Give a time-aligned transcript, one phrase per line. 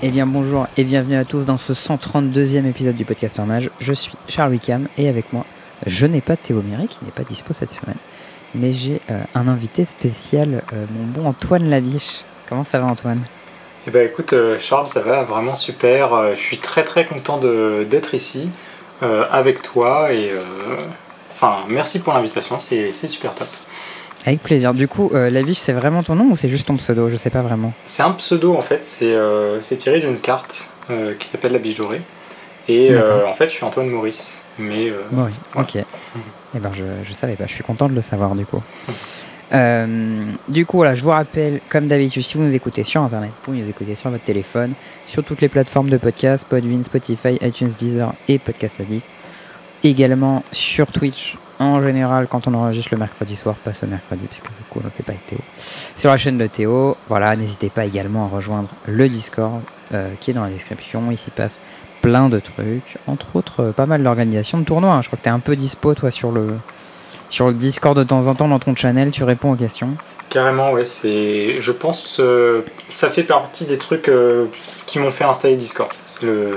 [0.00, 3.68] Eh bien bonjour et bienvenue à tous dans ce 132e épisode du podcast Mage.
[3.80, 5.44] Je suis Charles Wickham et avec moi,
[5.86, 7.96] je n'ai pas Théo Méry qui n'est pas dispo cette semaine,
[8.54, 12.20] mais j'ai euh, un invité spécial, euh, mon bon Antoine Labiche.
[12.48, 13.20] Comment ça va Antoine?
[13.88, 16.14] Eh ben écoute euh, Charles, ça va vraiment super.
[16.14, 18.48] Euh, Je suis très très content d'être ici
[19.02, 20.76] euh, avec toi et euh,
[21.32, 23.48] enfin merci pour l'invitation, c'est super top.
[24.26, 24.74] Avec plaisir.
[24.74, 27.08] Du coup, euh, Labiche c'est vraiment ton nom ou c'est juste ton pseudo?
[27.08, 27.72] Je sais pas vraiment.
[27.86, 31.76] C'est un pseudo en fait, c'est euh, tiré d'une carte euh, qui s'appelle la biche
[31.76, 32.00] dorée.
[32.68, 35.78] Et en fait je suis Antoine Maurice, mais oui, ok.
[36.54, 38.62] Eh ben je, je savais pas, je suis content de le savoir du coup.
[40.48, 43.54] Du coup, voilà, je vous rappelle, comme d'habitude, si vous nous écoutez sur internet, vous
[43.54, 44.74] nous écoutez sur votre téléphone,
[45.06, 49.06] sur toutes les plateformes de podcast, Podbean, Spotify, iTunes, Deezer et Podcast Addict.
[49.82, 54.44] Également sur Twitch, en général, quand on enregistre le mercredi soir, pas ce mercredi, puisque
[54.46, 55.38] du coup, on ne fait pas avec Théo.
[55.96, 59.60] Sur la chaîne de Théo, voilà, n'hésitez pas également à rejoindre le Discord
[59.94, 61.02] euh, qui est dans la description.
[61.10, 61.60] Il s'y passe
[62.02, 64.92] plein de trucs, entre autres euh, pas mal d'organisations de tournois.
[64.94, 65.02] hein.
[65.02, 66.56] Je crois que tu es un peu dispo toi sur le,
[67.30, 69.90] sur le Discord de temps en temps dans ton channel, tu réponds aux questions.
[70.30, 74.46] carrément ouais c'est je pense que ça fait partie des trucs euh,
[74.86, 75.90] qui m'ont fait installer Discord.
[76.06, 76.56] C'est le, le-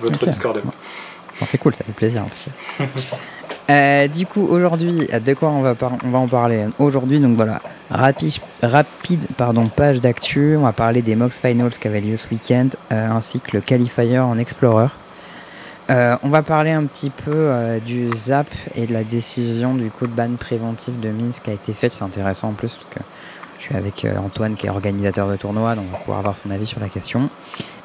[0.00, 0.28] votre Ok.
[0.28, 0.60] Discord.
[0.62, 2.84] Bon, c'est cool, ça fait plaisir en tout cas.
[3.68, 7.60] Euh, du coup, aujourd'hui, de quoi on va, on va en parler Aujourd'hui, donc voilà,
[7.90, 10.56] rapide, rapide pardon, page d'actu.
[10.56, 13.60] On va parler des Mox Finals qui avaient lieu ce week-end, euh, ainsi que le
[13.60, 14.88] Qualifier en Explorer.
[15.88, 19.88] Euh, on va parler un petit peu euh, du ZAP et de la décision du
[19.88, 21.92] coup de ban préventif de mise qui a été faite.
[21.92, 23.00] C'est intéressant en plus parce que
[23.58, 26.36] je suis avec euh, Antoine qui est organisateur de tournoi, donc on va pouvoir avoir
[26.36, 27.30] son avis sur la question.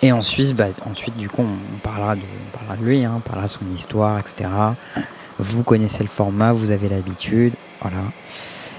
[0.01, 3.13] Et ensuite, bah, ensuite du coup, on, on parlera de, on parlera de lui, hein,
[3.17, 4.49] on parlera de son histoire, etc.
[5.41, 7.97] Vous connaissez le format, vous avez l'habitude, voilà.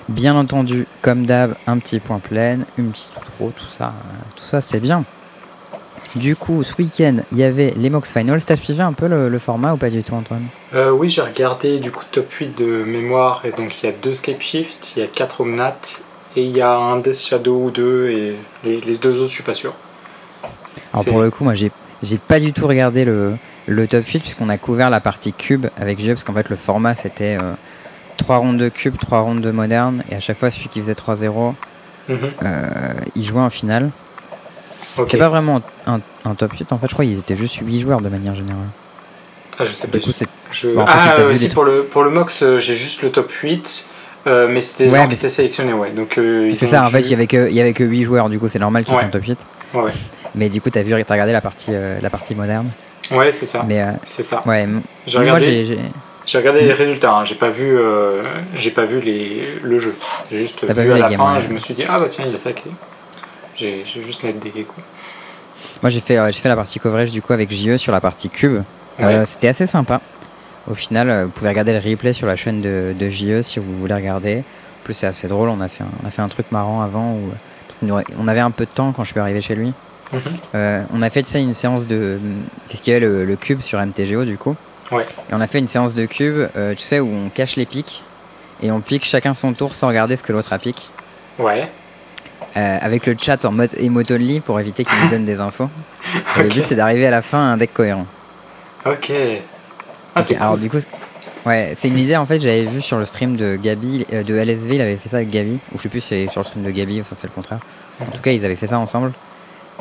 [0.08, 4.44] Bien entendu, comme d'hab, un petit point plein, une petite outro, tout ça, euh, tout
[4.48, 5.04] ça c'est bien.
[6.14, 8.44] Du coup, ce week-end, il y avait les Mox Finals.
[8.44, 10.44] T'as suivi un peu le, le format ou pas du tout, Antoine?
[10.74, 13.92] Euh, oui, j'ai regardé du coup top 8 de mémoire et donc il y a
[13.92, 15.80] deux Scape Shift, il y a 4 Omnat
[16.36, 19.34] et il y a un Death Shadow ou deux et les, les deux autres je
[19.34, 19.72] suis pas sûr.
[20.92, 21.72] Alors pour le coup, moi j'ai
[22.02, 23.32] j'ai pas du tout regardé le,
[23.66, 26.56] le top 8 puisqu'on a couvert la partie cube avec Jeux parce qu'en fait le
[26.56, 27.38] format c'était
[28.18, 30.94] 3 rondes de cube, 3 rondes de moderne et à chaque fois celui qui faisait
[30.94, 31.54] 3-0
[32.08, 32.18] Mhm.
[32.42, 32.68] euh,
[33.14, 33.90] il jouait en finale.
[34.96, 37.80] C'était pas vraiment un, un top 8 en fait, je crois qu'ils étaient juste 8
[37.80, 38.66] joueurs de manière générale.
[39.58, 39.98] Ah, je sais pas.
[39.98, 42.58] Du coup, c'est Je- Bon, après, ah, euh, si, pour le, pour le Mox, euh,
[42.58, 43.86] j'ai juste le top 8,
[44.26, 45.90] euh, mais c'était Ouais, gens qui étaient sélectionnés, ouais.
[45.92, 48.04] Donc, euh, c'est ça, en fait il y avait que, il y avait que 8
[48.04, 49.02] joueurs du coup c'est normal qu'ils Ouais.
[49.04, 49.38] font top 8.
[49.74, 49.92] Ouais.
[50.34, 52.68] Mais du coup t'as vu, t'as regardé la partie, euh, la partie moderne.
[53.10, 53.64] Ouais, c'est ça.
[53.66, 54.42] Mais euh, C'est ça.
[54.46, 54.66] ouais,
[55.06, 55.64] J'ai moi regardé,
[56.24, 56.38] j'ai...
[56.38, 57.24] regardé les résultats, hein.
[57.24, 58.22] j'ai pas vu, euh,
[58.54, 59.94] j'ai pas vu les, le jeu.
[60.30, 61.40] J'ai juste vu vu à la games, fin, ouais.
[61.40, 62.68] je me suis dit, ah bah tiens, il y a ça qui.
[63.54, 64.84] J'ai j'ai juste net des coups.
[65.82, 68.00] Moi j'ai fait, euh, j'ai fait la partie coverage du coup avec JE sur la
[68.00, 68.62] partie cube.
[68.98, 69.24] Ouais.
[69.26, 70.00] C'était assez sympa.
[70.70, 73.76] Au final, vous pouvez regarder le replay sur la chaîne de, de JE si vous
[73.78, 74.38] voulez regarder.
[74.38, 75.48] En plus, c'est assez drôle.
[75.48, 77.32] On a, fait un, on a fait un truc marrant avant où
[78.18, 79.72] on avait un peu de temps quand je suis arrivé chez lui.
[80.12, 80.20] Mhm.
[80.54, 82.18] Euh, on a fait ça une séance de.
[82.68, 84.54] Puisqu'il y avait le, le cube sur MTGO du coup.
[84.90, 85.04] Ouais.
[85.30, 87.64] Et on a fait une séance de cube, euh, tu sais, où on cache les
[87.66, 88.02] pics.
[88.62, 90.90] Et on pique chacun son tour sans regarder ce que l'autre a pique.
[91.38, 91.66] Ouais.
[92.56, 95.70] Euh, avec le chat en mode emote only pour éviter qu'il nous donne des infos.
[96.38, 98.06] Et le but c'est d'arriver à la fin à un deck cohérent.
[98.84, 99.10] Ok.
[100.14, 100.60] Ah, Ok, c'est alors cool.
[100.60, 100.76] du coup,
[101.46, 104.34] ouais, c'est une idée en fait, j'avais vu sur le stream de Gabi, euh, de
[104.34, 106.46] LSV, il avait fait ça avec Gabi, ou je sais plus si c'est sur le
[106.46, 107.60] stream de Gabi ou ça c'est le contraire.
[108.00, 109.12] En tout cas, ils avaient fait ça ensemble.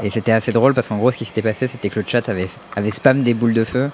[0.03, 2.28] Et c'était assez drôle parce qu'en gros, ce qui s'était passé, c'était que le chat
[2.29, 3.90] avait, avait spam des boules de feu.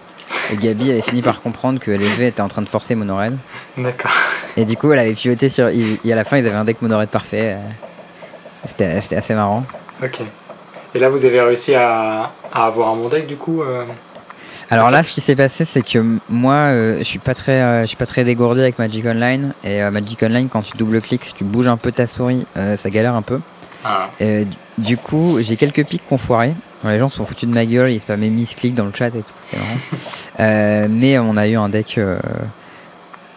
[0.54, 3.36] Et Gabi avait fini par comprendre que LSV était en train de forcer Monored.
[3.78, 4.12] D'accord.
[4.56, 5.68] Et du coup, elle avait pivoté sur.
[5.68, 7.56] Et à la fin, ils avaient un deck Monored parfait.
[7.56, 9.64] euh, C'était c'était assez marrant.
[10.04, 10.20] Ok.
[10.96, 13.84] Et là, vous avez réussi à, à avoir un bon deck du coup euh,
[14.70, 17.82] Alors là, ce qui s'est passé, c'est que moi, euh, je suis pas très, euh,
[17.82, 19.54] je suis pas très dégourdi avec Magic Online.
[19.64, 22.46] Et Magic Online, quand tu double-cliques, si tu bouges un peu ta souris,
[22.78, 23.40] ça galère un peu.
[23.88, 24.44] Ah, Euh,
[24.78, 26.54] du- coup, j'ai quelques pics qu'on foiré.
[26.84, 29.08] Bon, les gens se sont foutus de ma gueule, ils spammaient misclick dans le chat
[29.08, 29.70] et tout, c'est marrant.
[30.40, 32.20] Euh, mais on a eu un deck euh,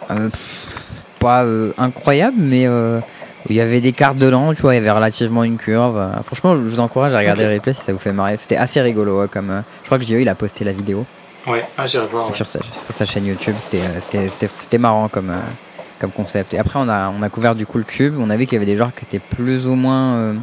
[0.09, 0.67] pff,
[1.19, 1.45] pas
[1.79, 3.01] incroyable, mais où
[3.49, 5.99] il y avait des cartes dedans, tu vois, il y avait relativement une curve.
[6.25, 7.49] Franchement, je vous encourage à regarder Ok.
[7.49, 8.37] les replays si ça vous fait marrer.
[8.37, 11.07] C'était assez rigolo, comme je crois que JE il a posté la vidéo
[11.47, 12.29] Ouais, ah, j'irai voir.
[12.29, 12.35] ouais.
[12.37, 13.55] sur, sa, sur sa chaîne YouTube.
[13.59, 15.33] C'était marrant comme,
[16.01, 16.55] comme concept.
[16.55, 18.15] Et après, on a, on a couvert du coup le cube.
[18.19, 20.35] On a vu qu'il y avait des joueurs qui étaient plus ou moins euh,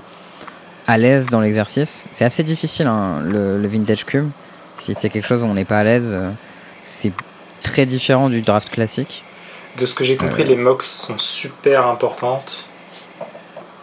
[0.88, 2.04] à l'aise dans l'exercice.
[2.12, 4.30] C'est assez difficile, hein, le, le vintage cube.
[4.80, 6.30] Si c'est quelque chose où on n'est pas à l'aise, euh,
[6.82, 7.12] c'est
[7.62, 9.24] très différent du draft classique.
[9.80, 10.46] De ce que j'ai compris, Euh.
[10.46, 12.68] les mocks sont super importantes.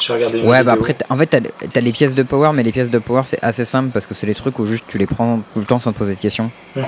[0.01, 1.39] J'ai regardé une Ouais, bah après, en fait, t'as
[1.77, 4.15] as les pièces de power, mais les pièces de power, c'est assez simple parce que
[4.15, 6.21] c'est les trucs où juste tu les prends tout le temps sans te poser de
[6.21, 6.51] questions.
[6.77, 6.85] Mhm.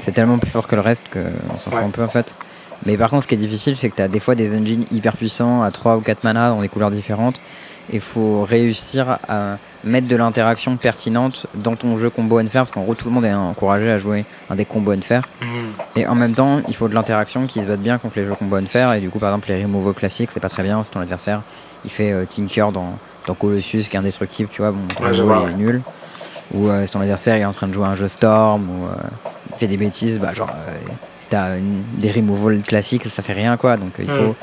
[0.00, 2.34] C'est tellement plus fort que le reste qu'on s'en fout un peu en fait.
[2.86, 5.16] Mais par contre, ce qui est difficile, c'est que t'as des fois des engines hyper
[5.16, 7.36] puissants à 3 ou 4 mana dans des couleurs différentes.
[7.92, 12.82] Il faut réussir à mettre de l'interaction pertinente dans ton jeu combo NFR parce qu'en
[12.82, 15.22] gros, tout le monde est encouragé à jouer un deck combo NFR.
[15.40, 15.48] Mhm.
[15.94, 18.34] Et en même temps, il faut de l'interaction qui se batte bien contre les jeux
[18.34, 18.94] combo NFR.
[18.94, 21.42] Et du coup, par exemple, les removal classiques, c'est pas très bien si ton adversaire
[21.84, 22.98] il fait euh, Tinker dans,
[23.28, 25.64] dans Colossus qui est indestructible, tu vois, bon, ton Ouais, je removal, vois, il est
[25.64, 25.82] nul.
[26.54, 28.86] Ou euh, si ton adversaire il est en train de jouer un jeu Storm, ou
[28.86, 28.88] euh,
[29.52, 30.50] il fait des bêtises, bah genre,
[31.26, 31.56] si t'as
[31.98, 33.76] des removal classiques, ça fait rien quoi.
[33.76, 34.16] Donc euh, il Mm.
[34.16, 34.36] faut,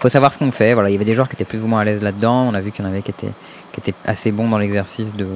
[0.00, 0.72] faut savoir ce qu'on fait.
[0.74, 2.48] Voilà, il y avait des joueurs qui étaient plus ou moins à l'aise là-dedans.
[2.48, 3.32] On a vu qu'il y en avait qui étaient,
[3.72, 5.26] qui étaient assez bons dans l'exercice de,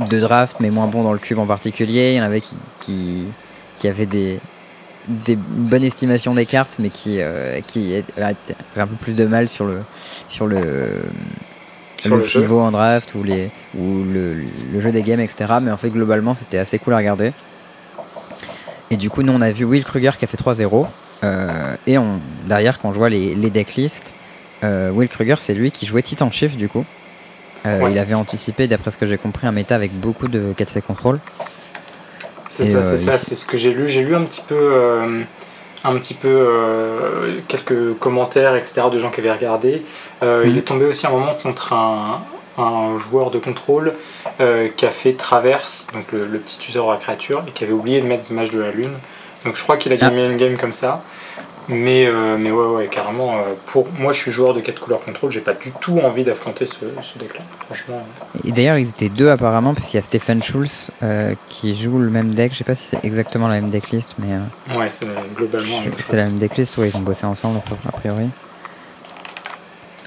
[0.00, 2.12] de draft, mais moins bons dans le cube en particulier.
[2.12, 3.24] Il y en avait qui, qui,
[3.78, 4.40] qui avaient des,
[5.08, 8.34] des bonnes estimations des cartes, mais qui, euh, qui avaient
[8.76, 9.80] un peu plus de mal sur le,
[10.28, 10.58] sur le,
[11.96, 14.36] Sur le pivot en draft ou, les, ou le,
[14.72, 15.54] le jeu des games, etc.
[15.60, 17.32] Mais en fait, globalement, c'était assez cool à regarder.
[18.90, 20.86] Et du coup, nous, on a vu Will Kruger qui a fait 3-0.
[21.24, 24.12] euh, et on, derrière, quand je vois les, les decklists,
[24.64, 26.84] euh, Will Kruger, c'est lui qui jouait Titan Shift, du coup.
[27.66, 27.92] Euh, Ouais.
[27.92, 31.18] Il avait anticipé, d'après ce que j'ai compris, un méta avec beaucoup de 4C control.
[32.48, 33.86] C'est ça, c'est ça, c'est ce que j'ai lu.
[33.88, 34.72] J'ai lu un petit peu,
[35.84, 36.48] un petit peu
[37.46, 38.82] quelques commentaires, etc.
[38.90, 39.82] de gens qui avaient regardé.
[40.22, 40.28] Mhm.
[40.46, 42.22] Il est tombé aussi un moment contre un,
[42.58, 43.94] un joueur de contrôle
[44.40, 47.72] euh, qui a fait traverse, donc le, le petit tuteur à créature, et qui avait
[47.72, 48.92] oublié de mettre Mage de la Lune.
[49.44, 50.08] Donc je crois qu'il a Ah.
[50.08, 51.02] gagné une game comme ça.
[51.70, 53.36] Mais, euh, mais ouais, ouais, carrément.
[53.36, 55.30] euh, pour moi, je suis joueur de 4 couleurs contrôle.
[55.30, 57.42] J'ai pas du tout envie d'affronter ce, ce deck-là.
[57.66, 58.00] Franchement.
[58.46, 61.98] Et d'ailleurs, ils étaient deux apparemment, parce qu'il y a Stephen Schulz euh, qui joue
[61.98, 62.52] le même deck.
[62.54, 65.06] Je sais pas si c'est exactement la même decklist, mais euh, Ouais, c'est
[65.36, 66.04] globalement la même chose.
[66.06, 66.74] c'est la même decklist.
[66.78, 68.28] Ouais, ils ont bossé ensemble a priori.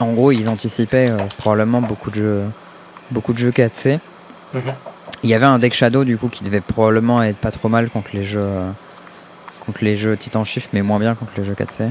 [0.02, 2.42] En gros, ils anticipaient euh, probablement beaucoup de jeux,
[3.12, 4.00] beaucoup de jeux 4C.
[4.54, 4.62] Mhm.
[5.24, 7.90] Il y avait un deck Shadow du coup qui devait probablement être pas trop mal
[7.90, 8.70] contre les jeux, euh,
[9.66, 11.90] contre les jeux Titan Shift, mais moins bien contre les jeux 4C.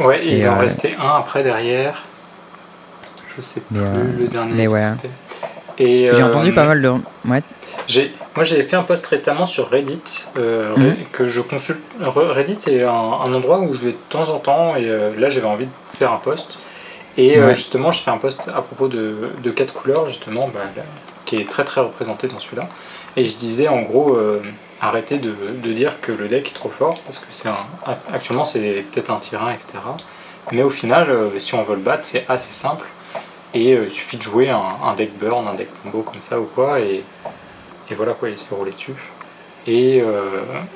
[0.00, 2.02] Ouais, et Et, il en euh, restait un après derrière.
[3.36, 3.84] Je sais plus euh,
[4.18, 4.52] le dernier.
[4.54, 4.82] mais ouais.
[5.78, 6.88] Et, J'ai euh, entendu pas mal de.
[7.26, 7.42] Ouais,
[7.86, 10.96] j'ai- Moi, j'avais fait un post récemment sur Reddit euh, Mhm.
[11.12, 11.80] Que je consulte.
[12.02, 15.10] Re- Reddit, c'est un, un endroit où je vais de temps en temps et euh,
[15.18, 16.58] là, j'avais envie de faire un post.
[17.16, 17.54] Et euh, Ouais.
[17.54, 20.60] justement, je fais un post à propos de, de quatre couleurs, justement, bah,
[21.24, 22.68] qui est très très représenté dans celui-là.
[23.16, 24.42] Et je disais en gros, euh,
[24.80, 27.56] arrêtez de, de dire que le deck est trop fort, parce que c'est un,
[28.12, 29.96] actuellement c'est peut-être un tyran, etc.
[30.52, 32.86] Mais au final, euh, si on veut le battre, c'est assez simple.
[33.54, 36.38] Et euh, il suffit de jouer un, un deck burn, un deck combo comme ça
[36.40, 37.04] ou quoi, et,
[37.90, 38.94] et voilà quoi, il se fait rouler dessus.
[39.66, 40.00] Et,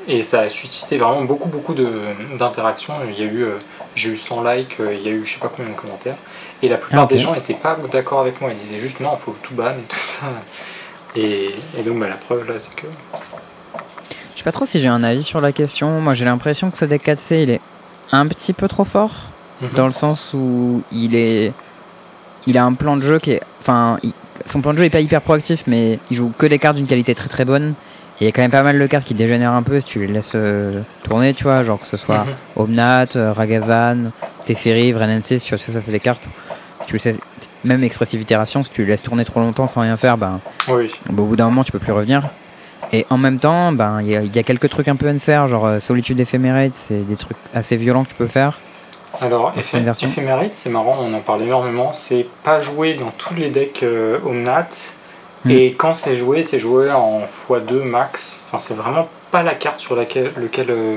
[0.08, 2.94] et ça a suscité vraiment beaucoup beaucoup d'interactions.
[3.08, 3.46] Il y a eu,
[3.94, 6.16] j'ai eu 100 likes, il y a eu je sais pas combien de commentaires.
[6.62, 8.50] Et la plupart Ah, des gens n'étaient pas d'accord avec moi.
[8.52, 10.26] Ils disaient juste non, il faut tout ban et tout ça.
[11.16, 12.86] Et, et donc bah, la preuve là, c'est que
[14.32, 16.00] Je sais pas trop si j'ai un avis sur la question.
[16.00, 17.60] Moi, j'ai l'impression que ce deck 4C, il est
[18.12, 19.10] un petit peu trop fort.
[19.60, 19.68] Mhm.
[19.74, 21.52] Dans le sens où il est.
[22.46, 23.42] Il a un plan de jeu qui est.
[23.60, 24.12] Enfin, il-
[24.46, 26.86] son plan de jeu est pas hyper proactif, mais il joue que des cartes d'une
[26.86, 27.74] qualité très très bonne.
[28.20, 29.86] Et il y a quand même pas mal de cartes qui dégénèrent un peu si
[29.86, 31.62] tu les laisses euh, tourner, tu vois.
[31.62, 32.34] Genre que ce soit Mhm.
[32.56, 34.10] Omnat, euh, Ragavan,
[34.46, 36.22] Teferi, Vrenensis, tu vois, ça, ça c'est des cartes.
[36.86, 37.16] Tu sais,
[37.64, 40.90] même Expressive Itération, si tu laisses tourner trop longtemps sans rien faire, ben, oui.
[41.08, 42.24] Au bout d'un moment, tu peux plus revenir.
[42.92, 45.08] Et en même temps, ben, il y, a- il y a quelques trucs un peu
[45.08, 48.58] à faire, genre euh, Solitude Ephemerate, c'est des trucs assez violents que tu peux faire.
[49.20, 49.52] Alors.
[49.56, 51.92] Ephemerate, c'est marrant, on en parle énormément.
[51.92, 54.68] C'est pas joué dans tous les decks euh, Omnat.
[55.44, 55.50] Hmm.
[55.50, 58.42] Et quand c'est joué, c'est joué en x2 max.
[58.46, 60.96] Enfin, c'est vraiment pas la carte sur laquelle lequel, euh,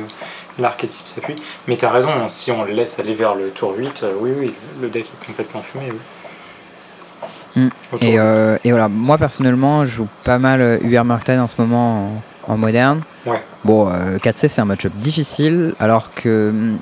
[0.59, 1.35] l'archétype s'appuie.
[1.67, 4.53] Mais t'as raison, si on le laisse aller vers le tour 8, euh, oui, oui,
[4.81, 5.85] le deck est complètement fumé.
[5.91, 7.69] Oui.
[7.91, 8.17] Tour Et, 8.
[8.19, 12.21] euh, et voilà, moi personnellement, je joue pas mal euh, UR Murktide en ce moment
[12.47, 13.01] en, en moderne.
[13.25, 13.41] Ouais.
[13.63, 16.77] Bon, euh, 4C c'est un match-up difficile, alors que hum,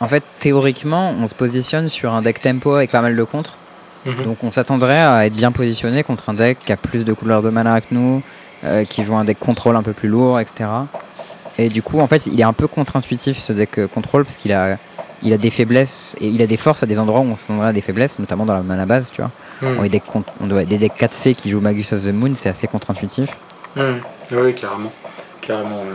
[0.00, 3.54] en fait, théoriquement, on se positionne sur un deck tempo avec pas mal de contre.
[4.06, 4.22] Mhm.
[4.24, 7.42] Donc on s'attendrait à être bien positionné contre un deck qui a plus de couleurs
[7.42, 8.22] de mana que nous,
[8.64, 10.70] euh, qui joue un deck contrôle un peu plus lourd, etc.
[11.58, 14.36] Et du coup, en fait, il est un peu contre-intuitif ce deck euh, contrôle parce
[14.36, 14.76] qu'il a,
[15.22, 17.68] il a des faiblesses et il a des forces à des endroits où on s'attendrait
[17.68, 19.30] à des faiblesses, notamment dans la mana base, tu vois.
[19.82, 22.48] Les decks con- on doit, des decks 4C qui jouent Magus of the Moon, c'est
[22.48, 23.30] assez contre-intuitif.
[23.74, 24.00] Mhm.
[24.32, 24.92] Oui, carrément.
[25.40, 25.94] carrément euh.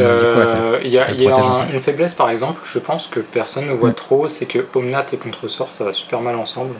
[0.00, 3.72] Euh, Il y a, y un une faiblesse par exemple, je pense que personne ne
[3.72, 3.94] voit Mm.
[3.94, 6.74] trop, c'est que Omnat et Contresort ça va super mal ensemble.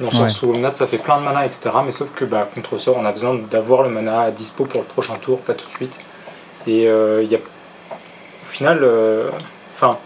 [0.00, 1.70] Dans le sens où Omnat ça fait plein de mana, etc.
[1.86, 4.86] Mais sauf que bah, Contresort on a besoin d'avoir le mana à dispo pour le
[4.86, 5.98] prochain tour, pas tout de suite.
[6.66, 9.30] Et euh, il y a, au final, euh,
[9.76, 9.96] enfin,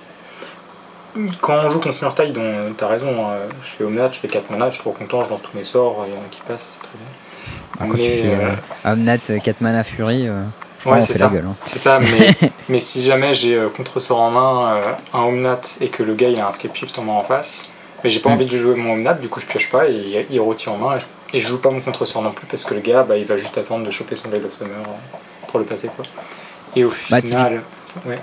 [1.41, 4.51] quand on joue contre Murtail, dont t'as raison, hein, je fais Omnat, je fais 4
[4.51, 6.41] mana, je suis trop content, je lance tous mes sorts, il y en a qui
[6.47, 7.07] passent, c'est très bien.
[7.81, 8.53] Ah, quand tu fais euh,
[8.87, 10.43] euh, Omnat 4 mana Fury, euh,
[10.85, 11.27] Ouais, c'est fait ça.
[11.27, 11.47] la gueule.
[11.49, 11.55] hein.
[11.65, 14.83] C'est ça, mais, mais si jamais j'ai euh, contre-sort en main, euh,
[15.15, 17.71] un Omnat, et que le gars il a un Scape Shift en main en face,
[18.03, 18.33] mais j'ai pas Mm.
[18.33, 20.97] envie de jouer mon Omnat, du coup je pioche pas et il, retire en main,
[20.97, 21.05] et je,
[21.35, 23.37] et je joue pas mon contre-sort non plus, parce que le gars bah, il va
[23.39, 25.17] juste attendre de choper son Veil of Summer euh,
[25.49, 26.05] pour le passer quoi.
[26.77, 27.61] Et au Bah, final,
[28.07, 28.19] ouais.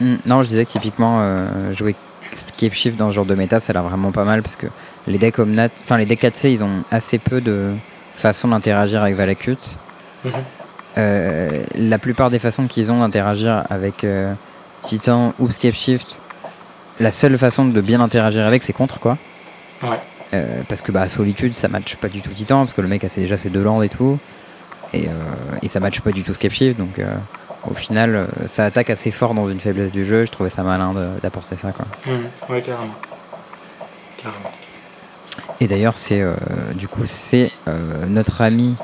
[0.00, 1.94] Hmm, non, je disais que typiquement, euh, jouer
[2.32, 4.66] Escape Shift dans ce genre de méta, ça a l'air vraiment pas mal parce que
[5.06, 7.70] les decks Omnat, enfin les decks 4C, ils ont assez peu de
[8.16, 9.56] façons d'interagir avec Valakut.
[10.24, 10.32] Mhm.
[10.96, 14.32] Euh, la plupart des façons qu'ils ont d'interagir avec euh,
[14.80, 16.20] Titan ou Escape Shift,
[17.00, 19.18] la seule façon de bien interagir avec, c'est contre quoi.
[19.82, 19.98] Ouais.
[20.32, 23.04] Euh, parce que bah Solitude, ça match pas du tout Titan, parce que le mec
[23.04, 24.18] a déjà ses deux landes et tout.
[24.92, 25.08] Et,
[25.62, 27.00] et ça match pas du tout Escape Shift, donc
[27.70, 30.26] au final, euh, ça attaque assez fort dans une faiblesse du jeu.
[30.26, 31.86] Je trouvais ça malin de- d'apporter ça quoi.
[32.06, 32.24] Mhm.
[32.48, 32.94] Ouais, carrément.
[34.22, 34.50] Carrément.
[35.60, 36.34] Et d'ailleurs, c'est euh,
[36.74, 38.74] du coup c'est euh, notre ami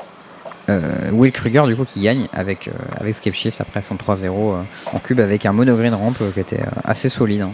[0.69, 0.79] euh,
[1.11, 2.69] Will Kruger du coup qui gagne avec
[2.99, 4.61] avec Escape Shift après son 3-0 euh,
[4.93, 7.41] en cube avec un mono green ramp qui était assez solide.
[7.41, 7.51] hein.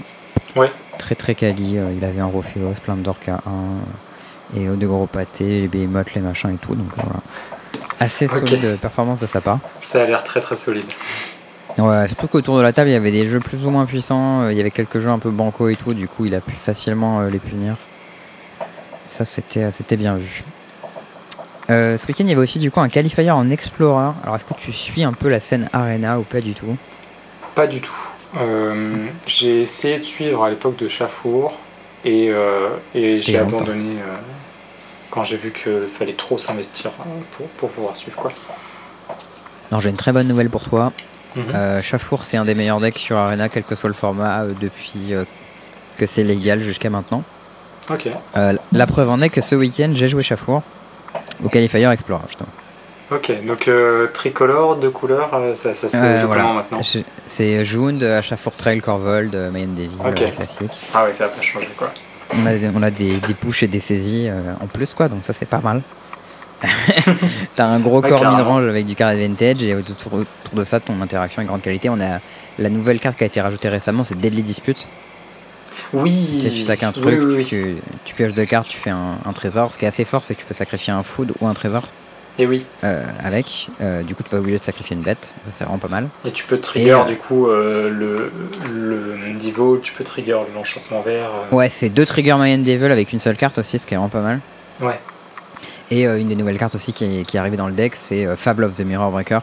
[0.55, 0.71] Ouais.
[0.97, 1.77] Très très quali.
[1.95, 6.13] il avait un Rofilos, plein d'orques à 1 euh, et de gros pâtés, les behemoths,
[6.15, 6.73] les machins et tout.
[6.75, 7.19] Donc voilà.
[7.99, 9.59] Assez solide euh, performance de sa part.
[9.81, 10.85] Ça a l'air très très solide.
[11.77, 14.41] Ouais, surtout qu'autour de la table, il y avait des jeux plus ou moins puissants,
[14.41, 16.41] euh, il y avait quelques jeux un peu banco et tout, du coup, il a
[16.41, 17.75] pu facilement euh, les punir.
[19.07, 20.43] Ça, c'était c'était bien vu.
[21.69, 24.11] Euh, ce week-end, il y avait aussi du coup un qualifier en Explorer.
[24.23, 26.77] Alors, est-ce que tu suis un peu la scène Arena ou pas du tout?
[27.55, 27.91] Pas du tout.
[28.39, 31.59] Euh, j'ai essayé de suivre à l'époque de Chafour
[32.05, 33.97] et, euh, et j'ai abandonné
[35.17, 38.31] quand j'ai vu qu'il fallait trop s'investir euh, pour, pour pouvoir suivre quoi.
[39.71, 40.91] Non, j'ai une très bonne nouvelle pour toi.
[41.35, 41.43] Mhm.
[41.55, 44.53] Euh, Chafour, c'est un des meilleurs decks sur Arena, quel que soit le format, euh,
[44.61, 45.23] depuis euh,
[45.97, 47.23] que c'est légal jusqu'à maintenant.
[47.89, 48.09] Ok,
[48.71, 50.61] la preuve en est que ce week-end, j'ai joué Chafour
[51.43, 52.49] au qualifier Explorer, justement.
[53.09, 53.43] ok.
[53.47, 53.69] Donc
[54.13, 56.43] tricolore, deux couleurs, ça, ça se joue voilà.
[56.43, 56.81] comment maintenant
[57.27, 59.97] C'est Jund, Chafour Trail, Corvold, Mayen Devil,
[60.35, 60.77] classique.
[60.93, 61.91] Ah ouais, ça va pas changer quoi.
[62.33, 65.19] On a, on a des, des push et des saisies euh, en plus, quoi, donc
[65.23, 65.81] ça c'est pas mal.
[67.55, 70.79] T'as un gros Ouais, corps mid-range avec du card advantage et autour, autour de ça,
[70.79, 71.89] ton interaction est grande qualité.
[71.89, 72.19] On a
[72.57, 74.87] la nouvelle carte qui a été rajoutée récemment, c'est Deadly Dispute.
[75.93, 76.13] Oui.
[76.13, 77.45] Tu sais, tu sacs un Oui, truc, oui, oui.
[77.45, 79.71] Tu, tu pioches deux cartes, tu fais un, un trésor.
[79.71, 81.83] Ce qui est assez fort, c'est que tu peux sacrifier un food ou un trésor
[82.39, 82.63] Et oui.
[82.83, 83.67] euh, avec.
[83.81, 86.07] Euh, du coup, tu pas obligé de sacrifier une bête, ça c'est vraiment pas mal.
[86.25, 88.31] Et tu peux trigger euh, du coup euh, le,
[88.71, 91.29] le Divo, tu peux trigger l'enchantement vert.
[91.51, 94.09] Ouais, c'est deux triggers Mayan Devil avec une seule carte aussi, ce qui est vraiment
[94.09, 94.39] pas mal.
[94.81, 94.99] Ouais.
[95.89, 98.35] Et une des nouvelles cartes aussi qui est, qui est arrivée dans le deck, c'est
[98.35, 99.39] Fable of the Mirror Breaker.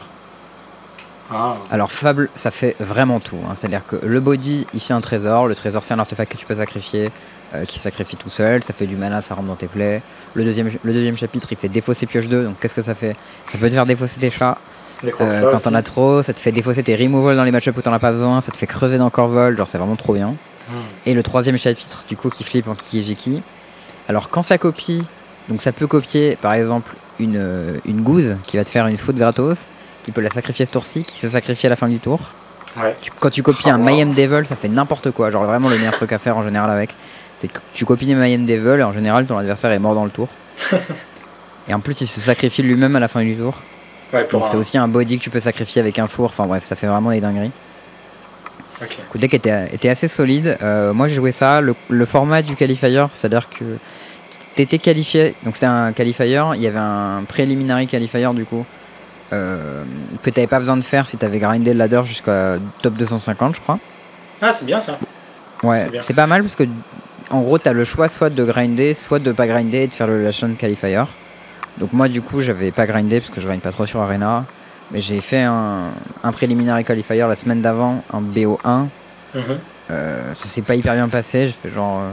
[1.33, 3.37] Ah, Alors Fable, ça fait vraiment tout.
[3.49, 3.53] hein.
[3.55, 5.47] C'est-à-dire que le body, ici un trésor.
[5.47, 7.09] Le trésor, c'est un artefact que tu peux sacrifier,
[7.53, 8.63] euh, qui sacrifie tout seul.
[8.63, 10.01] Ça fait du mana, ça rentre dans tes plays.
[10.33, 12.43] Le deuxième, le deuxième chapitre, il fait défausser pioche 2.
[12.45, 13.15] Donc qu'est-ce que ça fait?
[13.49, 14.57] Ça peut te faire défausser tes chats
[15.03, 15.11] euh,
[15.51, 16.23] quand t'en as trop.
[16.23, 18.41] Ça te fait défausser tes removal dans les matchups où t'en as pas besoin.
[18.41, 19.55] Ça te fait creuser dans Corvol.
[19.57, 20.29] Genre c'est vraiment trop bien.
[20.69, 20.73] Hmm.
[21.05, 23.41] Et le troisième chapitre, du coup, qui flippe en Kikijiki.
[24.09, 25.03] Alors, quand ça copie,
[25.47, 28.97] donc ça peut copier, par exemple, une, euh, une gouze qui va te faire une
[28.97, 29.57] faute gratos,
[30.03, 32.19] qui peut la sacrifier ce tour-ci, qui se sacrifie à la fin du tour.
[32.81, 32.95] Ouais.
[33.01, 33.83] Tu- quand tu copies Oh, un wow.
[33.83, 35.29] Mayhem Devil, ça fait n'importe quoi.
[35.31, 36.89] Genre, vraiment, le meilleur truc à faire en général avec,
[37.45, 40.11] c'est que tu copies Mayhem Devil, et en général, ton adversaire est mort dans le
[40.11, 40.27] tour.
[41.67, 43.55] et en plus, il se sacrifie lui-même à la fin du tour.
[44.13, 46.25] Ouais, pour Donc, c'est aussi un body que tu peux sacrifier avec un four.
[46.25, 47.51] Enfin, bref, ça fait vraiment des dingueries.
[48.81, 48.97] Ok.
[49.13, 50.57] Le deck était, était assez solide.
[50.61, 51.61] Euh, moi j'ai joué ça.
[51.61, 53.63] Le, le format du qualifier, c'est-à-dire que
[54.55, 55.33] t'étais qualifié.
[55.43, 56.41] Donc c'était un qualifier.
[56.55, 58.65] Il y avait un preliminary qualifier du coup.
[59.33, 59.83] euh,
[60.23, 63.61] que t'avais pas besoin de faire si t'avais grindé le ladder jusqu'à top 250, je
[63.61, 63.79] crois.
[64.41, 64.99] Ah, c'est bien ça.
[65.63, 66.63] Ouais, c'est pas mal parce que
[67.31, 70.07] en gros t'as le choix soit de grinder, soit de pas grinder et de faire
[70.07, 71.03] le Lation Qualifier.
[71.77, 74.45] Donc moi du coup j'avais pas grindé parce que je grind pas trop sur Arena.
[74.91, 75.85] Mais j'ai fait un,
[76.23, 78.85] un preliminary qualifier la semaine d'avant, un BO1.
[79.33, 79.41] Mhm.
[79.91, 81.47] Euh, ça s'est pas hyper bien passé.
[81.47, 82.01] J'ai fait genre.
[82.01, 82.11] euh,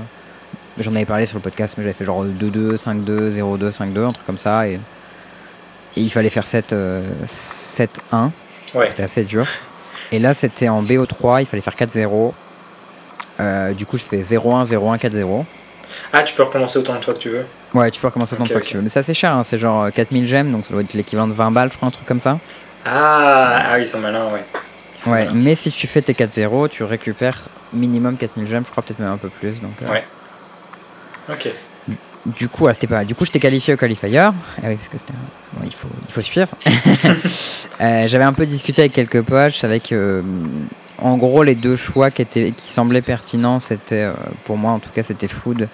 [0.79, 4.13] J'en avais parlé sur le podcast, mais j'avais fait genre 2-2, 5-2, 0-2, 5-2, un
[4.13, 4.67] truc comme ça.
[4.67, 8.31] Et, et il fallait faire 7, euh, 7-1.
[8.75, 8.89] Ouais.
[8.89, 9.47] C'était assez dur.
[10.11, 12.33] Et là, c'était en BO3, il fallait faire 4-0.
[13.41, 15.45] Euh, du coup, je fais 0-1, 0-1, 4-0.
[16.13, 17.45] Ah, tu peux recommencer autant de fois que tu veux.
[17.75, 18.65] Ouais, tu peux recommencer tant de Ok, fois ok.
[18.65, 18.83] que tu veux.
[18.83, 21.29] Mais c'est assez cher, hein, c'est genre euh, 4000 gemmes, donc ça doit être l'équivalent
[21.29, 22.39] de 20 balles, je crois, un truc comme ça.
[22.85, 24.45] Ah, ah ils sont malins, ouais.
[24.97, 25.33] Sont Ouais, malins.
[25.35, 27.41] mais si tu fais tes 4-0, tu récupères
[27.73, 29.61] minimum 4000 gemmes, je crois peut-être même un peu plus.
[29.61, 30.05] Donc, euh, Ouais.
[31.31, 31.49] Ok.
[32.25, 33.07] Du coup, ah, c'était pas mal.
[33.07, 34.33] Du coup, j'étais qualifié au qualifier.
[34.63, 35.13] Ah oui, parce que c'était.
[35.55, 36.49] Bon, il faut, il faut suivre.
[37.81, 39.23] Euh, J'avais un peu discuté avec quelques
[39.59, 39.95] savais que.
[39.95, 40.23] euh,
[41.03, 44.13] en gros, les deux choix qui, étaient, qui semblaient pertinents, c'était, euh,
[44.45, 45.69] pour moi en tout cas, c'était Food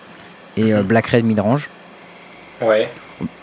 [0.57, 0.87] et euh, Mhm.
[0.87, 1.69] Black Red Midrange.
[2.63, 2.89] Ouais.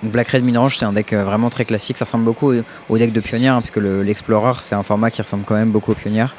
[0.04, 1.98] Black Red Midrange, c'est un deck euh, vraiment très classique.
[1.98, 2.54] Ça ressemble beaucoup
[2.90, 5.70] au, deck de Pionnière, hein, puisque le- l'Explorer, c'est un format qui ressemble quand même
[5.72, 6.34] beaucoup au Pionnière.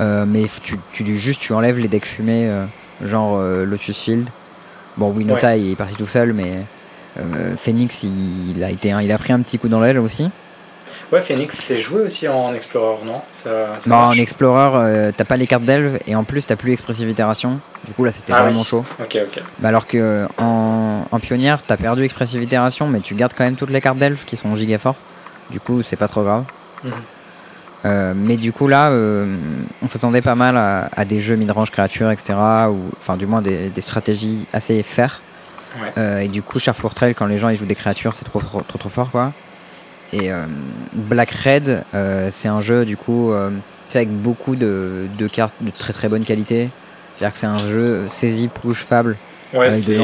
[0.00, 2.64] Euh, mais tu, tu, juste, tu enlèves les decks fumés, euh,
[3.04, 4.28] genre euh, Lotus Field.
[4.98, 6.52] Bon, Winota, il est parti tout seul, mais
[7.56, 10.28] Phoenix, il, a été, un- il a pris un petit coup dans l'aile aussi.
[11.12, 13.20] Ouais, Phoenix c'est joué aussi en Explorer, non?
[13.30, 16.56] Ça, ça Non, en Explorer, euh, t'as pas les cartes d'elfe, et en plus, t'as
[16.56, 17.60] plus Expressive Itération.
[17.86, 18.66] Du coup, là, c'était Ah vraiment oui.
[18.66, 18.84] chaud.
[19.00, 19.42] Ok, ok.
[19.60, 23.44] Bah alors que euh, en, en pionnière, t'as perdu Expressive Itération, mais tu gardes quand
[23.44, 24.98] même toutes les cartes d'elfe qui sont giga fortes.
[25.50, 26.42] Du coup, c'est pas trop grave.
[26.82, 26.92] Mhm.
[27.84, 29.36] Euh, mais du coup, là, euh,
[29.82, 32.32] on s'attendait pas mal à, à des jeux mid-range créatures, etc.
[32.68, 34.84] Ou enfin, du moins des, des stratégies assez.
[34.98, 35.92] Ouais.
[35.98, 38.40] Euh, et du coup, Charrefour Trail, quand les gens ils jouent des créatures, c'est trop,
[38.40, 39.30] trop trop trop fort quoi.
[40.12, 40.44] Et euh,
[40.92, 43.50] Black Red, euh, c'est un jeu du coup euh,
[43.94, 46.68] avec beaucoup de, de cartes de très très bonne qualité.
[47.16, 49.16] C'est-à-dire que c'est un jeu saisie, push, fable.
[49.54, 49.98] Ouais, c'est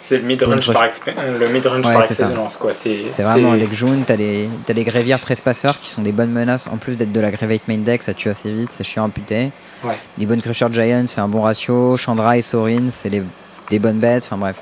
[0.00, 1.46] c'est le mid-range par, euh, le
[1.86, 2.72] Ouais, par excellence, quoi.
[2.72, 6.32] C'est vraiment un deck jaune, t'as les, t'as les grévières trespasseurs qui sont des bonnes
[6.32, 9.04] menaces, en plus d'être de la Gravate main deck, ça tue assez vite, c'est chiant
[9.04, 9.50] à.
[9.84, 9.94] Ouais.
[10.18, 13.22] Les bonnes Crusher Giant, c'est un bon ratio, Chandra et Sorin, c'est les-
[13.68, 14.56] des bonnes bêtes, enfin bref.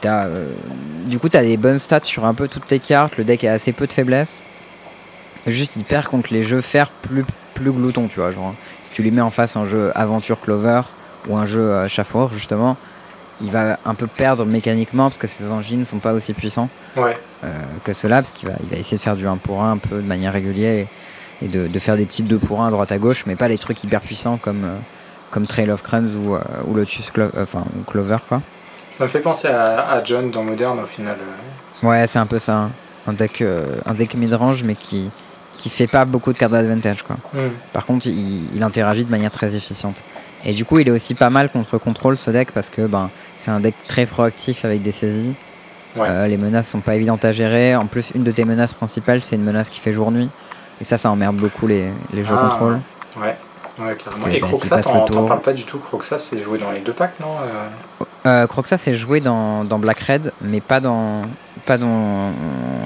[0.00, 0.48] T'as, euh,
[1.06, 3.52] du coup, t'as des bonnes stats sur un peu toutes tes cartes, le deck a
[3.52, 4.42] assez peu de faiblesse.
[5.46, 8.30] Juste, il perd contre les jeux faire plus, plus gloutons, tu vois.
[8.30, 8.54] Genre,
[8.86, 10.82] si tu lui mets en face un jeu Aventure Clover
[11.28, 12.76] ou un jeu euh, Chafour, justement,
[13.42, 17.16] il va un peu perdre mécaniquement parce que ses engines sont pas aussi puissants Ouais.
[17.44, 17.48] euh,
[17.84, 19.76] que cela, parce qu'il va, il va essayer de faire du 1 pour 1 un
[19.76, 20.86] peu de manière régulière
[21.42, 23.34] et, et de, de faire des petites 2 pour 1 à droite à gauche, mais
[23.36, 24.76] pas les trucs hyper puissants comme, euh,
[25.30, 28.18] comme Trail of Crumbs ou, ou Lotus Clo- enfin, ou Clover.
[28.28, 28.40] Quoi.
[28.96, 31.16] Ça me fait penser à, à John dans Modern au final.
[31.20, 31.86] euh.
[31.88, 32.54] Ouais, c'est un peu ça.
[32.54, 32.70] hein.
[33.08, 35.10] Un deck, euh, un deck mid-range, mais qui,
[35.58, 37.02] qui fait pas beaucoup de cartes d'advantage.
[37.02, 37.16] Quoi.
[37.32, 37.50] Hmm.
[37.72, 39.96] Par contre, il, il interagit de manière très efficiente.
[40.44, 43.10] Et du coup, il est aussi pas mal contre contrôle ce deck parce que ben,
[43.36, 45.34] c'est un deck très proactif avec des saisies.
[45.96, 46.06] Ouais.
[46.08, 47.74] Euh, les menaces sont pas évidentes à gérer.
[47.74, 50.28] En plus, une de tes menaces principales, c'est une menace qui fait jour-nuit.
[50.80, 52.48] Et ça, ça emmerde beaucoup les, les jeux Ah.
[52.48, 52.78] contrôle.
[53.16, 53.36] Ouais.
[53.78, 54.26] Ouais, carrément.
[54.26, 55.78] que, Et bah, Croxa, t'en parles pas du tout.
[55.78, 59.78] Croxa, c'est joué dans les deux packs, non euh Euh, Croxa, c'est joué dans, dans
[59.78, 61.22] Black Red, mais pas dans
[61.66, 62.30] pas dans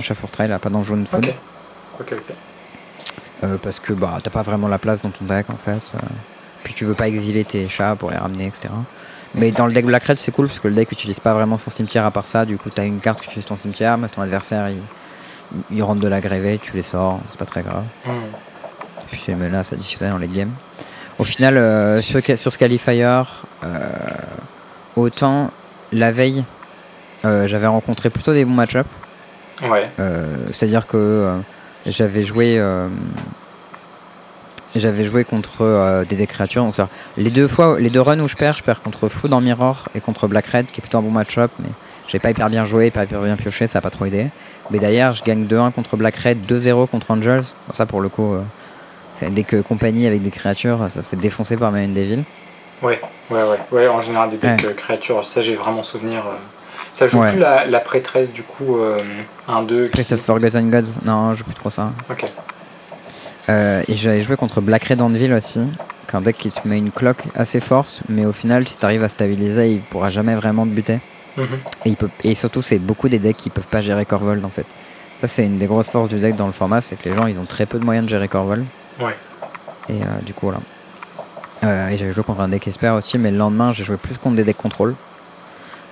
[0.00, 1.26] Chafour Trail, pas dans Jaune Food.
[1.26, 1.34] Ok.
[2.00, 2.34] Ok, ok.
[3.44, 5.80] Euh, parce que bah, t'as pas vraiment la place dans ton deck en fait.
[6.64, 8.68] Puis tu veux pas exiler tes chats pour les ramener, etc.
[9.34, 11.58] Mais dans le deck Black Red, c'est cool parce que le deck utilise pas vraiment
[11.58, 12.44] son cimetière à part ça.
[12.44, 14.80] Du coup, t'as une carte qui utilise ton cimetière, mais ton adversaire il,
[15.70, 17.84] il rentre de la grévée, tu les sors, c'est pas très grave.
[18.06, 18.10] Hmm.
[19.10, 20.52] Puis c'est menace additionnelle dans les games.
[21.18, 23.22] Au final, euh, sur, sur Scalifier,
[23.64, 23.78] euh,
[24.96, 25.50] autant
[25.92, 26.44] la veille,
[27.24, 28.88] euh, j'avais rencontré plutôt des bons match-ups.
[29.62, 29.88] Ouais.
[30.52, 31.32] C'est-à-dire que
[31.84, 32.60] j'avais joué,
[34.76, 36.64] j'avais joué contre euh, des créatures.
[36.64, 36.74] Donc,
[37.16, 39.84] les deux fois, les deux runs où je perds, je perds contre Food en Mirror
[39.94, 41.68] et contre Black Red, qui est plutôt un bon match-up, mais
[42.06, 44.26] j'ai pas hyper bien joué, pas hyper bien pioché, ça a pas trop aidé.
[44.70, 47.44] Mais d'ailleurs, je gagne 2-1 contre Black Red, 2-0 contre Angels.
[47.66, 48.42] Bon, ça, pour le coup, euh,
[49.30, 52.22] dès que compagnie avec des créatures, ça se fait défoncer par Main Devil.
[52.82, 53.00] Ouais,
[53.30, 53.88] ouais, ouais, ouais.
[53.88, 54.66] En général, des decks Ouais.
[54.66, 56.20] euh, créatures, ça j'ai vraiment souvenir.
[56.26, 56.36] euh.
[56.92, 57.30] Ça joue Ouais.
[57.30, 59.02] plus la, la prêtresse du coup, euh,
[59.48, 59.90] 1-2.
[59.90, 61.92] Priest of Forgotten Gods, non, je joue plus trop ça.
[62.10, 62.24] Ok.
[63.48, 65.60] Euh, et j'avais joué contre Black Red Anvil aussi,
[66.08, 68.76] qui est un deck qui te met une cloque assez forte, mais au final, si
[68.78, 70.98] t'arrives à stabiliser, il pourra jamais vraiment te buter.
[71.36, 71.44] Mhm.
[71.84, 74.48] Et, il peut, et surtout, c'est beaucoup des decks qui peuvent pas gérer Corvold en
[74.50, 74.66] fait.
[75.20, 77.26] Ça, c'est une des grosses forces du deck dans le format, c'est que les gens
[77.26, 78.64] ils ont très peu de moyens de gérer Corvold.
[79.00, 79.14] Ouais.
[79.88, 80.60] Et euh, du coup, voilà.
[81.64, 84.16] Euh, et j'avais joué contre un deck Esper aussi, mais le lendemain, j'ai joué plus
[84.16, 84.94] contre des decks contrôle.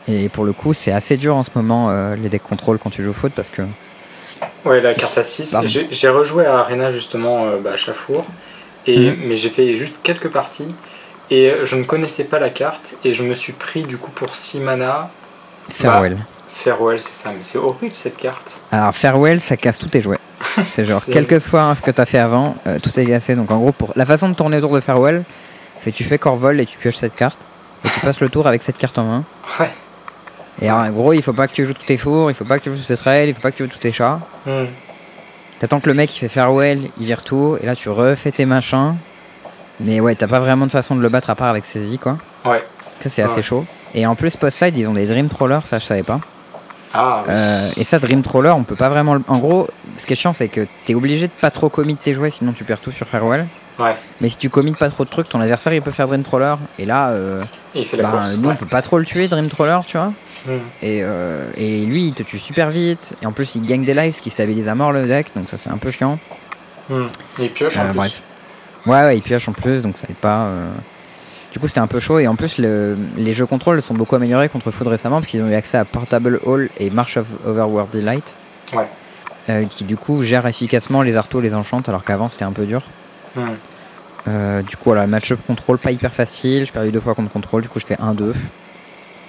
[0.09, 2.91] Et pour le coup, c'est assez dur en ce moment, euh, les decks contrôle quand
[2.91, 3.63] tu joues au foot, parce que
[4.65, 5.53] Ouais, la carte à 6.
[5.53, 5.69] Pardon.
[5.91, 8.25] J'ai rejoué à Arena justement euh, bah, à Chafour,
[8.87, 9.17] et, Mhm.
[9.27, 10.69] mais j'ai fait juste quelques parties.
[11.31, 14.37] Et je ne connaissais pas la carte, et je me suis pris du coup pour
[14.37, 15.11] 6 mana.
[15.71, 16.17] Farewell.
[16.53, 18.59] Farewell, c'est ça, mais c'est horrible cette carte.
[18.71, 20.19] Alors Farewell, ça casse tous tes jouets.
[20.75, 23.35] C'est genre, quel que soit ce que t'as fait avant, euh, tout est cassé.
[23.35, 25.23] Donc en gros, pour la façon de tourner autour de Farewell,
[25.79, 27.39] c'est que tu fais Corvol et tu pioches cette carte.
[27.85, 29.25] Et tu passes le tour avec cette carte en main.
[29.61, 29.71] Ouais.
[30.63, 32.45] Et alors, en gros, il faut pas que tu joues tous tes fours, il faut
[32.45, 33.93] pas que tu joues tous tes trails, il faut pas que tu joues tous tes
[33.93, 34.21] chats.
[34.47, 34.65] Hmm.
[35.59, 38.45] T'attends que le mec il fait Farewell, il vire tout, et là tu refais tes
[38.45, 38.95] machins.
[39.81, 42.19] Mais ouais, t'as pas vraiment de façon de le battre à part avec saisie quoi.
[42.45, 42.63] Ouais.
[43.03, 43.65] Ça c'est assez chaud.
[43.95, 46.21] Et en plus, post-side, ils ont des Dream Trollers, ça je savais pas.
[46.95, 47.33] Ah, oui.
[47.35, 49.15] Euh, et ça, Dream Troller, on peut pas vraiment.
[49.15, 49.69] le- En gros,
[49.99, 52.53] ce qui est chiant, c'est que t'es obligé de pas trop commit tes jouets, sinon
[52.53, 53.47] tu perds tout sur Farewell.
[53.79, 53.95] Ouais.
[54.23, 56.55] Mais si tu commit pas trop de trucs, ton adversaire il peut faire Dream Troller.
[56.79, 57.43] Et là, euh,
[57.75, 58.37] Et il fait la bah, course.
[58.39, 58.55] nous ouais.
[58.55, 60.13] on peut pas trop le tuer, Dream Troller, tu vois.
[60.47, 60.51] Hmm.
[60.81, 63.15] Et, euh, et lui, il te tue super vite.
[63.21, 65.49] Et en plus, il gagne des lives, ce qui stabilise à mort le deck, donc
[65.51, 66.19] ça c'est un peu chiant.
[66.89, 67.07] Hmm.
[67.41, 67.97] Et il pioche en Euh, plus.
[67.97, 68.23] bref.
[68.87, 70.47] Ouais, ouais, ils piochent en plus, donc ça n'est pas.
[71.57, 72.19] Du coup, c'était un peu chaud.
[72.19, 75.43] Et en plus, le- les jeux contrôle sont beaucoup améliorés contre Food récemment, parce qu'ils
[75.43, 78.35] ont eu accès à Portable Hall et March of Overworld Delight.
[78.75, 78.87] Ouais.
[79.49, 82.67] euh, qui du coup gèrent efficacement les artos, les enchantes, alors qu'avant c'était un peu
[82.67, 82.83] dur.
[83.37, 83.41] Hmm.
[84.29, 86.67] Euh, du coup, voilà, match-up contrôle pas hyper facile.
[86.67, 88.23] J'ai perdu deux fois contre contrôle, du coup, je fais 1-2.
[88.25, 88.33] Euh,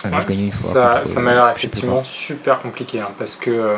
[0.09, 3.75] Ouais, je ça, ça m'a l'air je effectivement super compliqué hein, parce que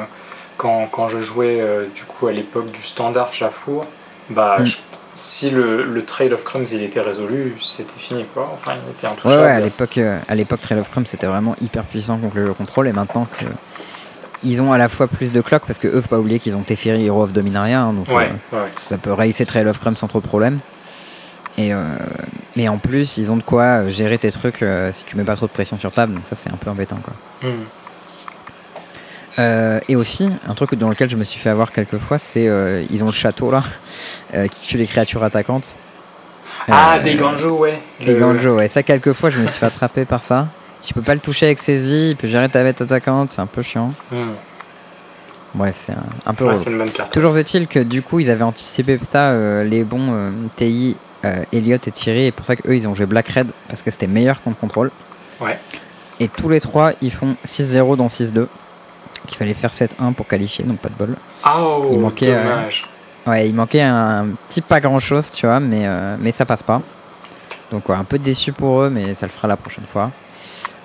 [0.58, 1.62] quand, quand je jouais
[1.94, 3.86] du coup à l'époque du standard Jafour,
[4.32, 4.66] bah Mm.
[4.66, 4.78] je-
[5.16, 8.50] si le, le Trail of Crumbs il était résolu, c'était fini quoi.
[8.54, 9.36] Enfin, il était intouchable.
[9.42, 12.38] Ouais, ouais, à l'époque, euh, à l'époque, Trail of Crumbs c'était vraiment hyper puissant contre
[12.38, 12.88] le jeu contrôle.
[12.88, 13.46] Et maintenant que
[14.44, 16.56] ils ont à la fois plus de clock, parce que eux, faut pas oublier qu'ils
[16.56, 18.70] ont Teferi Hero of Dominaria, hein, donc Ouais, euh, ouais.
[18.78, 20.60] ça peut racer Trail of Crumbs sans trop de problème.
[21.58, 21.84] Et euh,
[22.56, 25.48] mais en plus, ils ont de quoi gérer tes trucs si tu mets pas trop
[25.48, 27.14] de pression sur table, donc ça c'est un peu embêtant quoi.
[27.50, 27.64] Hmm.
[29.40, 32.48] Euh, et aussi, un truc dans lequel je me suis fait avoir quelques fois, c'est
[32.48, 33.64] euh, ils ont le château là,
[34.36, 35.76] euh, qui tue les créatures attaquantes.
[36.68, 37.80] Ah, Euh, des Ganjo, ouais.
[38.02, 38.68] Les Le- Ganjo, ouais.
[38.70, 40.48] Ça, quelques fois, je me suis fait attraper par ça.
[40.84, 43.46] Tu peux pas le toucher avec saisie, il peut gérer ta bête attaquante, c'est un
[43.46, 43.94] peu chiant.
[44.12, 44.32] Hmm.
[45.56, 46.78] Bref, c'est un, un peu Ouais, relou.
[46.80, 47.12] bonne carte.
[47.12, 50.14] Toujours est-il que du coup, ils avaient anticipé ça, les bons
[50.58, 50.96] TI,
[51.52, 54.08] Elliot et Thierry, et pour ça qu'eux, ils ont joué Black Red, parce que c'était
[54.08, 54.92] meilleur contre contrôle.
[55.42, 55.58] Ouais.
[56.20, 58.48] Et tous les trois, ils font 6-0 dans 6-2.
[59.30, 61.16] Qu'il fallait faire 7-1 pour qualifier, donc pas de bol.
[61.46, 62.88] Oh, il manquait, euh, dommage.
[63.28, 66.64] Ouais, il manquait un petit pas grand chose, tu vois, mais, euh, mais ça passe
[66.64, 66.82] pas.
[67.72, 70.10] Donc ouais, un peu déçu pour eux, mais ça le fera la prochaine fois.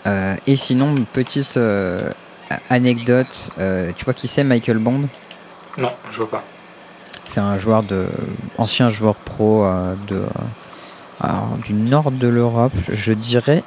[0.06, 1.58] Euh, et sinon, petite
[2.68, 3.50] anecdote,
[3.96, 5.08] tu vois qui c'est Michael Bond?
[5.78, 6.42] Non, je vois pas.
[7.26, 8.06] C'est un joueur de
[8.58, 9.66] ancien joueur pro
[10.06, 10.22] de
[11.20, 13.62] alors, du nord de l'Europe, je dirais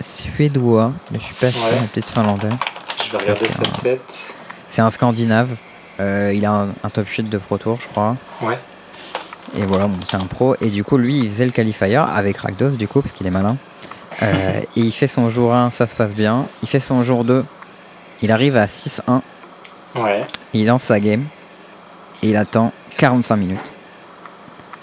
[0.00, 1.86] suédois, mais je suis pas sûr, Ouais.
[1.92, 2.48] peut-être finlandais.
[3.04, 4.34] Je vais regarder c'est sa un- tête.
[4.68, 5.50] C'est un scandinave.
[5.98, 8.16] Euh, il a un, un top 8 de Pro Tour, je crois.
[8.42, 8.58] Ouais.
[9.56, 10.54] Et voilà, bon, c'est un pro.
[10.60, 13.30] Et du coup, lui, il faisait le qualifier avec Rakdos, du coup, parce qu'il est
[13.32, 13.56] malin.
[14.22, 16.46] Euh, et il fait son jour 1, ça se passe bien.
[16.62, 17.44] Il fait son jour 2,
[18.22, 19.20] il arrive à 6-1.
[19.96, 20.24] Ouais.
[20.54, 21.24] Il lance sa game.
[22.22, 23.72] Et il attend 45 minutes.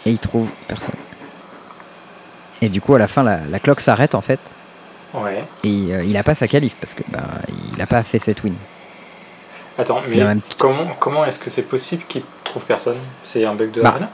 [0.05, 0.95] Et il trouve personne.
[2.61, 4.39] Et du coup, à la fin, la, la clock s'arrête en fait.
[5.23, 5.43] Ouais.
[5.63, 7.19] Et euh, il a pas sa qualif parce que bah,
[7.75, 8.53] il a pas fait cette win.
[9.79, 12.97] Attends, mais même- comment, comment est-ce que c'est possible qu'il trouve personne?
[13.23, 14.09] C'est un bug de Bah, Arena?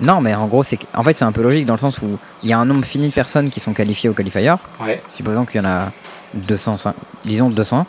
[0.00, 2.18] Non, mais en gros, c'est en fait, c'est un peu logique dans le sens où
[2.42, 4.54] il y a un nombre fini de personnes qui sont qualifiées au qualifier.
[4.80, 5.00] Ouais.
[5.14, 5.90] Supposons qu'il y en a
[6.34, 7.86] 205, disons 200.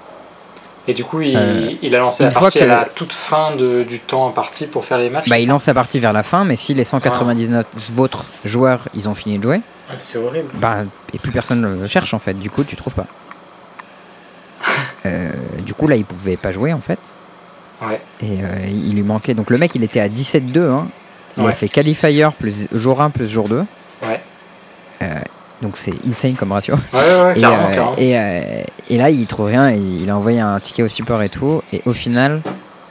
[0.88, 3.56] Et du coup, il, Euh, il a lancé la partie que- à la toute fin
[3.56, 6.24] de- du temps imparti pour faire les matchs Bah, il lance sa partie vers la
[6.24, 7.66] fin, mais si les 199
[7.98, 9.62] autres joueurs ils ont fini de jouer,
[10.02, 10.50] C'est horrible.
[10.56, 10.78] bah,
[11.14, 12.34] et plus personne le cherche en fait.
[12.34, 13.06] Du coup, tu trouves pas.
[15.06, 15.32] Euh,
[15.66, 17.00] du coup, là, il pouvait pas jouer en fait.
[17.82, 18.02] Ouais.
[18.22, 19.34] Et euh, il lui manquait.
[19.34, 20.60] Donc, le mec, il était à 17-2.
[20.70, 20.88] Hein.
[21.38, 21.52] Il Ouais.
[21.52, 23.64] a fait qualifier plus jour 1 plus jour 2.
[24.04, 24.20] Ouais.
[25.62, 26.76] Donc, c'est insane comme ratio.
[26.94, 27.96] Ouais, ouais, Et, carrément, euh, carrément.
[27.98, 29.72] et, euh, et là, il trouve rien.
[29.72, 31.62] Il a envoyé un ticket au support et tout.
[31.72, 32.42] Et au final,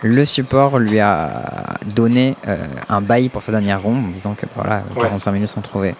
[0.02, 1.30] le support lui a
[1.84, 2.56] donné euh,
[2.88, 5.02] un bail pour sa dernière ronde en disant que voilà, Ouais.
[5.02, 5.94] 45 minutes sans trouver,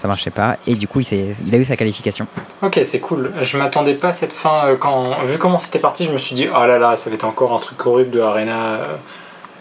[0.00, 0.56] ça marchait pas.
[0.66, 2.26] Et du coup, il, a eu sa qualification.
[2.62, 3.32] Ok, c'est cool.
[3.42, 4.66] Je m'attendais pas à cette fin.
[4.66, 7.14] euh, quand Vu comment c'était parti, je me suis dit, oh là là, ça va
[7.16, 8.56] être encore un truc horrible de Arena.
[8.76, 8.96] euh.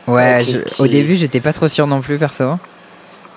[0.08, 2.44] Ouais, Ouais, qui- je- qui- au début, j'étais pas trop sûr non plus, perso.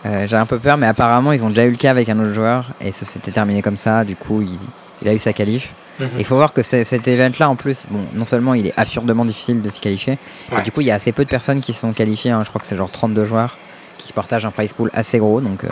[0.06, 2.18] Euh, J'avais un peu peur, mais apparemment, ils ont déjà eu le cas avec un
[2.20, 2.64] autre joueur.
[2.80, 4.04] Et ça s'était terminé comme ça.
[4.04, 4.58] Du coup, il,
[5.02, 5.70] il a eu sa qualif.
[5.98, 6.08] Mhm.
[6.18, 9.60] Il faut voir que cet, event-là, en plus, bon, non seulement il est absurdement difficile
[9.60, 10.16] de s'y qualifier,
[10.50, 12.30] mais du coup, il y a assez peu de personnes qui se sont qualifiées.
[12.30, 12.40] hein.
[12.44, 13.56] je crois que c'est genre 32 joueurs
[13.98, 15.42] qui se partagent un prize pool assez gros.
[15.42, 15.68] Donc, euh,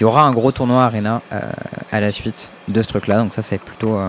[0.00, 1.40] il y aura un gros tournoi Arena euh,
[1.92, 3.18] à la suite de ce truc-là.
[3.18, 4.08] Donc, ça, c'est plutôt, euh,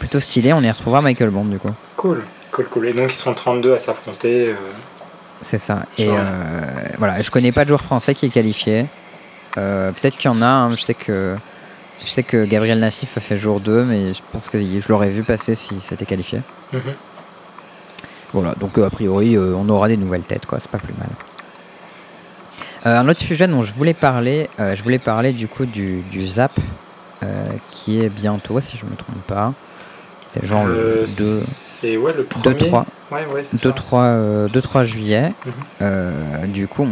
[0.00, 0.52] plutôt stylé.
[0.52, 1.70] On y retrouvera Michael Bond, du coup.
[1.96, 2.88] Cool, cool, cool.
[2.88, 4.48] Et donc, ils sont 32 à s'affronter.
[4.48, 4.54] euh,
[5.42, 5.82] C'est ça.
[5.98, 6.14] Et euh,
[6.98, 8.86] voilà, je connais pas de joueur français qui est qualifié.
[9.56, 10.46] Euh, Peut-être qu'il y en a.
[10.46, 10.70] hein.
[10.74, 11.36] Je sais que.
[12.00, 15.10] Je sais que Gabriel Nassif a fait jour 2, mais je pense que je l'aurais
[15.10, 16.40] vu passer s'il s'était qualifié.
[16.72, 16.80] mhm.
[18.32, 21.06] Voilà, donc euh, a priori, on aura des nouvelles têtes, quoi, c'est pas plus mal.
[22.86, 26.02] Euh, un autre sujet dont je voulais parler, euh, je voulais parler du coup du,
[26.10, 26.52] du Zap,
[27.22, 29.52] euh, qui est bientôt, si je me trompe pas.
[30.32, 32.56] C'est genre le 2, C'est ouais, le premier.
[32.56, 33.68] 2-3 Ouais, ouais, c'est ça.
[33.68, 35.32] 2-3 euh, 2-3 juillet.
[35.46, 35.52] Mhm.
[35.82, 36.86] Euh, du coup,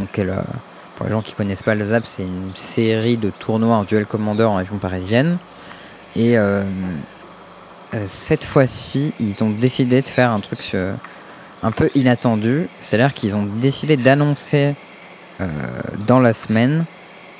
[0.96, 4.06] pour les gens qui connaissent pas le Zap, c'est une série de tournois en duel
[4.06, 5.38] commander en région parisienne.
[6.14, 6.62] Et euh,
[8.06, 10.60] cette fois-ci, ils ont décidé de faire un truc
[11.62, 12.68] un peu inattendu.
[12.80, 14.74] C'est-à-dire qu'ils ont décidé d'annoncer
[16.06, 16.84] dans la semaine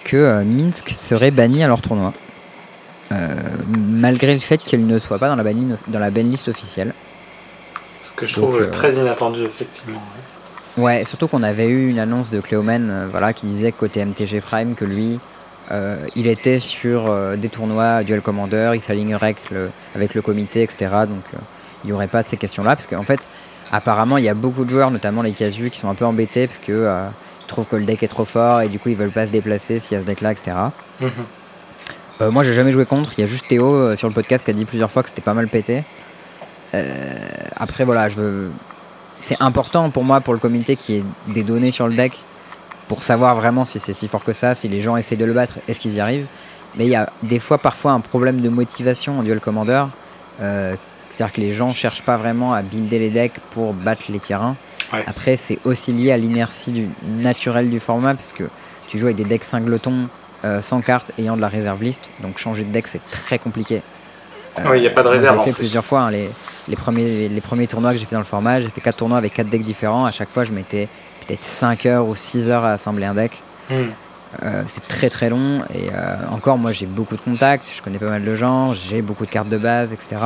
[0.04, 2.12] que euh, Minsk serait banni à leur tournoi.
[3.12, 3.28] Euh,
[3.76, 6.08] malgré le fait qu'elle ne soit pas dans la, banni- dans la
[6.48, 6.94] officielle.
[8.00, 10.00] Ce que je Donc, trouve euh, très inattendu, effectivement.
[10.78, 11.04] ouais.
[11.04, 14.40] Surtout qu'on avait eu une annonce de Cléomen euh, voilà, qui disait que côté MTG
[14.40, 15.20] Prime que lui,
[15.70, 20.22] euh, il était sur euh, des tournois Duel Commander, il s'alignerait avec le, avec le
[20.22, 20.86] comité, etc.
[21.06, 21.38] Donc euh,
[21.84, 22.76] il n'y aurait pas de ces questions-là.
[22.76, 23.28] Parce qu'en fait,
[23.70, 26.46] apparemment, il y a beaucoup de joueurs, notamment les casus, qui sont un peu embêtés
[26.46, 27.06] parce que euh,
[27.52, 29.78] trouvent que le deck est trop fort et du coup ils veulent pas se déplacer
[29.78, 30.52] s'il y a ce deck-là, etc.
[31.00, 31.10] Mhm.
[32.20, 33.10] Euh, moi, j'ai jamais joué contre.
[33.16, 35.08] Il y a juste Théo euh, sur le podcast qui a dit plusieurs fois que
[35.08, 35.82] c'était pas mal pété.
[36.74, 37.14] Euh,
[37.56, 38.50] après, voilà, je veux.
[39.24, 42.18] C'est important pour moi, pour le comité, qui ait des données sur le deck
[42.88, 45.32] pour savoir vraiment si c'est si fort que ça, si les gens essaient de le
[45.32, 46.26] battre, est-ce qu'ils y arrivent.
[46.76, 49.84] Mais il y a des fois, parfois, un problème de motivation en duel commander.
[50.40, 50.74] Euh,
[51.10, 54.56] C'est-à-dire que les gens cherchent pas vraiment à builder les decks pour battre les 1.
[54.92, 55.04] Ouais.
[55.06, 58.44] Après, c'est aussi lié à l'inertie du naturel du format, parce que
[58.88, 60.08] tu joues avec des decks singletons
[60.44, 63.80] euh, sans cartes ayant de la réserve list, donc changer de deck c'est très compliqué.
[64.66, 65.60] Ouais, il y a pas de moi, réserve, en l'ai fait plus.
[65.60, 66.28] plusieurs fois, hein, les,
[66.68, 69.18] les, premiers, les premiers tournois que j'ai fait dans le format, j'ai fait 4 tournois
[69.18, 70.88] avec 4 decks différents, à chaque fois je mettais
[71.26, 73.32] peut-être 5 heures ou 6 heures à assembler un deck.
[73.70, 73.92] Mhm.
[74.42, 77.98] Euh, c'est très très long et euh, encore moi j'ai beaucoup de contacts, je connais
[77.98, 80.16] pas mal de gens, j'ai beaucoup de cartes de base, etc.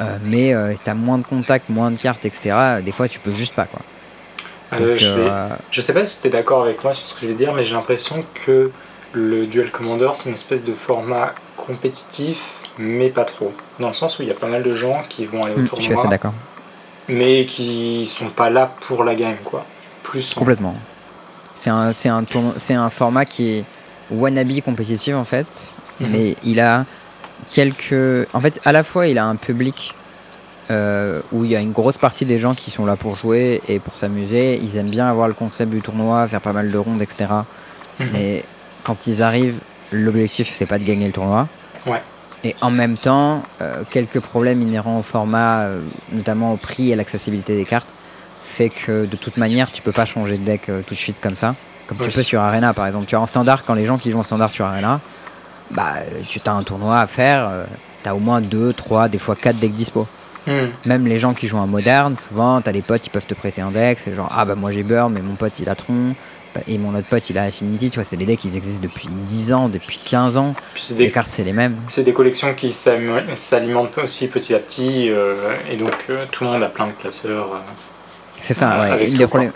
[0.00, 2.54] Euh, mais euh, t'as moins de contacts, moins de cartes, etc.
[2.84, 3.80] Des fois tu peux juste pas quoi.
[4.74, 5.30] Euh, Donc, je, vais-
[5.70, 7.52] je sais pas si tu es d'accord avec moi sur ce que je vais dire,
[7.54, 8.70] mais j'ai l'impression que
[9.12, 12.38] le Duel Commander, c'est une espèce de format compétitif,
[12.78, 13.52] mais pas trop.
[13.80, 15.60] Dans le sens où il y a pas mal de gens qui vont aller au
[15.60, 16.34] je suis assez tournoi, d'accord.
[17.08, 19.64] mais qui sont pas là pour la game, quoi.
[20.02, 20.74] Plus en- Complètement.
[21.54, 23.64] C'est un, un, tourno- un format qui est
[24.10, 25.46] wannabe compétitif en fait,
[26.00, 26.08] Mhm.
[26.12, 26.84] mais il a
[27.52, 28.26] quelques.
[28.32, 29.94] En fait, à la fois, il a un public
[30.70, 33.60] euh, où il y a une grosse partie des gens qui sont là pour jouer
[33.68, 34.58] et pour s'amuser.
[34.62, 37.26] Ils aiment bien avoir le concept du tournoi, faire pas mal de rondes, etc.
[38.00, 38.08] Mhm.
[38.12, 38.44] Mais
[38.84, 39.58] quand ils arrivent,
[39.92, 41.48] l'objectif c'est pas de gagner le tournoi.
[41.86, 42.02] Ouais.
[42.44, 45.80] Et en même temps, euh, quelques problèmes inhérents au format, euh,
[46.12, 47.88] notamment au prix et à l'accessibilité des cartes,
[48.44, 51.34] fait que de toute manière, tu peux pas changer de deck tout de suite comme
[51.34, 51.54] ça.
[51.86, 52.06] Comme Oui.
[52.06, 53.06] tu peux sur Arena par exemple.
[53.06, 55.00] Tu as en standard, quand les gens qui jouent en standard sur Arena,
[55.70, 57.50] bah, euh, tu as un tournoi à faire,
[58.02, 60.06] tu as au moins 2, 3, des fois 4 decks dispo.
[60.46, 60.70] Mhm.
[60.86, 63.60] Même les gens qui jouent en moderne, souvent, t'as les potes, ils peuvent te prêter
[63.60, 63.98] un deck.
[64.00, 66.14] C'est genre, ah bah moi j'ai Burn, mais mon pote il a Tron.
[66.54, 67.90] Bah, Et mon autre pote il a Affinity.
[67.90, 70.54] Tu vois, c'est des decks qui existent depuis 10 ans, depuis 15 ans.
[70.72, 71.76] Puis Les cartes, c'est les mêmes.
[71.88, 75.34] c'est des collections qui s'alimentent aussi petit à petit, euh,
[75.70, 77.48] et donc euh, tout le monde a plein de classeurs.
[77.52, 77.58] euh.
[78.40, 79.08] C'est ça, Euh, ouais.
[79.08, 79.50] Une des, problém-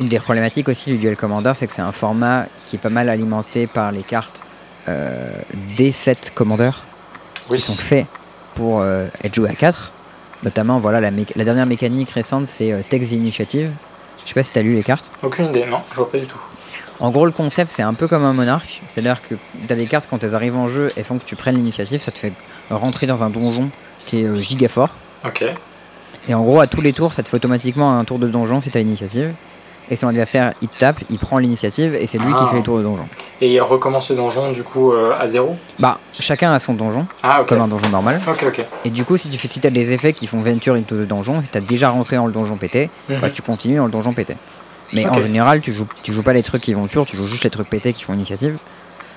[0.00, 2.90] une des problématiques aussi du Duel Commander, c'est que c'est un format qui est pas
[2.90, 4.49] mal alimenté par les cartes euh,
[5.76, 6.70] des 7 Commander
[7.48, 7.56] Oui.
[7.56, 8.06] qui sont faits
[8.54, 9.90] pour euh, être joués à 4.
[10.42, 11.10] Notamment, voilà, la,
[11.44, 13.70] dernière mécanique récente, c'est euh, Text Initiative.
[14.24, 15.10] Je sais pas si t'as lu les cartes.
[15.22, 16.38] Aucune idée, non, je vois pas du tout.
[16.98, 18.80] En gros, le concept, c'est un peu comme un monarque.
[18.92, 19.34] C'est-à-dire que
[19.66, 22.12] t'as des cartes, quand elles arrivent en jeu et font que tu prennes l'initiative, ça
[22.12, 22.32] te fait
[22.70, 23.70] rentrer dans un donjon
[24.06, 24.90] qui est euh, giga fort.
[25.24, 25.44] Ok.
[26.28, 28.60] Et en gros, à tous les tours, ça te fait automatiquement un tour de donjon
[28.60, 29.32] si t'as l'initiative.
[29.92, 32.38] Et son adversaire, il te tape, il prend l'initiative et c'est lui Ah.
[32.44, 33.04] qui fait les tours de donjon.
[33.40, 37.06] Et il recommence le donjon du coup euh, à zéro Bah, chacun a son donjon,
[37.24, 38.20] Ah comme un donjon normal.
[38.28, 38.64] Ok, ok.
[38.84, 41.06] Et du coup, si tu fais si t'as des effets qui font Venture into the
[41.08, 43.18] donjon, si t'as déjà rentré dans le donjon pété, Mhm.
[43.20, 44.36] bah, tu continues dans le donjon pété.
[44.92, 47.26] Mais en général, tu joues, tu joues pas les trucs qui vont pur, tu joues
[47.26, 48.56] juste les trucs pétés qui font initiative.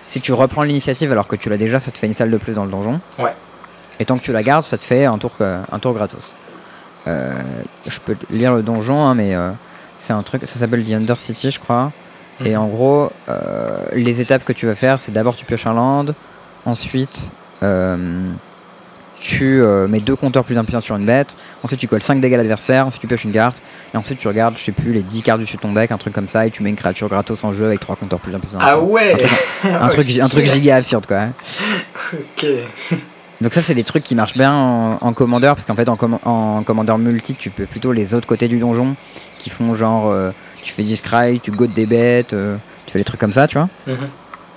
[0.01, 2.37] Si tu reprends l'initiative alors que tu l'as déjà, ça te fait une salle de
[2.37, 2.99] plus dans le donjon.
[3.19, 3.33] Ouais.
[3.99, 6.33] Et tant que tu la gardes, ça te fait un tour, euh, un tour gratos.
[7.07, 7.31] Euh,
[7.87, 9.49] je peux lire le donjon, hein, mais euh,
[10.03, 11.91] c'est un truc, ça s'appelle The Under City, je crois.
[12.43, 12.57] Et Mhm.
[12.57, 16.05] en gros, euh, les étapes que tu vas faire, c'est d'abord tu pioches un land,
[16.65, 17.29] ensuite
[17.61, 17.95] euh,
[19.21, 22.33] tu euh, mets deux compteurs plus impuissants sur une bête, ensuite tu colles 5 dégâts
[22.33, 23.61] à l'adversaire, ensuite tu pioches une carte,
[23.93, 25.91] et ensuite tu regardes, je sais plus, les 10 cartes du dessus de ton deck,
[25.91, 28.19] un truc comme ça, et tu mets une créature gratos en jeu avec trois compteurs
[28.19, 28.57] plus impuissants.
[28.59, 29.15] Ah ouais
[29.63, 31.17] un, truc, un truc giga absurde quoi.
[31.19, 31.31] hein.
[32.13, 32.45] Ok.
[33.43, 35.95] Donc ça c'est des trucs qui marchent bien en, en commandeur parce qu'en fait en,
[35.95, 38.95] com- en commandeur multi tu peux plutôt les autres côtés du donjon
[39.39, 40.31] qui font genre euh,
[40.63, 43.47] tu fais du scry, tu godes des bêtes, euh, tu fais des trucs comme ça
[43.47, 43.67] tu vois.
[43.85, 44.07] Mhm.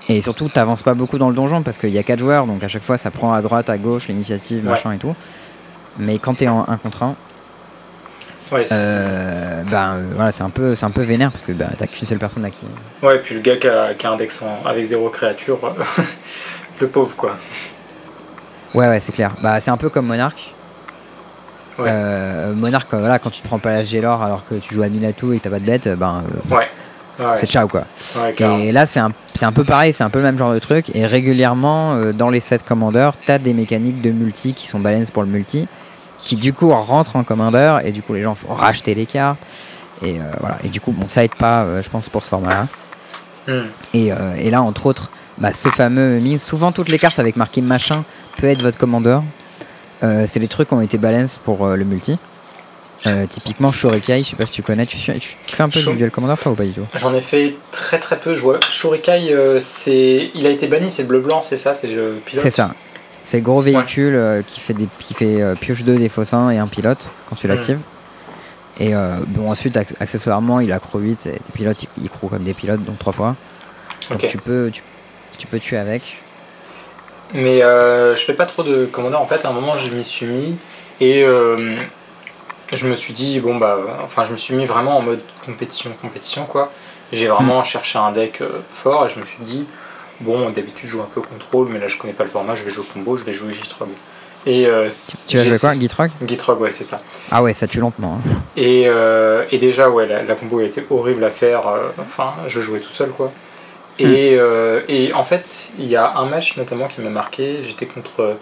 [0.09, 2.63] Et surtout t'avances pas beaucoup dans le donjon parce qu'il y a 4 joueurs donc
[2.63, 4.71] à chaque fois ça prend à droite, à gauche, l'initiative, Ouais.
[4.71, 5.15] machin et tout.
[5.99, 7.15] Mais quand t'es en 1 contre 1,
[8.53, 11.51] Ouais, c'est- euh, ben euh, voilà c'est un peu c'est un peu vénère parce que
[11.51, 12.61] bah, t'as qu'une seule personne à qui.
[13.03, 14.31] ouais, puis le gars qui a, qui a un deck
[14.65, 15.59] avec zéro créature,
[16.81, 17.37] le pauvre quoi.
[18.77, 19.33] Ouais ouais c'est clair.
[19.43, 20.55] Bah c'est un peu comme Monarch.
[21.79, 21.89] Ouais.
[21.91, 24.83] Euh, Monarch euh, voilà quand tu te prends pas la Gélor alors que tu joues
[24.83, 26.69] à Minato et que t'as pas de bête, ben euh, Ouais.
[27.35, 27.85] C'est ciao quoi.
[28.39, 29.11] Et là, c'est un,
[29.41, 30.95] un peu pareil, c'est un peu le même genre de truc.
[30.95, 35.11] Et régulièrement, euh, dans les sets commandeurs, t'as des mécaniques de multi qui sont balance
[35.11, 35.67] pour le multi,
[36.19, 39.39] qui du coup rentrent en commandeur, et du coup, les gens font racheter les cartes.
[40.03, 40.59] Et euh, voilà.
[40.65, 42.67] Et du coup, bon, ça aide pas, euh, je pense, pour ce format-là.
[43.49, 43.67] Hmm.
[43.95, 47.37] Et, euh, et là, entre autres, bah, ce fameux mix, souvent toutes les cartes avec
[47.37, 48.05] marqué machin
[48.37, 49.23] peut être votre commandeur.
[50.03, 52.19] Euh, c'est les trucs qui ont été balance pour euh, le multi.
[53.07, 55.79] Euh, typiquement Shurikai, je sais pas si tu connais, tu, tu- tu fais un peu
[55.79, 56.85] Shur- du duel commander toi ou pas du tout?
[56.97, 58.35] J'en ai fait très très peu.
[58.35, 62.21] Je vois Shurikai, c'est, il a été banni, c'est bleu blanc, c'est ça, c'est le
[62.25, 62.43] pilote?
[62.43, 62.75] C'est ça.
[63.21, 67.09] C'est gros véhicule qui fait des qui fait pioche 2 des faussins et un pilote
[67.29, 67.51] quand tu Mm.
[67.51, 67.79] l'actives.
[68.79, 68.93] Et
[69.29, 72.55] bon ensuite acc- accessoirement il a croc 8, c'est des pilotes ils croient comme des
[72.55, 73.35] pilotes donc trois fois.
[74.11, 74.83] Donc tu peux tu,
[75.39, 76.03] tu peux tuer avec.
[77.35, 79.21] Mais euh, je fais pas trop de commandeur.
[79.21, 80.57] En fait, à un moment, je m'y suis mis
[81.01, 81.77] et euh,
[82.73, 85.91] je me suis dit, bon, bah, enfin, je me suis mis vraiment en mode compétition,
[86.01, 86.71] compétition, quoi.
[87.13, 89.65] J'ai vraiment cherché un deck euh, fort et je me suis dit,
[90.21, 92.65] bon, d'habitude, je joue un peu contrôle, mais là, je connais pas le format, je
[92.65, 93.89] vais jouer combo, je vais jouer Gitrog.
[94.47, 94.89] Et euh,
[95.27, 96.11] Tu j'ai- jouer quoi Gitrog?
[96.27, 97.01] Gitrog, ouais, c'est ça.
[97.33, 98.21] Ah ouais ça tue lentement.
[98.25, 98.31] hein.
[98.57, 101.63] Et, euh, et déjà, ouais, la, la combo était horrible à faire.
[102.01, 103.29] enfin, je jouais tout seul, quoi.
[103.99, 107.61] Et, euh, et en fait, il y a un match notamment qui m'a marqué.
[107.63, 108.37] J'étais contre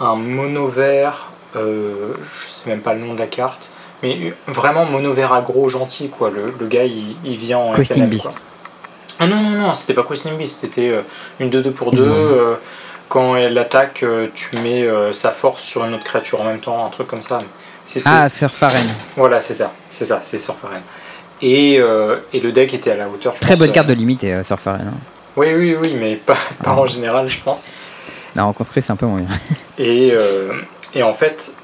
[0.00, 3.70] un mono vert, euh, je sais même pas le nom de la carte,
[4.02, 6.30] mais vraiment mono vert aggro gentil, quoi.
[6.30, 8.30] Le, le gars, il, il vient en Questing Beast.
[9.20, 11.02] Ah non, non, non, c'était pas Questing Beast, c'était euh,
[11.38, 12.04] une 2-2 pour 2.
[12.04, 12.56] Mhm.
[13.08, 16.58] quand elle attaque, euh, tu mets euh, sa force sur une autre créature en même
[16.58, 17.40] temps, un truc comme ça.
[18.06, 18.86] Ah Surfaren.
[19.16, 20.80] voilà, c'est ça, c'est ça, c'est Surferen.
[21.42, 23.34] Et, euh, et le deck était à la hauteur.
[23.34, 24.80] je Très pense, bonne euh, carte de limite euh, Surfaren.
[24.88, 24.92] hein.
[25.36, 27.74] Oui, oui, oui, mais pas, pas en général, je pense.
[28.36, 29.28] La rencontrer c'est un peu moins bien.
[29.78, 30.52] Et, euh,
[30.94, 31.54] et en fait,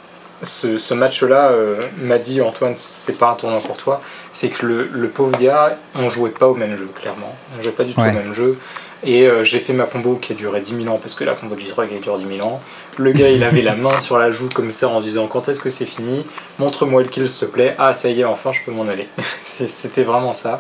[0.42, 1.52] ce, ce match-là
[1.98, 4.00] m'a dit Antoine, c'est pas un tournoi pour toi.
[4.33, 7.35] C'est que le, le pauvre gars, on jouait pas au même jeu, clairement.
[7.59, 8.09] On jouait pas du tout Ouais.
[8.11, 8.59] au même jeu.
[9.02, 11.32] Et euh, j'ai fait ma combo qui a duré 10 000 ans, parce que la
[11.34, 12.60] combo de J-Drug elle dure 10 000 ans.
[12.98, 15.60] Le gars, il avait la main sur la joue comme ça en disant Quand est-ce
[15.60, 16.26] que c'est fini?
[16.58, 17.74] Montre-moi le kill, s'il te plaît.
[17.78, 19.06] Ah, ça y est, enfin, je peux m'en aller.
[19.44, 20.58] C'était vraiment ça.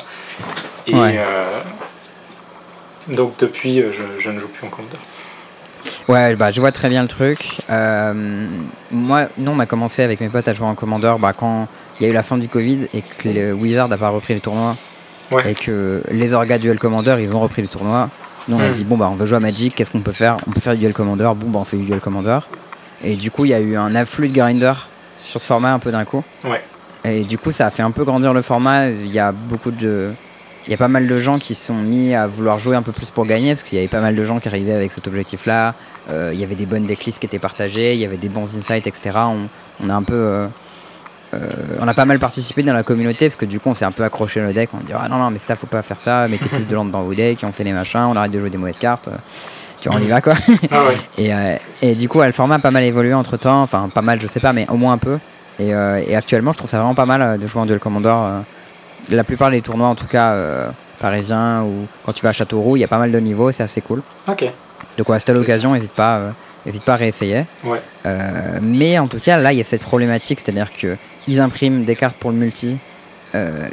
[0.86, 1.18] Et Ouais.
[1.18, 1.44] euh,
[3.08, 5.00] donc, depuis, euh, je, je ne joue plus en commandeur.
[6.08, 7.58] Ouais, bah, je vois très bien le truc.
[7.70, 8.46] Euh,
[8.90, 12.04] moi, nous, on a commencé avec mes potes à jouer en commandeur bah, quand il
[12.04, 14.40] y a eu la fin du Covid et que le Wizard n'a pas repris les
[14.40, 14.76] tournois.
[15.30, 15.52] Ouais.
[15.52, 18.08] Et que les orgas Duel Commander, ils ont repris les tournois.
[18.48, 18.72] Nous, on a Mm.
[18.72, 20.36] dit, bon, bah, on veut jouer à Magic, qu'est-ce qu'on peut faire?
[20.46, 21.30] On peut faire du Duel Commander.
[21.36, 22.38] Bon, bah, on fait du Duel Commander.
[23.02, 24.88] Et du coup, il y a eu un afflux de grinders
[25.22, 26.22] sur ce format un peu d'un coup.
[26.44, 26.60] Ouais.
[27.04, 28.88] Et du coup, ça a fait un peu grandir le format.
[28.88, 30.10] Il y a beaucoup de.
[30.66, 32.82] Il y a pas mal de gens qui se sont mis à vouloir jouer un
[32.82, 34.92] peu plus pour gagner parce qu'il y avait pas mal de gens qui arrivaient avec
[34.92, 35.74] cet objectif-là.
[36.10, 38.46] Euh, il y avait des bonnes decklists qui étaient partagées, il y avait des bons
[38.54, 39.10] insights, etc.
[39.16, 39.48] On,
[39.82, 40.12] on a un peu.
[40.14, 40.46] euh,
[41.80, 43.92] on a pas mal participé dans la communauté parce que du coup on s'est un
[43.92, 44.70] peu accroché le deck.
[44.74, 46.86] On dit ah non non mais ça faut pas faire ça, mettez plus de land
[46.86, 49.08] dans vos decks, on fait les machins, on arrête de jouer des mauvaises cartes.
[49.80, 50.34] Tu vois, on y va quoi.
[50.70, 50.96] Ah ouais.
[51.18, 53.62] Et, euh, et du coup, le format a pas mal évolué entre temps.
[53.62, 55.18] Enfin, pas mal, je sais pas, mais au moins un peu.
[55.58, 57.78] Et, euh, et actuellement, je trouve ça vraiment pas mal euh, de jouer en Duel
[57.78, 58.08] Commander.
[58.14, 58.40] euh.
[59.08, 62.76] la plupart des tournois, en tout cas euh, parisiens, ou quand tu vas à Châteauroux,
[62.76, 64.02] il y a pas mal de niveaux, c'est assez cool.
[64.28, 64.44] Ok.
[64.98, 66.30] Donc, ouais, si t'as l'occasion, n'hésite pas, euh,
[66.66, 67.46] hésite pas à réessayer.
[67.64, 67.80] Ouais.
[68.04, 70.96] Euh, mais en tout cas, là, il y a cette problématique, c'est-à-dire que
[71.30, 72.76] ils impriment des cartes pour le multi.
[73.34, 73.68] euh,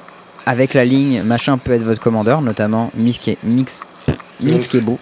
[0.45, 3.81] avec la ligne, machin peut être votre commandeur, notamment Mix qui est Mix,
[4.39, 4.97] Mix qui est beau.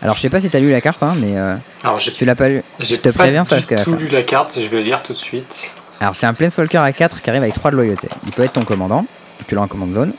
[0.00, 2.16] Alors, je sais pas si t'as lu la carte, hein, mais euh, Alors, si j'ai
[2.16, 4.06] tu l'as pas lu, j'ai je te pas préviens, ça risque à la tout lu
[4.08, 5.72] la carte, je vais lire tout de suite.
[6.00, 8.08] Alors c'est un Planeswalker à 4 qui arrive avec 3 de loyauté.
[8.26, 9.06] Il peut être ton commandant,
[9.48, 10.12] tu l'as en commande zone.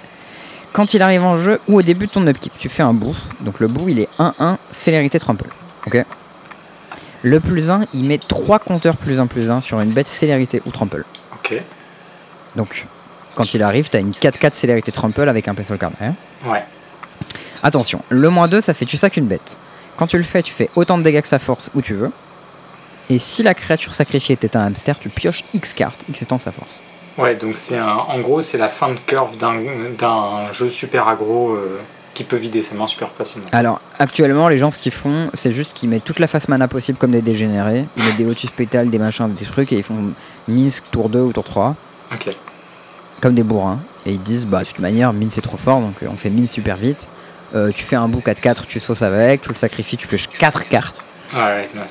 [0.74, 3.16] Quand il arrive en jeu ou au début de ton upkeep, tu fais un bout.
[3.42, 5.46] Donc le bout il est 1-1, célérité trample.
[5.86, 6.04] Ok?
[7.22, 10.62] Le plus 1, il met 3 compteurs plus 1 plus 1 sur une bête célérité
[10.66, 11.06] ou trample.
[11.46, 11.62] Ok.
[12.56, 12.86] Donc
[13.36, 16.16] quand il arrive, tu as une 4-4 célérité trample avec un Planeswalker derrière.
[16.46, 16.64] Ouais.
[17.64, 19.58] Attention, le moins 2 ça fait tu sacs une bête.
[19.98, 22.12] Quand tu le fais, tu fais autant de dégâts que sa force où tu veux.
[23.10, 26.52] Et si la créature sacrifiée était un hamster, tu pioches X cartes, X étant sa
[26.52, 26.82] force.
[27.18, 29.56] Ouais, donc c'est un, en gros c'est la fin de curve d'un,
[29.98, 31.80] d'un jeu super aggro euh,
[32.16, 33.46] qui peut vider ses mains super facilement.
[33.52, 36.68] Alors, actuellement, les gens, ce qu'ils font, c'est juste qu'ils mettent toute la face mana
[36.68, 37.86] possible comme des dégénérés.
[37.98, 40.14] Ils mettent des lotus pétales, des machins, des trucs, et ils font
[40.48, 41.76] Minsk tour 2 ou tour 3,
[42.14, 42.34] Ok.
[43.22, 43.80] comme des bourrins.
[44.08, 46.30] Et ils disent, bah, de toute manière, Min c'est trop fort, donc euh, on fait
[46.30, 47.08] Min super vite.
[47.54, 50.68] Euh, tu fais un bout 4-4, tu sauces avec, tu le sacrifies, tu pioches 4
[50.68, 51.02] cartes.
[51.34, 51.82] Ouais, ouais, non,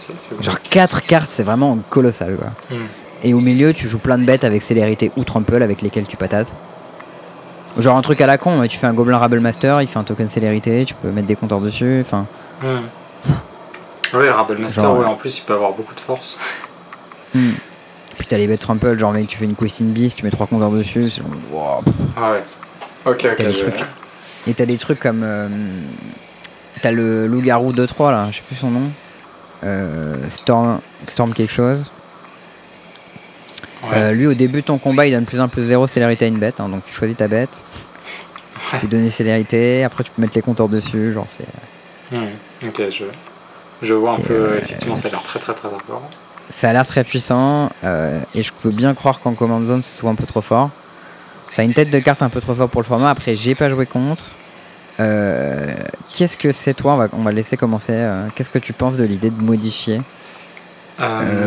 [0.40, 2.48] Genre 4 cartes, c'est vraiment colossal, quoi.
[2.76, 2.84] Hmm.
[3.22, 6.16] Et au milieu, tu joues plein de bêtes avec célérité ou trample avec lesquelles tu
[6.16, 6.52] patates.
[7.78, 9.98] Genre un truc à la con, mais tu fais un Goblin Rabble Master, il fait
[9.98, 12.26] un token célérité, tu peux mettre des compteurs dessus, enfin.
[12.62, 14.16] Hmm.
[14.16, 16.38] Ouais, Rabble Master, Genre, ouais, en plus il peut avoir beaucoup de force.
[17.34, 17.50] Hmm.
[18.16, 20.46] Puis t'as les bêtes trample, genre mec tu fais une Questing Beast, tu mets trois
[20.46, 21.20] compteurs dessus, c'est
[21.50, 21.82] wow.
[22.16, 22.42] Ah ouais.
[23.06, 23.46] Ok, ok.
[23.48, 23.80] Je- trucs.
[24.46, 25.22] Et t'as des trucs comme.
[25.24, 25.48] euh,
[26.80, 28.88] t'as le loup-garou 2-3 là, je sais plus son nom.
[29.64, 31.90] Euh, Storm, Storm quelque chose.
[33.82, 33.96] Ouais.
[33.96, 36.28] Euh, lui au début de ton combat il donne plus 1 plus 0 célérité à
[36.28, 37.50] une bête, hein, donc tu choisis ta bête.
[38.70, 41.46] Tu peux donner célérité, après tu peux mettre les compteurs dessus, genre c'est.
[42.16, 42.26] Hmm.
[42.66, 43.04] Ok, je,
[43.82, 44.34] je vois un C'est, peu.
[44.34, 46.02] euh, effectivement, ça a l'air très très très fort.
[46.54, 49.98] ça a l'air très puissant euh, et je peux bien croire qu'en command zone ce
[49.98, 50.70] soit un peu trop fort.
[51.50, 53.10] Ça a une tête de carte un peu trop fort pour le format.
[53.10, 54.24] Après, j'ai pas joué contre.
[55.00, 55.72] Euh,
[56.14, 57.92] Qu'est-ce que c'est toi on va, on va laisser commencer.
[58.34, 60.00] Qu'est-ce que tu penses de l'idée de modifier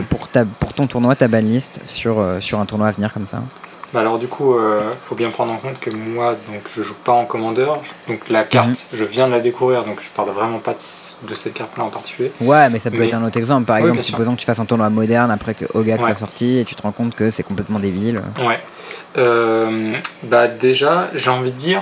[0.09, 3.41] pour, ta, pour ton tournoi ta banlist sur, sur un tournoi à venir comme ça?
[3.93, 6.93] Bah alors du coup, euh, faut bien prendre en compte que moi, donc je joue
[7.05, 7.79] pas en commandeur,
[8.09, 8.75] donc la carte, Mhm.
[8.93, 11.89] je viens de la découvrir, donc je parle vraiment pas de, de cette carte-là en
[11.89, 12.31] particulier.
[12.41, 13.65] Ouais, mais ça peut Mais- être un autre exemple.
[13.65, 16.05] Par Oui, exemple, supposons que tu fasses un tournoi moderne après que Ogak Ouais.
[16.07, 18.21] soit sorti et tu te rends compte que c'est complètement débile.
[18.39, 18.59] Ouais.
[19.17, 21.81] Euh, bah déjà, j'ai envie de dire,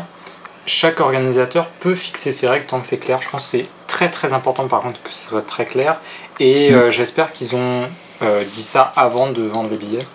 [0.67, 3.19] chaque organisateur peut fixer ses règles tant que c'est clair.
[3.23, 5.97] Je pense que c'est très très important par contre que ce soit très clair.
[6.39, 6.75] Et Mm.
[6.75, 7.83] euh, j'espère qu'ils ont
[8.21, 10.05] euh, dit ça avant de vendre les billets.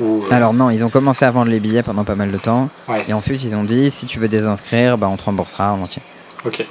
[0.00, 2.36] Ou, euh, Alors non, ils ont commencé à vendre les billets pendant pas mal de
[2.38, 2.68] temps.
[2.88, 5.80] ouais, Et ensuite, ils ont dit, si tu veux désinscrire, bah, on te remboursera en
[5.82, 6.02] entier.
[6.44, 6.64] Ok.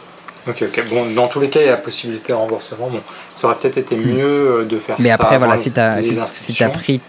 [0.48, 0.84] Ok, ok.
[0.90, 2.88] Bon, dans tous les cas, il y a la possibilité de remboursement.
[2.88, 3.02] Bon,
[3.34, 5.04] ça aurait peut-être été mieux euh, de faire Hmm.
[5.04, 7.02] Mais ça après, avant voilà, si t'as les si, si pris,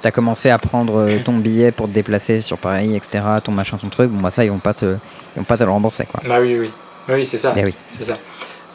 [0.00, 3.78] t'as commencé à prendre euh, ton billet pour te déplacer sur Paris, etc., ton machin,
[3.78, 6.04] ton truc, bon bah ça, ils vont pas te, ils vont pas te le rembourser,
[6.06, 6.20] quoi.
[6.24, 6.70] Bah oui, oui.
[7.08, 7.52] Oui, c'est ça.
[7.56, 7.74] Mais oui.
[7.90, 8.16] C'est ça.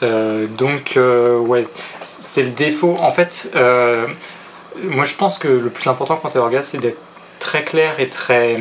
[0.03, 1.63] Euh, donc, euh, ouais,
[2.01, 2.95] c'est le défaut.
[3.01, 4.05] En fait, euh,
[4.83, 6.99] moi je pense que le plus important quand tu es orga, c'est d'être
[7.39, 8.57] très clair et très,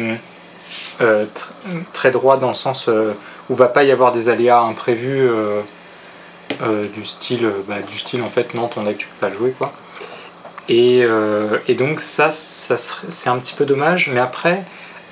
[1.00, 1.48] euh, tr-
[1.92, 3.12] très droit dans le sens euh,
[3.48, 5.60] où va pas y avoir des aléas imprévus euh,
[6.62, 9.36] euh, du style, bah, du style en fait, non, ton deck tu peux pas le
[9.36, 9.72] jouer quoi.
[10.70, 11.02] Et,
[11.66, 14.62] et donc, ça, ça c'est un petit peu dommage, mais après,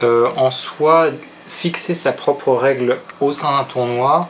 [0.02, 1.06] en soi,
[1.48, 4.28] fixer sa propre règle au sein d'un tournoi,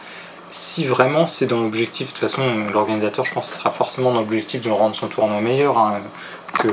[0.51, 4.12] si vraiment c'est dans l'objectif, de toute façon l'organisateur je pense que ce sera forcément
[4.12, 5.99] dans l'objectif de rendre son tournoi meilleur, hein,
[6.59, 6.69] que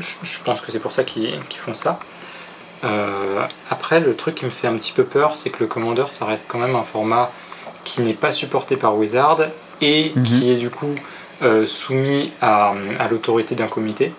[0.00, 1.98] je, pense que c'est pour ça qu'ils font ça.
[2.84, 6.12] Euh, après le truc qui me fait un petit peu peur c'est que le commandeur
[6.12, 7.28] ça reste quand même un format
[7.82, 9.40] qui n'est pas supporté par Wizard
[9.80, 10.22] et Mhm.
[10.22, 10.94] qui est du coup
[11.42, 14.12] euh, soumis à, à l'autorité d'un comité.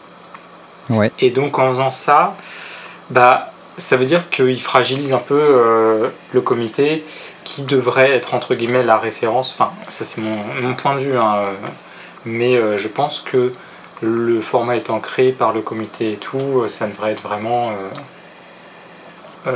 [0.90, 1.12] Ouais.
[1.20, 2.36] Et donc en faisant ça,
[3.10, 7.06] bah, ça veut dire qu'il fragilise un peu euh, le comité
[7.46, 9.54] qui devrait être entre guillemets la référence.
[9.54, 11.36] Enfin, ça c'est mon, mon point de vue, hein,
[12.26, 13.54] mais je pense que
[14.02, 17.74] le format étant créé par le comité et tout, euh, ça devrait être vraiment euh,
[19.48, 19.54] euh,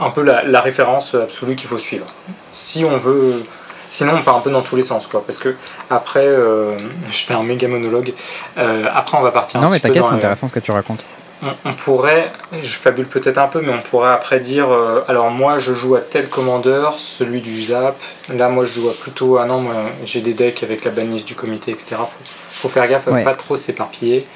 [0.00, 2.06] un peu la, la référence absolue qu'il faut suivre.
[2.44, 3.44] Si on veut.
[3.88, 5.22] Sinon, on part un peu dans tous les sens, quoi.
[5.24, 5.56] Parce que
[5.88, 6.78] après, euh,
[7.10, 8.12] je fais un méga monologue.
[8.58, 10.60] Euh, après, on va partir un Non, mais petit peu t'inquiète, c'est intéressant ce que
[10.60, 11.04] tu racontes.
[11.42, 12.30] on, on pourrait,
[12.62, 14.68] je fabule peut-être un peu, mais on pourrait après dire
[15.08, 17.96] alors moi je joue à tel commandeur, celui du Zap.
[18.32, 19.38] Là, moi je joue à plutôt.
[19.38, 19.74] Ah non, moi
[20.04, 21.96] j'ai des decks avec la banlist du comité, etc.
[21.98, 22.24] Faut,
[22.60, 23.24] faut faire gaffe à Ouais.
[23.24, 24.26] pas trop s'éparpiller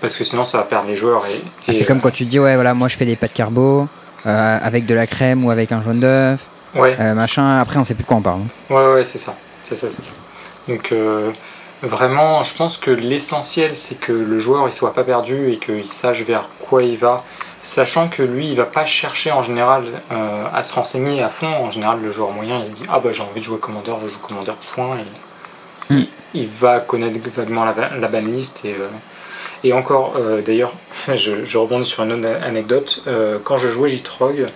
[0.00, 1.24] parce que sinon ça va perdre les joueurs.
[1.26, 3.86] Et, Ah, c'est comme quand tu dis, ouais, voilà, moi je fais des pâtes carbo,
[4.26, 6.40] euh, avec de la crème ou avec un jaune d'œuf,
[6.74, 7.58] ouais, euh, machin.
[7.58, 8.40] Après, on sait plus de quoi on parle.
[8.70, 8.74] hein.
[8.74, 9.34] ouais, ouais, c'est ça.
[9.62, 10.12] C'est ça, c'est ça.
[10.68, 11.30] Donc euh,
[11.82, 15.86] vraiment, je pense que l'essentiel c'est que le joueur il soit pas perdu et qu'il
[15.88, 17.22] sache vers quoi il va.
[17.62, 19.84] Sachant que lui, il va pas chercher en général
[20.54, 21.46] à se renseigner à fond.
[21.46, 23.98] En général, le joueur moyen, il se dit Ah bah j'ai envie de jouer commandeur,
[24.04, 24.98] je joue commandeur, point.
[24.98, 25.04] Et
[25.90, 25.96] Mm.
[25.98, 26.06] il,
[26.42, 28.64] il va connaître vaguement la, la banlist.
[28.64, 28.88] Et, euh,
[29.62, 30.72] et encore, euh, d'ailleurs,
[31.14, 33.02] je, je rebondis sur une autre anecdote.
[33.06, 34.46] Euh, quand je jouais Jitrog,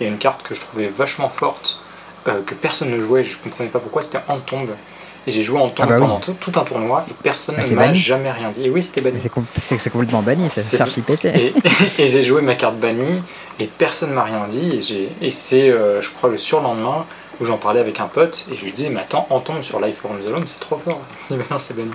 [0.00, 1.80] il y a une carte que je trouvais vachement forte,
[2.46, 4.68] que personne ne jouait, je comprenais pas pourquoi, c'était en tombe.
[5.26, 6.00] Et j'ai joué en tombe Ah bah oui.
[6.02, 8.66] pendant tout, tout un tournoi et personne ne m'a jamais rien dit.
[8.66, 9.18] Et oui, c'était banni.
[9.22, 11.28] C'est com- c'est c'est complètement banni, ça archi pété.
[11.46, 11.54] Et,
[12.02, 13.22] et j'ai joué ma carte bannie
[13.60, 14.78] et personne m'a rien dit.
[15.22, 17.04] Et, et c'est, euh, je crois, le surlendemain
[17.40, 19.80] où j'en parlais avec un pote et je lui disais, mais attends, en tombe sur
[19.80, 21.00] Life from the c'est trop fort.
[21.30, 21.90] Il dit, mais non, c'est banni.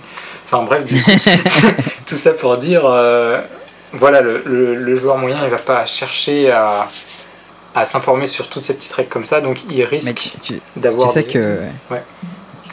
[0.45, 0.83] Enfin bref,
[2.05, 3.41] tout ça pour dire, euh,
[3.93, 6.87] voilà, le, le- le joueur moyen, il va pas chercher à,
[7.75, 10.33] à s'informer sur toutes ces petites règles comme ça, donc il risque
[10.75, 11.07] d'avoir.
[11.09, 11.57] tu sais des- que,
[11.91, 12.01] Ouais.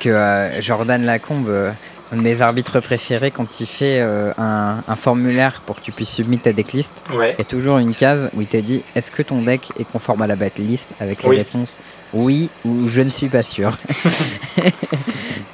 [0.01, 1.71] que euh, Jordan Lacombe, euh,
[2.13, 6.11] un de mes arbitres préférés, quand il fait un, un formulaire pour que tu puisses
[6.11, 9.11] submit ta decklist, Ouais, il y a toujours une case où il te dit est-ce
[9.13, 11.37] que ton deck est conforme à la backlist avec les Oui.
[11.37, 11.79] réponses
[12.13, 13.73] oui ou je ne suis pas sûr.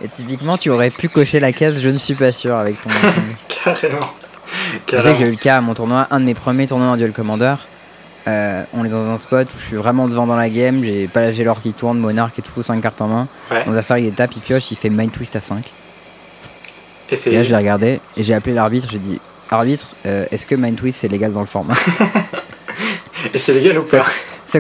[0.02, 2.90] Et typiquement, tu aurais pu cocher la case je ne suis pas sûr avec ton.
[3.48, 4.00] carrément.
[4.88, 6.88] Je sais que j'ai eu le cas à mon tournoi, un de mes premiers tournois
[6.88, 7.54] en Duel Commander.
[8.28, 11.06] Euh, on est dans un spot où je suis vraiment devant dans la game, j'ai
[11.06, 13.28] pas la l'or qui tourne, Monarque et tout, 5 cartes en main.
[13.50, 13.62] Ouais.
[13.66, 15.64] On va faire il tape, il pioche, il fait Mind Twist à 5.
[17.10, 20.26] Et c'est Et là je l'ai regardé et j'ai appelé l'arbitre, j'ai dit Arbitre, euh,
[20.32, 21.74] est-ce que Mind Twist c'est légal dans le format?
[23.34, 24.04] Et c'est légal ou pas?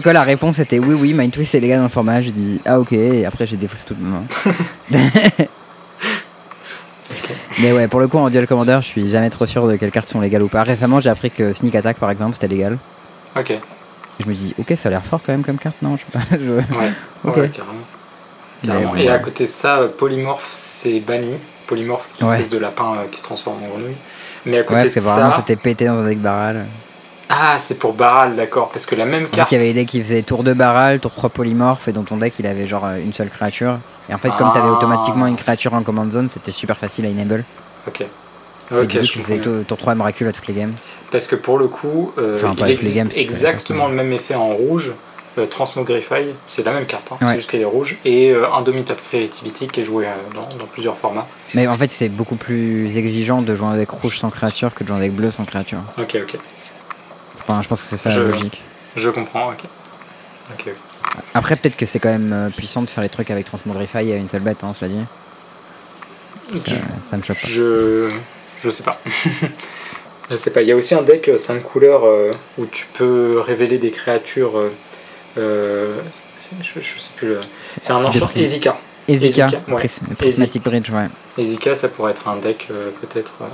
[0.00, 2.20] Quoi la réponse C'était oui, oui, Mind Twist c'est légal dans le format.
[2.22, 4.18] J'ai dit ah ok, et après j'ai défaussé toute ma
[4.90, 5.04] main.
[7.60, 9.90] Mais ouais, pour le coup en Duel Commander, je suis jamais trop sûr de quelles
[9.90, 10.62] cartes sont légales ou pas.
[10.62, 12.76] Récemment j'ai appris que Sneak Attack par exemple c'était légal.
[13.38, 13.60] Ok, Et
[14.20, 16.12] je me dis ok, ça a l'air fort quand même comme carte, non je sais
[16.12, 16.36] pas.
[16.36, 17.74] je- ouais, ouais, carrément.
[18.64, 18.96] Carrément.
[18.96, 21.32] et à côté de ça, euh, polymorphe c'est banni.
[21.66, 23.96] Polymorphe, une espèce de lapin euh, qui se transforme en grenouille.
[24.46, 25.38] Mais à côté de que vraiment, ça.
[25.38, 26.64] c'était pété dans un deck barral.
[27.28, 28.70] Ah, c'est pour Baral, d'accord.
[28.70, 29.50] Parce que la même carte.
[29.50, 32.04] il y avait des decks qui faisaient tour de barral, tour 3 polymorphes, et dans
[32.04, 33.78] ton deck, il avait genre euh, une seule créature.
[34.08, 34.72] Et en fait, comme t'avais Ah.
[34.72, 37.44] automatiquement une créature en command zone, c'était super facile à enable.
[37.88, 38.02] Ok.
[38.02, 38.06] et
[38.74, 40.72] Ok, du coup, je tu faisais tour, tour 3 Miracle à toutes les games.
[41.10, 44.48] Parce que pour le coup, euh, Enfin, il existe games, exactement le même effet en
[44.48, 44.92] rouge.
[45.38, 47.26] Euh, Transmogrify, c'est la même carte, hein, Ouais.
[47.32, 47.98] c'est juste qu'elle est rouge.
[48.06, 51.26] Et euh, Indomitable Creativity qui est joué euh, dans, dans plusieurs formats.
[51.54, 54.82] Mais en fait, c'est beaucoup plus exigeant de jouer un deck rouge sans créature que
[54.82, 55.80] de jouer un deck bleu sans créature.
[55.98, 56.38] Ok, ok.
[57.48, 58.60] Enfin, je pense que c'est ça Je- la logique.
[58.96, 59.64] Je comprends, ok.
[61.34, 64.16] Après, peut-être que c'est quand même euh, puissant de faire les trucs avec Transmogrify à
[64.16, 64.98] une seule bête, hein, cela dit.
[66.52, 66.78] Je- Euh,
[67.10, 67.48] ça me choque pas.
[67.48, 68.10] Je.
[68.62, 68.98] Je sais pas.
[70.30, 70.62] je sais pas.
[70.62, 74.56] Il y a aussi un deck 5 couleurs euh, où tu peux révéler des créatures.
[74.58, 74.72] euh,
[75.38, 75.96] euh,
[76.36, 77.34] c'est- je, je sais plus.
[77.80, 78.30] C'est un enchant.
[78.36, 78.78] Ezika.
[79.08, 79.74] Ezika, ouais.
[79.76, 81.06] Pris- Prismatic Bridge, ouais.
[81.38, 83.32] Ezika, ça pourrait être un deck euh, peut-être.
[83.42, 83.44] euh,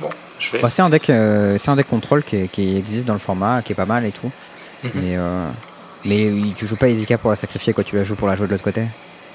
[0.00, 0.08] bon,
[0.38, 0.60] je vais.
[0.60, 3.62] Bah, c'est un deck, euh, c'est un deck contrôle qui, qui existe dans le format,
[3.62, 4.30] qui est pas mal et tout.
[4.84, 4.90] Mhm.
[4.94, 5.16] Mais,
[6.04, 7.84] mais tu joues pas Ezika pour la sacrifier, quoi.
[7.84, 8.82] Tu la joues pour la jouer de l'autre côté.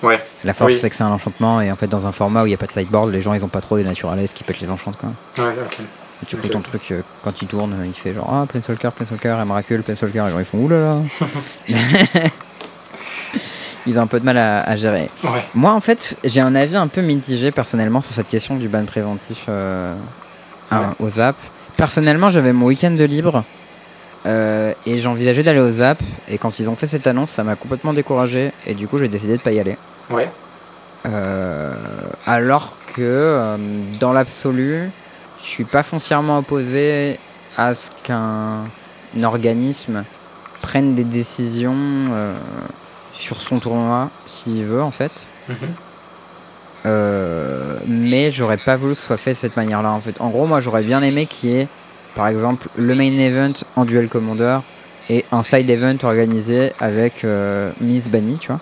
[0.03, 0.19] Ouais.
[0.43, 0.77] La force, Oui.
[0.79, 2.57] c'est que c'est un enchantement et en fait, dans un format où il n'y a
[2.57, 4.91] pas de sideboard, les gens ils ont pas trop des naturalistes qui pètent les enchants,
[4.91, 5.09] quoi.
[5.43, 5.77] Ouais, ok.
[6.21, 6.41] Et tu Ok.
[6.41, 10.25] prends ton truc, quand il tourne, il fait genre Ah, Planeswalker, Planeswalker, et Miracle, Planeswalker,
[10.27, 10.91] et genre ils font oulala.
[13.87, 15.07] ils ont un peu de mal à, à gérer.
[15.23, 15.43] Ouais.
[15.55, 18.85] Moi, en fait, j'ai un avis un peu mitigé personnellement sur cette question du ban
[18.85, 19.93] préventif euh,
[20.71, 21.35] à- au ZAP.
[21.77, 23.43] Personnellement, j'avais mon week-end de libre
[24.25, 25.99] euh, et j'envisageais d'aller au ZAP.
[26.29, 29.07] Et quand ils ont fait cette annonce, ça m'a complètement découragé et du coup, j'ai
[29.07, 29.77] décidé de pas y aller.
[30.09, 30.29] Ouais.
[31.05, 31.73] Euh,
[32.25, 33.57] alors que euh,
[33.99, 34.89] dans l'absolu,
[35.41, 37.19] je suis pas foncièrement opposé
[37.57, 38.63] à ce qu'un
[39.17, 40.03] un organisme
[40.61, 41.75] prenne des décisions
[43.17, 45.11] sur son tournoi s'il veut en fait.
[45.49, 45.55] Mhm.
[46.85, 50.15] Euh, mais j'aurais pas voulu que ce soit fait de cette manière-là en fait.
[50.21, 51.67] En gros, moi j'aurais bien aimé qu'il y ait
[52.15, 54.59] par exemple le main event en duel commander
[55.09, 58.59] et un side event organisé avec euh, Miss Bunny, tu vois.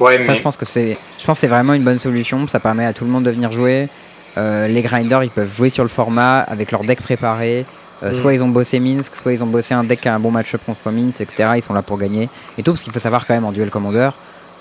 [0.00, 0.38] Ouais, Ça, mais.
[0.38, 2.48] je pense que c'est, je pense c'est vraiment une bonne solution.
[2.48, 3.88] Ça permet à tout le monde de venir jouer.
[4.36, 7.64] Euh, les grinders, ils peuvent jouer sur le format avec leur deck préparé.
[8.02, 8.20] Euh, Mm.
[8.20, 10.30] Soit ils ont bossé Minsk, soit ils ont bossé un deck qui a un bon
[10.30, 11.50] match-up contre Minsk, etc.
[11.56, 12.28] Ils sont là pour gagner.
[12.58, 14.10] Et tout, parce qu'il faut savoir quand même en duel commander,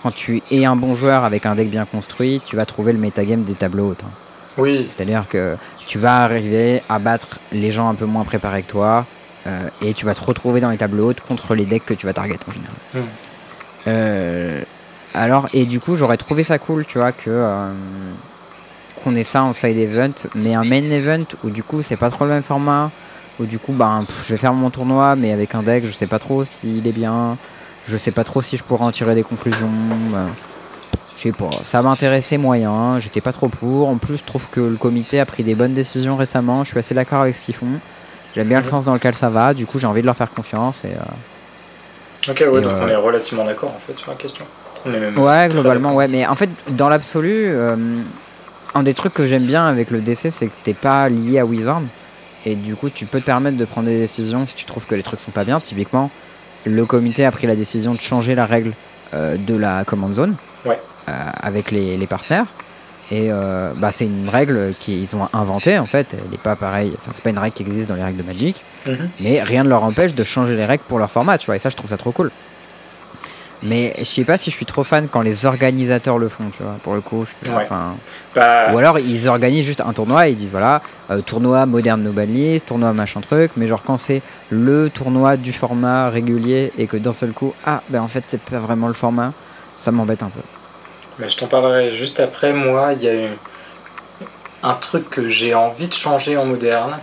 [0.02, 3.00] quand tu es un bon joueur avec un deck bien construit, tu vas trouver le
[3.00, 4.04] metagame des tableaux hautes.
[4.06, 4.12] hein.
[4.58, 5.56] Oui, C'est-à-dire que
[5.88, 9.06] tu vas arriver à battre les gens un peu moins préparés que toi.
[9.48, 12.06] euh, et tu vas te retrouver dans les tableaux hautes contre les decks que tu
[12.06, 12.76] vas target en général.
[12.94, 13.00] Hmm.
[13.88, 14.62] Euh,
[15.14, 17.70] alors, et du coup, j'aurais trouvé ça cool, tu vois, que
[19.04, 22.10] qu'on ait ça en side event, mais un main event où du coup c'est pas
[22.10, 22.90] trop le même format,
[23.40, 25.92] où du coup, ben, pff, je vais faire mon tournoi, mais avec un deck, je
[25.92, 27.38] sais pas trop s'il est bien,
[27.88, 29.70] je sais pas trop si je pourrais en tirer des conclusions.
[30.12, 30.28] ben,
[31.16, 33.90] je sais pas, ça m'intéressait moyen, j'étais pas trop pour.
[33.90, 36.80] En plus, je trouve que le comité a pris des bonnes décisions récemment, je suis
[36.80, 37.80] assez d'accord avec ce qu'ils font.
[38.36, 40.32] J'aime bien le sens dans lequel ça va, du coup j'ai envie de leur faire
[40.32, 44.10] confiance et euh, ok, ouais, Et, donc euh, on est relativement d'accord en fait sur
[44.10, 44.46] la question.
[44.86, 46.08] On est même Ouais, globalement, ouais.
[46.08, 47.76] Mais en fait, dans l'absolu, euh,
[48.76, 51.46] un des trucs que j'aime bien avec le DC, c'est que t'es pas lié à
[51.46, 51.82] Wizard.
[52.46, 54.96] Et du coup, tu peux te permettre de prendre des décisions si tu trouves que
[54.96, 55.60] les trucs sont pas bien.
[55.60, 56.12] Typiquement,
[56.66, 58.74] le comité a pris la décision de changer la règle
[59.14, 60.36] euh, de la command zone
[60.66, 60.80] Ouais.
[61.10, 62.46] euh, avec les, les partenaires.
[63.12, 66.08] Et euh, bah, c'est une règle qu'ils ont inventée en fait.
[66.14, 66.94] Elle n'est pas pareille.
[66.96, 68.56] Enfin, c'est pas une règle qui existe dans les règles de Magic.
[68.88, 69.10] Mhm.
[69.22, 71.56] Mais rien ne leur empêche de changer les règles pour leur format, tu vois.
[71.56, 72.32] Et ça, je trouve ça trop cool.
[73.64, 76.61] Mais je sais pas si je suis trop fan quand les organisateurs le font, tu
[76.61, 76.76] vois.
[76.84, 77.68] Pour le coup, Ouais.
[78.36, 82.01] Bah, Ou alors ils organisent juste un tournoi et ils disent voilà, euh, tournoi moderne
[82.03, 83.51] no ban list, tournoi machin truc.
[83.55, 87.82] Mais genre quand c'est le tournoi du format régulier et que d'un seul coup, ah
[87.89, 89.32] ben en fait c'est pas vraiment le format,
[89.72, 90.41] ça m'embête un peu.
[91.20, 92.53] Mais je t'en parlerai juste après.
[92.53, 93.30] Moi, il y a eu
[94.64, 96.97] un truc que j'ai envie de changer en moderne.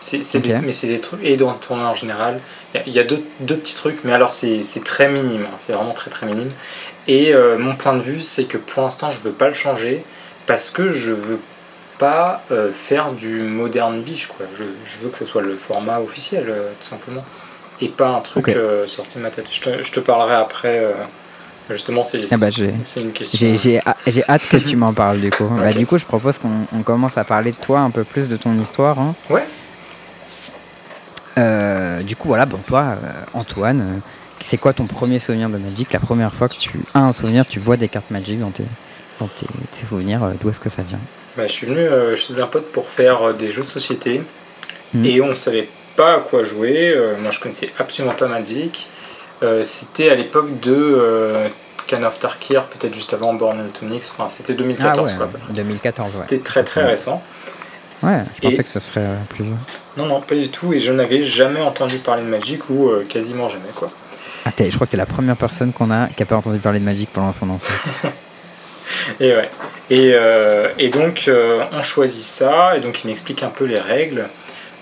[0.00, 0.44] C'est, c'est Ok.
[0.44, 2.40] des- mais c'est des trucs, et dans le tournoi en général.
[2.74, 5.08] Il y a- il y a, deux, deux petits trucs, mais alors c'est, c'est très
[5.08, 5.42] minime.
[5.44, 6.50] hein, C'est vraiment très très minime.
[7.08, 10.04] Et euh, mon point de vue, c'est que pour l'instant, je veux pas le changer
[10.46, 11.40] parce que je veux
[11.98, 14.28] pas euh, faire du moderne biche.
[14.28, 14.46] Quoi.
[14.56, 17.24] Je, je veux que ce soit le format officiel, euh, tout simplement.
[17.80, 18.46] Et pas un truc
[18.86, 19.46] sorti de ma tête.
[19.50, 20.84] Je te, je te parlerai après.
[21.70, 23.38] justement, c'est, Ah bah, j'ai- c'est une question.
[23.38, 25.46] J'ai j'ai ha- j'ai hâte que tu m'en parles du coup.
[25.48, 28.28] Bah, du coup, je propose qu'on on commence à parler de toi un peu plus
[28.28, 28.98] de ton histoire.
[28.98, 29.14] hein.
[29.30, 29.44] Ouais.
[31.38, 33.98] Euh, du coup, voilà, bon, toi, euh, Antoine, euh,
[34.44, 35.92] c'est quoi ton premier souvenir de Magic?
[35.92, 38.64] La première fois que tu as un souvenir, tu vois des cartes Magic dans tes,
[39.20, 40.98] dans tes, tes souvenirs, d'où est-ce que ça vient?
[41.36, 44.22] Bah, je suis venu euh, chez un pote pour faire des jeux de société
[44.94, 45.04] Mhm.
[45.04, 46.94] et on savait pas à quoi jouer.
[46.96, 48.88] Euh, moi, je connaissais absolument pas Magic.
[49.62, 50.98] C'était à l'époque de
[51.88, 54.02] Can of Tarkir, peut-être juste avant Born Atomics.
[54.16, 55.26] Enfin, c'était 2014 Ah ouais, quoi.
[55.26, 55.52] à peu près.
[55.52, 56.22] 2014, ouais.
[56.22, 57.22] C'était très très récent.
[58.02, 59.44] Ouais, je Et- pensais que ce serait euh, plus.
[59.96, 60.72] Non, non, pas du tout.
[60.72, 63.90] Et je n'avais jamais entendu parler de Magic ou euh, quasiment jamais, quoi.
[64.46, 66.78] Ah, je crois que t'es la première personne qu'on a qui a pas entendu parler
[66.78, 67.92] de Magic pendant son enfance.
[69.20, 69.50] Et ouais.
[69.90, 73.78] Et, euh, et donc, euh, on choisit ça, et donc il m'explique un peu les
[73.78, 74.28] règles.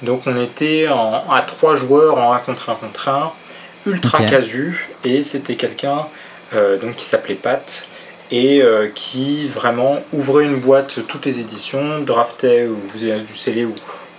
[0.02, 3.32] Donc, on était en- à trois joueurs en 1 contre 1 contre 1,
[3.86, 6.06] ultra casu, et c'était quelqu'un
[6.80, 7.88] donc qui s'appelait Pat,
[8.30, 13.64] et euh, qui vraiment ouvrait une boîte toutes les éditions, draftait ou faisait du scellé,
[13.64, 13.74] ou,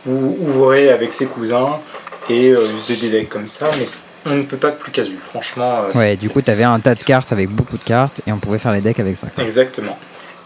[0.05, 1.79] ou ouvrait avec ses cousins,
[2.29, 3.85] et euh, faisait des decks comme ça, mais
[4.25, 5.83] on ne peut pas plus casu, franchement.
[5.93, 8.37] euh, Ouais, du coup, t'avais un tas de cartes avec beaucoup de cartes et on
[8.39, 9.27] pouvait faire les decks avec ça.
[9.27, 9.43] quoi.
[9.43, 9.97] Exactement.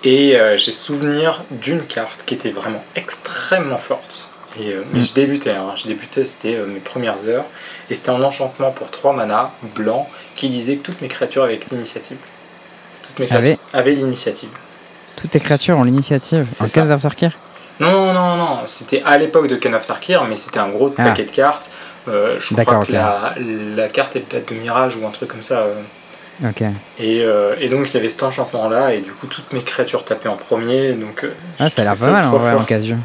[0.03, 4.29] Et j'ai souvenir d'une carte qui était vraiment extrêmement forte.
[4.59, 5.03] Et, mais Mm.
[5.05, 7.45] je débutais, hein, je débutais, c'était mes premières heures.
[7.89, 11.59] Et c'était un enchantement pour 3 mana blanc qui disait que toutes mes créatures avaient
[11.71, 12.17] l'initiative.
[13.11, 14.49] Toutes mes créatures avaient l'initiative.
[15.15, 16.47] Toutes tes créatures ont l'initiative.
[16.49, 16.81] C'est En ça.
[16.81, 17.31] 15 of Tarkir?
[17.79, 20.93] Non, non, non, non, c'était à l'époque de Ken of Tarkir, mais c'était un gros
[20.97, 21.03] Ah.
[21.05, 21.71] paquet de cartes.
[22.07, 23.33] Euh, je crois que la,
[23.75, 25.59] la carte est date de Mirage ou un truc comme ça.
[25.59, 25.73] euh,
[26.47, 26.61] Ok.
[26.99, 29.61] Et, euh, et donc il y avait cet enchantement là, et du coup toutes mes
[29.61, 30.93] créatures tapaient en premier.
[30.93, 31.23] Donc,
[31.59, 32.95] Ah, ça a l'air pas mal en vrai en casu.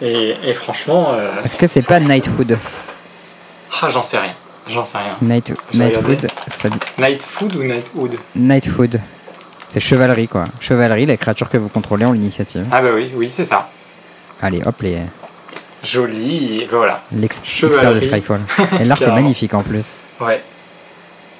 [0.00, 1.12] Et, et franchement,
[1.44, 2.56] Est-ce que c'est pas Knighthood?
[3.82, 4.34] Ah, j'en sais rien.
[4.68, 5.16] J'en sais rien.
[5.22, 5.52] Night...
[5.72, 6.78] Knighthood, ça dit
[7.56, 9.00] ou Nightwood Knighthood.
[9.70, 10.44] C'est chevalerie quoi.
[10.60, 12.66] Chevalerie, les créatures que vous contrôlez ont l'initiative.
[12.72, 13.68] Ah bah oui, oui, c'est ça.
[14.40, 14.98] Allez, hop, les
[15.82, 17.02] Joli, voilà.
[17.12, 18.40] l'expert de Skyfall.
[18.80, 19.86] Et l'art est magnifique en plus.
[20.20, 20.42] Ouais.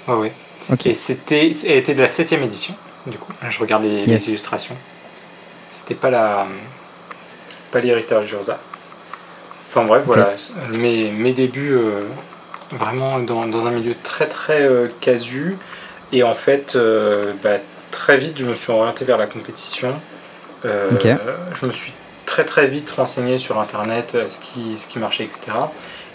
[0.07, 0.33] Ouais, ouais.
[0.72, 0.87] Ok.
[0.87, 2.74] Et c'était, elle était de la 7 édition,
[3.07, 3.33] du coup.
[3.49, 4.76] Je regarde les, illustrations.
[5.70, 6.47] C'était pas la.
[7.72, 8.59] Pas l'héritage d'Urza.
[9.68, 10.33] Enfin bref, voilà.
[10.72, 12.05] Mes, mes débuts euh,
[12.70, 15.59] vraiment dans, dans un milieu très très euh, casu.
[16.12, 17.59] Et en fait, euh, bah,
[17.91, 19.93] très vite, je me suis orienté vers la compétition.
[20.64, 20.91] Euh.
[21.61, 21.93] Je me suis
[22.26, 25.41] très très vite renseigné sur internet euh, ce qui, ce qui marchait, etc.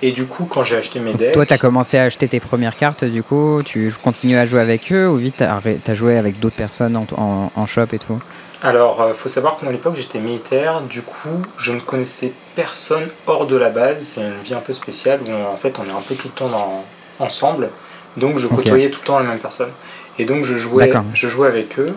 [0.01, 1.33] Et du coup, quand j'ai acheté mes decks.
[1.33, 4.91] Toi, t'as commencé à acheter tes premières cartes, du coup, tu continues à jouer avec
[4.91, 8.21] eux ou vite arrêt- t'as joué avec d'autres personnes en, en- en shop et tout?
[8.61, 12.31] Alors, euh, faut savoir que moi à l'époque j'étais militaire, du coup je ne connaissais
[12.55, 14.01] personne hors de la base.
[14.03, 16.27] C'est une vie un peu spéciale où on- en fait on est un peu tout
[16.29, 16.83] le temps dans-
[17.19, 17.69] ensemble,
[18.17, 19.69] donc je côtoyais tout le temps la même personne.
[20.19, 21.93] Et donc je jouais, je jouais avec eux.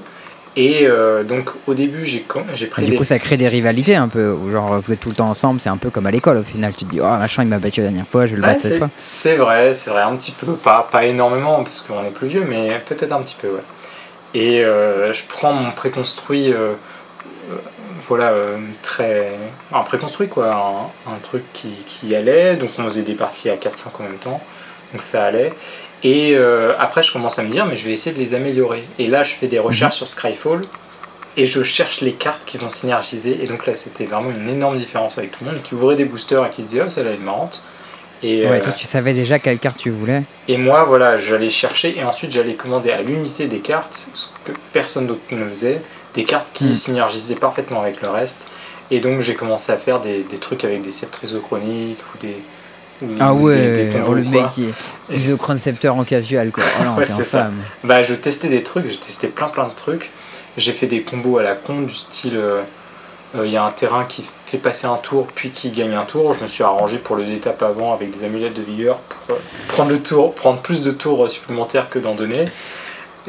[0.59, 3.47] Et euh, donc au début j'ai j'ai Et pris Du des coup, ça crée des
[3.49, 6.07] rivalités un peu, où genre vous êtes tout le temps ensemble, c'est un peu comme
[6.07, 6.73] à l'école au final.
[6.75, 8.49] Tu te dis, oh machin, il m'a battu la dernière fois, je vais le Ouais,
[8.49, 8.89] battre cette fois.
[8.97, 12.45] c'est vrai, c'est vrai, un petit peu, pas, pas énormément parce qu'on est plus vieux,
[12.49, 13.63] mais peut-être un petit peu, ouais.
[14.33, 16.73] Et euh, je prends mon préconstruit, euh,
[18.09, 18.33] voilà,
[18.83, 19.33] très.
[19.75, 23.57] Un préconstruit quoi, un, un truc qui, qui allait, donc on faisait des parties à
[23.57, 24.41] 4-5 en même temps,
[24.93, 25.53] donc ça allait.
[26.05, 28.85] Et euh, après, je commence à me dire, mais je vais essayer de les améliorer.
[28.99, 30.65] Et là, je fais des recherches sur Skyfall
[31.37, 33.43] et je cherche les cartes qui vont synergiser.
[33.43, 36.05] Et donc là, c'était vraiment une énorme différence avec tout le monde qui ouvrait des
[36.05, 37.63] boosters et qui disait, oh, celle-là elle est marrante.
[38.23, 40.23] Et, Ouais, euh, toi, tu savais déjà quelle carte tu voulais.
[40.49, 44.53] et moi, voilà, j'allais chercher et ensuite j'allais commander à l'unité des cartes, ce que
[44.73, 45.83] personne d'autre ne faisait,
[46.15, 46.73] des cartes qui Mm.
[46.73, 48.49] synergisaient parfaitement avec le reste.
[48.91, 52.37] Et donc j'ai commencé à faire des, des trucs avec des sceptres isochroniques ou des.
[53.21, 56.65] Ah ouais, des oh, le mec qui est isoconcepteur en casual quoi.
[56.81, 57.51] Oh non, Ouais, t'es c'est ça.
[57.85, 60.11] Bah, je testais des trucs, j'ai testé plein plein de trucs.
[60.57, 62.63] J'ai fait des combos à la con du style euh,
[63.37, 66.05] euh, il y a un terrain qui fait passer un tour puis qui gagne un
[66.05, 66.33] tour.
[66.33, 69.39] Je me suis arrangé pour le détape avant avec des amulettes de vigueur pour euh,
[69.69, 72.49] prendre le tour, prendre plus de tours supplémentaires que d'en donner.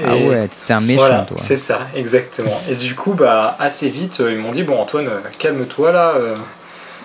[0.02, 1.38] Ah ouais, t'es un méchant voilà, toi.
[1.40, 2.62] c'est ça, exactement.
[2.70, 5.10] Et du coup, bah, assez vite, ils m'ont dit Bon, Antoine,
[5.40, 6.14] calme-toi là.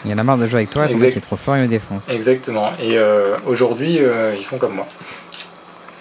[0.05, 1.00] Il y en a marre de jouer avec toi, Exact.
[1.07, 2.03] mec est trop fort, il me défonce.
[2.09, 2.72] exactement.
[2.82, 4.86] Et euh, aujourd'hui, euh, ils font comme moi.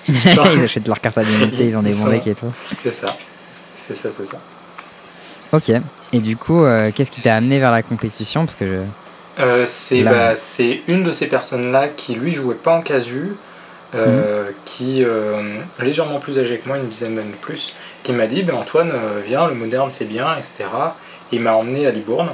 [0.08, 2.52] ils achètent leur carte à l'unité, ils ont des bons decks et tout.
[2.78, 3.16] C'est ça.
[3.76, 4.38] C'est ça, c'est ça.
[5.54, 5.72] Ok.
[6.14, 8.45] Et du coup, euh, qu'est-ce qui t'a amené vers la compétition?
[8.45, 8.66] Parce que
[9.38, 10.12] je- c'est Là.
[10.12, 13.34] bah, c'est une de ces personnes-là qui, lui, jouait pas en casu,
[13.95, 15.04] euh, qui
[15.80, 17.74] légèrement plus âgé que moi, une dizaine d'années de plus,
[18.04, 18.91] qui m'a dit ben, Antoine,
[19.28, 20.66] viens, le moderne c'est bien, etc.
[21.32, 22.30] Et il m'a emmené à Libourne.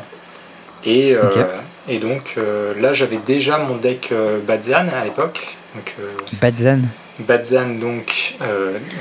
[0.86, 1.44] Et, euh,
[1.88, 5.58] et donc euh, là, j'avais déjà mon deck euh, Badzan à l'époque.
[6.42, 6.80] Badzan.
[7.20, 8.36] Badzan, donc,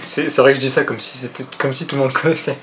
[0.03, 2.57] c'est vrai que je dis ça comme si, c'était comme si tout le monde connaissait.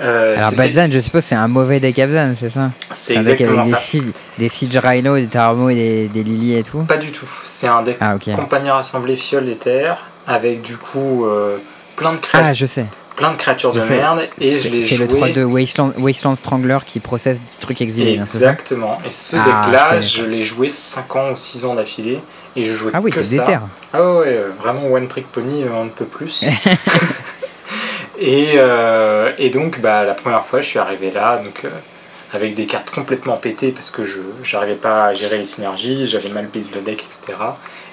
[0.00, 2.70] Alors Badzan, je suppose, c'est un mauvais deck Abzan, c'est ça?
[2.92, 3.76] C'est deck exactement avec des ça.
[3.78, 6.82] Siege, des Siege Rhino, des Taramo et des, des Lily et tout?
[6.84, 7.28] Pas du tout.
[7.44, 9.94] C'est un deck Ah compagnie rassemblée fiole d'éther
[10.26, 11.24] avec du coup
[11.94, 12.86] plein, de cré- Ah, je sais.
[13.16, 16.36] Plein de créatures de merde et je l'ai c'est le joué 3 de Wasteland, Wasteland
[16.36, 20.68] Strangler qui processe des trucs exilés, hein, exactement et ce Ah, deck je l'ai joué
[20.68, 22.20] 5 ans ou 6 ans d'affilée
[22.54, 23.58] et je jouais Ah oui, que ça déter.
[23.92, 26.44] ah ouais, euh, vraiment one trick pony euh, on ne peut plus
[28.18, 31.70] et, euh, et donc bah, la première fois je suis arrivé là donc euh,
[32.32, 34.20] avec des cartes complètement pétées parce que je
[34.52, 37.38] n'arrivais pas à gérer les synergies, j'avais mal build le deck, etc.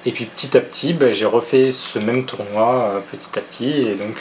[0.05, 3.69] Et puis petit à petit, bah, j'ai refait ce même tournoi euh, petit à petit.
[3.69, 4.15] Et donc,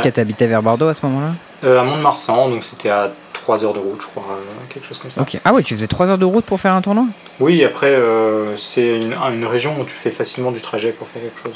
[0.00, 0.12] Ouais.
[0.12, 1.32] t'habitais vers Bordeaux à ce moment-là
[1.64, 4.98] euh, à Mont-de-Marsan, donc c'était à 3 heures de route, je crois, euh, quelque chose
[4.98, 5.24] comme ça.
[5.44, 7.04] Ah ouais, tu faisais 3 heures de route pour faire un tournoi
[7.40, 11.22] Oui, après, euh, c'est une, une région où tu fais facilement du trajet pour faire
[11.22, 11.54] quelque chose.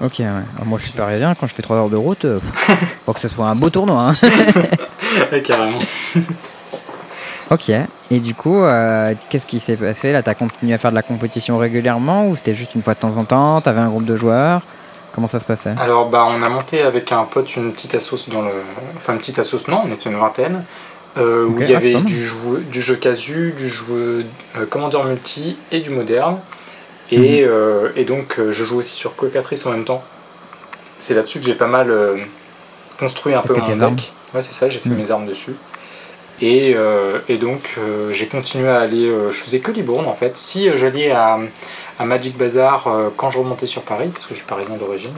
[0.00, 0.26] Ok, ouais.
[0.26, 2.38] Alors, moi je suis parisien, quand je fais 3 heures de route, euh,
[3.06, 4.10] faut que ce soit un beau tournoi.
[4.12, 4.14] hein.
[5.32, 5.78] Ouais, carrément.
[7.50, 7.70] ok.
[8.10, 8.62] Et du coup,
[9.30, 12.54] qu'est-ce qui s'est passé Là, t'as continué à faire de la compétition régulièrement ou c'était
[12.54, 13.60] juste une fois de temps en temps?
[13.60, 14.60] T'avais un groupe de joueurs?
[15.14, 18.28] Comment ça se passait Alors, bah, on a monté avec un pote une petite assos
[18.32, 18.50] dans le.
[18.96, 20.64] Enfin, une petite assos, non, on était une vingtaine.
[21.16, 22.34] euh, où il y ah, avait du, jeu,
[22.68, 26.38] du jeu casu, du jeu euh, Commander Multi et du moderne.
[27.12, 27.48] Et, Mhm.
[27.48, 30.02] euh, et donc, euh, je joue aussi sur Cocatrice en même temps.
[30.98, 31.92] C'est là-dessus que j'ai pas mal
[32.98, 34.12] construit un peu mon deck.
[34.34, 34.96] Ouais, c'est ça, j'ai fait Mhm.
[34.96, 35.54] mes armes dessus.
[36.40, 36.74] Et,
[37.28, 37.78] et donc,
[38.10, 39.08] j'ai continué à aller.
[39.30, 40.36] je faisais que Libourne en fait.
[40.36, 41.38] Si j'allais à,
[41.98, 45.12] à Magic Bazar euh, quand je remontais sur Paris, parce que je suis parisien d'origine.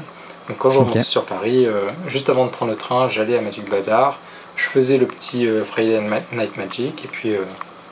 [0.48, 3.40] Donc, quand je remontais sur Paris, euh, juste avant de prendre le train, j'allais à
[3.40, 4.18] Magic Bazar.
[4.56, 6.00] Je faisais le petit euh, Friday
[6.32, 7.04] Night Magic.
[7.04, 7.32] Et puis,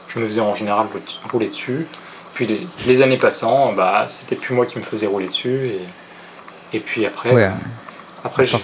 [0.09, 0.87] je me faisais en général
[1.32, 1.87] rouler dessus.
[2.35, 5.68] Puis, les, les années passant, bah, c'était plus moi qui me faisais rouler dessus.
[6.72, 7.51] Et, et puis après, Ouais,
[8.24, 8.59] après son-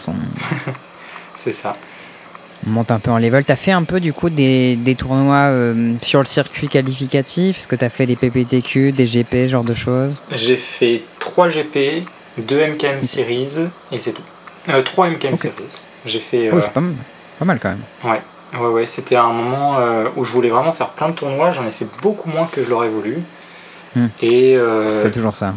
[1.35, 1.77] c'est ça.
[2.67, 3.45] On monte un peu en level.
[3.45, 7.59] T'as fait un peu du coup des, des tournois euh, sur le circuit qualificatif?
[7.59, 10.15] Est-ce que t'as fait des PPTQ, des GP, ce genre de choses?
[10.33, 12.05] J'ai fait 3 GP,
[12.39, 14.23] 2 MKM Series et c'est tout.
[14.69, 15.37] Euh, 3 MKM.
[15.37, 15.53] Series.
[16.05, 16.49] J'ai fait.
[16.53, 16.95] Euh, pas mal.
[17.39, 17.81] Pas mal quand même.
[18.05, 21.53] ouais, ouais, ouais, c'était un moment euh, où je voulais vraiment faire plein de tournois.
[21.53, 23.19] J'en ai fait beaucoup moins que je l'aurais voulu.
[23.97, 24.07] Hmm.
[24.23, 24.57] Et,
[24.87, 25.55] C'est toujours ça.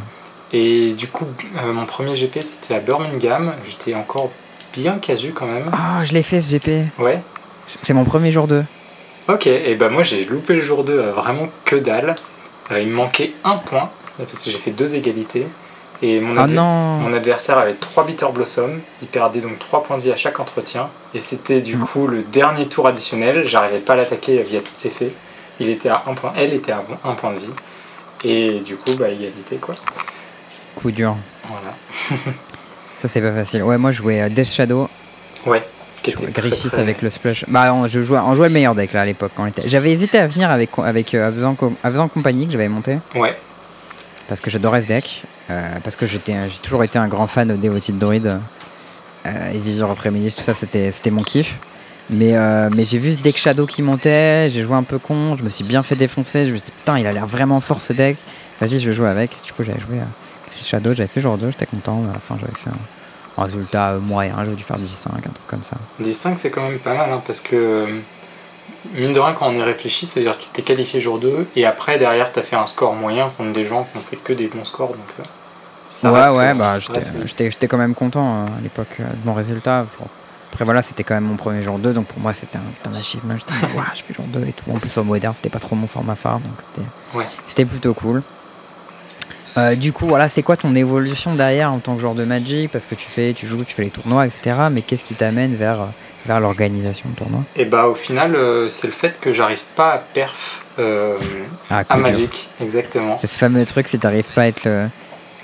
[0.54, 1.28] et du coup,
[1.66, 3.54] mon premier GP c'était à Birmingham.
[3.64, 4.32] J'étais encore
[4.74, 5.70] bien casu quand même.
[5.72, 6.88] Ah, je l'ai fait ce GP.
[7.00, 7.20] Ouais.
[7.84, 8.64] C'est mon premier jour 2.
[9.30, 12.14] Ok, et ben moi j'ai loupé le jour 2 à vraiment que dalle.
[12.72, 15.48] Euh, il me manquait un point parce que j'ai fait deux égalités.
[16.02, 16.56] Et mon, Ah adver-
[17.02, 18.82] mon adversaire avait 3 Bitter Blossom.
[19.02, 20.90] Il perdait donc 3 points de vie à chaque entretien.
[21.14, 21.86] Et c'était du Mm.
[21.86, 23.48] coup le dernier tour additionnel.
[23.48, 25.14] J'arrivais pas à l'attaquer via toutes ses fées.
[25.62, 27.46] Il était à un point, elle était à un point de vie.
[28.26, 29.76] Et du coup, bah égalité quoi.
[30.76, 31.16] Coup dur.
[31.48, 32.22] Voilà.
[33.04, 33.64] Ça, c'est pas facile.
[33.64, 34.90] Ouais, moi, je jouais euh, Death Shadow.
[35.46, 35.62] Ouais.
[36.06, 37.44] Jouais très, Gris 6 très- avec le splash.
[37.50, 39.34] Bah, on, je jouais, on jouait le meilleur deck là à l'époque.
[39.66, 43.00] J'avais hésité à venir avec, avec euh, Avzan Avzan Company que j'avais monté.
[43.16, 43.36] Ouais.
[44.30, 45.22] Parce que j'adorais ce deck.
[45.50, 46.20] euh, parce que j'ai
[46.62, 48.40] toujours été un grand fan de Devoted Druid.
[49.26, 51.56] Euh, et Visor après-midi, tout ça, c'était, mon kiff.
[52.10, 55.36] Mais, euh, mais j'ai vu ce deck Shadow qui montait, j'ai joué un peu con,
[55.38, 56.46] je me suis bien fait défoncer.
[56.48, 58.16] Je me suis dit, putain, il a l'air vraiment fort ce deck.
[58.62, 59.32] Vas-y, je vais jouer avec.
[59.46, 59.98] Du coup, j'avais joué
[60.66, 62.02] Shadow, j'avais fait jour 2, j'étais content.
[62.04, 65.22] Mais à la fin, j'avais fait un, un résultat moyen, j'avais dû faire 10-5, un
[65.22, 65.78] truc comme ça.
[66.02, 68.00] 10-5 c'est quand même pas mal hein, parce que euh,
[68.94, 71.20] mine de rien quand on y réfléchit c'est à dire que tu t'es qualifié jour
[71.20, 74.18] 2 et après derrière t'as fait un score moyen contre des gens qui n'ont fait
[74.18, 75.24] que des bons scores donc euh,
[75.94, 76.78] ça ouais, reste, ouais, euh, bah,
[77.26, 79.86] j'étais, quand même content euh, à l'époque euh, de mon résultat.
[80.52, 82.90] Après, voilà, c'était quand même mon premier jour 2, donc pour moi, c'était un putain
[82.90, 83.36] d'achievement.
[83.38, 84.72] J'étais, waouh, je fais jour 2 et tout.
[84.72, 87.26] En plus, au moderne, c'était pas trop mon format phare, donc c'était, Ouais.
[87.48, 88.24] c'était plutôt cool.
[89.58, 92.72] Euh, du coup, voilà, c'est quoi ton évolution derrière en tant que joueur de Magic?
[92.72, 94.56] Parce que tu fais, tu joues, tu fais les tournois, etc.
[94.72, 95.86] Mais qu'est-ce qui t'amène vers, euh,
[96.26, 99.92] vers l'organisation de tournois et bah au final euh, c'est le fait que j'arrive pas
[99.92, 101.16] à perf euh,
[101.70, 101.98] Ah, à.
[101.98, 104.88] Magic exactement C'est ce fameux truc, si t'arrives pas à, être le-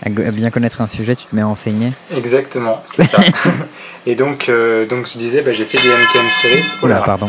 [0.06, 1.92] à bien connaître un sujet, tu te mets à enseigner.
[2.16, 3.20] exactement c'est ça
[4.08, 4.50] et donc
[4.90, 7.28] donc je disais bah, j'ai fait des MKM series Oula, pardon.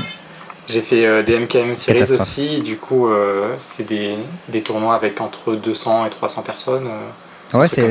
[0.70, 4.14] J'ai fait euh, des MKM Series aussi, du coup euh, c'est des,
[4.48, 6.86] des tournois avec entre 200 et 300 personnes.
[6.86, 7.82] euh, Ouais, c'est,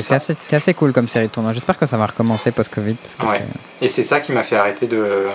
[0.56, 1.52] assez, cool comme série de tournois.
[1.52, 2.96] J'espère que ça va recommencer post-Covid.
[3.28, 3.42] Ouais.
[3.82, 5.26] Et c'est ça qui m'a fait arrêter de,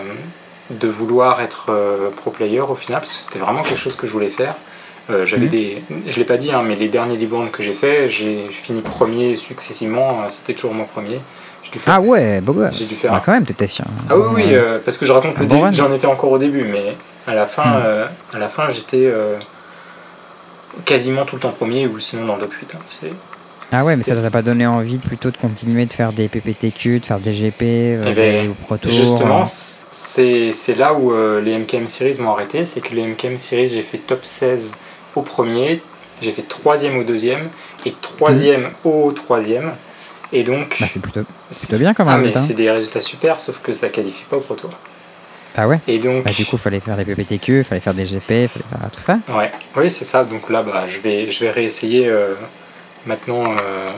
[0.71, 1.71] de vouloir être
[2.17, 4.55] pro player au final, parce que c'était vraiment quelque chose que je voulais faire.
[5.25, 5.49] J'avais Mhm.
[5.51, 8.81] des, je l'ai pas dit, hein, mais les derniers Liborn que j'ai fait, j'ai fini
[8.81, 11.21] premier successivement, c'était toujours mon premier.
[11.87, 12.79] Ah ouais, beau gosse.
[12.79, 13.85] J'ai dû faire Bah, un- quand même, t'étais sûr.
[14.09, 16.39] Ah oui, oui, euh, parce que je raconte le bon début, j'en étais encore au
[16.39, 17.83] début, mais à la fin, Hmm.
[17.85, 19.37] euh, à la fin j'étais euh,
[20.85, 22.75] quasiment tout le temps premier, ou sinon dans le top 8.
[22.75, 23.09] hein,
[23.72, 26.29] Ah ouais, mais ça t'a pas donné envie de plutôt de continuer de faire des
[26.29, 29.47] PPTQ, de faire des GP, euh, Eh ben, des Pro Tour, Justement, euh.
[29.47, 33.83] c'est là où euh, les MKM Series m'ont arrêté, c'est que les MKM Series, j'ai
[33.83, 34.75] fait top 16
[35.16, 35.81] au premier,
[36.20, 37.49] j'ai fait troisième au deuxième,
[37.87, 39.72] et troisième au troisième,
[40.33, 40.77] et donc...
[40.81, 41.20] Bah, c'est plutôt,
[41.79, 42.41] bien comme ah mais résultat.
[42.41, 44.70] c'est des résultats super, sauf que ça qualifie pas au Pro Tour.
[45.57, 46.25] Ah ouais Et donc...
[46.25, 49.19] Bah, du coup, fallait faire des PPTQ, fallait faire des GP, fallait faire tout ça.
[49.37, 50.25] Ouais, oui, c'est ça.
[50.25, 52.35] Donc là, bah, je, vais, je vais réessayer euh,
[53.07, 53.91] maintenant euh,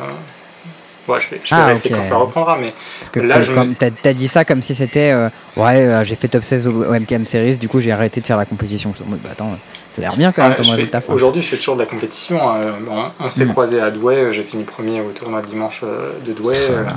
[1.09, 3.87] Bon, je vais, je vais Ah, quand ça reprendra, mais Parce que Là, comme- je
[4.03, 6.93] t'as dit ça comme si c'était euh, ouais euh, j'ai fait top 16 au, au
[6.99, 8.93] MKM Series du coup j'ai arrêté de faire la compétition.
[8.99, 9.57] Je me dis, bah, attends
[9.93, 10.99] ça a l'air bien quand même Ouais, comme résultat.
[10.99, 11.13] enfin.
[11.15, 12.51] Aujourd'hui, je fais toujours de la compétition.
[12.51, 12.57] hein.
[12.91, 13.51] On, on s'est Mm.
[13.53, 14.33] croisés à Douai.
[14.33, 15.83] J'ai fini premier au tournoi dimanche
[16.27, 16.59] de Douai.
[16.71, 16.95] Voilà.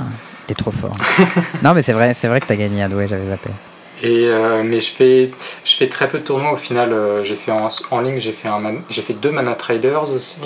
[0.48, 0.96] T'es trop fort.
[1.62, 3.50] non mais c'est vrai vrai que t'as gagné à Douai j'avais zappé.
[4.02, 5.30] Et euh, mais je fais,
[5.64, 6.92] je fais très peu de tournois au final.
[6.92, 10.10] euh, j'ai fait en, en ligne, j'ai fait un, man- j'ai fait deux Mana Traders
[10.10, 10.40] aussi.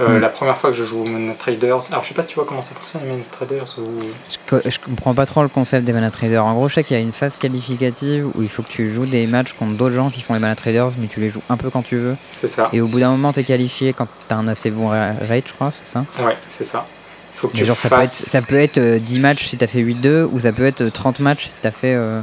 [0.00, 0.20] Euh, Mm.
[0.22, 2.34] La première fois que je joue au Mana Traders, alors je sais pas si tu
[2.36, 4.00] vois comment ça fonctionne les Mana Traders ou.
[4.30, 6.44] Je, co- je comprends pas trop le concept des mana traders.
[6.44, 8.92] En gros, je sais qu'il y a une phase qualificative où il faut que tu
[8.92, 11.42] joues des matchs contre d'autres gens qui font les mana traders, mais tu les joues
[11.50, 12.16] un peu quand tu veux.
[12.30, 12.70] C'est ça.
[12.72, 15.52] Et au bout d'un moment, t'es qualifié quand t'as un assez bon ra- rate, je
[15.52, 16.04] crois, c'est ça?
[16.24, 16.86] Ouais, c'est ça.
[17.34, 18.24] Il faut que tu genre, ça peut, être, fasses.
[18.28, 20.90] ça peut être euh, 10 matchs si t'as fait 8-2, ou ça peut être euh,
[20.90, 22.20] 30 matchs si t'as fait euh,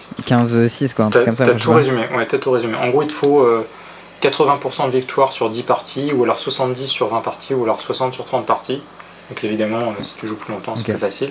[0.00, 1.44] 15-6, quoi, un truc comme ça.
[1.44, 2.02] t'as tout résumé.
[2.14, 2.74] Ouais, t'as tout résumé.
[2.76, 3.66] En gros, il te faut euh,
[4.22, 8.14] 80% de victoire sur 10 parties, ou alors 70 sur 20 parties, ou alors 60
[8.14, 8.82] sur 30 parties.
[9.30, 10.86] Donc évidemment, euh, si tu joues plus longtemps, c'est Ok.
[10.90, 11.30] plus facile.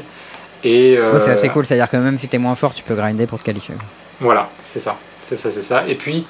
[0.63, 2.95] Et euh, Ouais, c'est assez cool, c'est-à-dire que même si t'es moins fort, tu peux
[2.95, 3.75] grinder pour te qualifier.
[4.19, 5.83] Voilà, c'est ça, c'est ça, c'est ça.
[5.87, 6.25] Et puis,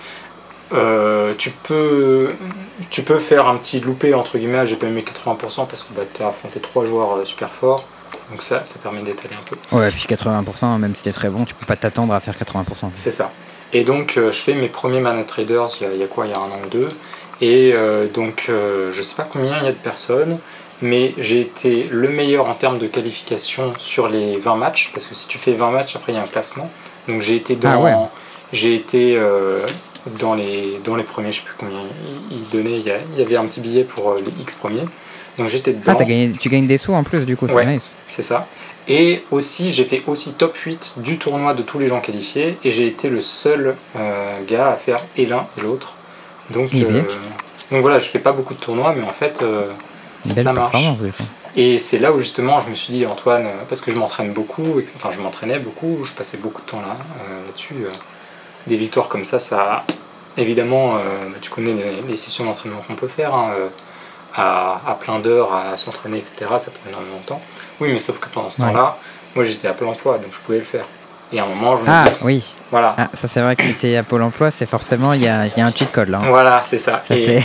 [0.74, 2.34] euh, tu peux,
[2.90, 4.66] tu peux faire un petit loupé entre guillemets.
[4.66, 7.86] J'ai pas mis 80% parce que bah, tu as affronté trois joueurs euh, super forts,
[8.32, 9.56] donc ça, ça permet d'étaler un peu.
[9.76, 12.92] Ouais, puis 80%, même si t'es très bon, tu peux pas t'attendre à faire 80%.
[12.96, 13.32] C'est ça.
[13.74, 16.08] Et donc, euh, je fais mes premiers Mana Traders il y, a, il y a
[16.08, 16.90] quoi Il y a un an ou deux.
[17.42, 20.38] Et euh, donc, euh, je sais pas combien il y a de personnes,
[20.82, 25.16] mais j'ai été le meilleur en termes de qualification sur les 20 matchs, parce que
[25.16, 26.70] si tu fais 20 matchs, après il y a un classement.
[27.08, 27.94] Donc, j'ai été dans, Ah ouais.
[28.54, 29.66] j'ai été euh,
[30.20, 31.80] dans les dans les premiers, je sais plus combien
[32.32, 32.80] ils donnaient.
[32.80, 34.86] Il y, avait un petit billet pour les X premiers.
[35.38, 35.92] Donc, j'étais dedans.
[35.94, 37.66] Ah, t'as gagné, tu gagnes des sous en plus, du coup, c'est Ouais.
[37.66, 37.92] nice.
[38.08, 38.48] C'est ça.
[38.88, 42.58] Et aussi, j'ai fait aussi top 8 du tournoi de tous les gens qualifiés.
[42.64, 45.94] Et j'ai été le seul euh, gars à faire et l'un et l'autre.
[46.52, 47.02] Donc, Eh euh,
[47.72, 49.66] donc voilà, je fais pas beaucoup de tournois, mais en fait, euh,
[50.36, 50.76] Ça marche.
[51.56, 54.80] et c'est là où justement je me suis dit, Antoine, parce que je m'entraîne beaucoup,
[54.80, 56.96] et- enfin je m'entraînais beaucoup, je passais beaucoup de temps là,
[57.48, 57.76] là-dessus.
[58.68, 59.84] des victoires comme ça, ça.
[60.38, 61.00] Évidemment, bah,
[61.42, 63.50] tu connais les, les sessions d'entraînement qu'on peut faire, hein,
[64.36, 66.36] à, à plein d'heures, à s'entraîner, etc.
[66.60, 67.42] Ça prend énormément de temps.
[67.80, 68.68] Oui, mais sauf que pendant ce Ouais.
[68.70, 68.98] temps-là,
[69.36, 70.86] moi j'étais à Pôle emploi, donc je pouvais le faire.
[71.34, 72.54] Et à un moment, je me Ah, dis, oui.
[72.70, 75.48] voilà, Ah, ça c'est vrai que t'es à Pôle emploi, c'est forcément, il y a,
[75.48, 76.20] y a un cheat code là.
[76.24, 76.28] hein.
[76.30, 77.02] voilà, c'est ça.
[77.08, 77.42] Ça, Et-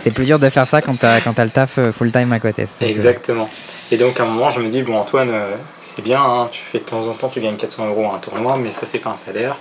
[0.00, 2.32] c'est- plus dur de faire ça quand t'as quand t'as le taf euh, full time
[2.32, 2.66] à côté.
[2.82, 3.48] Exactement.
[3.90, 6.60] Et donc à un moment, je me dis, bon Antoine, euh, c'est bien, hein, tu
[6.62, 8.98] fais de temps en temps, tu gagnes 400 euros à un tournoi, mais ça fait
[8.98, 9.56] pas un salaire.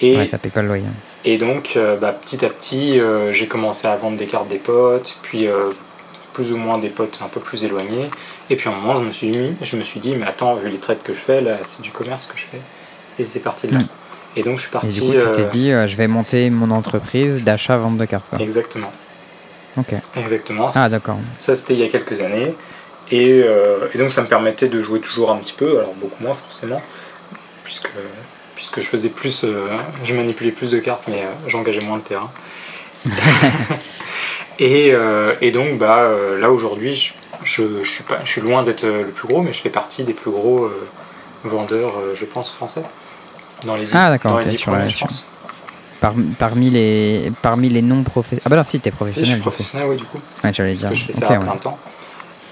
[0.00, 0.84] Et, Ouais, ça paye pas le loyer.
[1.24, 4.58] et donc euh, bah, petit à petit, euh, j'ai commencé à vendre des cartes des
[4.58, 5.70] potes, puis euh,
[6.38, 8.08] plus ou moins des potes un peu plus éloignés.
[8.48, 10.54] Et puis à un moment, je me suis mis, je me suis dit, mais attends,
[10.54, 12.60] vu les trades que je fais, là, c'est du commerce que je fais.
[13.18, 13.80] Et c'est parti de là.
[13.80, 13.88] Mm.
[14.36, 15.00] Et donc je suis Et parti.
[15.00, 18.28] du coup, tu euh, t'es dit, euh, je vais monter mon entreprise d'achat-vente de cartes.
[18.30, 18.38] Quoi.
[18.38, 18.92] Exactement.
[19.76, 19.94] Ok.
[20.16, 20.68] Exactement.
[20.76, 21.18] Ah, d'accord.
[21.38, 22.54] Ça, c'était il y a quelques années.
[23.10, 26.22] Et, euh, et donc, ça me permettait de jouer toujours un petit peu, alors beaucoup
[26.22, 26.80] moins forcément,
[27.64, 27.90] puisque,
[28.54, 29.66] puisque je faisais plus, euh,
[30.04, 32.30] je manipulais plus de cartes, mais euh, j'engageais moins le terrain.
[34.58, 37.12] et, euh, et donc, bah, euh, là aujourd'hui, je,
[37.44, 39.70] je, je suis pas, je suis loin d'être euh, le plus gros, mais je fais
[39.70, 40.86] partie des plus gros euh,
[41.44, 42.82] vendeurs, je pense, français.
[43.66, 45.24] Dans les dix, Ah, d'accord, premiers, je pense.
[46.00, 48.42] Par- parmi les parmi les non professionnels.
[48.46, 49.30] Ah bah non, si t'es Si, je professionnel.
[49.32, 50.90] suis professionnel, oui, du coup, Ouais, j'allais parce dire.
[50.90, 51.38] que je fais ça à ouais.
[51.44, 51.78] plein de temps.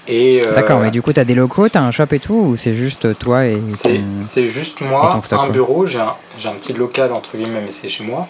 [0.09, 2.57] Et, euh, D'accord, mais du coup, t'as des locaux, t'as un shop et tout, ou
[2.57, 6.53] c'est juste toi et C'est ton- juste moi, stock, un bureau, j'ai un, j'ai un
[6.53, 8.27] petit local entre guillemets, mais c'est chez moi.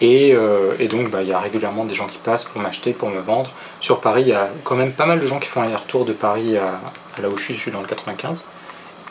[0.00, 2.92] Et, euh, et donc bah, il y a régulièrement des gens qui passent pour m'acheter,
[2.92, 3.50] pour me vendre.
[3.80, 6.04] Sur Paris, il y a quand même pas mal de gens qui font les retours
[6.04, 6.80] de Paris à,
[7.20, 8.44] là où je suis, je suis dans le 95.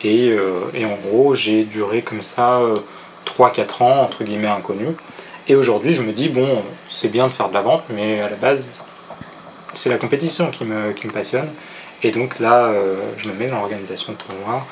[0.02, 2.78] Et, euh, et en gros, j'ai duré comme ça euh,
[3.26, 4.86] 3-4 ans, entre guillemets, inconnu.
[5.48, 8.28] Et aujourd'hui, je me dis, bon, c'est bien de faire de la vente, mais à
[8.28, 8.84] la base,
[9.74, 11.48] c'est la compétition qui me, qui me passionne.
[12.02, 14.64] Et donc là, euh, je me mets dans l'organisation de tournois.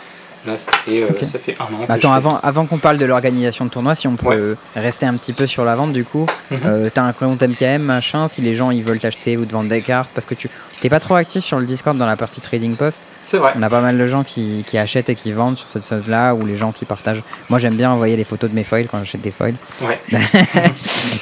[0.47, 2.79] Là, ça fait, euh, ça fait un an que je Attends, fais- avant, avant qu'on
[2.79, 5.93] parle de l'organisation de tournoi, si on peut rester un petit peu sur la vente,
[5.93, 6.27] du coup,
[6.65, 9.69] euh, t'as un compte MKM, machin, si les gens ils veulent t'acheter ou te vendre
[9.69, 10.49] des cartes, parce que tu
[10.81, 13.03] t'es pas trop actif sur le Discord dans la partie Trading Post.
[13.29, 13.51] C'est vrai.
[13.57, 16.33] On a pas mal de gens qui, qui achètent et qui vendent sur cette zone-là,
[16.35, 17.25] ou les gens qui partagent.
[17.51, 19.99] Moi, j'aime bien envoyer les photos de mes foils quand j'achète des foils Ouais.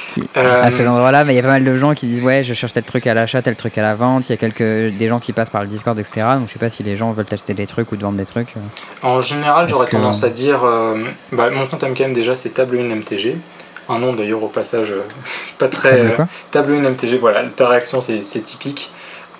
[0.09, 2.21] qui- Euh, à cet endroit-là, mais il y a pas mal de gens qui disent
[2.23, 4.29] ouais, je cherche tel truc à l'achat, tel truc à la vente.
[4.29, 4.61] Il y a quelques
[4.95, 6.27] des gens qui passent par le Discord, etc.
[6.37, 8.25] Donc je sais pas si les gens veulent acheter des trucs ou te vendre des
[8.25, 8.53] trucs.
[9.01, 10.63] En général, j'aurais que- tendance à dire.
[10.63, 10.95] euh,
[11.31, 13.35] bah, mon compte MKM, déjà, c'est Table 1 MTG.
[13.89, 15.01] Un nom d'ailleurs au passage euh,
[15.57, 15.91] pas très.
[15.97, 18.91] Table euh, Table 1 MTG, voilà, ta réaction c'est typique.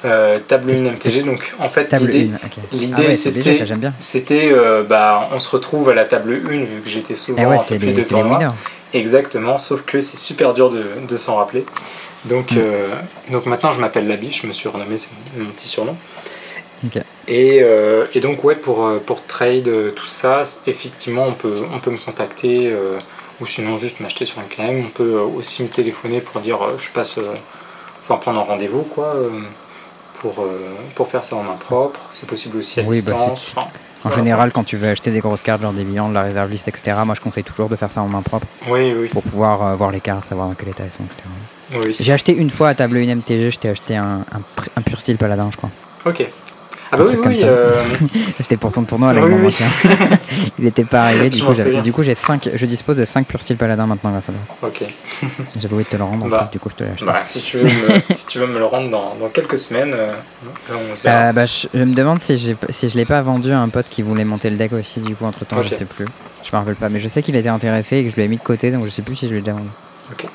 [0.06, 2.36] Euh, table 1 MTG, donc en fait, l'idée, 1.
[2.46, 2.52] ok.
[2.74, 3.66] l'idée, Ah ouais, c'était-
[4.00, 7.46] c'était euh, bah, on se retrouve à la table 1 vu que j'étais souvent Eh
[7.48, 8.40] ouais, un peu plus de tournois.
[8.94, 11.66] Exactement, sauf que c'est super dur de, de s'en rappeler.
[12.26, 12.58] Donc, Mm.
[12.58, 12.88] euh,
[13.32, 15.96] donc maintenant je m'appelle la biche, je me suis renommé, c'est mon, petit surnom.
[17.28, 21.90] Et, euh, et donc, ouais, pour, pour trade, tout ça, effectivement, on peut, on peut
[21.92, 22.72] me contacter
[23.42, 24.86] ou sinon juste m'acheter sur MKM.
[24.86, 27.20] On peut aussi me téléphoner pour dire je passe,
[28.04, 29.16] enfin prendre un rendez-vous quoi,
[30.22, 32.00] pour, euh, pour faire ça en main propre.
[32.12, 33.56] C'est possible aussi à Oui, bah, distance.
[33.58, 34.16] En voilà.
[34.18, 36.68] général, quand tu veux acheter des grosses cartes, genre des bilans, de la réserve liste,
[36.68, 39.64] etc., moi je conseille toujours de faire ça en main propre Oui, oui, pour pouvoir
[39.66, 41.24] euh, voir les cartes, savoir dans quel état elles sont, etc.
[41.88, 41.96] oui.
[42.00, 44.42] J'ai acheté une fois à table 1 MTG, je t'ai acheté un, un,
[44.78, 45.72] un pur style paladin, je crois.
[46.06, 46.24] Ok.
[46.92, 47.40] Ah bah oui, oui.
[47.44, 47.74] euh,
[48.38, 49.44] C'était pour ton tournoi, là, Oui, il m'en oui.
[49.44, 49.64] manquait
[50.14, 50.18] un.
[50.60, 51.44] Il était pas arrivé, du Je
[51.92, 54.70] coup, du j'ai 5, je dispose de 5 pur style paladin maintenant grâce à toi.
[54.70, 54.84] ok.
[55.60, 56.40] J'avais oublié de te le rendre en Bah.
[56.44, 57.06] plus, du coup je te l'ai acheté.
[57.06, 59.94] Bah, si, tu veux me, si tu veux me le rendre dans, dans quelques semaines,
[59.94, 60.14] euh,
[60.92, 61.30] on se verra.
[61.30, 63.90] Euh, bah, je, je me demande si, si je l'ai pas vendu à un pote
[63.90, 65.74] qui voulait monter le deck aussi, du coup, entre temps, je Ok.
[65.74, 66.06] sais plus.
[66.44, 68.38] Je me rappelle pas, mais je sais qu'il était intéressé et que je l'ai mis
[68.38, 69.70] de côté, donc je sais plus si je l'ai déjà vendu.
[70.12, 70.28] Ok.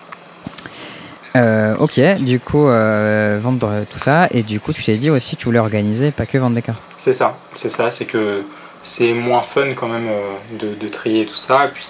[1.36, 5.10] Euh, ok, du coup, euh, vendre euh, tout ça, et du coup, tu t'es dit
[5.10, 6.82] aussi que tu voulais organiser, pas que vendre des cartes.
[6.96, 8.46] C'est ça, c'est ça, c'est que
[8.82, 10.08] c'est moins fun quand même
[10.50, 11.66] de, de trier tout ça.
[11.66, 11.84] Et puis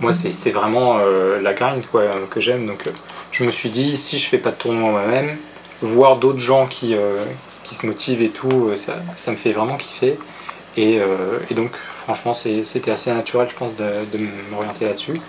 [0.00, 2.66] moi, c'est c'est vraiment euh, la grind quoi, que j'aime.
[2.66, 2.90] Donc
[3.30, 5.38] je me suis dit, si je fais pas de tournoi moi-même,
[5.80, 6.94] voir d'autres gens qui,
[7.64, 10.18] qui se motivent et tout, ça, ça me fait vraiment kiffer.
[10.76, 11.00] Et,
[11.50, 14.18] et donc, franchement, c'était assez naturel, je pense, de, de
[14.50, 15.20] m'orienter là-dessus.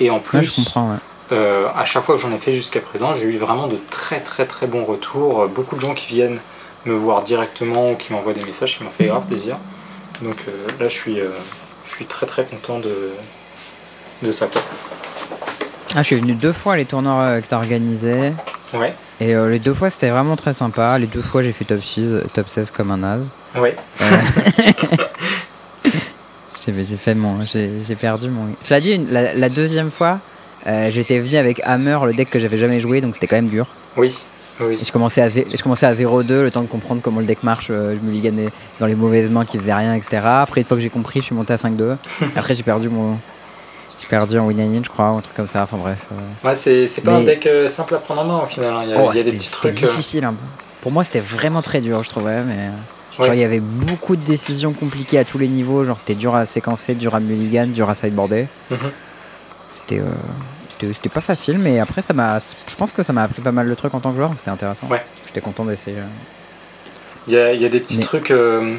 [0.00, 0.98] Et en Ouais, plus, je comprends, ouais.
[1.32, 4.20] Euh, à chaque fois que j'en ai fait jusqu'à présent, j'ai eu vraiment de très
[4.20, 5.42] très très bons retours.
[5.42, 6.38] Euh, Beaucoup de gens qui viennent
[6.86, 9.56] me voir directement ou qui m'envoient des messages qui m'ont fait grave plaisir.
[10.20, 11.28] Donc euh, là, je suis, euh,
[11.88, 13.10] je suis très très content de,
[14.22, 14.48] de ça.
[15.94, 18.32] Ah, je suis venu deux fois les tournois que t'as organisés,
[18.74, 20.98] Ouais, et les deux fois c'était vraiment très sympa.
[20.98, 23.28] Les deux fois j'ai fait top 6, euh, top 16 comme un naze.
[23.56, 23.76] ouais,
[26.66, 28.46] J'ai fait mon, j'ai j'ai perdu mon.
[28.62, 30.20] Cela dit, une- la, la deuxième fois,
[30.66, 33.48] euh, j'étais venu avec Hammer, le deck que j'avais jamais joué, donc c'était quand même
[33.48, 33.66] dur.
[33.96, 34.14] oui,
[34.60, 34.74] oui.
[34.80, 37.42] Et je commençais à, je commençais à 0-2, le temps de comprendre comment le deck
[37.42, 37.68] marche.
[37.70, 38.48] euh, je me liganais
[38.78, 40.22] dans les mauvaises mains qui faisaient rien, etc.
[40.24, 41.96] Après, une fois que j'ai compris, je suis monté à 5-2.
[42.36, 43.16] Après, j'ai perdu mon.
[44.00, 45.62] J'ai perdu en win je crois, ou un truc comme ça.
[45.62, 46.06] Enfin bref.
[46.12, 46.48] euh.
[46.48, 48.72] Ouais, c'est c'est pas un deck euh, simple à prendre en main au final.
[48.72, 48.82] hein.
[48.84, 49.72] Il y a, Oh, il y a des petits trucs.
[49.74, 50.24] difficile.
[50.24, 50.34] hein.
[50.80, 52.42] Pour moi, c'était vraiment très dur, je trouvais.
[52.42, 52.66] Mais
[53.16, 53.36] genre, Ouais.
[53.36, 55.84] il y avait beaucoup de décisions compliquées à tous les niveaux.
[55.84, 58.46] Genre, c'était dur à séquencer, dur à mulligan, dur à sideboarder.
[58.70, 58.78] Mhm.
[59.74, 60.00] C'était.
[60.00, 60.04] euh,
[60.94, 62.38] C'était pas facile, mais après, ça m'a.
[62.38, 64.30] Je pense que ça m'a appris pas mal de trucs en tant que joueur.
[64.38, 64.86] C'était intéressant.
[64.88, 65.02] Ouais.
[65.26, 65.96] J'étais content d'essayer.
[67.28, 68.76] Il y a, y a des petits Mais- trucs euh,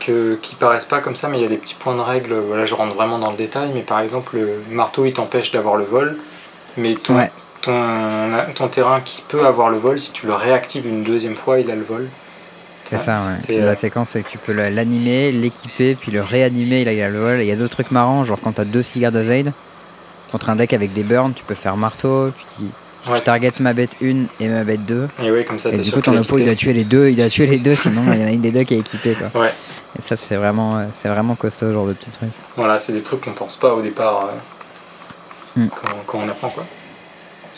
[0.00, 2.34] que, qui paraissent pas comme ça, mais il y a des petits points de règle.
[2.34, 5.76] Voilà, je rentre vraiment dans le détail, mais par exemple, le marteau il t'empêche d'avoir
[5.76, 6.16] le vol,
[6.76, 7.30] mais ton, Ouais.
[7.62, 11.60] ton, ton terrain qui peut avoir le vol, si tu le réactives une deuxième fois,
[11.60, 12.08] il a le vol.
[12.84, 13.58] C'est ça, ouais.
[13.60, 17.18] La euh, séquence, c'est que tu peux l'animer, l'équiper, puis le réanimer, il a, le
[17.18, 17.40] vol.
[17.40, 19.52] Il y a d'autres trucs marrants, genre quand t'as deux cigares de Zaid,
[20.34, 22.62] contre un deck avec des burns, tu peux faire marteau, puis tu,
[23.08, 23.18] Ouais.
[23.18, 25.08] je target ma bête 1 et ma bête 2.
[25.22, 27.08] Et oui, comme ça, Et du sûr coup, ton oppo, il doit tuer les deux,
[27.10, 28.78] il doit tuer les deux, sinon il y en a une des deux qui est
[28.78, 29.42] équipée, quoi.
[29.42, 29.52] Ouais.
[29.96, 32.30] Et ça, c'est vraiment, euh, c'est vraiment costaud, ce genre de petits trucs.
[32.56, 35.68] Voilà, c'est des trucs qu'on pense pas au départ euh, Hmm.
[35.68, 36.64] quand, quand on apprend quoi.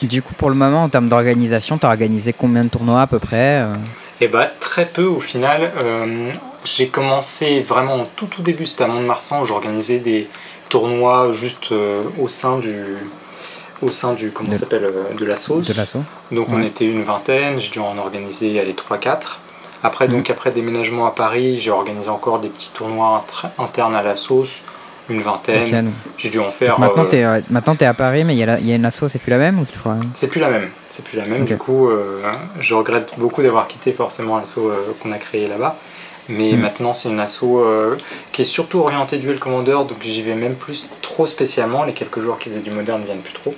[0.02, 3.18] Du coup, pour le moment, en termes d'organisation, t'as organisé combien de tournois à peu
[3.18, 3.74] près euh
[4.20, 5.72] Et bah très peu au final.
[5.82, 6.30] Euh,
[6.64, 10.28] j'ai commencé vraiment au tout tout début, c'était à Mont-de-Marsan où j'organisais des
[10.68, 12.96] tournois juste euh, au sein du
[13.82, 15.68] au sein du comment De- s'appelle euh, de la sauce.
[15.68, 16.02] de l'assaut
[16.32, 19.38] Donc on était une vingtaine, j'ai dû en organiser les 3-4.
[19.82, 20.14] Après, Mhm.
[20.14, 23.24] donc après déménagement à Paris, j'ai organisé encore des petits tournois
[23.58, 24.62] internes à la sauce,
[25.10, 25.92] une vingtaine.
[26.16, 26.80] J'ai dû en faire.
[26.80, 28.76] Maintenant, euh, t'es euh, maintenant, t'es à Paris, mais il y, a la- y a
[28.76, 29.96] une asso, c'est plus la même ou tu crois?
[30.14, 30.70] C'est plus la même.
[30.88, 31.44] C'est plus la même.
[31.44, 32.22] Du coup, euh,
[32.60, 35.76] je regrette beaucoup d'avoir quitté forcément l'asso euh, qu'on a créé là-bas.
[36.28, 36.60] Mais Mm.
[36.60, 37.96] maintenant, c'est une asso euh,
[38.32, 41.84] qui est surtout orientée duel commander, donc j'y vais même plus trop spécialement.
[41.84, 43.54] Les quelques joueurs qui faisaient du moderne ne viennent plus trop.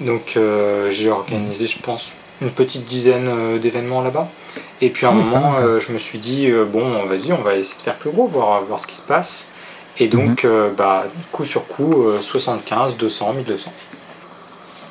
[0.00, 4.28] Donc euh, j'ai organisé, je pense, une petite dizaine euh, d'événements là-bas.
[4.80, 7.82] Et puis à un moment, je me suis dit, bon, vas-y, on va essayer de
[7.82, 9.52] faire plus gros, voir, voir ce qui se passe.
[9.98, 10.72] Et donc, Mhm.
[10.76, 13.72] bah, coup sur coup, euh, 75, 200, 1200.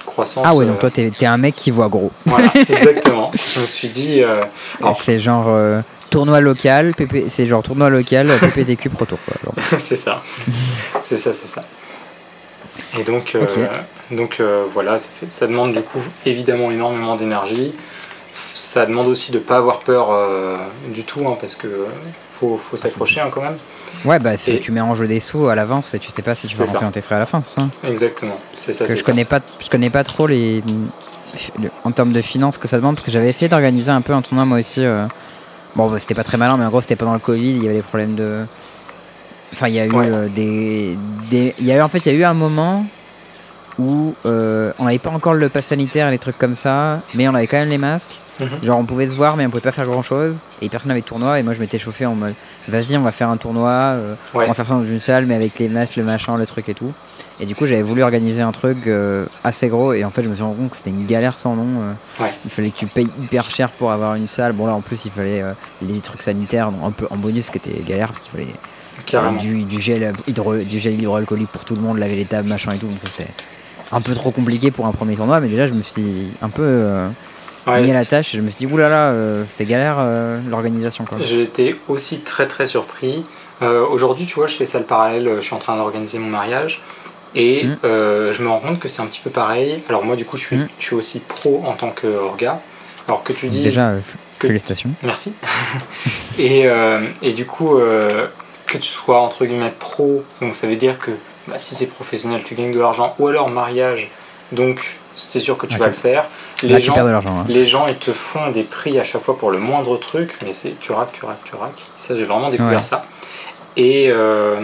[0.05, 0.45] Croissance.
[0.47, 2.11] Ah ouais, donc toi, t'es un mec qui voit gros.
[2.25, 3.31] voilà, exactement.
[3.33, 4.41] Je me suis dit, euh,
[4.97, 9.17] C'est genre euh, tournoi local, PP c'est genre tournoi local, euh, PPTQ Pro Tour,
[9.79, 10.21] c'est ça.
[11.01, 11.63] C'est ça, c'est ça.
[12.97, 13.67] Et donc, euh,
[14.09, 17.73] donc euh, voilà, ça, fait- ça demande du coup évidemment énormément d'énergie.
[18.53, 21.67] Ça demande aussi de ne pas avoir peur euh, du tout, hein, parce que
[22.39, 23.57] faut, faut s'accrocher hein, quand même.
[24.05, 26.33] Ouais, bah Et- tu mets en jeu des sous à l'avance et tu sais pas
[26.33, 27.67] si tu vas dans tes frais à la fin, c'est ça?
[27.87, 29.03] Exactement, c'est ça, que je ça.
[29.11, 30.61] connais pas, je connais pas trop les,
[31.61, 34.13] le- en termes de finances que ça demande parce que j'avais essayé d'organiser un peu
[34.13, 34.83] un tournoi moi aussi.
[35.75, 37.67] Bon, bah, c'était pas très malin, mais en gros c'était pendant le Covid, il y
[37.67, 38.45] avait des problèmes de,
[39.53, 40.07] enfin il y a eu Ouais.
[40.09, 40.97] euh, des,
[41.29, 42.85] des, il y a eu en fait il y a eu un moment
[43.79, 47.27] où euh, on n'avait pas encore le pass sanitaire et les trucs comme ça, mais
[47.27, 48.15] on avait quand même les masques.
[48.39, 48.63] Mhm.
[48.63, 51.01] Genre on pouvait se voir mais on pouvait pas faire grand chose et personne n'avait
[51.01, 52.33] de tournoi et moi je m'étais chauffé en mode
[52.67, 54.45] vas-y on va faire un tournoi, euh, Ouais.
[54.45, 56.67] on va faire ça dans une salle mais avec les masques, le machin, le truc
[56.67, 56.91] et tout.
[57.39, 60.29] Et du coup j'avais voulu organiser un truc euh, assez gros et en fait je
[60.29, 61.65] me suis rendu compte que c'était une galère sans nom.
[61.81, 62.23] euh.
[62.23, 62.31] Ouais.
[62.45, 64.53] Il fallait que tu payes hyper cher pour avoir une salle.
[64.53, 67.51] Bon là en plus il fallait euh, les trucs sanitaires un peu en bonus ce
[67.51, 71.75] qui était galère parce qu'il fallait du, du gel hydro, du gel hydroalcoolique pour tout
[71.75, 72.87] le monde, laver les tables, machin et tout.
[72.87, 73.29] Donc c'était
[73.91, 77.07] un peu trop compliqué pour un premier tournoi, mais déjà je me suis un peu
[77.65, 77.81] Ouais.
[77.81, 78.35] mis à la tâche.
[78.35, 79.97] et Je me suis dit oulala, euh, c'est galère
[80.49, 81.17] l'organisation quoi.
[81.21, 83.23] J'ai été aussi très très surpris.
[83.61, 86.81] Aujourd'hui, tu vois, je fais ça le parallèle, je suis en train d'organiser mon mariage
[87.35, 87.77] et Mm.
[87.83, 89.81] euh, je me rends compte que c'est un petit peu pareil.
[89.89, 90.67] Alors moi, du coup, je suis, Mm.
[90.79, 92.59] je suis aussi pro en tant que orga.
[93.07, 93.61] Alors que tu dis...
[93.63, 93.99] Déjà euh,
[94.39, 94.91] que- félicitations.
[95.03, 95.33] Merci.
[96.39, 98.27] et, euh, et du coup, euh,
[98.67, 101.11] que tu sois entre guillemets pro, donc ça veut dire que
[101.47, 104.09] bah, si c'est professionnel, tu gagnes de l'argent, ou alors mariage,
[104.51, 106.23] donc c'est sûr que tu vas tu- le faire.
[106.63, 107.45] Là Les gens, hein.
[107.49, 110.53] les gens, ils te font des prix à chaque fois pour le moindre truc, mais
[110.53, 111.81] c'est tu raques, tu raques, tu raques.
[111.97, 112.83] Ça, j'ai vraiment découvert Ouais.
[112.83, 113.05] ça.
[113.75, 114.61] Et, euh,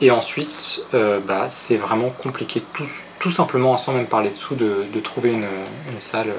[0.00, 2.86] et ensuite, euh, bah, c'est vraiment compliqué, tout,
[3.18, 5.46] tout simplement, sans même parler dessous, de, de trouver une,
[5.92, 6.32] une salle.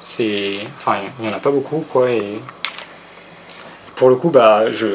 [0.00, 2.10] C'est, enfin, il n'y en a pas beaucoup, quoi.
[2.10, 2.38] Et
[3.94, 4.86] pour le coup, bah, je,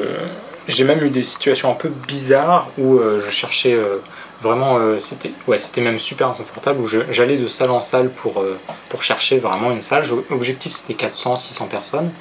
[0.68, 3.98] j'ai même eu des situations un peu bizarres où euh, je cherchais euh,
[4.42, 8.44] vraiment, c'était, ouais, c'était même super inconfortable, où je- j'allais de salle en salle pour,
[8.90, 10.04] pour chercher vraiment une salle.
[10.04, 12.12] Je- L'objectif c'était 400, 600 personnes.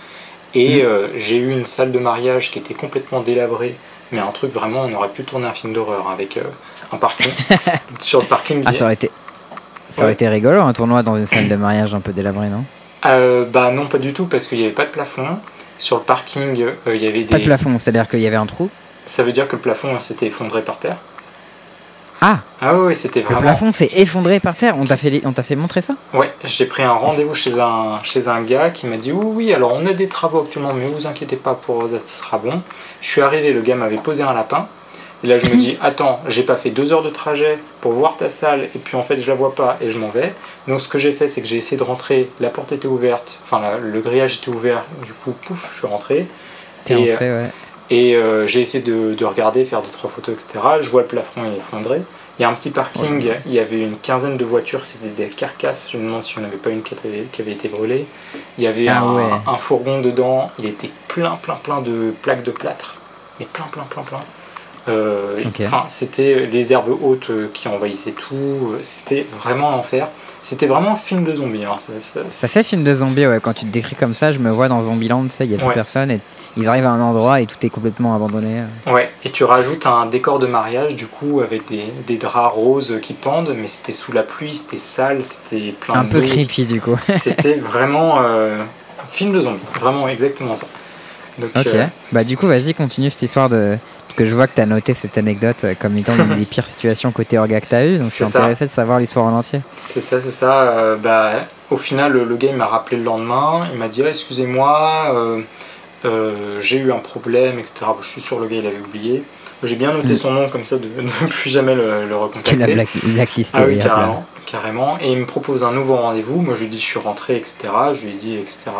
[0.54, 3.76] Et euh, j'ai eu une salle de mariage qui était complètement délabrée,
[4.12, 6.42] mais un truc vraiment, on aurait pu tourner un film d'horreur avec euh,
[6.92, 7.30] un parking.
[8.00, 9.10] Sur le parking, Ah ça aurait été.
[9.96, 12.64] Ça aurait été rigolo un tournoi dans une salle de mariage un peu délabrée, non?
[13.06, 15.26] Euh, bah non, pas du tout, parce qu'il n'y avait pas de plafond.
[15.78, 17.44] Sur le parking, euh, il y avait Pas de des.
[17.46, 18.70] plafond, c'est-à-dire qu'il y avait un trou?
[19.06, 20.96] Ça veut dire que le plafond s'était effondré par terre.
[22.20, 23.40] Ah, Ah oui, c'était le vraiment.
[23.40, 24.76] plafond s'est effondré par terre.
[24.78, 25.94] On t'a fait, on t'a fait montrer ça?
[26.12, 29.54] Ouais, j'ai pris un rendez-vous chez un, chez un gars qui m'a dit oui, oui,
[29.54, 32.60] alors on a des travaux actuellement, mais vous inquiétez pas, pour ça sera bon.
[33.00, 34.66] Je suis arrivé, le gars m'avait posé un lapin.
[35.24, 38.16] Et là, je me dis, attends, j'ai pas fait deux heures de trajet pour voir
[38.18, 40.34] ta salle, et puis en fait, je la vois pas et je m'en vais.
[40.68, 43.38] Donc, ce que j'ai fait, c'est que j'ai essayé de rentrer, la porte était ouverte,
[43.44, 46.26] enfin, la- le grillage était ouvert, du coup, pouf, je suis rentré.
[46.84, 47.50] T'es Et, rentré, ouais.
[47.90, 50.60] Et euh, j'ai essayé de, de regarder, faire deux, trois photos, etc.
[50.80, 52.00] Je vois le plafond est effondré.
[52.38, 53.40] Il y a un petit parking, Ouais.
[53.44, 55.90] il y avait une quinzaine de voitures, c'était des carcasses.
[55.92, 58.06] Je me demande s'il n'y en avait pas une qui avait, qui avait été brûlée.
[58.56, 59.22] Il y avait Ah un, ouais.
[59.46, 62.94] un fourgon dedans, il était plein, plein, plein de plaques de plâtre.
[63.40, 64.20] Mais plein, plein, plein, plein.
[64.88, 65.42] Euh,
[65.88, 68.74] c'était les herbes hautes euh, qui envahissaient tout.
[68.82, 70.08] C'était vraiment l'enfer.
[70.40, 71.64] C'était vraiment un film de zombies.
[71.64, 71.76] hein.
[71.76, 73.40] Ça- ça- Ça fait film de zombie, ouais.
[73.42, 75.54] Quand tu te décris comme ça, je me vois dans Zombieland, tu sais, il y
[75.54, 75.74] a plus Ouais.
[75.74, 76.20] personne et
[76.56, 78.62] ils arrivent à un endroit et tout est complètement abandonné.
[78.86, 82.98] Ouais, et tu rajoutes un décor de mariage du coup avec des, des draps roses
[83.02, 86.26] qui pendent, mais c'était sous la pluie, c'était sale, c'était plein Un de peu d'eau.
[86.26, 86.98] creepy du coup.
[87.08, 90.66] C'était vraiment euh, un film de zombie, vraiment exactement ça.
[91.38, 91.66] Donc, ok.
[91.68, 93.76] euh, Bah du coup, vas-y, continue cette histoire de...
[94.16, 97.12] Que je vois que t'as noté cette anecdote euh, comme étant une des pires situations
[97.12, 98.38] côté orga que t'as eu, donc je suis ça.
[98.40, 99.60] intéressé de savoir l'histoire en entier.
[99.76, 100.62] c'est ça, c'est ça.
[100.62, 101.30] euh, bah,
[101.70, 105.12] au final, le, le gars il m'a rappelé le lendemain, il m'a dit Ah, excusez-moi,
[105.14, 105.40] euh,
[106.04, 107.74] euh, j'ai eu un problème, etc.
[107.88, 109.22] Bon, je suis sûr le gars il avait oublié.
[109.62, 110.16] J'ai bien noté Mm.
[110.16, 112.74] son nom comme ça de ne plus jamais le, le Tu l'as recontacter.
[112.74, 113.58] black- blacklisté.
[113.60, 114.98] Ah oui, carrément, carrément.
[115.00, 116.40] Et il me propose un nouveau rendez-vous.
[116.40, 117.58] Moi, je lui dis, je suis rentré, etc.
[117.92, 118.70] Je lui ai dit, etc.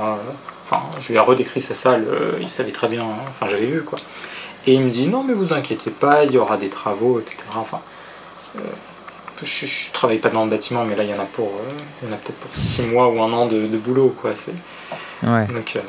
[0.64, 2.07] Enfin, je lui ai redécrit sa salle.
[2.09, 3.03] euh, il savait très bien.
[3.03, 3.25] hein.
[3.29, 3.99] Enfin, j'avais vu, quoi.
[4.66, 7.37] Et il me dit, non, mais vous inquiétez pas, il y aura des travaux, etc.
[7.57, 7.81] Enfin,
[8.57, 8.61] euh,
[9.43, 11.68] je, je travaille pas dans le bâtiment, mais là, il y en a pour, euh,
[12.03, 14.34] il y en a peut-être pour 6 mois ou un an de, de boulot, quoi.
[14.34, 14.53] C'est,
[15.22, 15.47] Ouais.
[15.49, 15.80] donc, euh,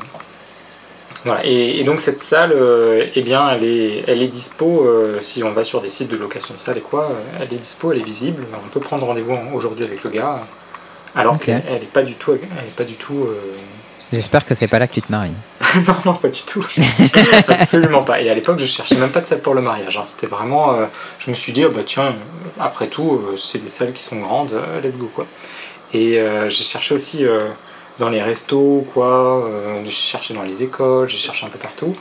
[1.26, 1.46] voilà.
[1.46, 5.44] Et, et donc cette salle, euh, eh bien, elle est, elle est dispo, euh, si
[5.44, 7.92] on va sur des sites de location de salle et quoi, euh, elle est dispo,
[7.92, 8.44] elle est visible.
[8.54, 10.40] On peut prendre rendez-vous en- aujourd'hui avec le gars,
[11.16, 13.26] alors qu'elle elle est pas du tout, elle est pas du tout.
[13.28, 13.36] euh,
[14.14, 15.32] J'espère que c'est pas là que tu te maries.
[15.88, 16.66] non, non, pas du tout.
[17.48, 18.20] Absolument pas.
[18.22, 19.96] Et à l'époque, je cherchais même pas de salle pour le mariage.
[19.98, 20.04] hein.
[20.04, 20.76] C'était vraiment.
[21.20, 22.14] je me suis dit, oh, bah tiens,
[22.60, 24.52] après tout, c'est des salles qui sont grandes,
[24.84, 25.26] let's go quoi.
[25.94, 26.20] Et
[26.50, 27.26] j'ai cherché aussi
[28.00, 29.46] dans les restos, quoi.
[29.46, 31.94] euh, j'ai cherché dans les écoles, j'ai cherché un peu partout.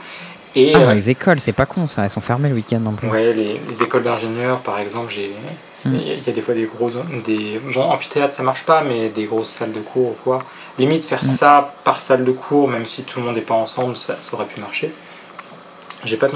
[0.55, 2.93] Et Ah, euh, les écoles, c'est pas con ça, elles sont fermées le week-end en
[2.93, 3.07] plus.
[3.09, 5.31] ouais, les, les écoles d'ingénieurs, par exemple, j'ai.
[5.83, 5.95] Il Hmm.
[5.97, 6.97] y, a- il y a des fois des grosses.
[7.25, 10.43] Des, bon, amphithéâtre ça marche pas, mais des grosses salles de cours ou quoi.
[10.77, 11.25] Limite, faire Hmm.
[11.27, 14.35] ça par salle de cours, même si tout le monde n'est pas ensemble, ça, ça
[14.35, 14.91] aurait pu marcher.
[16.03, 16.27] J'ai pas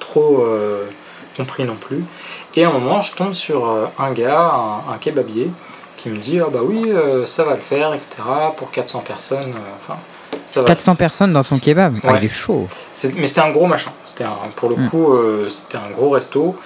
[0.00, 0.84] trop euh,
[1.36, 2.04] compris non plus.
[2.56, 3.66] Et à un moment, je tombe sur
[3.98, 5.48] un gars, un, un kebabier,
[6.04, 8.10] qui me dit Ah bah oui, euh, ça va le faire, etc.
[8.58, 9.98] Pour 400 personnes, euh, enfin,
[10.44, 10.66] ça va.
[10.66, 12.68] 400 personnes dans son kebab, ah, il est chaud.
[13.16, 13.90] Mais c'était un gros machin.
[14.04, 14.24] C'était
[14.56, 14.88] pour le Hmm.
[14.90, 16.56] coup, euh, c'était un gros resto.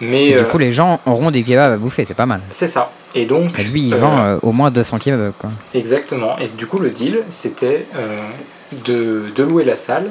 [0.00, 2.40] Mais du coup, les gens auront des kebabs à bouffer, c'est pas mal.
[2.50, 2.90] c'est ça.
[3.14, 3.58] Et donc.
[3.58, 5.50] Et lui, il vend au moins 200 kebabs, quoi.
[5.74, 6.38] Exactement.
[6.38, 7.84] Et du coup, le deal, c'était
[8.86, 10.10] de, de louer la salle,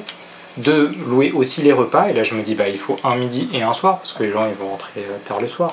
[0.57, 2.09] de louer aussi les repas.
[2.09, 4.21] Et là, je me dis, bah, il faut un midi et un soir, parce que
[4.23, 5.71] les gens, ils vont rentrer tard le soir.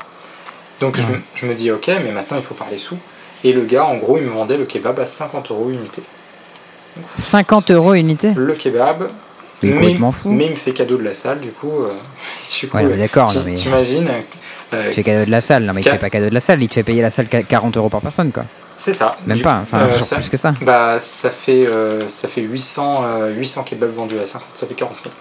[0.80, 1.20] Donc, je, Ouais.
[1.34, 2.96] je me dis, ok, mais maintenant, il faut parler sous.
[3.44, 6.02] Et le gars, en gros, il me vendait le kebab à 50 euros unité.
[7.06, 8.32] 50 euros unité?
[8.36, 9.09] Le kebab,
[9.62, 10.30] Il est mais, complètement fou.
[10.30, 11.70] mais il me fait cadeau de la salle, du coup.
[11.82, 11.88] euh,
[12.60, 14.09] du coup, Ouais, mais d'accord, mais- T'imagines
[14.72, 16.28] euh, Tu fais cadeau de la salle, non mais il te Qua- fait pas cadeau
[16.28, 18.44] de la salle, il te fait payer la salle qua- 40 euros par personne quoi.
[18.76, 19.16] C'est ça.
[19.26, 20.52] Même Du- pas, enfin euh, ça, plus que ça.
[20.62, 24.74] bah, ça fait, euh, ça fait 800, euh, 800 kebabs vendus à 50, ça fait
[24.74, 25.14] 40 000.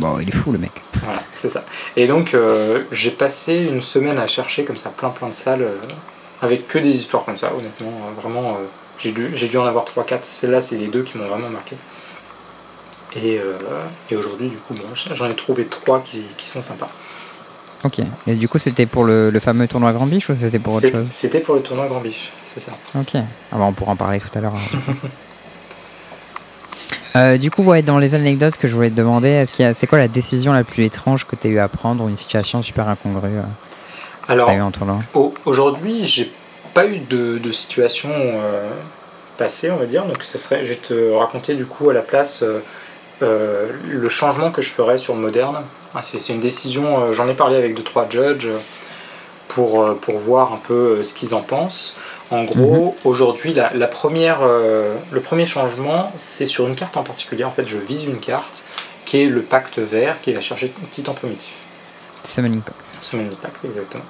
[0.00, 0.70] Bon, il est fou le mec.
[1.02, 1.64] Voilà, c'est ça.
[1.96, 5.62] Et donc, euh, j'ai passé une semaine à chercher comme ça plein plein de salles
[5.62, 5.76] euh,
[6.40, 7.90] avec que des histoires comme ça, honnêtement.
[8.08, 8.56] euh, vraiment,
[8.98, 10.18] j'ai dû, j'ai dû en avoir 3-4.
[10.22, 11.76] Celles-là, c'est les deux qui m'ont vraiment marqué.
[13.16, 13.40] Et,
[14.10, 16.90] et aujourd'hui, du coup, bon, j'en ai trouvé 3 qui, qui sont sympas.
[17.84, 18.00] Ok.
[18.26, 20.90] Et du coup, c'était pour le, le fameux tournoi Grand Biche ou c'était pour autre
[20.90, 21.06] chose?
[21.10, 22.72] C'était pour le tournoi Grand Biche, c'est ça.
[22.96, 23.12] Ok.
[23.14, 23.20] Ah
[23.52, 24.52] bah, on pourra en parler tout à l'heure.
[27.18, 30.08] Euh, du coup, ouais, dans les anecdotes que je voulais te demander, c'est quoi la
[30.08, 33.28] décision la plus étrange que tu as eu à prendre ou une situation super incongrue
[33.38, 33.42] euh,
[34.28, 34.46] Alors,
[35.14, 36.30] Au- Aujourd'hui, j'ai
[36.74, 38.70] pas eu de, de situation euh,
[39.36, 40.04] passée, on va dire.
[40.04, 42.44] Donc, ça serait, je vais te raconter du coup à la place
[43.22, 45.56] euh, le changement que je ferais sur le moderne.
[45.94, 47.12] Ah, c'est, c'est une décision.
[47.12, 48.50] j'en ai parlé avec deux trois judges
[49.48, 51.96] pour pour voir un peu ce qu'ils en pensent.
[52.30, 57.02] En gros, aujourd'hui, la, la première, euh, le premier changement, c'est sur une carte en
[57.02, 57.44] particulier.
[57.44, 58.64] En fait, je vise une carte
[59.06, 61.52] qui est le pacte vert, qui va chercher Titan primitif.
[62.26, 62.76] Summoning Pact.
[63.00, 64.04] Summoning Pact, exactement.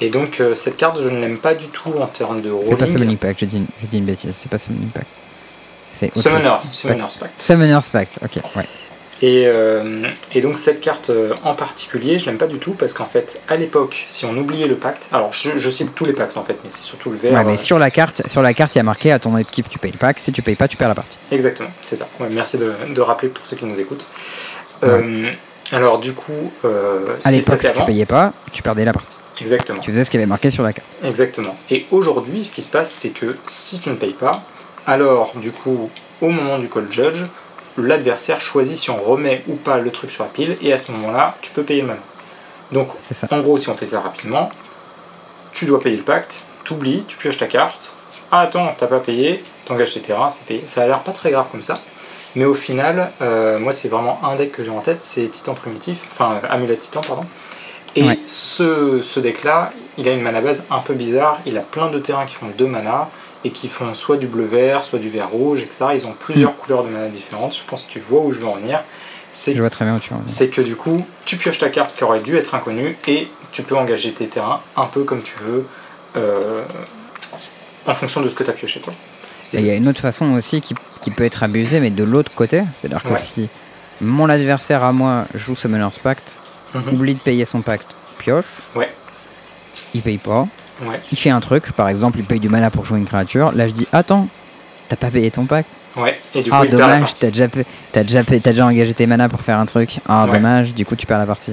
[0.00, 2.70] Et donc euh, cette carte, je ne l'aime pas du tout en termes de C'est
[2.70, 2.92] pas rolling.
[2.92, 5.06] Summoning Pact, j'ai dit, dit une bêtise, c'est pas Summoning Pact.
[5.90, 6.16] C'est.
[6.16, 7.34] Summoner's Pact.
[7.38, 8.66] Summoner's Pact, ok, ouais.
[9.22, 10.02] Et, euh,
[10.34, 13.42] et donc cette carte euh, en particulier, je l'aime pas du tout parce qu'en fait,
[13.48, 16.42] à l'époque, si on oubliait le pacte, alors je, je cible tous les pactes en
[16.42, 17.34] fait, mais c'est surtout le vert.
[17.34, 19.36] Ouais, mais euh, sur la carte, sur la carte, il y a marqué à ton
[19.36, 20.18] équipe tu payes le pack.
[20.20, 21.18] Si tu payes pas, tu perds la partie.
[21.32, 22.08] Exactement, c'est ça.
[22.18, 24.06] Ouais, merci de, de rappeler pour ceux qui nous écoutent.
[24.84, 25.30] Euh,
[25.72, 29.16] alors du coup, euh, À l'époque, si tu avant, payais pas, tu perdais la partie.
[29.40, 29.80] exactement.
[29.80, 30.88] Tu faisais ce qui avait marqué sur la carte.
[31.04, 31.54] Exactement.
[31.70, 34.42] Et aujourd'hui, ce qui se passe, c'est que si tu ne payes pas,
[34.86, 35.90] alors du coup,
[36.22, 37.24] au moment du call judge,
[37.80, 40.92] l'adversaire choisit si on remet ou pas le truc sur la pile, et à ce
[40.92, 42.00] moment-là, tu peux payer le mana.
[42.72, 42.88] Donc,
[43.30, 44.50] en gros, si on fait ça rapidement,
[45.52, 47.94] tu dois payer le pacte, t'oublies, tu pioches ta carte,
[48.30, 50.62] ah attends, t'as pas payé, t'engages tes terrains, c'est payé.
[50.66, 51.80] Ça a l'air pas très grave comme ça,
[52.36, 55.54] mais au final, euh, moi c'est vraiment un deck que j'ai en tête, c'est Titan
[55.54, 57.24] primitif, enfin euh, Amulet Titan, pardon.
[57.96, 58.18] Et Ouais.
[58.26, 61.98] ce, ce deck-là, il a une mana base un peu bizarre, il a plein de
[61.98, 63.08] terrains qui font deux mana,
[63.44, 65.86] et qui font soit du bleu-vert, soit du vert-rouge, etc.
[65.94, 68.46] Ils ont plusieurs couleurs de mana différentes, je pense que tu vois où je veux
[68.48, 68.80] en venir.
[69.32, 70.20] C'est Je vois très bien où tu en es.
[70.26, 73.62] c'est que du coup, tu pioches ta carte qui aurait dû être inconnue et tu
[73.62, 75.66] peux engager tes terrains un peu comme tu veux
[76.16, 76.62] euh,
[77.86, 78.80] en fonction de ce que tu as pioché.
[79.52, 82.04] Et il y a une autre façon aussi qui, qui peut être abusée, mais de
[82.04, 82.62] l'autre côté.
[82.80, 83.48] C'est-à-dire que si
[84.00, 86.36] mon adversaire à moi joue Summoner's Pact,
[86.72, 86.94] Mhm.
[86.94, 88.44] oublie de payer son pacte, pioche,
[88.76, 88.88] Ouais,
[89.92, 90.46] il paye pas,
[90.82, 93.52] ouais, il fait un truc, par exemple, il paye du mana pour jouer une créature.
[93.54, 94.28] Là, je dis Attends,
[94.88, 96.18] t'as pas payé ton pacte ouais.
[96.34, 97.46] Et du coup, Ah, il perd la dommage, t'as déjà,
[97.92, 99.98] t'as déjà, déjà engagé tes mana pour faire un truc.
[100.08, 100.32] Ah, Ouais.
[100.32, 101.52] dommage, du coup, tu perds la partie.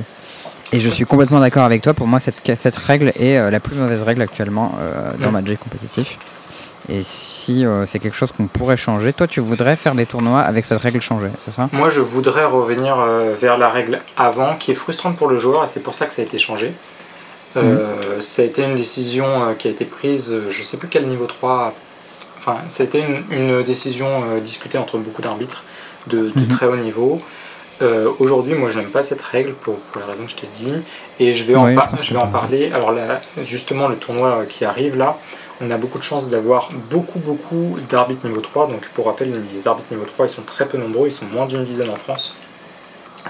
[0.74, 1.94] Et je suis complètement d'accord avec toi.
[1.94, 5.34] Pour moi, cette, cette règle est euh, la plus mauvaise règle actuellement euh, dans Mm.
[5.34, 6.18] Magic compétitif.
[6.90, 10.41] Et si euh, c'est quelque chose qu'on pourrait changer, toi, tu voudrais faire des tournois
[10.41, 11.70] avec cette règle changée, c'est ça?
[11.72, 12.98] Moi, je voudrais revenir
[13.40, 16.14] vers la règle avant, qui est frustrante pour le joueur, et c'est pour ça que
[16.14, 16.74] ça a été changé.
[17.56, 20.88] Euh, Ça a été une décision euh, qui a été prise, euh, je sais plus
[20.90, 21.74] quel niveau 3,
[22.40, 24.10] enfin, ça a été une, une décision
[24.44, 25.64] discutée entre beaucoup d'arbitres
[26.07, 26.48] de, de Mhm.
[26.48, 27.22] très haut niveau.
[27.82, 30.48] Euh, Aujourd'hui, moi, je n'aime pas cette règle pour, pour les raisons que je t'ai
[30.53, 30.74] dit,
[31.19, 31.68] et je vais en,
[32.02, 32.72] je vais en parler.
[32.74, 35.15] Alors là, justement, le tournoi qui arrive là,
[35.61, 38.68] on a beaucoup de chance d'avoir beaucoup, beaucoup d'arbitres niveau 3.
[38.68, 41.45] Donc, pour rappel, les arbitres niveau 3, ils sont très peu nombreux, ils sont moins
[41.45, 42.36] d'une dizaine en France.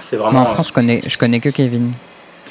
[0.00, 0.42] C'est Moi, vraiment.
[0.42, 1.92] en France, je connais, je connais que Kevin.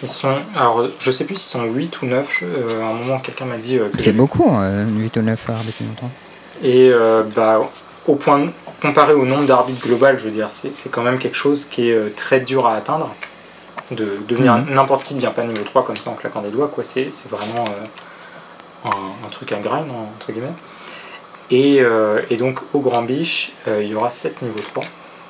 [0.04, 2.38] Ils sont, alors, je sais plus s'ils sont 8 ou 9.
[2.40, 5.50] je- euh, à un moment, quelqu'un m'a dit euh, C'est beaucoup, euh, 8 ou 9
[5.50, 6.12] arbitres longtemps.
[6.64, 7.62] Et euh, bah,
[8.06, 8.48] au point,
[8.82, 11.90] comparé au nombre d'arbitres global, je veux dire, c'est c'est quand même quelque chose qui
[11.90, 13.14] est euh, très dur à atteindre.
[13.92, 14.74] De devenir Mhm.
[14.76, 16.84] n'importe qui ne devient pas niveau 3 comme ça en claquant des doigts, quoi.
[16.84, 17.64] C'est c'est vraiment
[18.86, 20.48] un, un truc à grind, hein, entre guillemets.
[21.50, 21.82] Et,
[22.30, 24.84] et donc, au Grand Biche, il y aura 7 niveaux 3.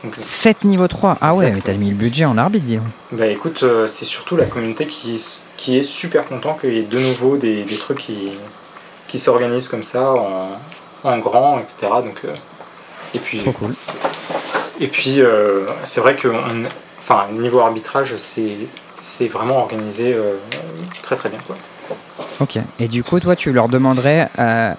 [0.03, 2.79] Donc, 7 niveau 3 Ah ouais, mais t'as mis le budget en arbitre, dis.
[3.11, 5.21] Bah écoute, euh, c'est surtout la communauté qui,
[5.57, 8.29] qui est super content qu'il y ait de nouveau des, des trucs qui,
[9.07, 10.49] qui s'organisent comme ça en,
[11.03, 11.87] en grand, etc.
[12.03, 12.33] Donc, euh,
[13.15, 13.73] et puis, Trop cool.
[14.79, 16.65] et puis euh, c'est vrai que on-
[16.99, 18.55] enfin, niveau arbitrage, c'est
[18.99, 20.15] c'est vraiment organisé
[21.03, 21.39] très très bien.
[21.47, 21.55] Quoi.
[22.39, 22.57] Ok.
[22.79, 24.75] Et du coup, toi, tu leur demanderais à.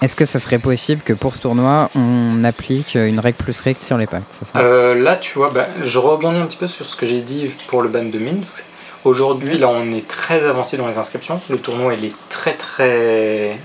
[0.00, 3.82] Est-ce que ce serait possible que pour ce tournoi, on applique une règle plus stricte
[3.82, 4.20] sur les ça?
[4.56, 7.50] Euh, là, tu vois, bah, je rebondis un petit peu sur ce que j'ai dit
[7.66, 8.64] pour le ban de Minsk.
[9.04, 11.40] Aujourd'hui, là, on est très avancé dans les inscriptions.
[11.50, 13.58] Le tournoi, il est très, très,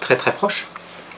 [0.00, 0.66] très, très proche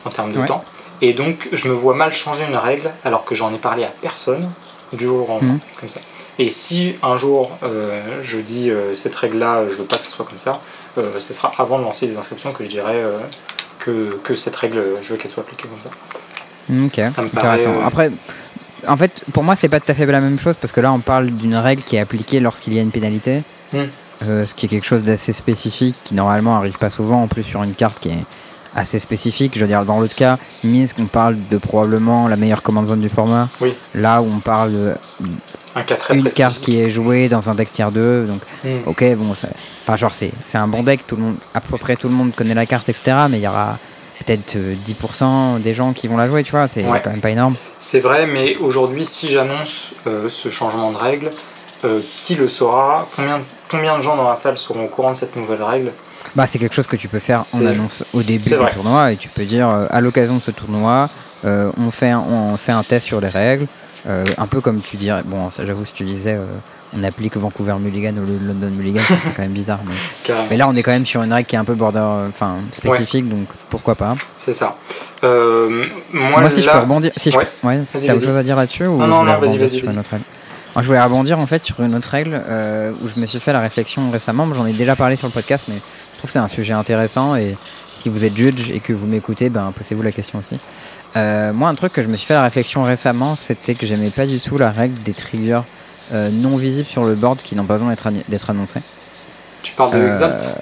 [0.04, 0.46] en termes de Ouais.
[0.46, 0.64] temps.
[1.00, 3.90] Et donc, je me vois mal changer une règle alors que j'en ai parlé à
[4.00, 4.48] personne
[4.92, 5.60] du jour au lendemain, Mhm.
[5.80, 6.00] comme ça.
[6.38, 10.10] Et si un jour euh, je dis euh, cette règle-là, je veux pas que ce
[10.10, 10.60] soit comme ça,
[10.98, 13.02] euh, ce sera avant de lancer les inscriptions que je dirais
[13.84, 15.90] que, que cette règle, je veux qu'elle soit appliquée comme ça.
[17.02, 17.08] Ok.
[17.08, 17.80] Ça me paraît, intéressant.
[17.82, 18.10] euh, Après,
[18.86, 20.92] en fait, pour moi, c'est pas tout à fait la même chose parce que là,
[20.92, 23.42] on parle d'une règle qui est appliquée lorsqu'il y a une pénalité.
[23.72, 23.84] Hmm.
[24.24, 27.42] Euh, ce qui est quelque chose d'assez spécifique qui normalement arrive pas souvent en plus
[27.42, 28.24] sur une carte qui est
[28.74, 32.62] assez spécifique je veux dire dans l'autre cas Minsk on parle de probablement la meilleure
[32.62, 33.74] commande zone du format Oui.
[33.94, 34.94] là où on parle de
[35.74, 36.36] Un cas très une précis.
[36.36, 38.82] carte qui est jouée dans un deck tier 2 donc Mhm.
[38.86, 41.96] ok bon enfin genre c'est c'est un bon deck tout le monde à peu près
[41.96, 43.76] tout le monde connaît la carte etc mais il y aura
[44.24, 47.00] peut-être euh, 10% des gens qui vont la jouer tu vois c'est Ouais.
[47.02, 51.32] quand même pas énorme C'est vrai, mais aujourd'hui, si j'annonce euh, ce changement de règle,
[51.84, 53.08] euh, qui le saura?
[53.16, 55.90] Combien, combien de gens dans la salle seront au courant de cette nouvelle règle?
[56.34, 59.16] Bah, c'est quelque chose que tu peux faire en annonce au début du tournoi et
[59.16, 61.08] tu peux dire euh, à l'occasion de ce tournoi,
[61.44, 63.66] euh, on, fait un, on fait un test sur les règles,
[64.08, 65.22] euh, un peu comme tu dirais.
[65.24, 66.44] Bon, j'avoue, si tu disais euh,
[66.96, 69.80] on applique Vancouver Mulligan au lieu de London Mulligan, c'est quand même bizarre.
[69.86, 71.98] Mais, mais là, on est quand même sur une règle qui est un peu border,
[72.00, 74.14] euh, enfin spécifique, donc pourquoi pas.
[74.36, 74.76] C'est ça.
[75.24, 77.46] Euh, moi, Moi, si je peux rebondir, si je Ouais.
[77.62, 79.70] ouais, Vas-y, t'as autre chose à dire là-dessus ou Non, je non, non, vas-y, vas-y,
[79.70, 79.94] sur vas-y.
[79.94, 80.24] une autre règle?
[80.74, 83.38] Moi, je voulais rebondir en fait sur une autre règle euh, où je me suis
[83.40, 84.48] fait la réflexion récemment.
[84.54, 87.34] J'en ai déjà parlé sur le podcast, mais je trouve que c'est un sujet intéressant
[87.34, 87.56] et
[87.98, 90.56] si vous êtes judge et que vous m'écoutez, ben posez-vous la question aussi.
[91.16, 94.10] Euh, moi, un truc que je me suis fait la réflexion récemment, c'était que j'aimais
[94.10, 95.62] pas du tout la règle des triggers
[96.12, 97.92] euh, non visibles sur le board qui n'ont pas besoin
[98.28, 98.82] d'être annoncés.
[99.64, 100.54] Tu parles de Euh, Exalt?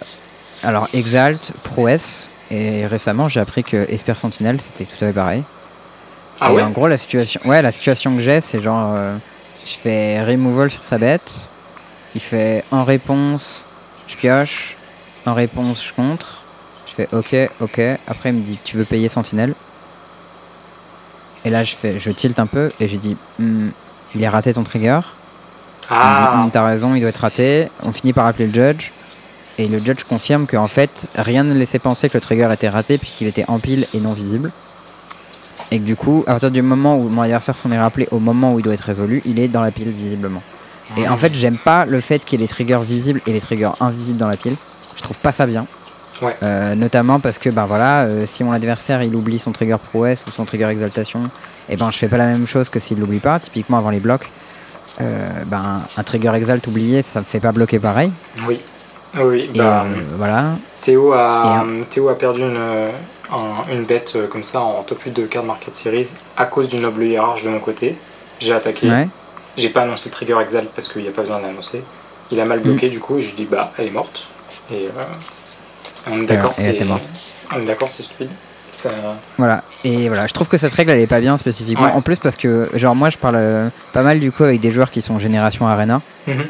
[0.63, 5.43] Alors, Exalt, Prouesse, et récemment j'ai appris que Esper Sentinel c'était tout à fait pareil.
[6.41, 6.63] Ah et ouais?
[6.63, 9.15] en gros, la situation, ouais, la situation que j'ai, c'est genre, euh,
[9.67, 11.35] je fais removal sur sa bête,
[12.15, 13.63] il fait en réponse,
[14.09, 14.77] je pioche,
[15.27, 16.39] en réponse, je contre,
[16.87, 19.55] je fais ok, ok, après il me dit, tu veux payer Sentinelle?
[21.45, 23.69] Et là, je fais, je tilt un peu, et j'ai dit, Hmm,
[24.15, 25.01] il est raté ton trigger.
[25.91, 27.69] Il me dit, Ah, Hmm, t'as raison, il doit être raté.
[27.83, 28.93] On finit par appeler le judge.
[29.59, 32.97] Et le judge confirme qu'en fait, rien ne laissait penser que le trigger était raté
[32.99, 34.51] puisqu'il était en pile et non visible.
[35.71, 38.19] Et que du coup, à partir du moment où mon adversaire s'en est rappelé au
[38.19, 40.43] moment où il doit être résolu, il est dans la pile visiblement.
[40.97, 43.41] Et en fait, j'aime pas le fait qu'il y ait les triggers visibles et les
[43.41, 44.57] triggers invisibles dans la pile.
[44.97, 45.67] Je trouve pas ça bien.
[46.23, 46.37] Ouais.
[46.43, 50.23] Euh, notamment parce que ben voilà, euh, si mon adversaire il oublie son trigger prouesse
[50.27, 51.23] ou son trigger exaltation,
[51.69, 53.41] et ben je fais pas la même chose que s'il l'oublie pas.
[53.41, 54.29] Typiquement avant les blocs,
[55.01, 58.11] euh, ben un trigger exalt oublié, ça me fait pas bloquer pareil.
[58.47, 58.61] oui.
[59.21, 59.87] Oui, Et bah,
[60.19, 60.45] voilà.
[60.81, 65.11] Théo, a, et Théo a perdu une, un- une bête comme ça en top 8
[65.11, 67.97] de card market series à cause du noble hiérarche de mon côté.
[68.39, 68.89] J'ai attaqué.
[68.89, 69.09] Ouais.
[69.57, 71.83] J'ai pas annoncé le trigger exalt parce qu'il n'y a pas besoin de l'annoncer.
[72.31, 74.29] Il a mal bloqué du coup et je lui dis bah elle est morte.
[74.73, 77.03] Et euh, on est d'accord, c'est était morte.
[77.55, 78.29] on est d'accord, c'est stupide.
[78.73, 78.91] Ça,
[79.37, 79.65] Voilà.
[79.83, 81.87] Et voilà, je trouve que cette règle elle est pas bien spécifiquement.
[81.87, 81.93] Ouais.
[81.93, 84.71] En plus parce que genre moi je parle euh, pas mal du coup avec des
[84.71, 86.01] joueurs qui sont génération arena.
[86.29, 86.45] Mhm.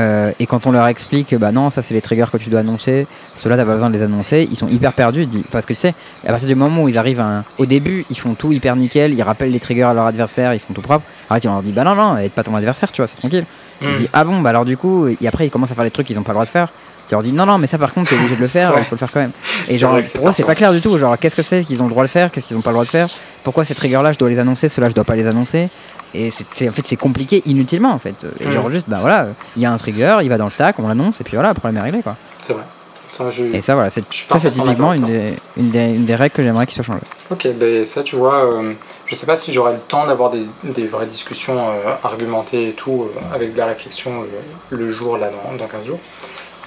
[0.00, 2.60] Euh, et quand on leur explique, bah non, ça c'est les triggers que tu dois
[2.60, 3.06] annoncer,
[3.36, 5.22] ceux-là t'as pas besoin de les annoncer, ils sont hyper perdus.
[5.22, 5.94] ils disent- Parce que tu sais,
[6.24, 8.74] à partir du moment où ils arrivent à un- au début, ils font tout hyper
[8.76, 11.04] nickel, ils rappellent les triggers à leur adversaire, ils font tout propre.
[11.28, 13.44] Après, tu leur dis, bah non, non, aide pas ton adversaire, tu vois, c'est tranquille.
[13.82, 13.94] Ils Mhm.
[13.96, 16.06] disent, ah bon, bah alors du coup, et après ils commencent à faire des trucs
[16.08, 16.68] qu'ils ont pas le droit de faire.
[17.08, 18.80] Tu leur dis, non, non, mais ça par contre, t'es obligé de le faire, Ouais.
[18.80, 19.32] il faut le faire quand même.
[19.68, 20.96] Et genre, pour eux, c'est pas clair du tout.
[20.98, 22.74] Genre, qu'est-ce que c'est qu'ils ont le droit de faire, qu'est-ce qu'ils ont pas le
[22.74, 23.08] droit de faire,
[23.42, 25.68] pourquoi ces triggers-là, je dois les annoncer, ceux-là, je dois pas les annoncer.
[26.16, 28.14] Et c'est, en fait, c'est compliqué inutilement, en fait.
[28.40, 29.26] Et genre, juste, bah voilà,
[29.56, 31.48] il y a un trigger, il va dans le stack, on l'annonce, et puis voilà,
[31.48, 32.16] le problème est réglé, quoi.
[32.40, 32.62] C'est vrai.
[33.10, 36.14] Ça, je- Et ça, voilà, c'est, ça, c'est typiquement une des, une, des, une des
[36.16, 37.00] règles que j'aimerais qu'il soit changé.
[37.30, 38.72] Ok, ben ça tu vois, euh,
[39.06, 42.72] je sais pas si j'aurai le temps d'avoir des, des vraies discussions euh, argumentées et
[42.72, 44.22] tout, euh, avec de la réflexion
[44.70, 46.00] le, le jour là dans, dans 15 jours.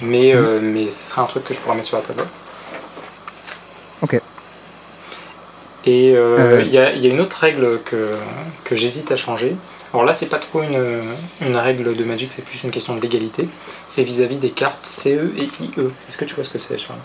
[0.00, 2.22] Mais, euh, mais ce serait un truc que je pourrais mettre sur la table.
[4.02, 4.20] Ok.
[5.86, 6.62] Et euh, Euh.
[6.62, 8.14] il y, a, y a une autre règle que,
[8.64, 9.56] que j'hésite à changer.
[9.92, 10.78] Alors là, c'est pas trop une,
[11.40, 13.48] une règle de Magic, c'est plus une question de légalité.
[13.86, 15.70] C'est vis-à-vis des cartes CE et IE.
[16.08, 16.98] Est-ce que tu vois ce que c'est, Charles?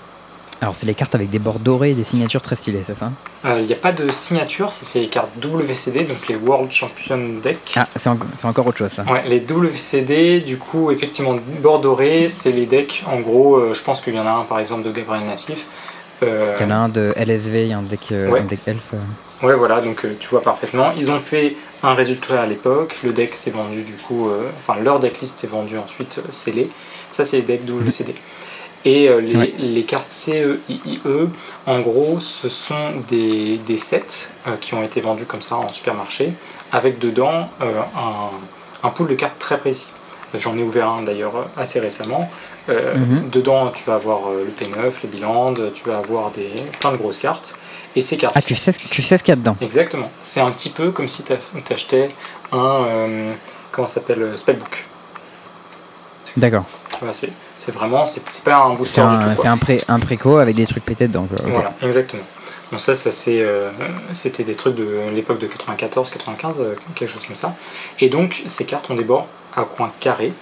[0.61, 3.11] Alors, c'est les cartes avec des bords dorés et des signatures très stylées, c'est ça
[3.45, 7.19] Euh, Il n'y a pas de signature, c'est les cartes WCD, donc les World Champion
[7.43, 7.57] Deck.
[7.75, 9.03] Ah, c'est, enco- c'est encore autre chose, ça.
[9.03, 13.03] Ouais, les WCD, du coup, effectivement, bord doré, c'est les decks.
[13.11, 15.65] En gros, euh, je pense qu'il y en a un par exemple de Gabriel Nassif.
[16.23, 18.39] Euh, Il y en a un de LSV, il y a un deck, Ouais.
[18.39, 18.93] un deck elf.
[19.41, 20.93] Ouais, voilà, donc tu vois parfaitement.
[20.97, 22.95] Ils ont fait un résultat à l'époque.
[23.03, 26.69] Le deck s'est vendu, du coup, enfin, leur decklist s'est vendu ensuite scellé.
[27.09, 28.15] Ça, c'est les decks WCD.
[28.85, 30.59] Et euh, les, les cartes CEIE,
[31.65, 35.69] en gros, ce sont des, des sets euh, qui ont été vendus comme ça en
[35.69, 36.33] supermarché,
[36.71, 39.87] avec dedans euh, un, un pool de cartes très précis.
[40.33, 42.29] J'en ai ouvert un d'ailleurs assez récemment.
[42.69, 43.29] Euh, Mhm.
[43.29, 46.49] Dedans, tu vas avoir le P9, les Biland, tu vas avoir des,
[46.79, 47.55] plein de grosses cartes.
[47.95, 48.33] Et ces cartes.
[48.35, 49.55] Ah, tu sais, ce- tu sais ce qu'il y a dedans?
[49.61, 50.09] Exactement.
[50.23, 51.33] C'est un petit peu comme si tu
[51.73, 52.09] achetais
[52.51, 52.57] un.
[52.87, 53.33] euh,
[53.71, 54.85] comment ça s'appelle Spellbook.
[56.37, 56.63] D'accord.
[56.99, 58.05] Voilà, c'est c'est vraiment.
[58.05, 59.13] C'est pas un booster du tout.
[59.25, 61.25] un, c'est un, pré, un préco avec des trucs pétés dedans.
[61.25, 61.37] quoi.
[61.45, 61.51] Ok.
[61.51, 62.23] Voilà, exactement.
[62.71, 63.69] Donc ça, ça c'est, euh,
[64.13, 67.53] c'était des trucs de l'époque de 94, 95, euh, quelque chose comme ça.
[67.99, 70.33] Et donc ces cartes ont des bords à coins carrés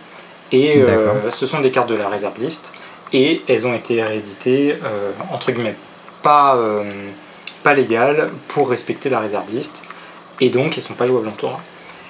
[0.53, 2.73] et euh, ce sont des cartes de la reserve list
[3.11, 5.75] et elles ont été rééditées euh, entre guillemets
[6.23, 6.83] pas euh,
[7.63, 9.83] pas légales pour respecter la reserve list
[10.39, 11.59] et donc elles sont pas jouables en tournoi.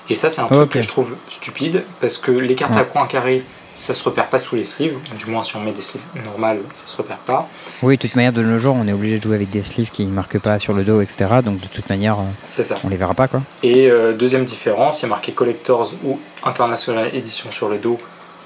[0.09, 2.81] Et ça c'est un truc que je trouve stupide parce que les cartes Ouais.
[2.81, 5.71] à coins carrés ça se repère pas sous les sleeves, du moins si on met
[5.71, 7.47] des sleeves normales ça se repère pas.
[7.81, 9.89] Oui, de toute manière, de nos jours, on est obligé de jouer avec des sleeves
[9.89, 11.27] qui ne marquent pas sur le dos, etc.
[11.43, 12.75] Donc, de toute manière, euh, ça.
[12.83, 13.41] on les verra pas, quoi.
[13.63, 17.99] Et euh, deuxième différence, il y a marqué Collectors ou International Edition sur le dos,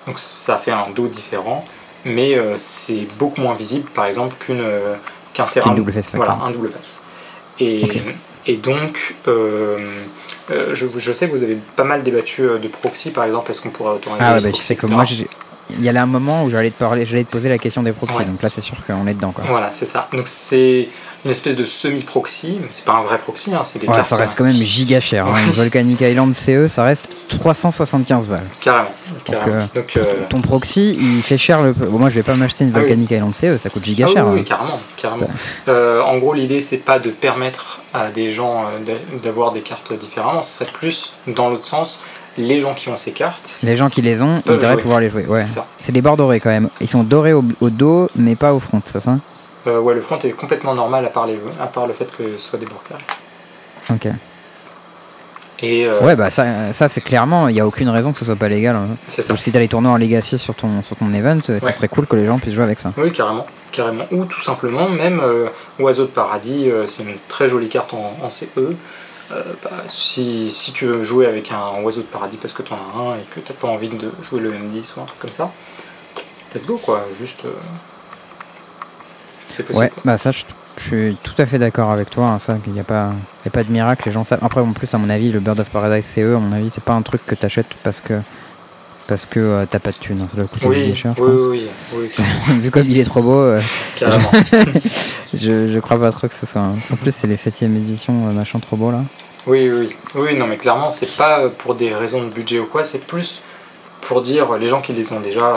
[0.08, 1.66] donc ça fait un dos différent,
[2.06, 4.96] mais euh, c'est beaucoup moins visible par exemple qu'une euh,
[5.34, 5.70] qu'un terrain.
[5.70, 6.98] Qu'une double face Voilà, un double face.
[7.60, 7.84] Et,
[8.46, 9.16] et donc,
[10.52, 13.52] euh, je, je sais que vous avez pas mal débattu euh, de proxy par exemple,
[13.52, 15.04] est-ce qu'on pourrait autoriser Ah ouais, bah, tu sais que moi,
[15.72, 17.82] il y a là un moment où j'allais te parler, j'allais te poser la question
[17.82, 18.18] des proxys.
[18.18, 18.26] Ouais.
[18.26, 19.44] Donc là, c'est sûr qu'on est dedans, quoi.
[19.48, 20.08] Voilà, c'est ça.
[20.14, 20.88] Donc c'est
[21.26, 24.08] une espèce de semi-proxy, mais c'est pas un vrai proxy, hein, c'est des Ouais, cartes.
[24.08, 25.26] ça reste quand même giga cher.
[25.26, 25.34] Hein.
[25.48, 28.44] Une Volcanic Island CE, ça reste 375 balles.
[28.62, 28.90] Carrément.
[29.26, 29.56] carrément.
[29.56, 31.74] euh, Donc, euh, Ton proxy, il fait cher le.
[31.74, 32.82] Bon, moi, je vais pas m'acheter une Ah oui.
[32.82, 34.26] Volcanic Island CE, ça coûte giga Ah cher.
[34.26, 34.36] oui, hein.
[34.36, 35.28] oui, carrément, carrément.
[35.68, 39.62] Euh, en gros, l'idée, c'est pas de permettre à des gens euh, d'a- d'avoir des
[39.62, 42.02] cartes différemment, ce serait plus dans l'autre sens,
[42.38, 43.58] les gens qui ont ces cartes.
[43.64, 44.82] Les gens qui les ont, ils devraient jouer.
[44.82, 45.26] pouvoir les jouer.
[45.26, 45.44] Ouais.
[45.44, 45.66] C'est ça.
[45.92, 46.70] Des bords dorés quand même.
[46.82, 49.18] Ils sont dorés au, au dos, mais pas au front, c'est ça
[49.68, 52.38] Euh, ouais, le front est complètement normal à part, les- à part le fait que
[52.38, 53.04] ce soit des bords carrés.
[53.92, 54.08] Ok.
[55.62, 58.26] Et euh, Ouais, bah ça, ça c'est clairement, il n'y a aucune raison que ce
[58.26, 58.76] soit pas légal.
[58.76, 58.88] hein.
[59.08, 59.30] c'est ça.
[59.30, 61.60] Donc, si t'as les tournois en Legacy sur ton, sur ton event, Ouais.
[61.62, 62.92] ce serait cool que les gens puissent jouer avec ça.
[62.98, 63.46] Oui, carrément,
[63.76, 64.06] carrément.
[64.12, 65.48] Ou tout simplement, même euh,
[65.80, 68.46] Oiseau de Paradis, euh, c'est une très jolie carte en, en CE.
[68.58, 72.74] Euh, bah, si, si tu veux jouer avec un Oiseau de Paradis parce que tu
[72.74, 75.06] en as un et que tu n'as pas envie de jouer le M10 ou un
[75.06, 75.52] truc comme ça,
[76.54, 77.46] let's go quoi, juste.
[77.46, 77.50] euh,
[79.48, 79.86] c'est possible.
[79.86, 80.44] Ouais, bah ça, je,
[80.78, 82.26] je suis tout à fait d'accord avec toi.
[82.28, 83.14] hein, ça, qu'il n'y a, pas-
[83.46, 84.40] y a pas de miracle, les gens savent.
[84.44, 86.84] Après, en plus, à mon avis, le Bird of Paradise CE, à mon avis, c'est
[86.84, 88.14] pas un truc que t'achètes parce que
[89.08, 90.22] parce que euh, t'as pas de thunes.
[90.22, 90.28] hein.
[90.32, 91.42] Ça doit coûter Oui, cher, je oui, pense.
[91.52, 93.62] oui, oui, oui, Vu comme il est trop beau, euh,
[93.96, 94.32] carrément.
[95.34, 96.62] je, je crois pas trop que ce soit.
[96.62, 99.02] un- En plus, c'est les 7ème éditions, euh, machin trop beau là.
[99.48, 100.36] Oui, oui, oui.
[100.36, 103.44] Non, mais clairement, c'est pas pour des raisons de budget ou quoi, c'est plus
[104.02, 105.54] pour dire les gens qui les ont déjà, euh,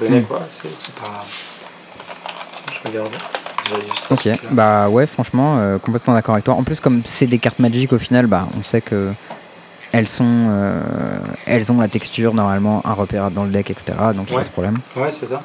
[0.00, 0.24] venez Mm.
[0.24, 0.40] quoi.
[0.48, 1.24] C'est pas.
[2.72, 3.12] Je regarde.
[4.10, 6.54] Ok, bah ouais, franchement, euh, complètement d'accord avec toi.
[6.54, 9.12] En plus, comme c'est des cartes magiques au final, bah on sait que
[9.92, 10.80] elles sont, euh,
[11.46, 13.92] elles ont la texture normalement, un repère dans le deck, etc.
[14.14, 14.42] Donc il a Ouais.
[14.42, 14.78] pas de problème.
[14.96, 15.42] Ouais, c'est ça.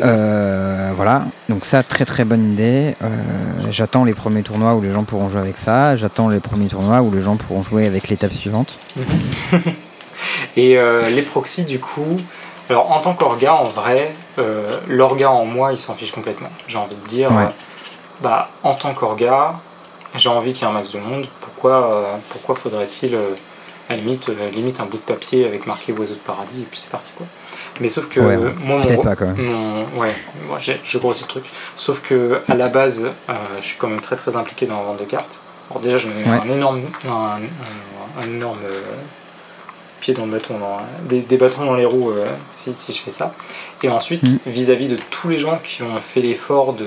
[0.00, 2.94] Euh, voilà, donc ça, très très bonne idée.
[3.02, 3.08] Euh,
[3.70, 5.96] J'attends les premiers tournois où les gens pourront jouer avec ça.
[5.96, 8.78] J'attends les premiers tournois où les gens pourront jouer avec l'étape suivante.
[10.56, 10.76] Et
[11.10, 12.16] les proxys, du coup,
[12.68, 14.12] alors en tant qu'orga, en vrai,
[14.88, 16.50] l'orga en moi, il s'en fiche complètement.
[16.66, 17.46] J'ai envie de dire, Ouais.
[18.22, 19.54] bah, en tant qu'orga,
[20.16, 21.26] j'ai envie qu'il y ait un max de monde.
[21.40, 23.30] Pourquoi, euh, pourquoi faudrait-il, euh,
[23.88, 26.66] à la limite, euh, limite un bout de papier avec marqué Oiseau de paradis et
[26.70, 27.26] puis c'est parti quoi.
[27.80, 29.36] Mais sauf que Ouais, euh, moi, mon, pas quand même.
[29.36, 30.14] mon- ouais,
[30.46, 31.44] moi, je grossis le truc.
[31.76, 34.82] Sauf que à la base, euh, je suis quand même très très impliqué dans la
[34.84, 35.38] vente de cartes.
[35.70, 36.40] Alors déjà, je me mets Ouais.
[36.44, 38.82] un énorme, un, un- un énorme euh,
[40.00, 42.10] pied dans le bâton, dans- des, des bâtons dans les roues
[42.52, 43.34] si, si je fais ça.
[43.82, 44.38] Et ensuite, Mhm.
[44.46, 46.86] vis-à-vis de tous les gens qui ont fait l'effort de,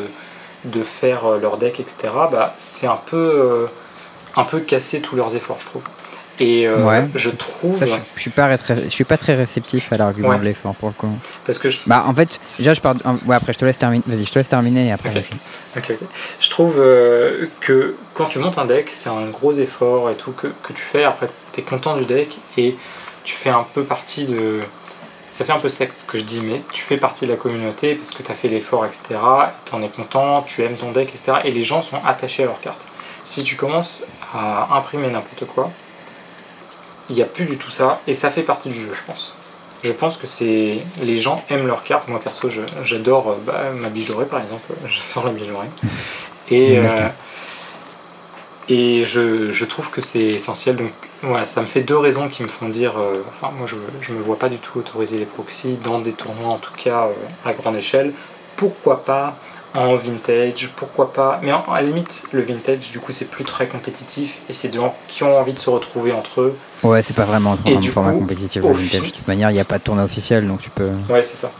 [0.65, 3.65] de faire euh, leur deck, etc., bah, c'est un peu, euh,
[4.35, 5.81] un peu casser tous leurs efforts, je trouve.
[6.39, 7.05] Et euh, Ouais.
[7.13, 10.29] je trouve, Ça, je, je suis pas très, je suis pas très réceptif à l'argument
[10.29, 10.39] Ouais.
[10.39, 11.09] de l'effort pour le coup.
[11.45, 12.95] parce que je, Bah en fait, déjà je pars.
[13.27, 14.01] Ouais, après je te laisse terminer.
[14.07, 15.09] Vas-y, je te laisse terminer et après.
[15.09, 15.23] Ok.
[15.29, 16.07] je- Ok, ok.
[16.39, 20.31] Je trouve euh, que quand tu montes un deck, c'est un gros effort et tout
[20.31, 21.03] que, que tu fais.
[21.03, 22.75] Après, tu es content du deck et
[23.23, 24.61] tu fais un peu partie de.
[25.31, 27.37] Ça fait un peu secte ce que je dis, mais tu fais partie de la
[27.37, 29.15] communauté parce que tu as fait l'effort, etc.
[29.65, 31.39] Tu en es content, tu aimes ton deck, etc.
[31.45, 32.85] Et les gens sont attachés à leurs cartes.
[33.23, 34.03] Si tu commences
[34.33, 35.71] à imprimer n'importe quoi,
[37.09, 39.35] il n'y a plus du tout ça et ça fait partie du jeu, je pense.
[39.83, 42.07] Je pense que c'est les gens aiment leurs cartes.
[42.07, 42.49] Moi perso,
[42.83, 44.71] j'adore euh, bah, ma bijourée par exemple.
[44.85, 45.67] J'adore la bijourée.
[46.49, 47.07] Et, euh.
[48.69, 50.75] Et je, je trouve que c'est essentiel.
[50.75, 50.91] Donc,
[51.23, 52.97] voilà, ça me fait deux raisons qui me font dire.
[52.97, 53.75] euh, enfin, moi, je
[54.11, 57.05] ne me vois pas du tout autoriser les proxys dans des tournois, en tout cas
[57.07, 57.13] euh,
[57.49, 58.13] à grande échelle.
[58.55, 59.35] Pourquoi pas
[59.73, 63.45] en vintage Pourquoi pas Mais en- à la limite, le vintage, du coup, c'est plus
[63.45, 66.57] très compétitif et c'est des gens qui ont envie de se retrouver entre eux.
[66.83, 68.61] Ouais, c'est pas vraiment un du format coup, compétitif.
[68.63, 69.01] le vintage.
[69.01, 70.89] De toute manière, il n'y a pas de tournoi officiel, donc tu peux.
[71.09, 71.51] Ouais, c'est ça.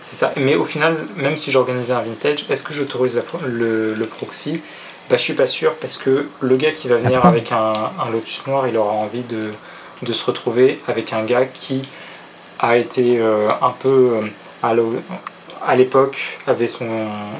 [0.00, 0.32] C'est ça.
[0.36, 4.62] Mais au final, même si j'organisais un vintage, est-ce que j'autorise le, le proxy
[5.10, 7.72] bah, Je suis pas sûr parce que le gars qui va ce venir avec un,
[8.04, 9.50] un Lotus noir, il aura envie de,
[10.02, 11.82] de se retrouver avec un gars qui
[12.60, 14.68] a été euh, un peu euh,
[15.66, 16.86] à l'époque, avait son.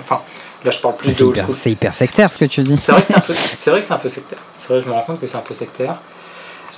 [0.00, 0.20] Enfin,
[0.64, 2.76] là je parle plus de C'est hyper, sectaire ce que tu dis.
[2.78, 4.38] C'est vrai que c'est un peu, c'est vrai que c'est un peu sectaire.
[4.56, 5.96] C'est vrai, je me rends compte que c'est un peu sectaire.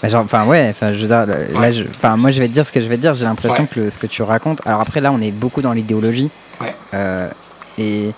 [0.03, 1.73] Enfin ouais, enfin je veux dire, là, Ouais.
[1.75, 1.85] je-
[2.17, 3.13] moi je vais te dire ce que je vais te dire.
[3.13, 3.69] J'ai l'impression Ouais.
[3.71, 4.61] que le- ce que tu racontes.
[4.65, 6.31] Alors après là, on est beaucoup dans l'idéologie.
[6.61, 6.75] Ouais.
[6.95, 7.29] Euh,
[7.77, 8.13] et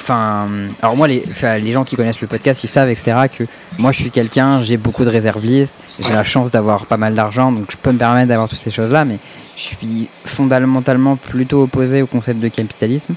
[0.00, 0.48] enfin,
[0.82, 1.22] alors moi les,
[1.60, 3.44] les gens qui connaissent le podcast, ils savent etc que
[3.78, 6.14] moi je suis quelqu'un, j'ai beaucoup de réservistes, j'ai Ouais.
[6.14, 8.90] la chance d'avoir pas mal d'argent, donc je peux me permettre d'avoir toutes ces choses
[8.90, 9.18] là, mais
[9.56, 13.14] je suis fondamentalement plutôt opposé au concept de capitalisme.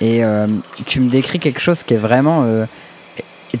[0.00, 0.46] Et euh,
[0.86, 2.64] tu me décris quelque chose qui est vraiment euh,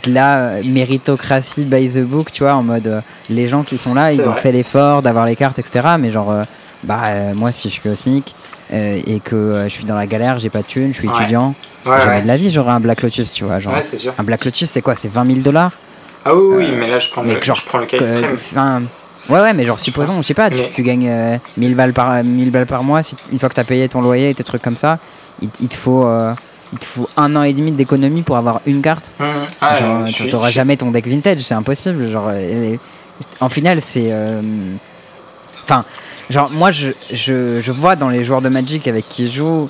[0.04, 3.94] de la méritocratie by the book, tu vois, en mode euh, les gens qui sont
[3.94, 5.86] là, ils ont fait l'effort d'avoir les cartes, etc.
[6.00, 6.34] Mais genre,
[6.82, 7.04] bah
[7.36, 8.34] moi si je suis au SMIC
[8.72, 11.08] euh, et que euh, je suis dans la galère, j'ai pas de thune, je suis
[11.08, 11.14] Ouais.
[11.14, 12.22] étudiant, Ouais, ouais.
[12.22, 13.60] de la vie j'aurais un Black Lotus, tu vois.
[13.60, 14.12] Genre, sûr.
[14.18, 15.72] un Black Lotus c'est quoi C'est 20 000 dollars?
[16.24, 18.88] Ah oui, oui, mais là je prends, mais le, genre, je prends le cas extrême.
[19.28, 21.92] Ouais, ouais, mais genre, supposons, je sais pas, tu, Mais- tu gagnes euh, 1000, balles
[21.92, 24.34] par, 1000 balles par mois, si une fois que tu as payé ton loyer et
[24.34, 24.98] tes trucs comme ça,
[25.42, 26.32] il, te faut, euh,
[26.72, 29.04] il te faut un an et demi d'économie pour avoir une carte.
[29.18, 29.26] Hum,
[29.60, 32.08] ah, genre, t'auras jamais ton deck vintage, c'est impossible.
[32.08, 32.78] Genre, euh, et-
[33.40, 34.08] en final, c'est.
[34.10, 34.40] euh,
[35.68, 35.84] Enfin,
[36.30, 39.68] genre, moi, je, je, je vois dans les joueurs de Magic avec qui je joue,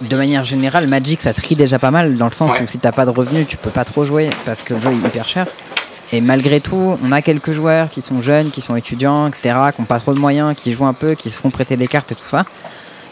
[0.00, 2.62] de manière générale, Magic, ça trie déjà pas mal, dans le sens Ouais.
[2.62, 4.90] où si t'as pas de revenus, tu peux pas trop jouer parce que le jeu
[4.90, 5.46] est hyper cher.
[6.12, 9.80] Et malgré tout, on a quelques joueurs qui sont jeunes, qui sont étudiants, etc., qui
[9.80, 12.12] n'ont pas trop de moyens, qui jouent un peu, qui se font prêter des cartes
[12.12, 12.44] et tout ça.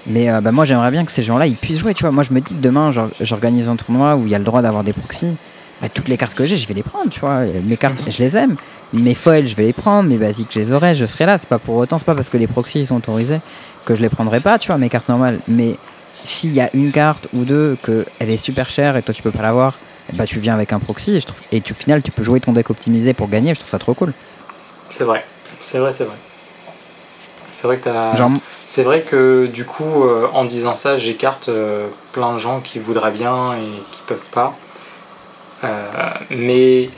[0.07, 2.11] Mais euh, bah, moi, j'aimerais bien que ces gens-là, ils puissent jouer, tu vois.
[2.13, 4.61] Moi, je me dis demain, j'or- j'organise un tournoi où il y a le droit
[4.63, 5.35] d'avoir des proxys.
[5.81, 7.41] Bah, toutes les cartes que j'ai, je vais les prendre, tu vois.
[7.65, 8.57] Mes cartes, je les aime.
[8.93, 10.09] Mes foils, je vais les prendre.
[10.09, 10.95] Mes basiques, je les aurai.
[10.95, 11.39] Je serai là.
[11.39, 13.41] C'est pas pour autant, c'est pas parce que les proxys sont autorisés
[13.85, 15.39] que je les prendrai pas, tu vois, mes cartes normales.
[15.49, 15.77] Mais
[16.13, 19.23] s'il y a une carte ou deux que elle est super chère et toi tu
[19.23, 19.75] peux pas l'avoir,
[20.15, 22.23] bah tu viens avec un proxy et, je trouve, et tu, au final tu peux
[22.23, 23.55] jouer ton deck optimisé pour gagner.
[23.55, 24.13] Je trouve ça trop cool.
[24.89, 25.25] C'est vrai,
[25.61, 26.17] c'est vrai, c'est vrai.
[27.53, 27.91] C'est vrai que.
[28.17, 28.31] Genre,
[28.65, 32.79] C'est vrai que du coup, euh, en disant ça, j'écarte euh, plein de gens qui
[32.79, 34.55] voudraient bien et qui peuvent pas.
[35.65, 35.85] Euh,
[36.31, 36.89] mais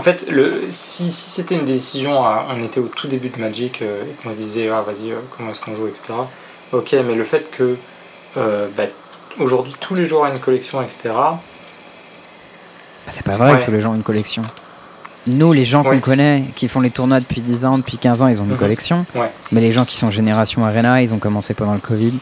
[0.00, 3.38] en fait, le, si, si c'était une décision, à- on était au tout début de
[3.38, 6.14] Magic euh, et qu'on disait ah vas-y, euh, comment est-ce qu'on joue, etc.
[6.72, 7.76] Ok, mais le fait que
[8.38, 8.84] euh, bah,
[9.38, 11.10] aujourd'hui tous les joueurs ont une collection, etc.
[11.12, 11.38] Bah,
[13.10, 13.60] c'est pas vrai Ouais.
[13.60, 14.42] que tous les gens ont une collection.
[15.26, 15.96] Nous, les gens Ouais.
[15.96, 18.52] qu'on connaît, qui font les tournois depuis 10 ans, depuis 15 ans, ils ont une
[18.52, 18.56] Mhm.
[18.56, 19.04] collection.
[19.14, 19.30] Ouais.
[19.52, 22.14] Mais les gens qui sont génération Arena, ils ont commencé pendant le Covid.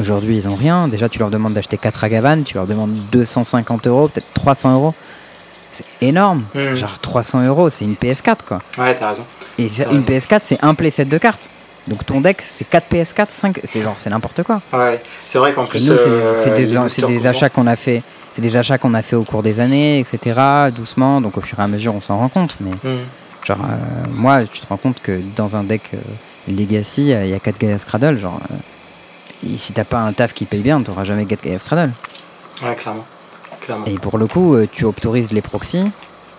[0.00, 0.88] Aujourd'hui, ils ont rien.
[0.88, 4.94] Déjà, tu leur demandes d'acheter 4 Agavan, tu leur demandes 250 euros, peut-être 300 euros.
[5.72, 6.44] C'est énorme.
[6.54, 6.74] Mhm.
[6.76, 8.60] Genre 300 euros, c'est une PS4 quoi.
[8.76, 9.24] Ouais, t'as raison.
[9.58, 11.48] Et une PS4, c'est un playset de cartes.
[11.88, 13.60] Donc ton deck, c'est 4 PS4, 5.
[13.64, 14.60] C'est genre, c'est n'importe quoi.
[14.72, 15.78] Ouais, c'est vrai qu'en plus.
[15.80, 18.02] c'est euh, des- c'est des, achats qu'on a fait.
[18.36, 20.38] C'est des achats qu'on a fait au cours des années, etc.
[20.76, 21.20] Doucement.
[21.22, 22.56] Donc au fur et à mesure, on s'en rend compte.
[22.60, 22.98] Mais Mhm.
[23.46, 25.98] genre, euh, moi, tu te rends compte que dans un deck euh,
[26.48, 28.18] Legacy, il y a 4 Gaia Cradle.
[28.18, 28.38] Genre,
[29.44, 31.90] et si t'as pas un taf qui paye bien, t'auras jamais 4 Gaia Cradle.
[32.62, 33.06] Ouais, clairement.
[33.64, 33.86] Clairement.
[33.86, 35.84] Et pour le coup, euh, tu autorises les proxys.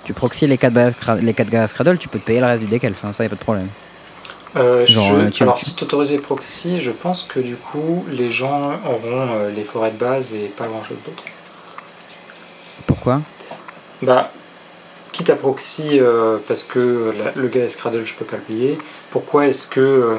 [0.05, 2.45] Tu proxys les 4 Gaia Cra- les 4 Gaia Cradle, tu peux te payer le
[2.45, 3.03] reste du deck elf.
[3.05, 3.67] hein, ça, y a pas de problème.
[4.55, 7.39] Euh, Genre, je- euh, tu- alors, tu- si tu autorises les proxys, je pense que
[7.39, 11.23] du coup, les gens auront euh, les forêts de base et pas grand chose d'autre.
[12.85, 13.21] Pourquoi?
[14.01, 14.31] Bah,
[15.11, 18.77] quitte à proxy euh, parce que la- le gars Scradle, je peux pas le payer,
[19.11, 20.17] pourquoi est-ce que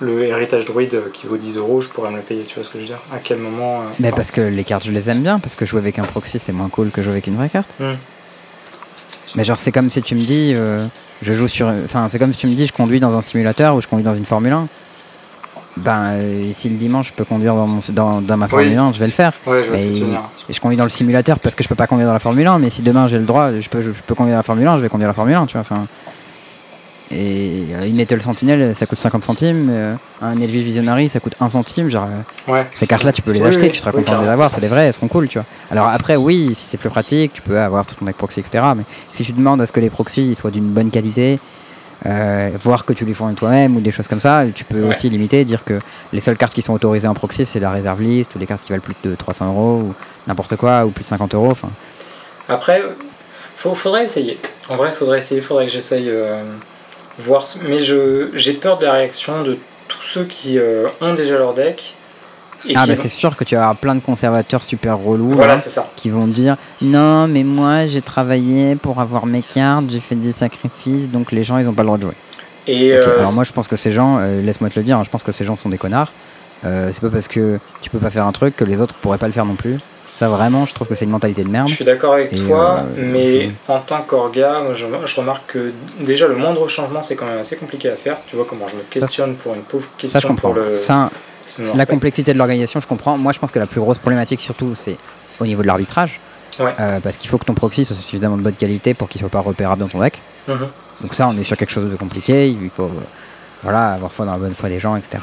[0.00, 2.68] le héritage druide qui vaut 10 euros, je pourrais me le payer Tu vois ce
[2.68, 5.08] que je veux dire À quel moment euh, Mais parce que les cartes, je les
[5.10, 5.38] aime bien.
[5.38, 7.68] Parce que jouer avec un proxy, c'est moins cool que jouer avec une vraie carte.
[7.78, 7.94] Hmm.
[9.36, 10.86] Mais genre, c'est comme si tu me dis, euh,
[11.22, 11.66] je joue sur.
[11.84, 14.04] Enfin, c'est comme si tu me dis, je conduis dans un simulateur ou je conduis
[14.04, 14.68] dans une Formule 1.
[15.76, 18.92] Ben, euh, si le dimanche je peux conduire dans, mon, dans, dans ma Formule 1,
[18.92, 19.32] je vais le faire.
[19.44, 20.20] Ouais, je veux dire.
[20.48, 22.46] et je conduis dans le simulateur parce que je peux pas conduire dans la Formule
[22.46, 22.58] 1.
[22.60, 24.76] Mais si demain j'ai le droit, je peux, je, peux conduire dans la Formule 1,
[24.76, 25.62] je vais conduire la Formule 1, tu vois.
[25.62, 25.86] Enfin.
[27.16, 29.68] Et euh, une Ettle Sentinel, ça coûte 50 centimes.
[29.70, 31.88] euh, un Elvis Visionary, ça coûte 1 centime.
[31.88, 32.08] Genre,
[32.48, 32.66] euh, Ouais.
[32.74, 34.50] ces cartes-là, tu peux les Oui, acheter, oui, tu seras oui, content de les avoir,
[34.52, 35.46] c'est des vraies, elles seront cool, tu vois.
[35.70, 38.64] Alors après, oui, si c'est plus pratique, tu peux avoir tout ton deck proxy, etc.
[38.76, 38.82] Mais
[39.12, 41.38] si tu demandes à ce que les proxys soient d'une bonne qualité,
[42.06, 44.88] euh, voir que tu les fournis toi-même ou des choses comme ça, tu peux Ouais.
[44.94, 45.78] aussi limiter, dire que
[46.12, 48.62] les seules cartes qui sont autorisées en proxy, c'est la réserve list ou les cartes
[48.64, 49.94] qui valent plus de 300 euros ou
[50.26, 51.52] n'importe quoi ou plus de 50 euros.
[52.48, 52.82] Après,
[53.56, 54.38] faut, faudrait essayer.
[54.68, 56.42] En vrai, il faudrait essayer, il faudrait que j'essaye euh,
[57.18, 57.44] voir.
[57.68, 59.58] Mais je j'ai peur de la réaction de
[59.88, 61.94] tous ceux qui euh, ont déjà leur deck.
[62.66, 65.32] Et Ah bah vont- c'est sûr que tu vas avoir plein de conservateurs super relous
[65.34, 65.86] Voilà, là, c'est ça.
[65.96, 70.32] qui vont dire non mais moi j'ai travaillé pour avoir mes cartes, j'ai fait des
[70.32, 72.14] sacrifices donc les gens ils ont pas le droit de jouer.
[72.66, 75.02] Et euh, Alors moi je pense que ces gens, euh, laisse-moi te le dire, hein,
[75.04, 76.10] je pense que ces gens sont des connards.
[76.64, 79.18] Euh, c'est pas parce que tu peux pas faire un truc que les autres pourraient
[79.18, 79.78] pas le faire non plus.
[80.04, 81.68] Ça vraiment je trouve que c'est une mentalité de merde.
[81.68, 85.42] Je suis d'accord avec Et, toi, euh, mais je- en tant qu'orga, je, je remarque
[85.52, 88.16] que déjà le moindre changement c'est quand même assez compliqué à faire.
[88.26, 90.48] Tu vois comment je me questionne pour une pauvre question Ça je comprends.
[90.52, 90.76] pour le.
[90.78, 91.10] Ça,
[91.46, 93.16] ça me la complexité de l'organisation je comprends.
[93.18, 94.96] Moi je pense que la plus grosse problématique surtout c'est
[95.40, 96.20] au niveau de l'arbitrage.
[96.60, 96.72] Ouais.
[96.78, 99.28] Euh, parce qu'il faut que ton proxy soit suffisamment de bonne qualité pour qu'il soit
[99.30, 100.20] pas repérable dans ton deck.
[100.46, 100.58] Mhm.
[101.00, 102.48] Donc ça, on est sur quelque chose de compliqué.
[102.48, 102.88] Il faut euh,
[103.64, 105.18] voilà, avoir foi dans la bonne foi des gens, etc.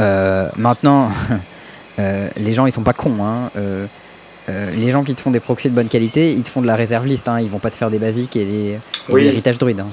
[0.00, 1.10] Euh, maintenant,
[1.98, 3.16] euh, les gens, ils sont pas cons.
[3.22, 3.50] Hein.
[3.56, 3.86] Euh,
[4.74, 6.76] les gens qui te font des proxys de bonne qualité, ils te font de la
[6.76, 7.28] réserve liste.
[7.28, 7.40] Hein.
[7.40, 9.22] Ils vont pas te faire des basiques et des, et Oui.
[9.22, 9.80] des héritages druides.
[9.80, 9.86] hein.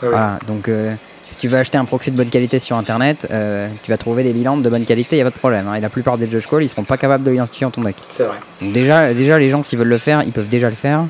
[0.00, 0.38] Voilà.
[0.48, 0.92] Donc, euh,
[1.28, 4.22] si tu veux acheter un proxy de bonne qualité sur Internet, euh, tu vas trouver
[4.22, 5.66] des bilans de bonne qualité, il a pas de problème.
[5.68, 5.74] hein.
[5.76, 7.96] Et la plupart des judge calls, ils seront pas capables de l'identifier dans ton deck.
[8.08, 8.36] C'est vrai.
[8.60, 11.04] Donc déjà, déjà, les gens, s'ils veulent le faire, ils peuvent déjà le faire.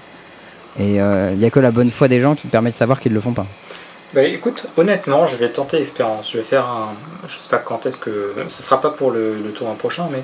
[0.79, 3.01] Et il n'y a que la bonne foi des gens qui te permet de savoir
[3.01, 3.47] qu'ils le font pas.
[4.15, 6.31] Bah écoute, honnêtement, je vais tenter l'expérience.
[6.33, 6.89] Je vais faire un.
[7.29, 8.35] Je sais pas quand est-ce que.
[8.49, 10.23] Ce sera pas pour le, le tournoi prochain, mais.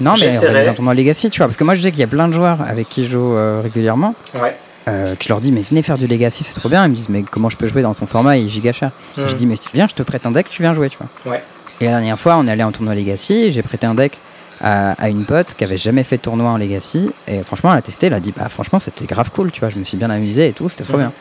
[0.00, 1.46] Non, mais un tournoi Legacy, tu vois.
[1.48, 3.34] Parce que moi, je sais qu'il y a plein de joueurs avec qui je joue
[3.36, 4.14] euh, régulièrement.
[4.34, 4.56] Ouais.
[4.88, 6.84] euh, que je leur dis, mais venez faire du Legacy, c'est trop bien.
[6.86, 8.36] Ils me disent, mais comment je peux jouer dans ton format?
[8.36, 8.90] Il est giga cher.
[9.16, 9.26] Hmm.
[9.26, 11.32] Je dis, mais viens, je te prête un deck, tu viens jouer, tu vois.
[11.32, 11.42] Ouais.
[11.80, 13.50] Et la dernière fois, on est allé en tournoi Legacy.
[13.52, 14.16] J'ai prêté un deck
[14.60, 17.10] à, à une pote qui avait jamais fait de tournoi en Legacy.
[17.28, 19.68] Et franchement, elle a testé, elle a dit, bah franchement, c'était grave cool, tu vois.
[19.70, 21.00] Je me suis bien amusé et tout, c'était trop Mhm.
[21.00, 21.12] bien.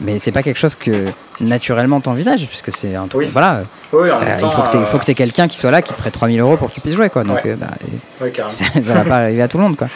[0.00, 1.06] Mais c'est pas quelque chose que
[1.40, 3.22] naturellement t'envisages, puisque c'est un truc.
[3.26, 3.30] Oui.
[3.32, 3.62] Voilà,
[3.92, 5.56] Oui, en euh, même il faut que t'aies- euh, faut que tu aies quelqu'un qui
[5.56, 7.24] soit là, qui te prête 3000 euros pour que tu puisses jouer, quoi.
[7.24, 7.52] Donc, Ouais.
[7.52, 7.68] euh, bah,
[8.20, 8.56] Ouais, carrément.
[8.84, 9.88] ça va pas arriver à tout le monde quoi.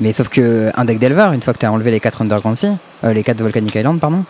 [0.00, 2.56] Mais sauf que un deck d'Elvar, une fois que tu as enlevé les 4 Underground
[2.56, 2.68] Sea,
[3.04, 4.24] euh, les 4 de Volcanic Island, pardon,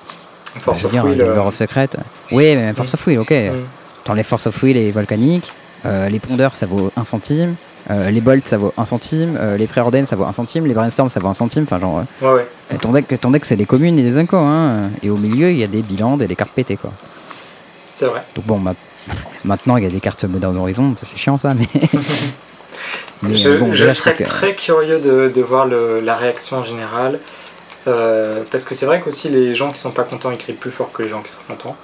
[0.60, 1.20] Force of dire, Will.
[1.20, 1.88] Euh, of Secret.
[2.32, 3.30] Oui, mais Force of Will, ok.
[3.30, 3.50] mm.
[4.04, 5.44] T'enlèves Force of Will et Volcanic,
[5.84, 7.54] euh, les pondeurs ça vaut 1 centime,
[7.90, 10.74] euh, les bolts ça vaut 1 centime, euh, les préordens ça vaut 1 centime, les
[10.74, 12.46] brainstorms ça vaut 1 centime, enfin genre, Ouais, ouais.
[12.72, 14.90] euh, ton deck, ton deck c'est les communes et les incos, hein.
[15.02, 16.92] Et au milieu il y a des bilans et des cartes pétées quoi.
[17.94, 18.22] C'est vrai.
[18.36, 18.74] Donc bon, ma-
[19.44, 21.66] maintenant il y a des cartes Modern Horizon, ça c'est chiant ça, mais.
[23.22, 26.16] mais, je euh, bon, je déjà, serais que- très curieux de, de voir le- la
[26.16, 27.18] réaction générale.
[27.86, 30.70] euh, parce que c'est vrai qu'aussi les gens qui sont pas contents ils crient plus
[30.70, 31.76] fort que les gens qui sont contents.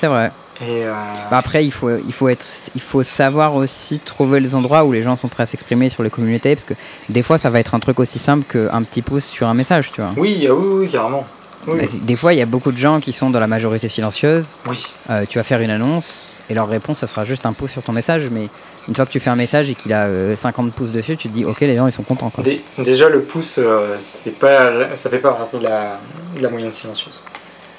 [0.00, 0.30] C'est vrai.
[0.62, 0.92] Et euh,
[1.30, 4.92] Bah après, il faut, il, faut être, il faut savoir aussi trouver les endroits où
[4.92, 6.74] les gens sont prêts à s'exprimer sur les communautés, parce que
[7.08, 9.92] des fois, ça va être un truc aussi simple qu'un petit pouce sur un message,
[9.92, 10.10] tu vois.
[10.16, 11.26] oui, ah oui, oui, carrément.
[11.68, 13.88] Oui, Mais Des fois, il y a beaucoup de gens qui sont dans la majorité
[13.88, 14.44] silencieuse.
[14.68, 14.86] oui.
[15.10, 17.82] Euh, tu vas faire une annonce et leur réponse, ça sera juste un pouce sur
[17.82, 18.22] ton message.
[18.30, 18.48] Mais
[18.88, 21.28] une fois que tu fais un message et qu'il a euh, 50 pouces dessus, tu
[21.28, 22.30] te dis, ok, les gens, ils sont contents.
[22.30, 22.44] Quoi.
[22.44, 25.98] Dé- déjà le pouce, euh, c'est pas, ça fait pas partie de la,
[26.36, 27.20] de la moyenne silencieuse.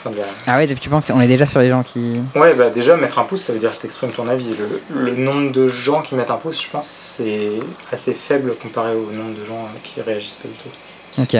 [0.09, 2.19] De la- Ah ouais, tu penses, on est déjà sur les gens qui.
[2.35, 4.47] Ouais, bah déjà mettre un pouce, ça veut dire que t'exprimes ton avis.
[4.89, 7.49] Le, le nombre de gens qui mettent un pouce, je pense, c'est
[7.91, 11.21] assez faible comparé au nombre de gens euh, qui réagissent pas du tout.
[11.21, 11.35] Ok.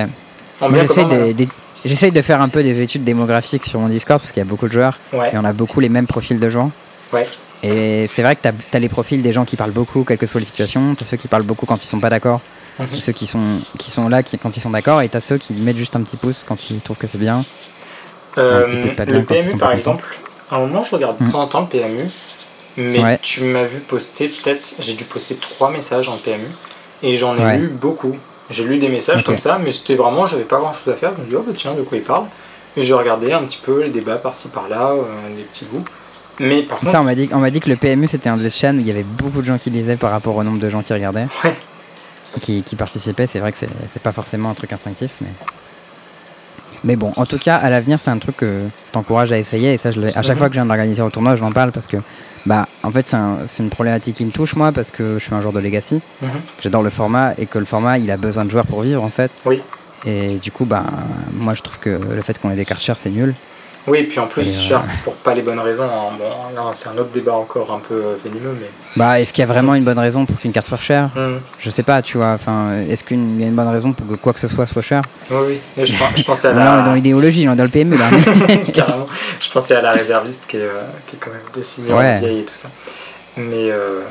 [0.60, 1.48] En Moi, bien J'essaye commun, de, de-
[1.86, 4.50] j'essaye de faire un peu des études démographiques sur mon Discord, parce qu'il y a
[4.50, 4.98] beaucoup de joueurs.
[5.14, 6.70] Et on a beaucoup les mêmes profils de joueurs.
[7.14, 7.28] Ouais,
[7.64, 10.26] Et c'est vrai que tu as, les profils des gens qui parlent beaucoup, quelles que
[10.28, 10.96] soient les situations.
[10.96, 12.42] Tu as ceux qui parlent beaucoup quand ils sont pas d'accord.
[12.80, 12.88] Mhm.
[13.00, 13.40] Ceux qui sont,
[13.80, 15.02] qui sont là qui, quand ils sont d'accord.
[15.02, 17.18] Et tu as ceux qui mettent juste un petit pouce quand ils trouvent que c'est
[17.18, 17.44] bien.
[18.38, 18.68] Euh,
[19.08, 20.06] le PMU par exemple,
[20.52, 21.32] à un moment je regarde de Mm.
[21.32, 22.10] temps en temps le PMU,
[22.78, 23.20] mais Ouais.
[23.22, 26.48] tu m'as vu poster peut-être, j'ai dû poster trois messages en PMU,
[27.04, 27.58] et j'en ai Ouais.
[27.58, 28.16] lu beaucoup.
[28.50, 31.12] J'ai lu des messages comme ça, mais c'était vraiment, j'avais pas grand chose à faire,
[31.18, 32.26] je me dis, oh bah tiens, de quoi il parle
[32.78, 35.84] Et j'ai regardé un petit peu les débats par-ci par-là, euh, des petits bouts.
[36.40, 38.38] Mais par contre, Ça, on m'a dit, on m'a dit que le PMU c'était un
[38.52, 40.70] chaîne où il y avait beaucoup de gens qui lisaient par rapport au nombre de
[40.70, 41.26] gens qui regardaient.
[41.44, 41.56] Ouais.
[42.42, 43.26] Qui, qui participaient.
[43.26, 45.10] C'est vrai que c'est, c'est pas forcément un truc instinctif.
[45.22, 45.30] Mais...
[46.84, 49.74] mais bon, en tout cas, à l'avenir, c'est un truc que t'encourage à essayer.
[49.74, 50.38] Et ça, je à chaque Mhm.
[50.38, 51.98] fois que je viens d'organiser un tournoi, je l'en parle parce que,
[52.46, 55.24] bah, en fait, c'est, un- c'est une problématique qui me touche moi parce que je
[55.24, 56.02] suis un joueur de Legacy.
[56.22, 56.30] Mhm.
[56.62, 59.10] J'adore le format et que le format il a besoin de joueurs pour vivre en
[59.10, 59.32] fait.
[59.46, 59.62] Oui.
[60.06, 60.84] Et du coup, bah,
[61.34, 63.34] moi je trouve que le fait qu'on ait des cartes chères c'est nul.
[63.88, 66.14] Oui, et puis en plus, Et, euh, cher pour pas les bonnes raisons, hein.
[66.18, 68.68] bon, c'est un autre débat encore un peu euh, venimeux, mais.
[68.96, 71.06] Bah, est-ce qu'il y a vraiment une bonne raison pour qu'une carte soit chère?
[71.16, 71.38] Mm.
[71.60, 72.32] Je sais pas, tu vois.
[72.34, 74.82] Enfin, est-ce qu'il y a une bonne raison pour que quoi que ce soit soit
[74.82, 75.02] cher?
[75.32, 76.84] Oui, oui, je, je pensais à Là, on est la.
[76.84, 78.06] dans l'idéologie, on est dans le là.
[78.48, 79.08] mais- Carrément.
[79.40, 82.14] Je pensais à la réserviste qui est, euh, qui est quand même dessinée Ouais.
[82.16, 82.70] en vieille et tout ça.
[83.38, 84.02] Mais euh,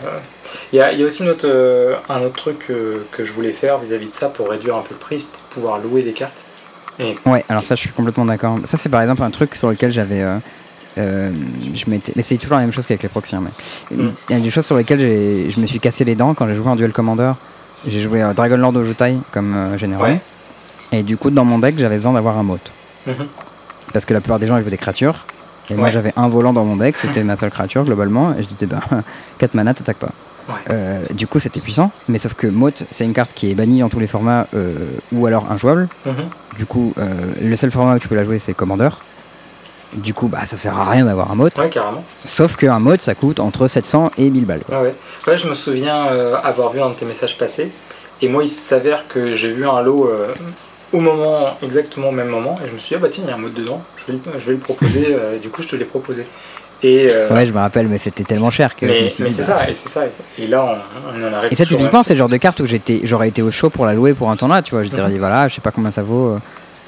[0.72, 3.50] il y, a, y a aussi une autre, euh, un autre truc que je voulais
[3.52, 6.44] faire vis-à-vis de ça pour réduire un peu le prix, de pouvoir louer des cartes.
[7.26, 8.58] Ouais, alors ça, je suis complètement d'accord.
[8.66, 10.22] Ça, c'est par exemple un truc sur lequel j'avais.
[10.22, 10.38] euh,
[10.98, 11.30] euh,
[11.74, 13.36] je m'étais, mais c'est toujours la même chose qu'avec les proxies.
[13.36, 13.42] hein,
[13.90, 14.10] mais Mm.
[14.30, 16.54] il y a des choses sur lesquelles je me suis cassé les dents quand j'ai
[16.54, 17.32] joué en duel commander.
[17.86, 20.12] J'ai joué euh, Dragon Lord Ojutai comme euh, général.
[20.12, 20.20] Ouais.
[20.92, 22.72] Et du coup, dans mon deck, j'avais besoin d'avoir un mote.
[23.06, 23.14] Mhm.
[23.92, 25.26] Parce que la plupart des gens, jouent des créatures.
[25.68, 28.32] Et moi, j'avais un volant dans mon deck, c'était ma seule créature globalement.
[28.34, 28.80] Et je disais, bah,
[29.38, 30.10] 4 mana, t'attaques pas.
[30.48, 30.54] Ouais.
[30.70, 31.90] Euh, du coup, c'était puissant.
[32.08, 34.72] Mais sauf que Mote, c'est une carte qui est bannie dans tous les formats euh,
[35.12, 35.88] ou alors injouable.
[36.06, 36.14] Mhm.
[36.56, 37.04] Du coup, euh,
[37.40, 38.88] le seul format où tu peux la jouer, c'est Commander.
[39.94, 41.56] Du coup, bah, ça sert à rien d'avoir un Mote.
[41.58, 42.04] Ouais, carrément.
[42.24, 44.62] Sauf qu'un Mote, ça coûte entre 700 et 1000 balles.
[44.66, 44.78] quoi.
[44.80, 44.94] Ouais, ouais.
[45.26, 47.70] Ouais, je me souviens euh, avoir vu un de tes messages passés.
[48.22, 50.34] Et moi, il s'avère que j'ai vu un lot euh,
[50.92, 52.58] au moment, exactement au même moment.
[52.64, 53.82] Et je me suis dit, ah bah tiens, il y a un mode dedans.
[53.98, 55.16] Je vais, le- je vais le proposer.
[55.42, 56.24] du coup, je te l'ai proposé.
[56.86, 59.68] Et, euh, Ouais, je me rappelle, mais c'était tellement cher que mais, c'est bah, ça,
[59.68, 60.02] et c'est ça.
[60.38, 62.66] Et là, on, on en arrive Et ça, typiquement, c'est le genre de carte où
[62.66, 64.84] j'étais, j'aurais été au show pour la louer pour un tournoi, tu vois.
[64.84, 65.18] Je dirais, Mhm.
[65.18, 66.38] voilà, je sais pas combien ça vaut euh,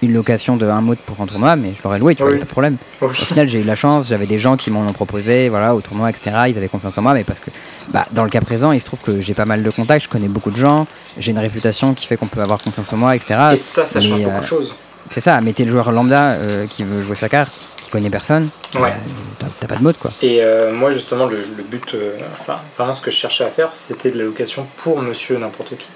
[0.02, 2.38] une location de un mot pour un tournoi, mais je l'aurais loué, tu vois, Oui.
[2.38, 2.76] pas de problème.
[3.02, 3.08] Oui.
[3.08, 5.80] Au final, j'ai eu la chance, j'avais des gens qui m'en ont proposé, voilà, au
[5.80, 6.36] tournoi, etc.
[6.48, 7.50] Ils avaient confiance en moi, mais parce que,
[7.92, 10.08] bah, dans le cas présent, il se trouve que j'ai pas mal de contacts, je
[10.08, 10.86] connais beaucoup de gens,
[11.18, 13.40] j'ai une réputation qui fait qu'on peut avoir confiance en moi, etc.
[13.54, 14.76] Et ça, ça change beaucoup euh, de choses.
[15.10, 17.50] C'est ça, mais t'es le joueur lambda euh, qui veut jouer sa carte,
[17.88, 18.92] qui connaît personne, Ouais.
[19.40, 20.10] bah, t'as- pas de mode, quoi.
[20.22, 23.48] Et euh, moi, justement, le, le but, euh, enfin, vraiment ce que je cherchais à
[23.48, 25.88] faire, c'était de l'allocation pour monsieur n'importe qui.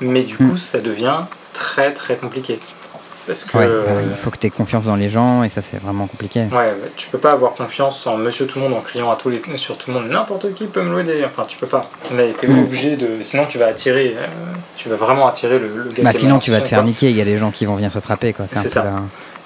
[0.00, 0.50] Mais du Hmm.
[0.50, 1.18] coup, ça devient
[1.52, 2.58] très très compliqué.
[3.26, 5.78] Parce que Ouais, bah, il faut que t'aies confiance dans les gens, et ça, c'est
[5.78, 6.42] vraiment compliqué.
[6.52, 9.16] Ouais, ouais, tu peux pas avoir confiance en monsieur tout le monde en criant à
[9.16, 11.24] tous les, sur tout le monde n'importe qui peut me louer des.
[11.24, 11.90] Enfin, tu peux pas.
[12.14, 12.58] Là, t'es Mm.
[12.64, 13.22] obligé de.
[13.22, 14.14] Sinon, tu vas attirer.
[14.16, 14.26] euh,
[14.76, 16.86] tu vas vraiment attirer le, le gars Bah sinon tu vas te faire quoi.
[16.86, 18.88] niquer, il y a des gens qui vont venir te trapper quoi, c'est peu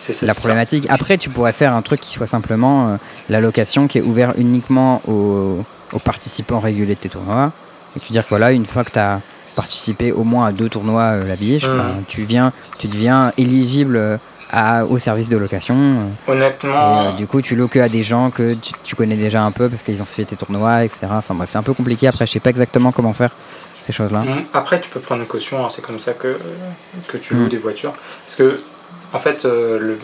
[0.00, 0.26] ça.
[0.26, 0.38] la, ça.
[0.40, 0.86] problématique.
[0.88, 2.96] Après tu pourrais faire un truc qui soit simplement euh,
[3.28, 7.52] la location qui est ouvert uniquement aux, aux participants réguliers de tes tournois.
[7.96, 9.20] Et tu dire que voilà, une fois que tu as
[9.56, 11.76] participé au moins à deux tournois euh, la biche, Mhm.
[11.76, 14.16] bah, tu, viens, tu deviens éligible euh,
[14.52, 15.74] à, au service de location.
[15.76, 18.94] euh, et Honnêtement, euh, du coup tu loues que à des gens que tu, tu
[18.96, 21.06] connais déjà un peu parce qu'ils ont fait tes tournois, etc.
[21.10, 22.06] Enfin bref, c'est un peu compliqué.
[22.08, 23.30] Après je sais pas exactement comment faire
[23.82, 24.20] ces choses-là.
[24.20, 26.36] Mm, Après, tu peux prendre une caution, hein, c'est comme ça que,
[27.08, 27.38] que tu Mm.
[27.38, 27.94] loues des voitures.
[28.26, 28.60] Parce que,
[29.12, 29.98] en fait, euh, le,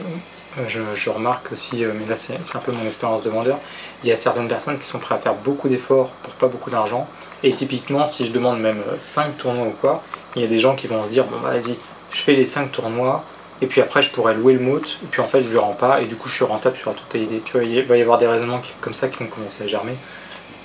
[0.69, 3.59] je, je remarque aussi, euh, mais là c'est un peu mon expérience de vendeur,
[4.03, 6.71] il y a certaines personnes qui sont prêtes à faire beaucoup d'efforts pour pas beaucoup
[6.71, 7.09] d'argent.
[7.43, 10.03] Et typiquement, si je demande même 5 tournois ou quoi,
[10.35, 11.77] il y a des gens qui vont se dire bon, bah, vas-y,
[12.11, 13.25] je fais les 5 tournois.
[13.63, 15.73] Et puis après, je pourrais louer le mote, et puis en fait, je le rends
[15.73, 17.41] pas, et du coup, je suis rentable sur la totalité.
[17.43, 19.67] Tu vois, il va y avoir des raisonnements qui- comme ça qui vont commencer à
[19.67, 19.97] germer.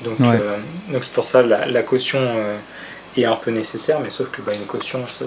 [0.01, 0.27] Donc, Ouais.
[0.33, 0.57] euh,
[1.01, 2.57] c'est pour ça la, la caution euh,
[3.17, 5.25] est un peu nécessaire, mais sauf que bah, une caution, c'est-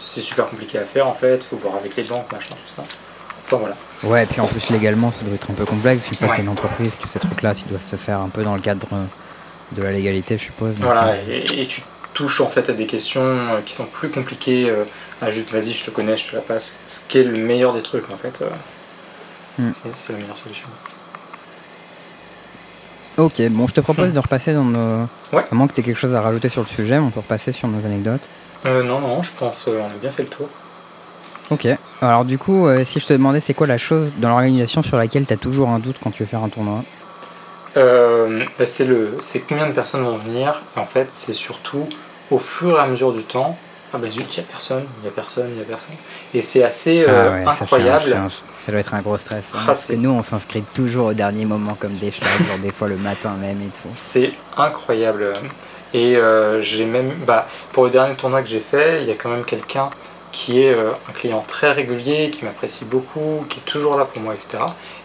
[0.00, 1.44] c'est super compliqué à faire en fait.
[1.44, 2.84] faut voir avec les banques, machin, tout ça.
[3.46, 3.76] Enfin voilà.
[4.04, 6.06] Ouais, et puis en plus légalement, ça doit être un peu complexe.
[6.08, 6.40] Une fois que Ouais.
[6.40, 8.86] une entreprise, tous ces trucs-là, ils doivent se faire un peu dans le cadre
[9.72, 10.74] de la légalité, je suppose.
[10.76, 11.82] donc, Voilà, euh, et, et tu
[12.14, 14.68] touches en fait à des questions euh, qui sont plus compliquées.
[14.70, 14.84] euh,
[15.22, 16.76] à juste vas-y, je te connais, je te la passe.
[16.88, 18.42] Ce qui est le meilleur des trucs en fait.
[19.58, 19.70] Hmm.
[19.72, 20.66] c'est- la meilleure solution.
[23.18, 25.06] Ok, bon, je te propose de repasser dans nos.
[25.32, 25.44] Ouais.
[25.50, 27.68] À moins que tu quelque chose à rajouter sur le sujet, on peut repasser sur
[27.68, 28.22] nos anecdotes.
[28.66, 30.48] Euh, non, non, je pense euh, on a bien fait le tour.
[31.50, 31.66] Ok.
[32.00, 34.96] Alors, du coup, euh, si je te demandais c'est quoi la chose dans l'organisation sur
[34.96, 36.82] laquelle tu as toujours un doute quand tu veux faire un tournoi?
[37.76, 40.60] Euh, bah, c'est le, c'est combien de personnes vont venir.
[40.76, 41.88] En fait, c'est surtout
[42.30, 43.56] au fur et à mesure du temps.
[43.92, 45.96] Ah bah zut, il y a personne, il y a personne, il y a personne.
[46.32, 48.02] Et c'est assez euh, Ah ouais, ça, un- incroyable.
[48.10, 49.52] c'est un- ça doit être un gros stress.
[49.54, 52.58] hein, Ah, parce que nous, on s'inscrit toujours au dernier moment comme des schlags, genre
[52.58, 53.88] des fois le matin même et tout.
[53.96, 55.34] C'est incroyable.
[55.94, 59.14] Et euh, j'ai même, bah, pour le dernier tournoi que j'ai fait, il y a
[59.14, 59.90] quand même quelqu'un
[60.32, 64.22] qui est euh, un client très régulier, qui m'apprécie beaucoup, qui est toujours là pour
[64.22, 64.58] moi, etc.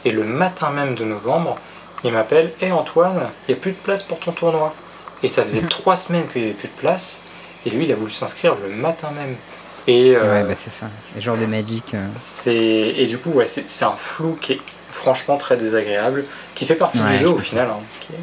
[0.06, 1.57] Et le matin même de novembre,
[2.03, 4.74] il m'appelle Hé Antoine, il n'y a plus de place pour ton tournoi.
[5.24, 7.24] Et ça faisait trois semaines qu'il n'y avait plus de place.
[7.66, 9.36] Et lui, il a voulu s'inscrire le matin même.
[9.88, 10.86] Et, euh, Ouais, bah c'est ça.
[11.16, 11.84] Les genres de Magic.
[11.95, 14.60] euh, c'est et du coup, ouais, c'est c'est un flou qui est
[14.91, 17.68] franchement très désagréable, qui fait partie Ouais, du jeu je au final.
[17.72, 18.16] hein, qui est-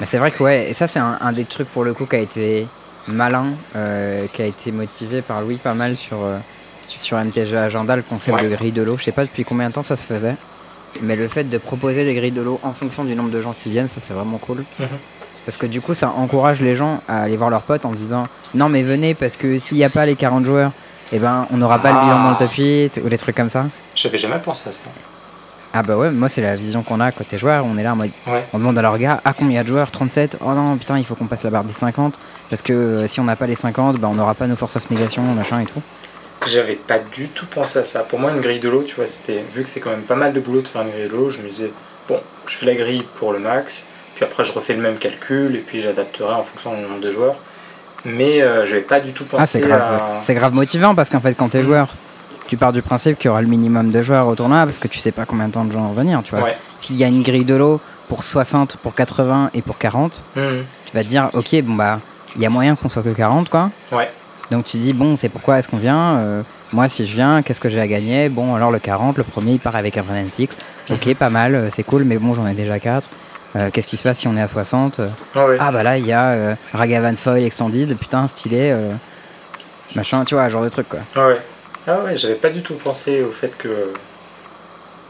[0.00, 2.06] Mais c'est vrai que ouais, et ça c'est un, un des trucs pour le coup
[2.06, 2.66] qui a été
[3.06, 3.46] malin,
[3.76, 6.38] euh, qui a été motivé par Louis pas mal sur, euh,
[6.82, 8.44] sur MTG Agenda, le concept Ouais.
[8.48, 8.96] de grille de l'eau.
[8.98, 10.36] Je sais pas depuis combien de temps ça se faisait,
[11.02, 13.54] mais le fait de proposer des grilles de l'eau en fonction du nombre de gens
[13.62, 14.64] qui viennent, ça c'est vraiment cool.
[14.78, 14.86] Mhm.
[15.46, 18.26] Parce que du coup ça encourage les gens à aller voir leurs potes en disant
[18.54, 20.72] non mais venez parce que s'il n'y a pas les 40 joueurs,
[21.12, 22.38] eh ben on n'aura pas le bilan dans le Ah.
[22.38, 23.66] top 8 ou des trucs comme ça.
[23.94, 24.84] J'avais jamais pensé à ça.
[25.76, 27.96] Ah bah ouais, moi c'est la vision qu'on a côté joueur, on est là en
[27.96, 28.44] mode Ouais.
[28.52, 29.90] on demande à leur gars, ah combien de joueurs?
[29.90, 32.14] 37 Oh non, putain, il faut qu'on passe la barre des 50.
[32.48, 34.76] Parce que euh, si on n'a pas les 50, bah, on n'aura pas nos forces
[34.76, 35.82] of négation, machin et tout.
[36.46, 38.00] J'avais pas du tout pensé à ça.
[38.00, 40.14] Pour moi, une grille de l'eau, tu vois, c'était vu que c'est quand même pas
[40.14, 41.70] mal de boulot de faire une grille de l'eau, je me disais
[42.08, 45.56] bon, je fais la grille pour le max, puis après je refais le même calcul
[45.56, 47.36] et puis j'adapterai en fonction du nombre de joueurs.
[48.04, 50.20] Mais euh, j'avais pas du tout pensé Ah, c'est grave, à.
[50.22, 51.88] c'est grave motivant parce qu'en fait, quand t'es joueur,
[52.46, 54.88] tu pars du principe qu'il y aura le minimum de joueurs au tournoi parce que
[54.88, 56.44] tu sais pas combien de temps de gens vont venir, tu vois.
[56.44, 56.56] Ouais.
[56.78, 60.64] S'il y a une grille de l'eau pour 60, pour 80 et pour 40, Mhm.
[60.86, 62.00] tu vas te dire, ok, bon bah,
[62.36, 63.70] il y a moyen qu'on soit que 40, quoi.
[63.92, 64.10] Ouais.
[64.50, 66.42] Donc tu dis, bon, c'est pourquoi est-ce qu'on vient euh,
[66.72, 68.28] Moi, si je viens, qu'est-ce que j'ai à gagner?
[68.28, 70.52] Bon, alors le 40, le premier, il part avec un Fanatics.
[70.90, 71.14] Ok, Mhm.
[71.14, 73.06] pas mal, euh, c'est cool, mais bon, j'en ai déjà 4.
[73.72, 75.06] qu'est-ce qui se passe si on est à 60 Euh,
[75.36, 75.46] Ah.
[75.60, 78.70] Ah bah là, il y a euh, Ragavan Foil Extended, putain, stylé.
[78.72, 78.92] euh,
[79.94, 80.98] machin, tu vois, genre de truc quoi.
[81.14, 81.28] Ah.
[81.86, 84.02] Ah ouais, j'avais pas du tout pensé au fait que,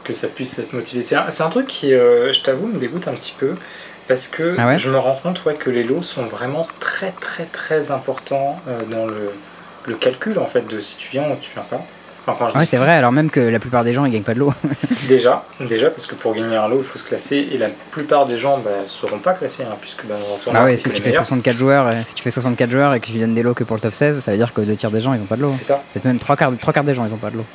[0.03, 1.03] que ça puisse être motivé.
[1.03, 3.59] C'est un, truc qui, euh, je t'avoue, me dégoûte un petit peu.
[4.07, 4.77] Parce que Ah ouais?
[4.77, 8.85] je me rends compte ouais, que les lots sont vraiment très très très importants euh,
[8.85, 9.43] dans le,
[9.83, 11.94] le calcul en fait de si tu viens ou tu viens pas.
[12.27, 14.39] Enfin, Ouais, c'est vrai, alors même que la plupart des gens ils gagnent pas de
[14.39, 14.53] l'eau.
[15.07, 18.25] Déjà, déjà parce que pour gagner un lot, il faut se classer et la plupart
[18.25, 20.15] des gens bah, seront pas classés hein, puisque bah,
[20.45, 21.25] dans ah ouais, c'est si tu fais meilleurs.
[21.25, 23.63] 64 joueurs, et, si tu fais 64 joueurs et que tu donnes des lots que
[23.63, 25.35] pour le top 16, ça veut dire que deux tiers des gens ils ont pas
[25.35, 25.51] de l'eau.
[25.51, 25.83] C'est ça.
[25.93, 27.45] Peut-être même trois quarts, trois quarts des gens ils ont pas de l'eau.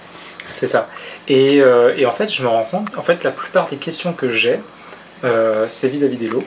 [0.52, 0.88] C'est ça.
[1.28, 4.12] Et, euh, et en fait, je me rends compte, en fait, la plupart des questions
[4.12, 4.58] que j'ai,
[5.24, 6.44] euh, c'est vis-à-vis des lots.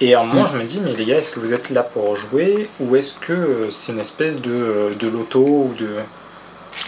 [0.00, 0.48] Et à un moment, Mm.
[0.52, 3.14] je me dis, mais les gars, est-ce que vous êtes là pour jouer ou est-ce
[3.14, 5.88] que euh, c'est une espèce de, euh, de loto ou de,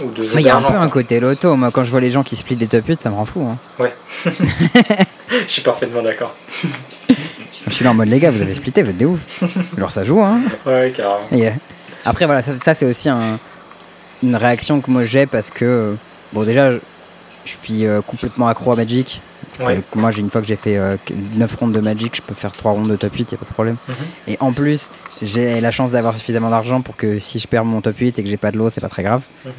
[0.02, 1.56] ou de jeu Mais il y a un peu un côté loto.
[1.56, 3.46] Moi, quand je vois les gens qui split des top 8, ça me rend fou.
[3.46, 3.88] Hein.
[5.30, 6.34] Je suis parfaitement d'accord.
[7.68, 9.20] Je suis là en mode, les gars, vous avez splitté, vous êtes des ouf.
[9.76, 10.40] Alors ça joue, hein.
[10.66, 11.26] Ouais, carrément.
[11.30, 11.52] Et, euh,
[12.04, 13.38] après, voilà, ça, ça, c'est aussi un-
[14.22, 15.94] une réaction que moi j'ai parce que, euh,
[16.32, 16.78] bon, déjà, je,
[17.44, 19.20] je suis euh, complètement accro à Magic.
[19.60, 19.76] Ouais.
[19.76, 20.78] Euh, moi, j'ai une fois que j'ai fait
[21.36, 23.44] 9 rondes de Magic, je peux faire 3 rondes de top 8, y a pas
[23.46, 23.76] de problème.
[23.88, 23.94] Mhm.
[24.28, 24.90] Et en plus,
[25.22, 28.22] j'ai la chance d'avoir suffisamment d'argent pour que si je perds mon top 8 et
[28.24, 29.22] que j'ai pas de l'eau, c'est pas très grave.
[29.44, 29.52] Mhm.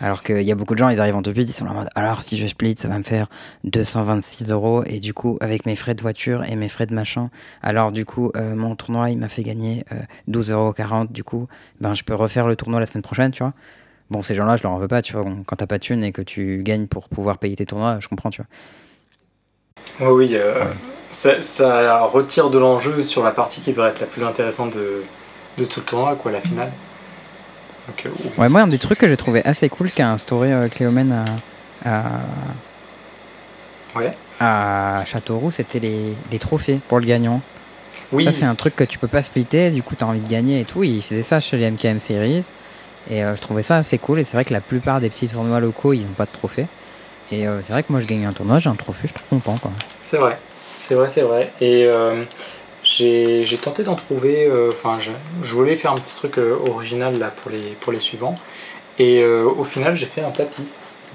[0.00, 1.70] Alors qu'il y a beaucoup de gens, ils arrivent en top 8, ils sont là
[1.70, 3.28] en mode alors si je split, ça va me faire
[3.64, 7.30] 226 euros et du coup, avec mes frais de voiture et mes frais de machin,
[7.62, 11.06] alors du coup, euh, mon tournoi il m'a fait gagner euh, 12,40 euros.
[11.08, 11.46] Du coup,
[11.80, 13.52] ben je peux refaire le tournoi la semaine prochaine, tu vois.
[14.10, 15.24] Bon, ces gens-là, je leur en veux pas, tu vois.
[15.46, 18.08] Quand t'as pas de thune et que tu gagnes pour pouvoir payer tes tournois, je
[18.08, 18.42] comprends, tu
[19.98, 20.08] vois.
[20.08, 20.64] Ouais, oui, euh,
[21.12, 25.02] ça, ça retire de l'enjeu sur la partie qui devrait être la plus intéressante de,
[25.58, 26.70] de tout le tournoi, quoi, la finale.
[27.88, 30.68] Donc, euh, Ouais, moi, un des trucs que j'ai trouvé assez cool qu'a instauré euh,
[30.68, 31.24] Cléomène
[31.84, 32.02] à, à,
[33.98, 34.12] Ouais.
[34.40, 37.40] à Châteauroux, c'était les, les trophées pour le gagnant.
[38.12, 40.28] oui, Ça, c'est un truc que tu peux pas splitter, du coup, t'as envie de
[40.30, 40.82] gagner et tout.
[40.82, 42.44] Il faisait ça chez les MKM Series.
[43.10, 44.18] Et euh, je trouvais ça assez cool.
[44.18, 46.66] Et c'est vrai que la plupart des petits tournois locaux, ils n'ont pas de trophée.
[47.30, 49.26] Et euh, c'est vrai que moi, je gagne un tournoi, j'ai un trophée, je suis
[49.28, 49.72] trop content.
[50.02, 50.36] C'est vrai,
[50.78, 51.50] c'est vrai, c'est vrai.
[51.60, 52.22] Et euh,
[52.84, 55.10] j'ai tenté d'en trouver, euh, enfin, je,
[55.42, 58.36] je voulais faire un petit truc euh, original là pour les, pour les suivants.
[58.98, 60.62] Et euh, au final, j'ai fait un tapis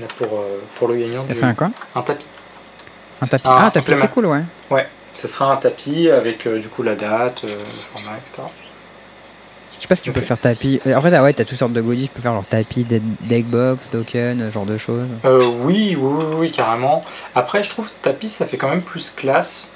[0.02, 0.44] là, pour,
[0.76, 1.70] pour le gagnant T'as fait un quoi?
[1.96, 2.28] Un tapis.
[3.22, 3.44] Un tapis.
[3.48, 4.42] Ah, un tapis, c'est cool, ouais.
[4.70, 8.44] Ouais, ce sera un tapis avec euh, du coup la date, euh, le format, etc.
[9.76, 10.82] Je sais pas si tu peux faire tapis.
[10.86, 12.10] En fait, ah ouais, t'as toutes sortes de goodies.
[12.10, 12.86] Tu peux faire genre tapis,
[13.22, 15.08] deckbox, token, ce genre de choses.
[15.24, 17.02] Euh, oui, oui, oui, oui, carrément.
[17.34, 19.72] Après, je trouve tapis, ça fait quand même plus classe.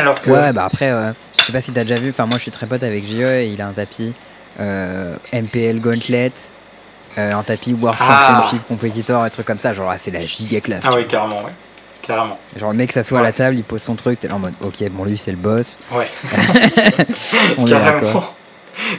[0.00, 0.30] Alors que.
[0.30, 2.10] Ouais, bah après, euh, je sais pas si t'as déjà vu.
[2.10, 4.12] Enfin, moi, je suis très pote avec JE et il a un tapis
[4.60, 6.32] euh, MPL Gauntlet,
[7.18, 8.28] euh, un tapis World Ah.
[8.42, 9.74] Championship Competitor, un truc comme ça.
[9.74, 10.80] Genre, ah, c'est la giga classe.
[10.84, 11.52] Ah oui, carrément, ouais.
[12.02, 12.38] Carrément.
[12.58, 13.28] Genre, le mec s'assoit à Ouais.
[13.28, 14.18] la table, il pose son truc.
[14.20, 15.76] T'es là en mode, ok, bon, lui, c'est le boss.
[15.92, 16.06] Ouais.
[17.58, 18.24] On carrément.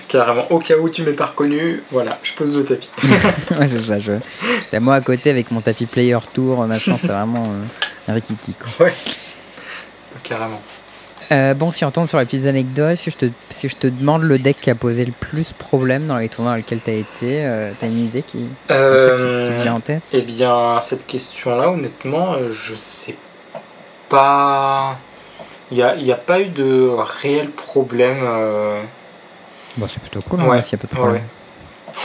[0.08, 0.46] Carrément.
[0.52, 2.92] Au cas où tu m'es pas reconnu, voilà, je pose le tapis.
[3.04, 4.00] ouais, c'est ça.
[4.00, 4.12] Je...
[4.64, 6.96] J'étais moi à côté avec mon tapis Player Tour, machin.
[7.00, 8.86] c'est vraiment euh, un rikiki, quoi.
[8.86, 8.94] Ouais.
[10.24, 10.62] Carrément.
[11.32, 13.88] Euh, bon, si on tombe sur la petite anecdote, si je, te, si je te
[13.88, 16.92] demande le deck qui a posé le plus problème dans les tournois dans lesquels t'as
[16.92, 20.04] été, euh, t'as une idée qui, te vient en tête?
[20.12, 23.16] Eh bien, cette question-là, honnêtement, euh, je sais
[24.10, 24.98] pas.
[25.72, 26.90] Il n'y a, il y a pas eu de
[27.22, 28.18] réel problème.
[28.24, 28.82] euh,
[29.78, 31.24] Bon, c'est plutôt cool, Ouais, hein, s'il n'y a pas de ouais, problème.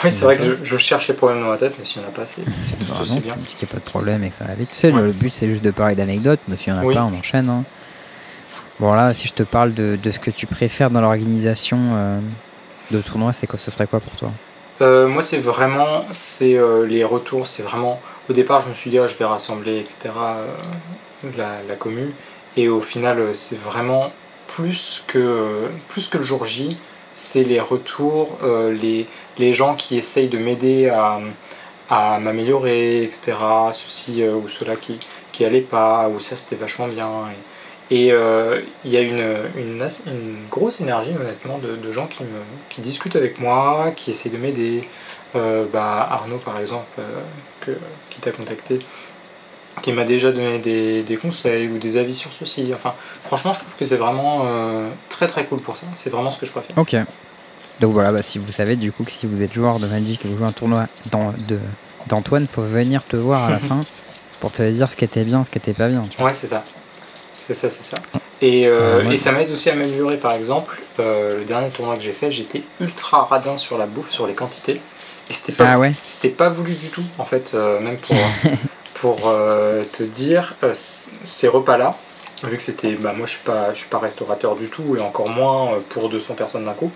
[0.04, 2.06] Oui, c'est vrai que je, je cherche les problèmes dans ma tête, mais s'il n'y
[2.06, 3.32] en a pas, c'est c'est tout Bah aussi bien.
[3.32, 4.70] tu me dis qu'il n'y a pas de problème et que ça va vite.
[4.70, 6.94] Tu sais, le but c'est juste de parler d'anecdotes, mais s'il n'y en a Oui.
[6.94, 7.48] pas, on enchaîne.
[7.48, 7.64] hein.
[8.78, 12.18] Bon, là, si je te parle de, de ce que tu préfères dans l'organisation euh,
[12.90, 14.30] de tournois, c'est ce serait quoi pour toi?
[14.82, 17.46] Euh, moi, c'est vraiment c'est euh, les retours.
[17.46, 17.98] C'est vraiment.
[18.28, 20.10] Au départ, je me suis dit, ah, je vais rassembler, etc.
[21.38, 22.10] la, la commune.
[22.58, 24.12] Et au final, c'est vraiment
[24.46, 26.76] plus que, plus que le jour J.
[27.14, 28.38] C'est les retours,
[28.82, 29.06] les,
[29.38, 31.18] les gens qui essayent de m'aider à,
[31.88, 33.32] à m'améliorer, etc.
[33.72, 34.98] Ceci ou cela qui,
[35.32, 37.08] qui pas, ou ça c'était vachement bien.
[37.90, 39.24] Et, euh, il y a une,
[39.56, 39.86] une,
[40.50, 42.28] grosse énergie, honnêtement, de, de gens qui, me,
[42.68, 44.82] qui discutent avec moi, qui essayent de m'aider.
[45.34, 47.02] Euh, bah, Arnaud, par exemple, euh,
[47.60, 47.72] que,
[48.10, 48.78] qui t'a contacté,
[49.82, 52.70] qui m'a déjà donné des, des conseils ou des avis sur ceci.
[52.72, 52.94] Enfin,
[53.24, 55.86] franchement, je trouve que c'est vraiment euh, très très cool pour ça.
[55.94, 56.76] C'est vraiment ce que je préfère.
[56.78, 56.96] Ok.
[57.80, 60.24] Donc voilà, bah, si vous savez du coup que si vous êtes joueur de Magic
[60.24, 60.86] et vous jouez un tournoi
[62.06, 63.84] d'Antoine, faut venir te voir à la fin
[64.40, 66.06] pour te dire ce qui était bien, ce qui était pas bien.
[66.18, 66.64] Ouais, c'est ça.
[67.46, 67.98] C'est ça, c'est ça.
[68.42, 69.14] Et, euh, Ah ouais.
[69.14, 70.16] et ça m'aide aussi à m'améliorer.
[70.16, 74.10] Par exemple, euh, le dernier tournoi que j'ai fait, j'étais ultra radin sur la bouffe,
[74.10, 74.80] sur les quantités.
[75.30, 78.16] Et c'était pas, Ah ouais c'était pas voulu du tout, en fait, euh, même pour,
[78.94, 79.32] pour
[79.92, 81.96] te dire, ces repas-là,
[82.42, 82.92] vu que c'était.
[82.92, 86.08] Bah, moi, je suis pas, je suis pas restaurateur du tout, et encore moins pour
[86.08, 86.90] 200 personnes d'un coup.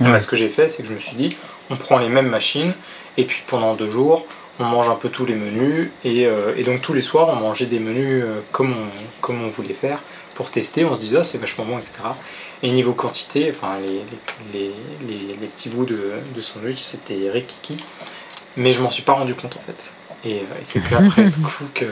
[0.00, 0.10] Ouais.
[0.10, 1.34] Bah, ce que j'ai fait, c'est que je me suis dit,
[1.70, 2.74] on prend les mêmes machines,
[3.16, 4.26] et puis pendant deux jours,
[4.60, 7.36] on mange un peu tous les menus, et, euh, et donc tous les soirs, on
[7.36, 9.98] mangeait des menus euh, comme, on, comme on voulait faire,
[10.34, 11.98] pour tester, on se disait, ah, c'est vachement bon, etc.
[12.62, 14.02] Et niveau quantité, enfin, les,
[14.52, 14.70] les,
[15.06, 17.76] les, les- petits bouts de, de sandwich, c'était rikiki,
[18.56, 19.92] mais je m'en suis pas rendu compte, en fait.
[20.24, 21.84] Et, euh, et c'est qu'après, du coup, que,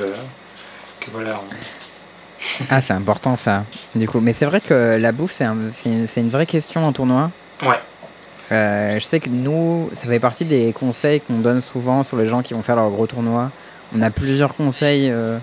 [1.00, 3.64] que voilà, on- Ah, c'est important ça.
[3.94, 5.56] Du coup, mais c'est vrai que la bouffe, c'est un-
[6.16, 7.30] une vraie question en tournoi.
[7.62, 7.78] Ouais.
[8.52, 12.26] Euh, je sais que nous, ça fait partie des conseils qu'on donne souvent sur les
[12.26, 13.50] gens qui vont faire leur gros tournoi.
[13.96, 15.38] On a plusieurs conseils euh,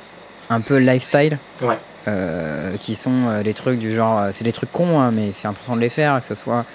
[0.49, 1.37] un peu lifestyle.
[1.61, 1.77] Ouais.
[2.07, 5.75] euh, qui sont des trucs du genre, c'est des trucs cons, hein, mais c'est important
[5.75, 6.65] de les faire, que ce soit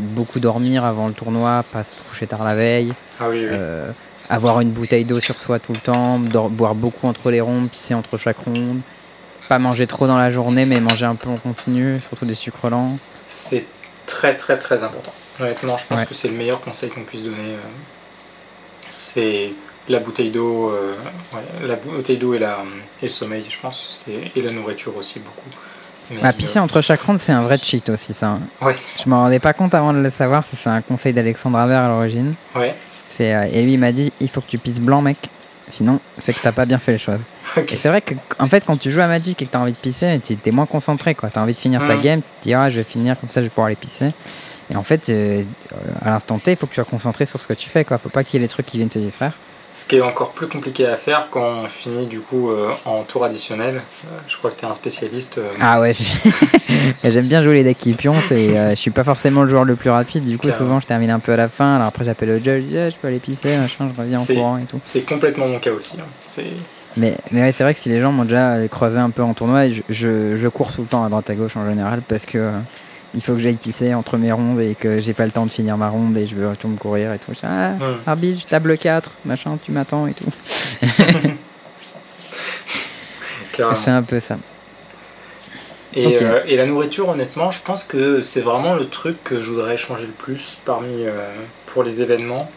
[0.00, 3.56] beaucoup dormir avant le tournoi, pas se coucher tard la veille, Ah oui, oui.
[4.30, 7.92] avoir une bouteille d'eau sur soi tout le temps, boire beaucoup entre les rondes, pisser
[7.94, 8.80] entre chaque ronde,
[9.50, 12.70] pas manger trop dans la journée, mais manger un peu en continu, surtout des sucres
[12.70, 12.96] lents.
[13.28, 13.64] C'est
[14.06, 15.12] très très très important.
[15.40, 16.06] Honnêtement, je pense Ouais.
[16.06, 17.36] que c'est le meilleur conseil qu'on puisse donner.
[17.38, 17.58] euh,
[18.98, 19.50] C'est
[19.88, 20.94] la bouteille d'eau, euh,
[21.32, 22.58] ouais, la bouteille d'eau et, la,
[23.02, 25.48] et le sommeil, je pense, c'est- et la nourriture aussi beaucoup.
[26.10, 28.26] Mais, Ah, pisser euh, entre chaque ronde, c'est un vrai cheat aussi, ça.
[28.28, 28.40] hein.
[28.60, 28.76] Ouais.
[29.02, 31.74] Je m'en rendais pas compte avant de le savoir, ça, c'est un conseil d'Alexandre Aver
[31.76, 32.34] à l'origine.
[32.54, 32.74] Ouais,
[33.06, 35.16] C'est, euh, et lui, il m'a dit il faut que tu pisses blanc, mec.
[35.70, 37.20] Sinon, c'est que t'as pas bien fait les choses.
[37.56, 37.72] ok.
[37.72, 39.72] Et c'est vrai que, en fait, quand tu joues à Magic et que t'as envie
[39.72, 41.30] de pisser, tu es moins concentré, quoi.
[41.30, 42.02] T'as envie de finir ta Mhm.
[42.02, 44.10] game, tu te dis, ah, je vais finir, comme ça, je vais pouvoir aller pisser.
[44.70, 45.42] Et en fait, euh,
[46.04, 47.98] à l'instant T, il faut que tu sois concentré sur ce que tu fais, quoi.
[47.98, 49.32] Faut pas qu'il y ait des trucs qui viennent te distraire.
[49.72, 53.02] Ce qui est encore plus compliqué à faire quand on finit du coup euh, en
[53.04, 53.76] tour additionnel.
[53.76, 55.38] Euh, je crois que tu es un spécialiste.
[55.38, 56.30] euh, Ah ouais, j'ai-
[57.10, 59.76] j'aime bien jouer les decks qui pioncent et je suis pas forcément le joueur le
[59.76, 60.24] plus rapide.
[60.24, 61.76] Du coup, souvent, je termine un peu à la fin.
[61.76, 64.18] Alors après, j'appelle le judge, je dis, Ah, je peux aller pisser, machin, je reviens
[64.18, 64.80] en courant et tout.
[64.82, 65.98] C'est complètement mon cas aussi.
[66.00, 66.42] hein.
[66.96, 69.34] Mais, mais ouais, c'est vrai que si les gens m'ont déjà croisé un peu en
[69.34, 72.26] tournoi, je, je, je cours tout le temps à droite à gauche en général parce
[72.26, 72.50] que
[73.14, 75.50] il faut que j'aille pisser entre mes rondes et que j'ai pas le temps de
[75.50, 77.32] finir ma ronde et je veux retourner courir et tout.
[77.34, 77.96] Je dis, ah, Hmm.
[78.06, 80.30] arbitre, table 4, machin, tu m'attends et tout.
[83.76, 84.38] C'est un peu ça.
[85.94, 89.50] Et, euh, et la nourriture, honnêtement, je pense que c'est vraiment le truc que je
[89.50, 91.10] voudrais changer le plus parmi euh,
[91.66, 92.50] pour les événements.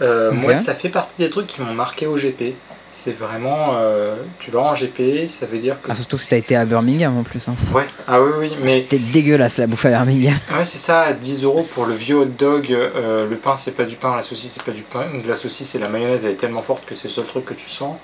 [0.00, 0.32] Euh.
[0.32, 2.54] Moi, ça fait partie des trucs qui m'ont marqué au GP.
[3.00, 5.88] C'est vraiment, euh, tu vas en GP, ça veut dire que.
[5.92, 7.48] Ah, surtout si t'as été à Birmingham en plus.
[7.48, 7.54] Hein.
[7.72, 10.34] Ouais, ah oui, oui, mais C'était dégueulasse la bouffe à Birmingham.
[10.56, 12.72] ouais, c'est ça, 10 euros pour le vieux hot dog.
[12.72, 15.04] euh, le pain, c'est pas du pain, la saucisse, c'est pas du pain.
[15.28, 17.54] La saucisse et la mayonnaise, elle est tellement forte que c'est le seul truc que
[17.54, 17.96] tu sens.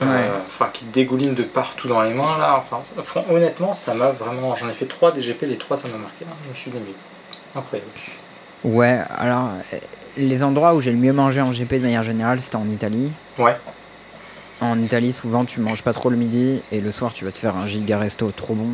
[0.00, 0.30] Euh, Ouais.
[0.46, 2.56] Enfin, qui te dégouline de partout dans les mains là.
[2.66, 4.56] Enfin, ça- honnêtement, ça m'a vraiment.
[4.56, 6.24] J'en ai fait 3 des GP, les 3 ça m'a marqué.
[6.26, 6.34] hein.
[6.46, 7.90] Je me suis dit, mais incroyable.
[8.64, 9.50] Ouais, alors
[10.16, 13.12] les endroits où j'ai le mieux mangé en GP de manière générale, c'était en Italie.
[13.38, 13.54] Ouais,
[14.60, 17.38] En Italie, souvent, tu manges pas trop le midi et le soir, tu vas te
[17.38, 18.68] faire un giga resto trop bon.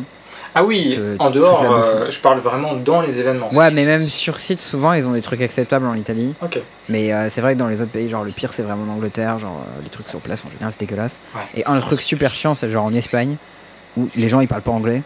[0.53, 3.53] Ah oui, en dehors, euh, je parle vraiment dans les événements.
[3.53, 6.33] Ouais, mais même sur site, souvent, ils ont des trucs acceptables en Italie.
[6.41, 6.59] Ok.
[6.89, 8.95] Mais euh, c'est vrai que dans les autres pays, genre le pire, c'est vraiment en
[8.95, 9.39] Angleterre.
[9.39, 11.19] Genre euh, les trucs sur place, en général, c'est dégueulasse.
[11.33, 11.61] Ouais.
[11.61, 13.37] Et un truc super chiant, c'est genre en Espagne,
[13.95, 15.01] où les gens, ils parlent pas anglais.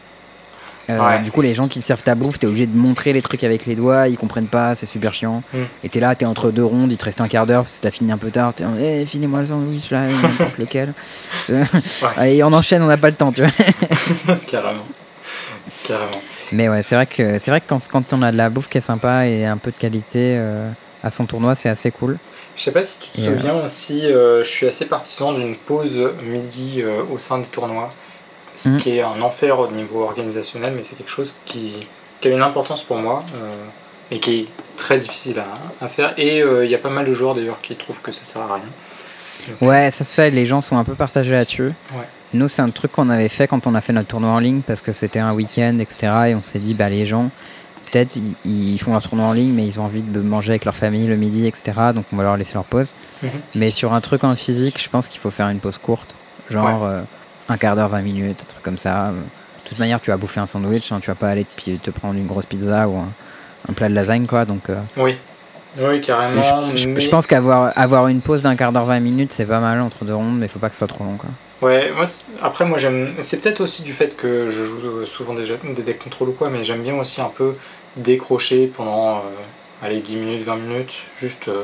[0.90, 1.22] Euh, Ouais.
[1.24, 3.44] Du coup, les gens qui te servent ta bouffe, t'es obligé de montrer les trucs
[3.44, 5.42] avec les doigts, ils comprennent pas, c'est super chiant.
[5.54, 5.58] Mm.
[5.84, 7.82] Et t'es là, t'es entre deux rondes, il te reste un quart d'heure parce que
[7.82, 8.54] t'as fini un peu tard.
[8.54, 10.94] T'es en, eh, filez-moi le sandwich là, n'importe lequel.
[12.18, 13.52] Allez, on enchaîne, on n'a pas le temps, tu vois.
[14.48, 14.86] Carrément.
[15.88, 16.22] Carrément.
[16.52, 18.70] Mais ouais, c'est vrai que c'est vrai que quand, quand on a de la bouffe
[18.70, 20.70] qui est sympa et un peu de qualité euh,
[21.04, 22.18] à son tournoi, c'est assez cool.
[22.56, 25.34] Je sais pas si tu te Et, euh, souviens aussi, euh, je suis assez partisan
[25.34, 27.92] d'une pause midi au sein des tournois.
[28.56, 28.78] Ce Mm.
[28.80, 31.74] qui est un enfer au niveau organisationnel, mais c'est quelque chose qui,
[32.22, 33.54] qui a une importance pour moi, euh,
[34.12, 34.46] mais qui est
[34.78, 36.14] très difficile à, à faire.
[36.18, 38.42] Et euh, il y a pas mal de joueurs d'ailleurs qui trouvent que ça sert
[38.42, 38.64] à rien.
[39.60, 41.64] Donc, Ouais, ça se fait, les gens sont un peu partagés là-dessus.
[41.94, 42.06] Ouais.
[42.34, 44.62] Nous, c'est un truc qu'on avait fait quand on a fait notre tournoi en ligne
[44.62, 46.12] parce que c'était un week-end, etc.
[46.30, 47.30] Et on s'est dit, bah, les gens,
[47.92, 50.66] peut-être, ils, ils font un tournoi en ligne, mais ils ont envie de manger avec
[50.66, 51.74] leur famille le midi, etc.
[51.94, 52.88] Donc, on va leur laisser leur pause.
[53.22, 53.30] Mhm.
[53.56, 56.14] Mais sur un truc en physique, je pense qu'il faut faire une pause courte,
[56.50, 57.02] genre euh,
[57.50, 59.12] un quart d'heure, 20 minutes, un truc comme ça.
[59.12, 61.90] De toute manière, tu vas bouffer un sandwich, hein, tu vas pas aller te, te
[61.92, 63.08] prendre une grosse pizza ou un,
[63.70, 64.46] un plat de lasagne, quoi.
[64.46, 65.16] Donc, euh, Oui,
[65.80, 66.72] oui, carrément.
[66.72, 69.46] je, je- mais- je pense qu'avoir avoir une pause d'un quart d'heure, 20 minutes, c'est
[69.46, 71.30] pas mal entre deux rondes, mais faut pas que ce soit trop long, quoi.
[71.62, 72.04] Ouais, moi,
[72.42, 73.14] après, moi, j'aime.
[73.22, 76.34] C'est peut-être aussi du fait que je joue euh, souvent des, des decks contrôle ou
[76.34, 77.56] quoi, mais j'aime bien aussi un peu
[77.96, 79.22] décrocher pendant, euh,
[79.84, 81.48] allez, 10 minutes, 20 minutes, juste.
[81.48, 81.64] euh,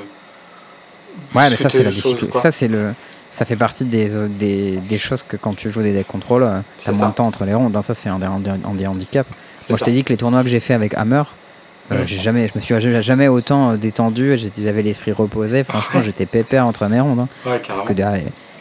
[1.36, 2.40] Ouais, mais ça, c'est la difficulté.
[2.40, 2.94] Ça, c'est le.
[3.34, 6.60] Ça fait partie des, des, des, choses que quand tu joues des deck contrôle, euh,
[6.84, 7.76] t'as moins de temps entre les rondes.
[7.76, 9.30] Hein, ça, c'est un des, un des handicaps.
[9.70, 11.24] Moi, je t'ai dit que les tournois que j'ai fait avec Hammer,
[11.92, 14.38] euh, j'ai jamais, je me suis jamais autant euh, détendu.
[14.62, 15.64] J'avais l'esprit reposé.
[15.64, 17.20] Franchement, j'étais pépère entre mes rondes.
[17.20, 17.28] Hein.
[17.68, 17.94] parce que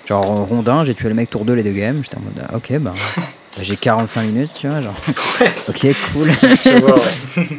[0.09, 2.01] genre rondin, j'ai tué le mec tour 2 les deux games.
[2.03, 4.81] J'étais en mode, ah, ok, bah, bah, j'ai 45 minutes, tu vois.
[4.81, 4.95] Genre,
[5.69, 6.33] ok, cool.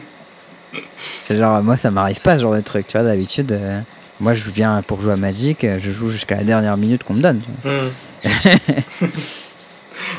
[1.26, 3.06] c'est genre, moi, ça m'arrive pas ce genre de truc, tu vois.
[3.06, 3.58] D'habitude,
[4.22, 7.22] moi, je viens pour jouer à Magic, je joue jusqu'à la dernière minute qu'on me
[7.22, 7.42] donne.
[7.66, 7.90] Hmm.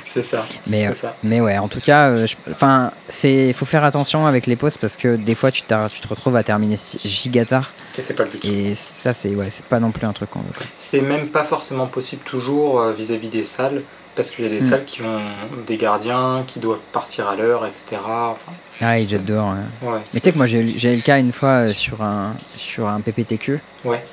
[0.04, 0.44] c'est ça.
[0.66, 1.14] Mais, ça.
[1.22, 4.96] mais ouais, en tout cas, euh, enfin, c'est, faut faire attention avec les pauses parce
[4.96, 7.70] que des fois, tu, tu te retrouves à terminer gigatard.
[7.96, 8.44] Et c'est pas le but.
[8.44, 10.48] Et ça, c'est ouais, c'est pas non plus un truc qu'on veut.
[10.78, 13.82] C'est même pas forcément possible toujours euh, vis-à-vis des salles
[14.16, 14.68] parce qu'il y a des hmm.
[14.68, 15.20] salles qui ont
[15.66, 17.98] des gardiens qui doivent partir à l'heure, etc.
[18.04, 18.52] Enfin,
[18.82, 19.54] ah, ils jettent dehors.
[19.82, 20.00] Ouais.
[20.12, 22.88] Mais tu sais que moi, j'ai eu le cas une fois euh, sur un, sur
[22.88, 23.60] un PPTQ.
[23.84, 24.04] Ouais.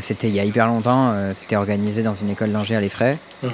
[0.00, 3.18] C'était il y a hyper longtemps, c'était organisé dans une école d'ingé à l'Effray.
[3.42, 3.48] Mm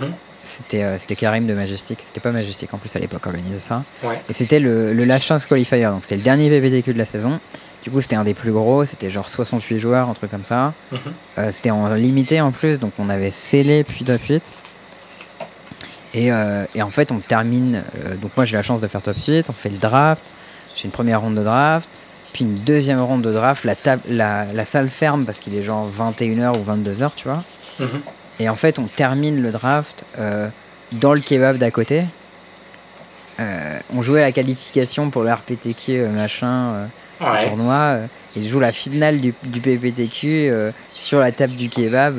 [0.47, 1.99] c'était euh, c'était Karim de Majestic.
[2.07, 3.83] C'était pas Majestic en plus à l'époque organisé ça.
[4.29, 5.85] Et c'était le, le Chance Qualifier.
[5.85, 7.39] Donc c'était le dernier PPTQ de la saison.
[7.85, 8.85] Du coup, c'était un des plus gros.
[8.85, 10.73] C'était genre 68 joueurs, un truc comme ça.
[10.91, 10.99] Mhm.
[11.39, 12.79] Euh, c'était en limité en plus.
[12.79, 14.43] Donc on avait scellé puis top 8.
[16.15, 17.83] Et, euh, et, en fait, on termine.
[18.23, 19.47] donc moi, j'ai la chance de faire top 8.
[19.51, 20.23] On fait le draft.
[20.77, 21.89] J'ai une première ronde de draft.
[22.33, 23.65] Puis une deuxième ronde de draft.
[23.65, 27.43] La, table, la, la salle ferme parce qu'il est genre 21h ou 22h, tu vois.
[27.81, 27.89] Mhm.
[28.39, 30.49] Et en fait, on termine le draft euh,
[30.93, 32.05] dans le kebab d'à côté.
[33.41, 36.89] Euh, on jouait la qualification pour le RPTQ euh, machin
[37.19, 37.99] tournoi.
[38.37, 40.51] et je joue la finale du, du PPTQ
[40.91, 42.15] sur la table du kebab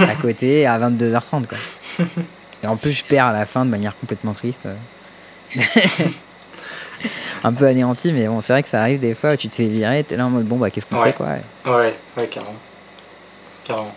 [0.00, 1.46] à côté à 22h30.
[1.46, 1.58] Quoi.
[2.62, 4.66] Et en plus, je perds à la fin de manière complètement triste.
[7.44, 9.54] un peu anéanti, mais bon, c'est vrai que ça arrive des fois où tu te
[9.54, 11.28] fais virer, t'es là en mode bon, bah qu'est-ce qu'on fait quoi
[11.66, 12.54] Ouais, ouais, carrément.
[13.64, 13.94] Carrément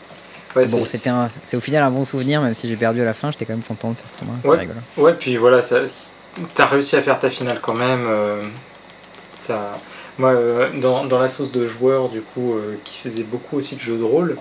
[0.65, 1.11] bon, c'était
[1.45, 3.53] c'est au final un bon souvenir, même si j'ai perdu à la fin, j'étais quand
[3.53, 4.35] même content de faire ce tournoi.
[4.43, 4.79] Ouais, rigolo.
[4.97, 5.59] ouais, puis voilà,
[6.55, 8.05] t'as réussi à faire ta finale quand même.
[8.07, 8.43] Euh,
[9.33, 9.77] ça,
[10.17, 13.75] moi, euh, dans, dans, la sauce de joueurs, du coup, euh, qui faisait beaucoup aussi
[13.75, 14.37] de jeux de rôle,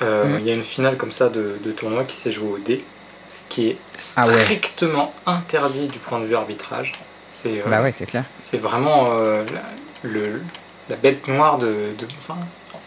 [0.00, 0.38] mhm.
[0.40, 2.82] il y a une finale comme ça de, de tournoi qui s'est jouée au dé,
[3.28, 3.76] ce qui est
[4.16, 6.92] ah strictement interdit du point de vue arbitrage.
[7.30, 8.24] C'est bah ouais, c'est clair.
[8.38, 9.62] C'est vraiment la,
[10.02, 10.42] le,
[10.88, 11.66] la bête noire de.
[11.66, 12.36] de en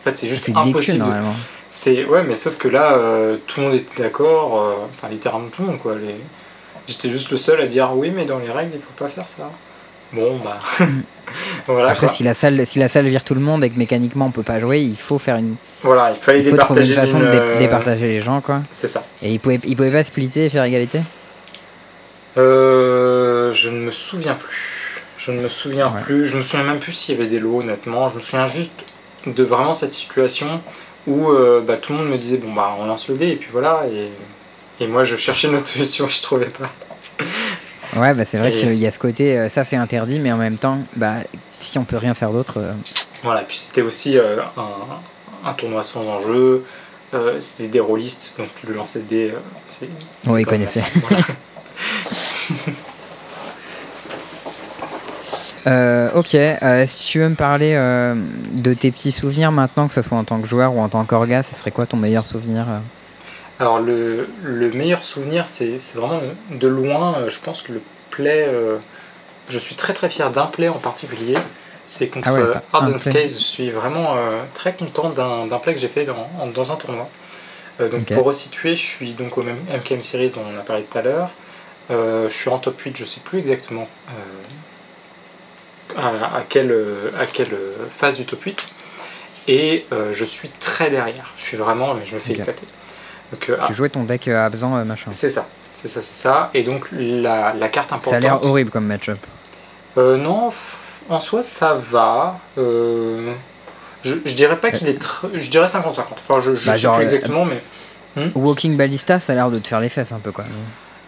[0.04, 1.00] fait, c'est juste impossible.
[1.00, 1.36] normalement.
[1.72, 4.62] C'est ouais, mais sauf que là, euh, tout le monde était d'accord.
[4.62, 5.96] Euh, enfin, littéralement tout le monde quoi.
[5.96, 6.16] Les...
[6.88, 9.28] J'étais juste le seul à dire oui, mais dans les règles, il faut pas faire
[9.28, 9.50] ça.
[10.12, 10.60] Bon bah.
[11.66, 14.28] voilà, Après, si la salle, si la salle vire tout le monde et que mécaniquement
[14.28, 15.56] on peut pas jouer, il faut faire une.
[15.82, 18.62] Voilà, il fallait il faut trouver une façon de euh, départager les gens quoi.
[18.70, 19.04] C'est ça.
[19.24, 21.00] Et il pouvait, il pouvait pas splitter et faire égalité?
[22.38, 25.02] Euh, je ne me souviens plus.
[25.18, 26.26] Je ne me souviens plus.
[26.26, 28.10] Je me souviens même plus s'il y avait des lots, honnêtement.
[28.10, 28.84] Je me souviens juste
[29.28, 30.62] de vraiment cette situation
[31.08, 33.36] où euh, bah, tout le monde me disait bon bah on lance le dé et
[33.36, 36.70] puis voilà et, et moi je cherchais une autre solution je trouvais pas
[38.00, 40.38] ouais bah c'est vrai qu'il y a ce côté euh, ça c'est interdit mais en
[40.38, 41.16] même temps bah
[41.60, 42.72] si on peut rien faire d'autre euh.
[43.24, 46.64] voilà puis c'était aussi un, un, tournoi sans enjeu
[47.40, 49.30] c'était des rôlistes donc le lancer de
[49.68, 49.88] c'est
[50.28, 50.84] oui ils connaissaient
[55.66, 58.16] Euh, ok, euh, si tu veux me parler euh,
[58.52, 61.04] de tes petits souvenirs maintenant, que ce soit en tant que joueur ou en tant
[61.06, 62.66] qu'orga, ce serait quoi ton meilleur souvenir
[63.60, 66.20] Alors le, le, meilleur souvenir, c'est vraiment
[66.52, 68.50] de loin, je pense que le play,
[69.50, 71.36] je suis très très fier d'un play en particulier,
[71.88, 74.16] c'est contre ah ouais, Je suis vraiment
[74.56, 77.08] très content d'un play que j'ai fait dans, dans, un tournoi.
[77.80, 80.98] donc pour resituer, je suis donc au même MKM Series dont on a parlé tout
[80.98, 81.30] à l'heure.
[81.90, 83.88] Je suis en top 8, je sais plus exactement
[85.98, 86.76] à, quelle,
[87.20, 87.56] à quelle
[87.96, 88.74] phase du top 8.
[89.48, 91.32] Et euh, je suis très derrière.
[91.38, 92.66] Je suis vraiment, mais je me fais éclater.
[93.32, 93.74] Donc, euh, tu ah.
[93.74, 95.12] jouais ton deck euh, absent machin.
[95.12, 96.50] C'est ça, c'est ça, c'est ça.
[96.54, 98.12] Et donc la, la carte importante.
[98.12, 99.18] Ça a l'air horrible comme match-up.
[99.98, 100.52] non,
[101.10, 102.40] en soi ça va.
[102.58, 105.00] Je, je, dirais pas qu'il est.
[105.34, 106.02] Je dirais 50-50.
[106.12, 107.62] Enfin, je, je bah, sais plus exactement, mais.
[108.16, 110.44] Hmm Walking Ballista, ça a l'air de te faire les fesses un peu quoi.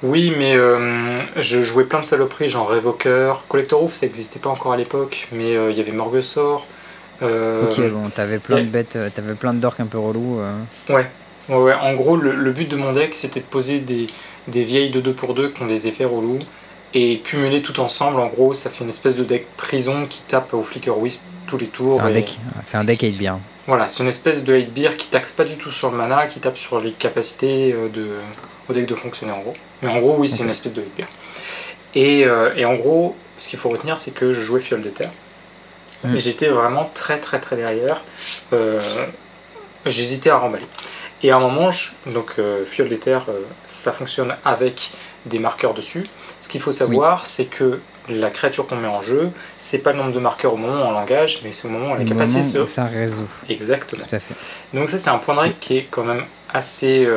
[0.06, 3.44] Oui, mais euh, je jouais plein de saloperies, genre Révoqueur.
[3.48, 6.68] Collector Roof, ça n'existait pas encore à l'époque, mais euh, il y avait Morguesor.
[7.23, 10.40] Euh, ok, bon, t'avais plein de bêtes, t'avais plein de dorks un peu relous.
[10.90, 11.07] Ouais.
[11.49, 14.07] ouais, En gros, le, but de mon deck, c'était de poser des,
[14.48, 16.40] vieilles de 2 pour 2 qui ont des effets relous
[16.94, 18.19] et cumuler tout ensemble.
[18.19, 21.57] En gros, ça fait une espèce de deck prison qui tape au Flicker Wisp tous
[21.57, 21.99] les tours.
[22.68, 23.38] C'est un, deck 8 beer.
[23.65, 26.27] Voilà, c'est une espèce de 8 beer qui taxe pas du tout sur le mana,
[26.27, 28.07] qui tape sur les capacités de,
[28.69, 29.56] au deck de fonctionner en gros.
[29.82, 31.08] Mais en gros, oui, c'est une espèce de hyper.
[31.96, 34.90] Et, euh, et, en gros, ce qu'il faut retenir, c'est que je jouais fiole de
[34.90, 35.12] terre.
[36.04, 36.16] Mm.
[36.16, 38.02] Et j'étais vraiment très très très derrière.
[38.54, 38.80] Euh,
[39.86, 40.66] j'hésitais à remballer.
[41.24, 44.92] Et à un moment, je- donc euh, fiole d'éther, euh, ça fonctionne avec
[45.26, 46.06] des marqueurs dessus.
[46.42, 47.80] Ce qu'il faut savoir, c'est que
[48.10, 50.86] la créature qu'on met en jeu, c'est pas le nombre de marqueurs au moment où
[50.88, 52.76] on l'engage, mais c'est au moment où elle est capacité moment de se...
[52.76, 53.28] ça résout.
[53.50, 54.04] Exactement.
[54.08, 54.36] Tout à fait.
[54.74, 56.24] Donc ça c'est un point de règle qui est quand même
[56.54, 57.08] assez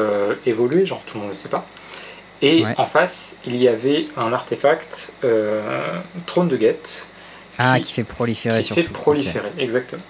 [0.46, 1.66] évolué, genre tout le monde ne le sait pas.
[2.42, 2.74] Et Ouais.
[2.76, 5.60] en face, il y avait un artefact, euh,
[6.26, 7.06] trône de guette,
[7.60, 8.82] Ah, Qui- qui, fait proliférer qui surtout.
[8.82, 10.02] fait proliférer, exactement.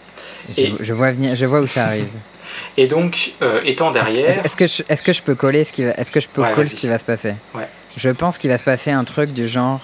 [0.50, 0.58] Ok.
[0.58, 2.04] Et- Je, je vois venir, je vois où ça arrive.
[2.76, 5.82] Et donc, euh, étant derrière, Est-ce que, je, est-ce que je peux coller ce qui
[5.84, 6.74] va, est-ce que je peux Ouais, coller vas-y.
[6.76, 7.34] ce qui va se passer?
[7.54, 7.66] Ouais.
[7.96, 9.80] Je pense qu'il va se passer un truc du genre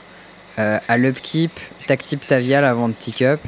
[0.58, 1.50] euh, à l'upkeep,
[1.86, 3.40] tactip tavial avant de tick up,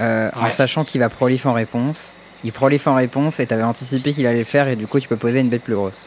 [0.00, 2.10] euh, en sachant qu'il va prolif en réponse.
[2.44, 5.08] Il prolif en réponse et t'avais anticipé qu'il allait le faire et du coup tu
[5.08, 6.02] peux poser une bête plus grosse.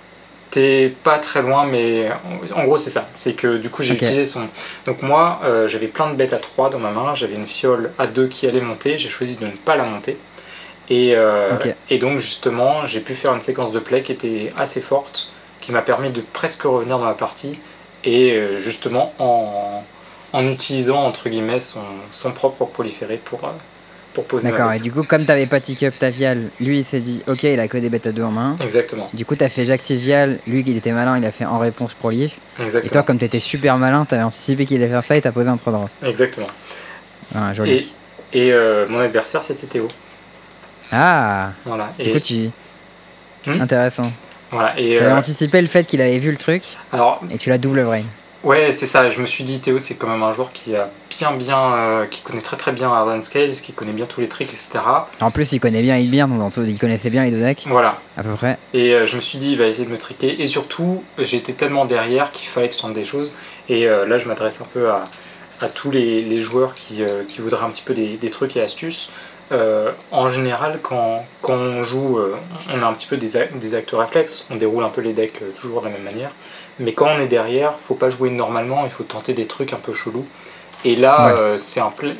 [0.55, 2.07] T'es pas très loin, mais
[2.55, 3.05] en, gros c'est ça.
[3.11, 4.47] C'est que du coup j'ai utilisé son.
[4.85, 7.91] Donc moi euh, j'avais plein de bêtes à 3 dans ma main, j'avais une fiole
[7.99, 10.15] à 2 qui allait monter, j'ai choisi de ne pas la monter.
[10.89, 11.49] Et, euh,
[11.89, 15.27] et donc justement j'ai pu faire une séquence de play qui était assez forte,
[15.59, 17.59] qui m'a permis de presque revenir dans la partie,
[18.05, 19.83] et euh, justement en,
[20.31, 23.51] en utilisant entre guillemets son, son propre proliféré pour, euh,
[24.15, 26.85] pour poser ma D'accord, et du coup comme t'avais pas tick up tavial, lui il
[26.85, 28.57] s'est dit ok il a que des bêtes à deux en main.
[28.61, 31.93] Exactement, Du coup t'as fait j'activial, lui il était malin, il a fait en réponse
[31.93, 32.37] prolif.
[32.59, 32.91] Et exactement.
[32.91, 35.57] toi comme t'étais super malin, t'avais anticipé qu'il allait faire ça et t'as posé un
[35.57, 35.89] 3 drop.
[36.03, 36.47] exactement.
[37.35, 37.87] Ah, joli.
[38.33, 39.87] Et, et euh, mon adversaire c'était Théo.
[40.91, 41.89] Ah Voilà.
[41.99, 42.49] Du Et, coup tu...
[43.47, 43.61] Hmm?
[43.61, 44.11] Intéressant.
[44.51, 44.79] voilà.
[44.79, 47.83] Et, euh, anticipé le fait qu'il avait vu le truc alors, et tu l'as double
[47.83, 48.01] brain.
[48.45, 49.09] Ouais, c'est ça.
[49.11, 52.05] Je me suis dit, Théo, c'est quand même un joueur qui a bien, bien, euh,
[52.05, 54.79] qui connaît très, très bien Arden Scales, qui connaît bien tous les tricks, etc.
[55.21, 57.99] En plus, il connaît bien Ilbir, donc il connaissait bien les deux decks, Voilà.
[58.17, 58.57] à peu près.
[58.73, 60.41] Et euh, je me suis dit, il va essayer de me tricker.
[60.41, 63.33] Et surtout, j'étais tellement derrière qu'il fallait que je tente des choses.
[63.67, 65.05] Et euh, là, je m'adresse un peu à,
[65.61, 68.61] à tous les, les joueurs qui, qui voudraient un petit peu des, des trucs et
[68.61, 69.09] astuces.
[70.11, 72.19] En général, quand, quand on joue,
[72.73, 75.39] on a un petit peu des, des actes réflexes, on déroule un peu les decks
[75.61, 76.31] toujours de la même manière.
[76.79, 79.77] Mais quand on est derrière, faut pas jouer normalement, il faut tenter des trucs un
[79.77, 80.25] peu chelous.
[80.83, 81.31] Et là, Ouais.
[81.33, 82.15] euh, c'est un play-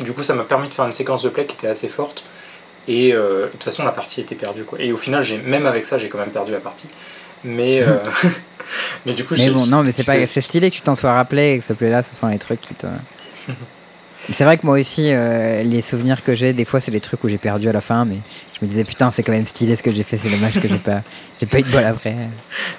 [0.00, 2.24] du coup, ça m'a permis de faire une séquence de play qui était assez forte.
[2.88, 4.64] Et euh, de toute façon, la partie était perdue.
[4.64, 4.80] Quoi.
[4.80, 6.88] Et au final, j'ai même avec ça, j'ai quand même perdu la partie.
[7.44, 7.98] Mais, euh,
[9.06, 11.12] mais du coup, Mais bon, non, mais c'est pas, c'est stylé que tu t'en sois
[11.12, 12.86] rappelé et que ce play-là, ce sont les trucs qui te.
[14.32, 17.22] c'est vrai que moi aussi, euh, les souvenirs que j'ai, des fois, c'est les trucs
[17.24, 18.16] où j'ai perdu à la fin, mais
[18.60, 20.68] je me disais putain, c'est quand même stylé ce que j'ai fait, c'est dommage que
[20.68, 21.00] j'ai pas,
[21.40, 22.14] j'ai pas eu de bol après.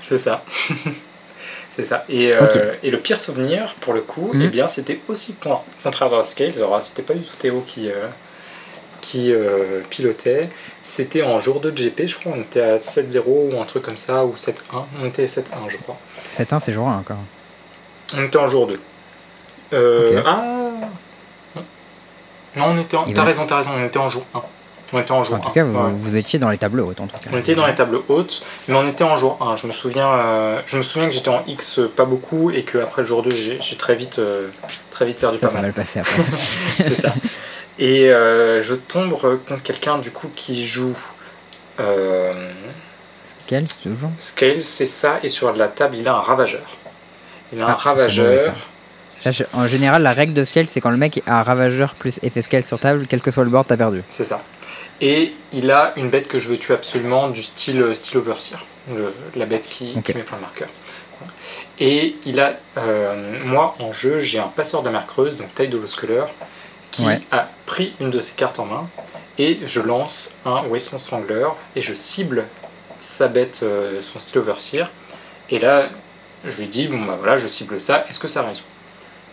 [0.02, 0.44] C'est ça.
[1.76, 2.06] c'est ça.
[2.10, 4.42] Et, euh, et le pire souvenir, pour le coup, Mhm.
[4.46, 6.54] eh bien, c'était aussi pour, contre Hard Scales.
[6.80, 8.08] C'était pas du tout Théo qui, euh,
[9.02, 10.50] qui euh, pilotait.
[10.82, 12.34] C'était en jour 2 de GP, je crois.
[12.38, 13.22] On était à 7-0
[13.54, 14.86] ou un truc comme ça, ou 7-1.
[15.02, 15.98] On était à 7-1, je crois.
[16.38, 17.18] 7-1, c'est jour 1 encore.
[18.16, 18.80] On était en jour 2.
[19.74, 20.24] Euh, Ok.
[20.26, 20.63] Ah
[22.56, 23.04] Non, on était en...
[23.06, 24.42] T'as va- raison, t'as raison, on était en jour 1.
[24.96, 25.52] On était en jour En tout 1.
[25.54, 25.92] cas, vous, ouais.
[25.92, 27.30] vous étiez dans les tableaux hautes, en tout cas.
[27.34, 29.58] On était dans les tables hautes, mais on était en jour 1.
[29.58, 33.02] Je me souviens, euh, je me souviens que j'étais en X pas beaucoup et qu'après
[33.02, 34.50] le jour 2, j'ai très vite, euh,
[34.92, 35.72] très vite perdu Ça, pas ça va mal.
[35.72, 36.24] le passer après.
[36.80, 37.12] C'est ça.
[37.80, 40.96] Et euh, je tombe contre quelqu'un du coup qui joue
[43.48, 46.62] Quel, toujours Scales, c'est ça, et sur la table il a un ravageur.
[47.52, 48.54] Il a un Ah, ça, ravageur.
[49.24, 51.96] Ça, je- en général, la règle de scale, c'est quand le mec a un ravageur
[51.96, 54.02] plus effet scale sur table, quel que soit le board, t'as perdu.
[54.10, 54.42] C'est ça.
[55.00, 58.66] Et il a une bête que je veux tuer absolument du style, euh, style Overseer,
[58.94, 60.68] le- la bête qui, met plein de marqueurs.
[61.80, 65.70] Et il a, euh, moi en jeu, j'ai un passeur de mer creuse, donc taille
[65.70, 66.26] de Sculler,
[66.92, 67.22] qui Ouais.
[67.32, 68.90] a pris une de ses cartes en main,
[69.40, 71.48] et je lance un Wasteland Strangler,
[71.78, 72.44] et je cible
[73.00, 74.92] sa bête, euh, son style Overseer,
[75.50, 75.88] et là,
[76.46, 78.64] je lui dis, bon bah voilà, je cible ça, est-ce que ça résout?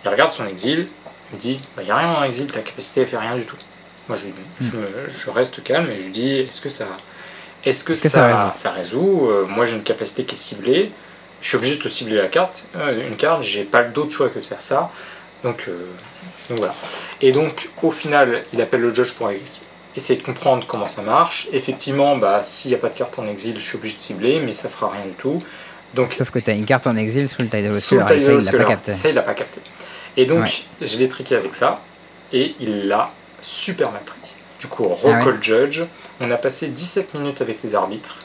[0.04, 0.88] Il regarde son exil,
[1.32, 3.44] il me dit, bah y a rien en exil, ta capacité elle fait rien du
[3.44, 3.56] tout.
[4.08, 4.26] Moi je,
[4.64, 6.86] je, me- je reste calme et je lui dis, est-ce que ça,
[7.64, 8.08] est-ce que, ça,
[8.52, 9.28] ça ça résout?
[9.30, 10.90] Euh, Moi j'ai une capacité qui est ciblée,
[11.42, 14.28] je suis obligé de te cibler la carte, euh, une carte, j'ai pas d'autre choix
[14.28, 14.90] que de faire ça.
[15.44, 15.72] Donc, euh,
[16.48, 16.74] donc voilà.
[17.22, 19.30] Et donc au final, il appelle le judge pour
[19.96, 21.48] essayer de comprendre comment ça marche.
[21.52, 24.40] Effectivement, bah, s'il n'y a pas de carte en exil, je suis obligé de cibler,
[24.40, 25.42] mais ça fera rien du tout.
[25.94, 28.00] Donc Sauf que t'as une carte en exil sous le taille de sous le
[28.92, 29.60] ça, il l'a pas capté.
[30.16, 30.86] Et donc, Ouais.
[30.86, 31.80] je l'ai triqué avec ça,
[32.32, 33.10] et il l'a
[33.42, 34.16] super mal pris.
[34.60, 35.18] Du coup, Ah ouais.
[35.18, 35.82] recall judge,
[36.20, 38.16] on a passé 17 minutes avec les arbitres.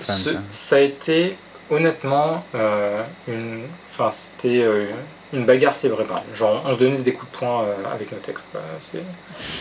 [0.00, 0.76] Ce- ça.
[0.76, 1.34] a été,
[1.70, 4.84] honnêtement, euh, une, enfin, c'était euh,
[5.32, 6.22] une bagarre cérébrale.
[6.34, 8.44] Genre, on se donnait des coups de poing euh, avec nos textes.
[8.52, 8.60] quoi.
[8.80, 9.02] C'est-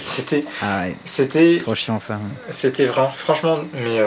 [0.05, 2.19] C'était, Ah ouais, c'était, trop chiant ça.
[2.49, 3.99] c'était vraiment, franchement, mais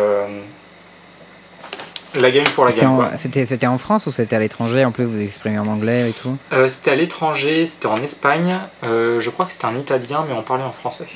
[2.14, 3.09] la game pour la game.
[3.16, 6.36] c'était- en France ou c'était à l'étranger En plus, vous exprimez en anglais et tout
[6.52, 8.59] Euh, c'était à l'étranger, c'était en Espagne.
[8.84, 11.06] Euh, je crois que c'était un Italien, mais on parlait en français.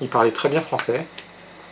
[0.00, 1.04] Il parlait très bien français.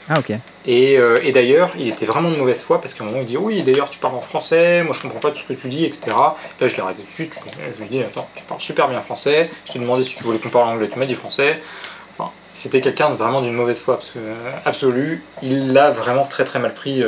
[0.08, 0.32] Ah, ok.
[0.66, 3.24] Et, euh, et d'ailleurs, il était vraiment de mauvaise foi parce qu'à un moment, il
[3.26, 5.68] dit Oui, d'ailleurs, tu parles en français, moi je comprends pas tout ce que tu
[5.68, 6.08] dis, etc.
[6.60, 7.30] Là, je l'ai arrêté dessus,
[7.74, 10.24] je lui ai dit Attends, tu parles super bien français, je t'ai demandé si tu
[10.24, 11.60] voulais qu'on parle anglais, tu m'as dit français.
[12.18, 14.18] Enfin, c'était quelqu'un de vraiment d'une mauvaise foi abso-
[14.66, 15.22] absolue.
[15.42, 17.02] Il l'a vraiment très très mal pris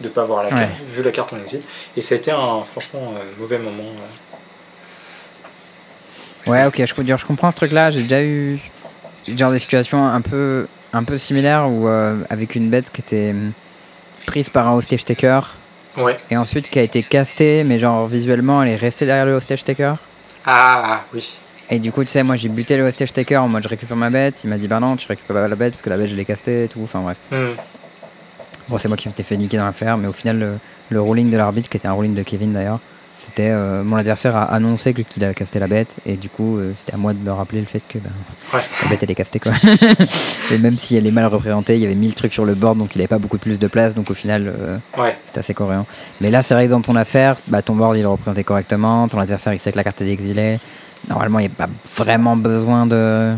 [0.00, 0.56] de ne pas avoir la Ouais.
[0.60, 1.62] carte, vu la carte en exil.
[1.96, 3.82] Et ça a été un franchement euh, mauvais moment.
[6.46, 6.50] euh.
[6.50, 7.90] Ouais, ok, je, dire, je comprends ce truc-là.
[7.90, 8.58] J'ai déjà eu
[9.36, 13.30] genre des situations un peu, un peu similaires où, euh, avec une bête qui était
[13.32, 13.52] hum,
[14.26, 15.40] prise par un hostage taker
[15.96, 16.16] Ouais.
[16.30, 19.64] et ensuite qui a été castée, mais genre visuellement elle est restée derrière le hostage
[19.64, 19.94] taker.
[20.46, 21.34] Ah oui.
[21.70, 23.96] Et du coup, tu sais, moi j'ai buté le hostage taker en mode je récupère
[23.96, 24.40] ma bête.
[24.44, 26.14] Il m'a dit bah non, tu récupères pas la bête parce que la bête je
[26.14, 26.80] l'ai castée et tout.
[26.84, 27.16] Enfin bref.
[27.32, 27.54] Hmm.
[28.68, 30.52] Bon, c'est moi qui m'étais fait niquer dans l'affaire, mais au final, le,
[30.90, 32.80] le ruling de l'arbitre, qui était un ruling de Kevin d'ailleurs,
[33.18, 36.56] c'était euh, mon adversaire a annoncé que- qu'il a casté la bête, et du coup,
[36.58, 38.10] euh, c'était à moi de me rappeler le fait que ben,
[38.54, 38.60] Ouais.
[38.84, 39.52] la bête elle est castée quoi.
[40.52, 42.78] et même si elle est mal représentée, il y avait 1000 trucs sur le board,
[42.78, 45.16] donc il avait pas beaucoup plus de place, donc au final, euh, Ouais.
[45.26, 45.86] c'était assez cohérent.
[46.20, 49.08] Mais là, c'est vrai que dans ton affaire, bah, ton board il est représenté correctement,
[49.08, 50.58] ton adversaire il sait que la carte est exilée.
[51.08, 53.32] Normalement, il n'y a pas vraiment besoin de.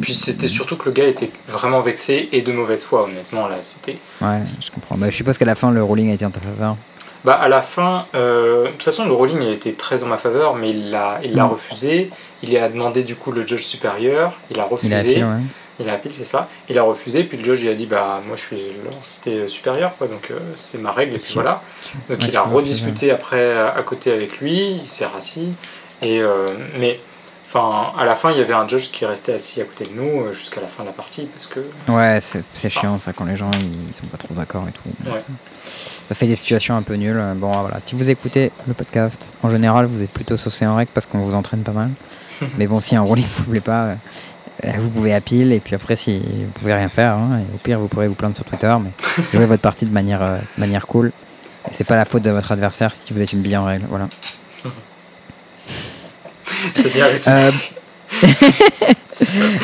[0.00, 3.48] Puis c'était surtout que le gars était vraiment vexé et de mauvaise foi, honnêtement.
[3.48, 3.96] Là, c'était.
[4.20, 4.96] Ouais, je comprends.
[4.96, 6.76] Bah, je suppose qu'à la fin, le ruling a été en ta faveur.
[7.24, 10.18] Bah, à la fin, euh, de toute façon, le rolling il était très en ma
[10.18, 11.50] faveur, mais il l'a il l'a Mm.
[11.50, 12.10] refusé.
[12.44, 14.32] Il a demandé du coup le judge supérieur.
[14.52, 14.90] Il a refusé.
[14.90, 15.44] Il a appelé, ouais.
[15.80, 16.48] Il a appelé, c'est ça.
[16.68, 19.92] Il a refusé, puis le judge il a dit Bah, moi je suis l'entité supérieure,
[19.98, 21.60] quoi, donc euh, c'est ma règle, et puis voilà.
[22.08, 25.48] Donc Ouais, il a rediscuté après à à côté avec lui, il s'est rassis.
[26.02, 27.00] Et, euh, mais
[27.48, 29.94] enfin, à la fin, il y avait un judge qui restait assis à côté de
[29.94, 31.60] nous euh, jusqu'à la fin de la partie, parce que.
[31.88, 35.10] Ouais, c'est chiant ça quand les gens ils sont pas trop d'accord et tout.
[35.10, 35.20] Ouais.
[36.08, 37.22] Ça, fait des situations un peu nulles.
[37.36, 40.90] Bon voilà, si vous écoutez le podcast, en général vous êtes plutôt saucé en règle
[40.94, 41.90] parce qu'on vous entraîne pas mal.
[42.58, 43.94] Mais bon, si un rolling vous plaît pas,
[44.64, 47.54] euh, vous pouvez à pile et puis après si vous pouvez rien faire, hein, et
[47.54, 48.90] au pire vous pourrez vous plaindre sur Twitter, mais
[49.32, 51.12] jouez votre partie de manière, euh, de manière cool.
[51.70, 53.86] Et C'est pas la faute de votre adversaire si vous êtes une bille en règle,
[53.88, 54.08] voilà.
[56.74, 57.08] c'est bien.
[57.28, 57.50] Euh,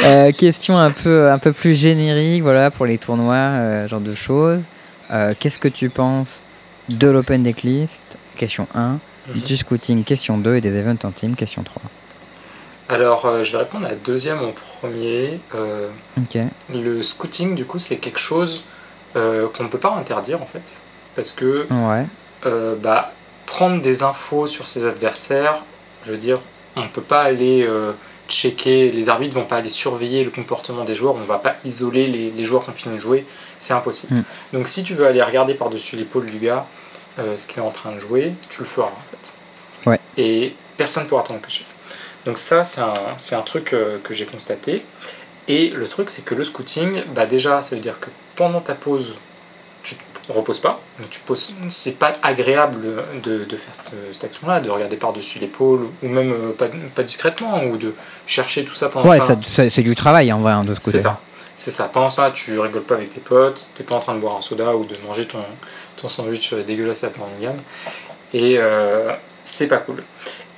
[0.05, 4.15] euh, question un peu, un peu plus générique, voilà, pour les tournois, euh, genre de
[4.15, 4.63] choses.
[5.11, 6.43] Euh, Qu'est-ce que tu penses
[6.89, 7.93] de l'Open Decklist
[8.37, 8.99] Question 1.
[9.29, 9.41] Mhm.
[9.43, 10.57] Du scouting, question 2.
[10.57, 11.83] Et des events en team, question 3.
[12.91, 15.39] Alors, euh, je vais répondre à la deuxième en premier.
[16.75, 18.65] Le scouting, du coup, c'est quelque chose
[19.15, 20.75] qu'on ne peut pas interdire en fait.
[21.15, 22.05] Parce que Ouais.
[22.83, 23.13] bah,
[23.47, 25.63] prendre des infos sur ses adversaires,
[26.05, 26.41] je veux dire,
[26.77, 27.93] on ne peut pas aller euh,
[28.29, 31.57] checker, les arbitres vont pas aller surveiller le comportement des joueurs, on ne va pas
[31.65, 33.25] isoler les, les joueurs qui ont fini de jouer,
[33.59, 34.15] c'est impossible.
[34.15, 34.25] Mm.
[34.53, 36.67] Donc si tu veux aller regarder par-dessus l'épaule du gars
[37.19, 39.91] euh, ce qu'il est en train de jouer, tu le feras en fait.
[39.91, 40.01] Ouais.
[40.17, 41.65] Et personne ne pourra t'en empêcher.
[42.25, 44.83] Donc ça, c'est un, c'est un truc euh, que j'ai constaté.
[45.47, 48.75] Et le truc, c'est que le scouting, bah déjà, ça veut dire que pendant ta
[48.75, 49.15] pause,
[50.27, 50.81] tu te reposes pas.
[50.99, 52.81] Donc tu poses, c'est pas agréable
[53.23, 57.03] de, de faire cette, cette action-là, de regarder par-dessus l'épaule, ou même euh, pas, pas
[57.03, 57.95] discrètement, ou de
[58.27, 59.37] chercher tout ça pendant Ouais, ça.
[59.55, 60.93] ça- c'est du travail en vrai, hein, de ce côté.
[60.99, 61.21] C'est ça.
[61.57, 61.85] C'est ça.
[61.93, 64.43] Pendant ça, tu rigoles pas avec tes potes, t'es pas en train de boire un
[64.43, 65.39] soda ou de manger ton,
[66.01, 67.57] ton sandwich dégueulasse à Birmingham.
[68.33, 69.11] Et euh,
[69.45, 70.03] c'est pas cool.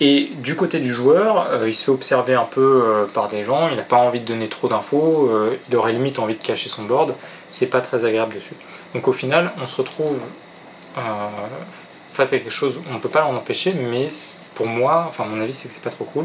[0.01, 3.43] Et du côté du joueur, euh, il se fait observer un peu euh, par des
[3.44, 6.43] gens, il n'a pas envie de donner trop d'infos, euh, il aurait limite envie de
[6.43, 7.14] cacher son board,
[7.51, 8.55] c'est pas très agréable dessus.
[8.97, 10.18] Donc au final, on se retrouve
[10.97, 11.01] euh,
[12.14, 14.09] face à quelque chose, on ne peut pas l'en empêcher, mais
[14.55, 16.24] pour moi, enfin mon avis c'est que c'est pas trop cool.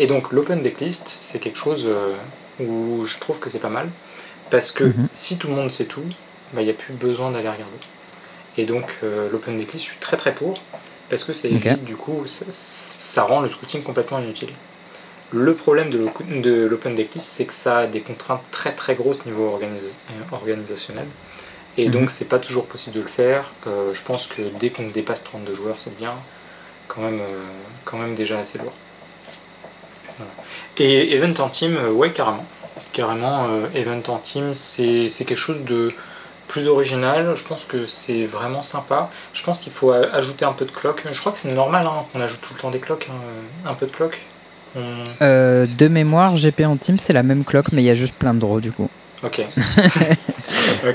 [0.00, 2.12] Et donc l'open decklist, c'est quelque chose euh,
[2.58, 3.88] où je trouve que c'est pas mal,
[4.50, 5.06] parce que Mhm.
[5.14, 6.02] si tout le monde sait tout,
[6.54, 7.80] bah, il n'y a plus besoin d'aller regarder.
[8.58, 10.60] Et donc euh, l'open decklist, je suis très très pour,
[11.08, 14.50] parce que évite du coup, ça, ça rend le scouting complètement inutile.
[15.30, 18.96] Le problème de l'o- de l'open decklist, c'est que ça a des contraintes très très
[18.96, 19.94] grosses niveau organisa-
[20.32, 21.06] organisationnel.
[21.78, 21.92] Et Mhm.
[21.92, 23.50] donc c'est pas toujours possible de le faire.
[23.66, 26.12] Euh, je pense que dès qu'on dépasse 32 joueurs, c'est bien
[26.88, 27.42] quand même, euh,
[27.84, 28.72] quand même déjà assez lourd.
[30.18, 30.32] Voilà.
[30.78, 32.44] Et event en team, euh, ouais carrément.
[32.92, 35.90] Carrément, euh, event en team, c'est quelque chose de
[36.48, 37.34] plus original.
[37.36, 39.10] Je pense que c'est vraiment sympa.
[39.32, 41.02] Je pense qu'il faut ajouter un peu de clock.
[41.10, 43.72] Je crois que c'est normal hein, qu'on ajoute tout le temps des clocks, hein, un
[43.74, 44.18] peu de clock.
[44.76, 48.14] On- de mémoire, GP en team, c'est la même cloque, mais il y a juste
[48.14, 48.90] plein de draws du coup.
[49.24, 49.42] Ok.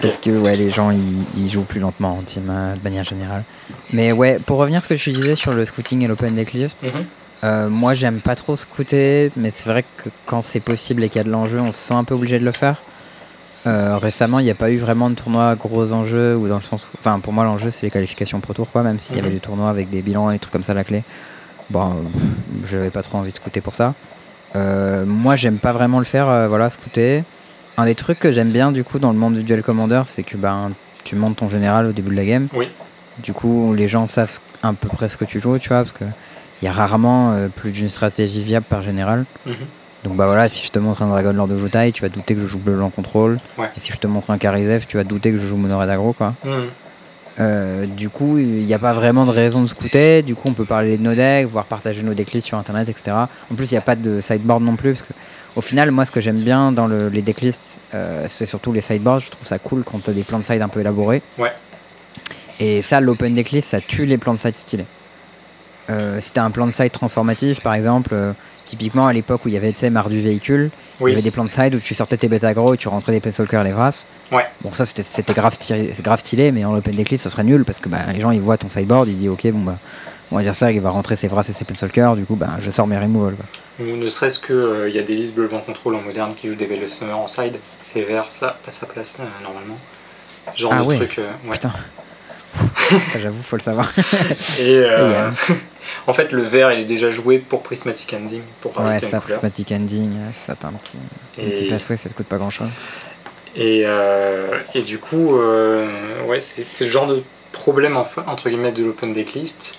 [0.01, 3.03] Parce que ouais, les gens ils, ils jouent plus lentement en team euh, de manière
[3.05, 3.43] générale.
[3.93, 6.77] Mais ouais, pour revenir à ce que tu disais sur le scouting et l'open decklist,
[6.83, 6.89] Mhm.
[7.45, 11.17] euh, moi j'aime pas trop scouter, mais c'est vrai que quand c'est possible et qu'il
[11.19, 12.81] y a de l'enjeu, on se sent un peu obligé de le faire.
[13.65, 16.55] Euh, récemment, il n'y a pas eu vraiment de tournoi à gros enjeux, ou dans
[16.57, 16.81] le sens.
[16.99, 19.33] Enfin, pour moi, l'enjeu c'est les qualifications pro tour, quoi, même s'il y avait Mhm.
[19.35, 21.03] des tournois avec des bilans et des trucs comme ça à la clé.
[21.69, 21.95] Bon,
[22.69, 23.93] j'avais pas trop envie de scouter pour ça.
[24.55, 27.23] Euh, moi, j'aime pas vraiment le faire, voilà, scouter.
[27.77, 30.23] Un des trucs que j'aime bien du coup dans le monde du duel commander, c'est
[30.23, 30.71] que ben,
[31.03, 32.47] tu montes ton général au début de la game.
[32.53, 32.67] Oui.
[33.19, 35.91] Du coup, les gens savent à peu près ce que tu joues, tu vois, parce
[35.91, 36.05] que
[36.61, 39.25] il y a rarement euh, plus d'une stratégie viable par général.
[39.45, 39.53] Mhm.
[40.03, 42.35] Donc bah voilà, si je te montre un Dragon Lord de Jotai, tu vas douter
[42.35, 43.39] que je joue bleu blanc contrôle.
[43.57, 43.69] Ouais.
[43.77, 45.89] Et si je te montre un Karizev, tu vas douter que je joue mono red
[45.89, 46.33] aggro quoi.
[46.45, 46.51] Mhm.
[47.39, 50.23] Euh, du coup, il n'y a pas vraiment de raison de scouter.
[50.23, 53.15] Du coup, on peut parler de nos decks, voire partager nos decklists sur internet, etc.
[53.51, 54.93] En plus, il n'y a pas de sideboard non plus.
[54.93, 55.13] Parce que,
[55.57, 58.81] au final, moi, ce que j'aime bien dans le- les decklists, euh, c'est surtout les
[58.81, 59.21] sideboards.
[59.21, 61.21] Je trouve ça cool quand tu as des plans de side un peu élaborés.
[61.37, 61.51] Ouais.
[62.59, 64.85] Et ça, l'open decklist, ça tue les plans de side stylés.
[65.89, 68.33] Euh, si tu as un plan de side transformatif, par exemple, euh,
[68.67, 70.69] typiquement à l'époque où il y avait tu sais, marre du véhicule,
[70.99, 72.87] il y avait des plans de side où tu sortais tes bêta gros et tu
[72.89, 74.03] rentrais des Planeswalkers les Vras.
[74.31, 74.45] Ouais.
[74.61, 77.99] Bon, ça c'était- grave stylé, mais en open decklist ce serait nul parce que bah,
[78.13, 79.77] les gens ils voient ton sideboard, ils disent ok, bon bah,
[80.31, 82.49] on va dire ça, il va rentrer ses Vras et ses Planeswalkers, du coup bah,
[82.61, 83.35] je sors mes removals.
[83.79, 86.55] Ou ne serait-ce qu'il y a des listes bleu blanc contrôle en moderne qui jouent
[86.55, 87.55] des Veil of Summer en side.
[87.81, 89.77] C'est vert, ça à sa place euh, normalement.
[90.55, 90.95] Genre Ah de ouais.
[90.97, 91.19] truc.
[91.19, 91.53] euh, ouais.
[91.53, 91.71] Putain.
[93.11, 93.91] ça j'avoue, faut le savoir.
[94.59, 94.87] Et euh,
[95.27, 95.29] euh,
[96.07, 99.21] en fait, le vert il est déjà joué pour Prismatic Ending, pour ouais, ça, une
[99.21, 99.39] couleur.
[99.39, 100.97] Prismatic Ending, euh, ça t'as un petit,
[101.35, 102.67] petit Et- passway, ça te coûte pas grand chose.
[103.55, 105.87] Et, euh, et du coup, euh,
[106.27, 109.77] ouais, c'est le genre de problème entre guillemets de l'open decklist.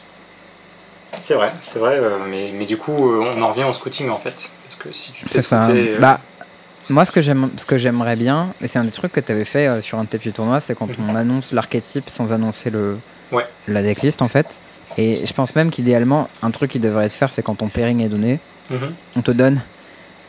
[1.19, 4.09] C'est vrai, c'est vrai, euh, mais, mais du coup, euh, on en revient au scouting
[4.11, 4.51] en fait.
[4.65, 5.67] Parce que si tu fais scouter.
[5.95, 6.21] euh, Bah,
[6.91, 9.33] moi, ce que j'aime, ce que j'aimerais bien, et c'est un des trucs que tu
[9.33, 12.71] avais fait sur un de tes petits tournois, c'est quand on annonce l'archétype sans annoncer
[12.71, 12.97] le,
[13.33, 13.47] Ouais.
[13.69, 14.47] la decklist en fait.
[14.97, 18.01] Et je pense même qu'idéalement, un truc qui devrait être faire, c'est quand ton pairing
[18.03, 18.39] est donné,
[18.71, 19.61] mhm, on te donne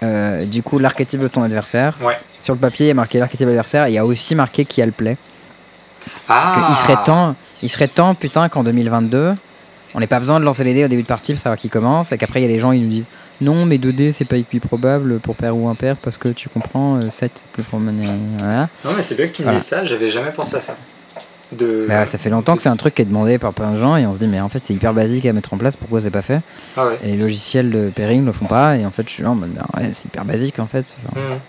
[0.04, 1.96] euh, du coup l'archétype de ton adversaire.
[2.02, 2.18] Ouais.
[2.44, 4.82] Sur le papier, il y a marqué l'archétype adversaire, il y a aussi marqué qui
[4.82, 5.18] a le play.
[6.28, 9.34] Ah Il serait temps, il serait temps, putain, qu'en 2022,
[9.96, 11.70] on n'ait pas besoin de lancer les dés au début de partie pour savoir qui
[11.70, 13.08] commence, et qu'après il y a des gens ils nous disent
[13.42, 16.98] non, mais 2 dés c'est pas équiprobable pour pair ou impair parce que tu comprends,
[16.98, 18.06] euh, 7 c'est plus pour mener.
[18.38, 18.68] Voilà.
[18.86, 19.60] Non, mais c'est bien que tu me Voilà.
[19.60, 20.76] dises ça, j'avais jamais pensé à ça.
[21.52, 21.86] De...
[21.88, 23.96] Bah, ça fait longtemps que c'est un truc qui est demandé par plein de gens,
[23.96, 26.00] et on se dit, mais en fait c'est hyper basique à mettre en place, pourquoi
[26.02, 26.42] c'est pas fait?
[26.78, 26.98] Ah ouais.
[27.04, 29.36] Et les logiciels de pairing le font pas, et en fait je suis là en
[29.36, 30.86] mode, bah, ouais, c'est hyper basique en fait.
[31.16, 31.40] Mhm.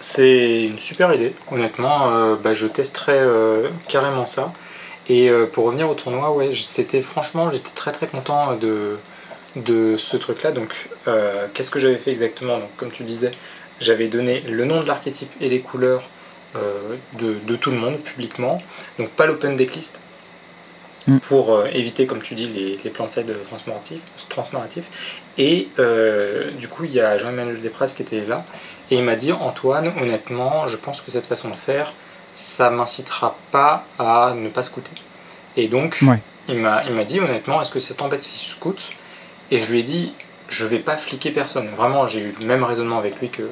[0.00, 2.10] C'est une super idée, honnêtement.
[2.10, 4.52] euh, bah, je testerai euh, carrément ça.
[5.08, 8.96] Et euh, pour revenir au tournoi, ouais, j- c'était franchement, j'étais très très content de,
[9.56, 10.50] de ce truc-là.
[10.52, 12.58] Donc, euh, qu'est-ce que j'avais fait exactement?
[12.58, 13.30] Donc, comme tu disais,
[13.80, 16.08] j'avais donné le nom de l'archétype et les couleurs
[16.56, 18.62] euh, de, de tout le monde publiquement.
[18.98, 20.00] Donc, pas l'open decklist.
[21.06, 21.18] Mm.
[21.18, 24.00] Pour euh, éviter, comme tu dis, les, les plans de side transformatifs.
[24.30, 25.20] transformatifs.
[25.36, 28.42] Et euh, du coup, il y a Jean-Emmanuel Desprez qui était là.
[28.90, 31.92] Et il m'a dit Antoine, honnêtement, je pense que cette façon de faire,
[32.34, 34.90] ça m'incitera pas à ne pas scouter.
[35.56, 36.18] Et donc, Ouais.
[36.48, 38.90] il m'a il m'a dit honnêtement, est-ce que ça t'embête si je scoute?
[39.50, 40.12] Et je lui ai dit,
[40.48, 41.68] je vais pas fliquer personne.
[41.76, 43.42] Vraiment, j'ai eu le même raisonnement avec lui que,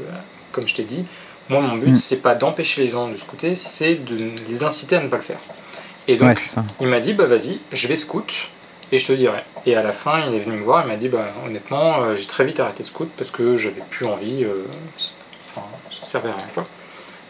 [0.52, 1.04] comme je t'ai dit.
[1.48, 1.96] Moi, mon but, Mm.
[1.96, 5.22] c'est pas d'empêcher les gens de scouter, c'est de les inciter à ne pas le
[5.22, 5.38] faire.
[6.08, 8.48] Et donc, ouais, il m'a dit bah vas-y, je vais scout
[8.90, 9.42] et je te dirai.
[9.66, 12.16] Et à la fin, il est venu me voir, il m'a dit bah honnêtement, euh,
[12.16, 14.44] j'ai très vite arrêté de scout parce que j'avais plus envie.
[14.44, 14.64] euh,
[15.54, 15.66] enfin,
[16.00, 16.64] ça servait à rien quoi.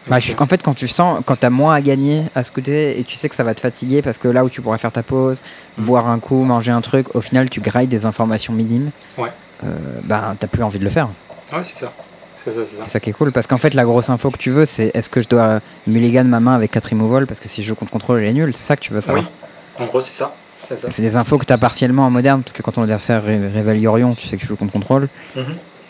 [0.07, 3.03] Bah, je- en fait, quand tu sens, quand t'as moins à gagner à scouter et
[3.03, 5.01] tu sais que ça va te fatiguer parce que là où tu pourrais faire ta
[5.03, 5.37] pause,
[5.77, 5.83] Mm.
[5.85, 9.29] boire un coup, manger un truc, au final tu grailles des informations minimes, Ouais.
[9.63, 9.67] euh,
[10.03, 11.07] bah t'as plus envie de le faire.
[11.53, 11.91] Ouais, c'est ça.
[12.35, 12.83] C'est ça, c'est ça.
[12.87, 14.91] C'est ça qui est cool parce qu'en fait, la grosse info que tu veux, c'est
[14.93, 17.75] est-ce que je dois mulligan ma main avec 4 removals parce que si je joue
[17.75, 19.23] contre contrôle, elle est nulle, c'est ça que tu veux Oui, savoir.
[19.79, 20.33] en gros, c'est ça.
[20.61, 20.89] C'est ça.
[20.91, 23.79] C'est des infos que t'as partiellement en moderne parce que quand ton adversaire ré- révèle
[23.79, 25.07] Yorion, tu sais que tu joues contre contrôle,
[25.37, 25.43] Mhm.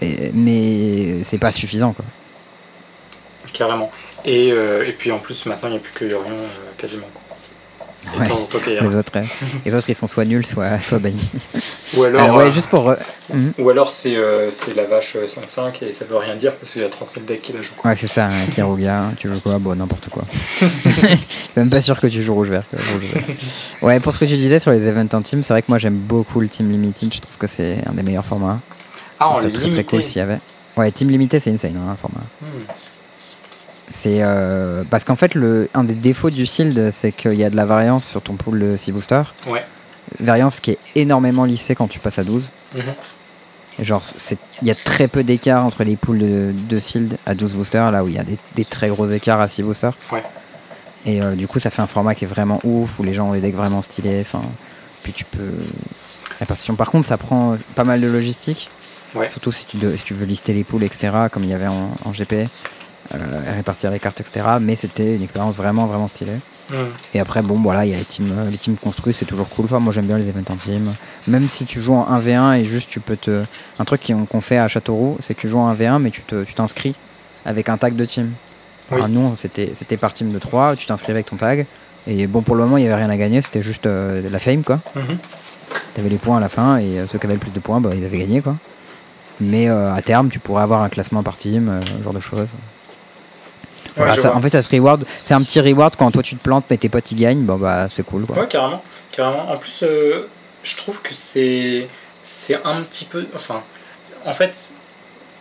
[0.04, 2.06] et- mais c'est pas suffisant quoi.
[3.54, 3.92] Carrément.
[4.26, 7.08] Et, euh, et puis en plus, maintenant, il n'y a plus que Yorion euh, quasiment.
[8.16, 8.28] Et Ouais.
[8.28, 9.24] Temps en temps, Les autres, euh,
[9.66, 11.32] les autres ils sont soit nuls, soit, soit bannis.
[11.96, 12.94] Ou alors, Alors, ouais, euh, juste pour.
[13.58, 14.18] ou alors c'est
[14.76, 17.26] la vache euh, 5-5 et ça veut rien dire parce qu'il y a 30 000
[17.26, 17.72] decks qui la jouent.
[17.86, 19.58] Ouais, c'est ça, un Kiruga, tu veux quoi?
[19.58, 20.24] Bon, n'importe quoi.
[20.60, 21.18] Je suis
[21.56, 22.64] même pas sûr que tu joues rouge-vert.
[23.82, 25.78] Ouais, pour ce que tu disais sur les events en team, c'est vrai que moi
[25.80, 28.60] j'aime beaucoup le team limited, je trouve que c'est un des meilleurs formats.
[29.20, 30.40] Ah, serait est très très cool s'il y avait.
[30.76, 32.26] Ouais, team limité, c'est insane, hein, un format.
[32.42, 32.46] Hmm.
[33.96, 37.50] C'est euh, parce qu'en fait, le, un des défauts du shield, c'est qu'il y a
[37.52, 39.34] de la variance sur ton pool de 6 boosters.
[39.48, 39.64] Ouais.
[40.20, 42.50] Variance qui est énormément lissée quand tu passes à 12.
[42.76, 42.82] Mhm.
[43.80, 47.18] Et genre, c'est- il y a très peu d'écart entre les pools de, de shield
[47.26, 49.62] à 12 boosters, là où il y a des, des très gros écarts à 6
[49.64, 49.94] boosters.
[50.12, 50.24] Ouais.
[51.06, 53.30] Et euh, du coup, ça fait un format qui est vraiment ouf, où les gens
[53.30, 54.22] ont des decks vraiment stylés.
[54.22, 54.42] Enfin,
[55.04, 55.52] puis tu peux.
[56.78, 58.70] Par contre, ça prend pas mal de logistique.
[59.16, 59.30] Ouais.
[59.30, 61.68] Surtout si tu, de- si tu veux lister les pools, etc., comme il y avait
[61.68, 62.48] en, en GP,
[63.14, 63.18] euh,
[63.56, 64.46] répartir les cartes, etc.
[64.62, 66.40] Mais c'était une expérience vraiment, vraiment stylée.
[67.14, 69.48] Et après, bon, voilà, il y a les teams, euh, les teams construits, c'est toujours
[69.50, 69.66] cool.
[69.66, 70.92] Enfin, moi, j'aime bien les events en team.
[71.28, 73.44] Même si tu joues en 1v1 et juste tu peux te.
[73.80, 76.24] Un truc qu'on fait à Châteauroux, c'est que tu joues en 1v1, mais tu
[76.56, 76.96] t'inscris
[77.46, 78.32] avec un tag de team.
[78.90, 78.96] Oui.
[78.96, 81.66] Alors, nous, c'était par team de 3, tu t'inscrivais avec ton tag.
[82.08, 84.30] Et bon, pour le moment, il n'y avait rien à gagner, c'était juste euh, de
[84.30, 84.80] la fame, quoi.
[84.96, 85.18] Mhm.
[85.94, 87.92] T'avais les points à la fin, et ceux qui avaient le plus de points, bah,
[87.96, 88.56] ils avaient gagné, quoi.
[89.40, 92.20] Mais euh, à terme, tu pourrais avoir un classement par team, euh, ce genre de
[92.20, 92.50] choses.
[93.98, 95.06] Voilà, ça- en fait, ça se reward.
[95.24, 97.58] C'est un petit reward quand toi tu te plantes, mais tes potes ils gagnent, bon
[97.58, 98.38] bah c'est cool, quoi.
[98.40, 98.84] Ouais, carrément.
[99.12, 99.52] carrément.
[99.52, 100.28] En plus, euh,
[100.64, 101.88] je trouve que c'est
[102.24, 103.26] c'est un petit peu.
[103.36, 103.62] Enfin,
[104.26, 104.70] en fait,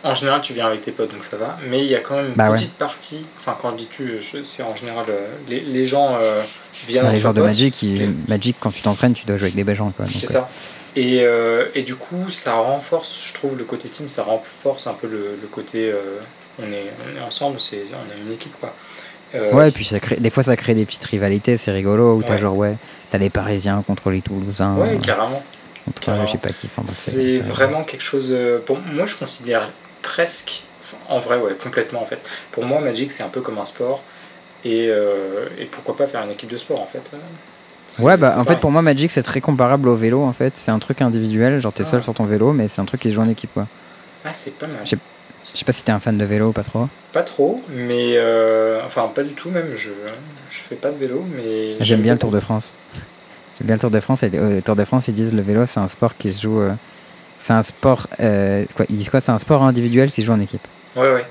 [0.03, 1.57] en général, tu viens avec tes potes, donc ça va.
[1.69, 2.55] Mais il y a quand même une Bah ouais.
[2.55, 3.25] petite partie.
[3.39, 6.41] Enfin, quand je dis tu, c'est en général euh, les, les gens euh,
[6.87, 7.05] viennent.
[7.05, 7.47] Bah, les joueurs de potes.
[7.49, 10.27] Magic, ils- Les- Magic, quand tu t'entraînes, tu dois jouer avec des belles gens, C'est
[10.27, 10.49] ça.
[10.95, 14.93] Et, euh, et du coup, ça renforce, je trouve, le côté team, ça renforce un
[14.93, 16.19] peu le, le côté euh,
[16.61, 18.73] on, est, on est ensemble, c'est, on est une équipe quoi.
[19.35, 22.15] Euh, Ouais, et puis ça crée, des fois ça crée des petites rivalités, c'est rigolo,
[22.15, 22.39] où t'as Ouais.
[22.39, 22.75] genre, ouais,
[23.11, 25.41] t'as les Parisiens contre les Toulousains, ouais, carrément.
[25.85, 26.27] contre euh, carrément.
[26.27, 26.67] je sais pas qui.
[26.67, 28.29] Enfin, C'est vraiment quelque chose.
[28.31, 29.69] euh, Pour moi, je considère
[30.01, 30.61] presque.
[31.09, 32.19] En vrai, ouais, complètement en fait.
[32.51, 34.01] Pour moi, Magic, c'est un peu comme un sport.
[34.65, 37.01] Et, euh, et pourquoi pas faire une équipe de sport en fait.
[37.13, 37.17] euh,
[37.87, 40.53] c'est- Ouais, bah en fait pour moi Magic c'est très comparable au vélo en fait,
[40.55, 41.91] c'est un truc individuel, genre t'es Ah.
[41.91, 43.67] seul sur ton vélo, mais c'est un truc qui se joue en équipe quoi.
[44.23, 44.77] Ah, c'est pas mal.
[45.53, 46.87] Je sais pas si t'es un fan de vélo ou pas trop.
[47.11, 48.13] Pas trop, mais.
[48.17, 49.75] euh, Enfin, pas du tout même.
[49.75, 49.89] Je,
[50.49, 51.71] je fais pas de vélo, mais.
[51.81, 52.73] J'aime bien le Tour de France.
[53.57, 54.23] J'aime bien le Tour de France.
[54.23, 56.59] Et euh, Tour de France, ils disent le vélo, c'est un sport qui se joue.
[56.59, 56.73] euh,
[57.39, 58.07] c'est un sport.
[58.19, 60.67] euh, quoi, ils disent quoi C'est un sport individuel qui se joue en équipe.
[60.95, 61.25] Ouais, ouais.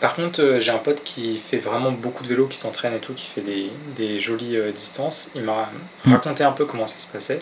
[0.00, 3.14] Par contre, j'ai un pote qui fait vraiment beaucoup de vélo, qui s'entraîne et tout,
[3.14, 5.30] qui fait des, des jolies distances.
[5.34, 5.68] Il m'a
[6.04, 6.12] Mm.
[6.12, 7.40] raconté un peu comment ça se passait.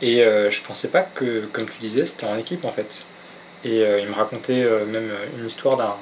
[0.00, 3.04] Et je pensais pas que, comme tu disais, c'était en équipe en fait.
[3.64, 5.94] Et euh, il me racontait euh, même une histoire d'un,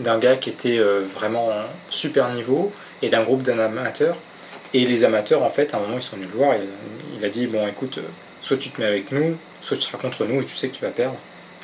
[0.00, 2.72] d'un gars qui était euh, vraiment en super niveau
[3.02, 4.16] et d'un groupe d'amateurs.
[4.72, 6.60] Et les amateurs, en fait, à un moment, ils sont venus le voir et
[7.18, 8.02] il a dit Bon, écoute, euh,
[8.42, 10.74] soit tu te mets avec nous, soit tu seras contre nous et tu sais que
[10.74, 11.16] tu vas perdre.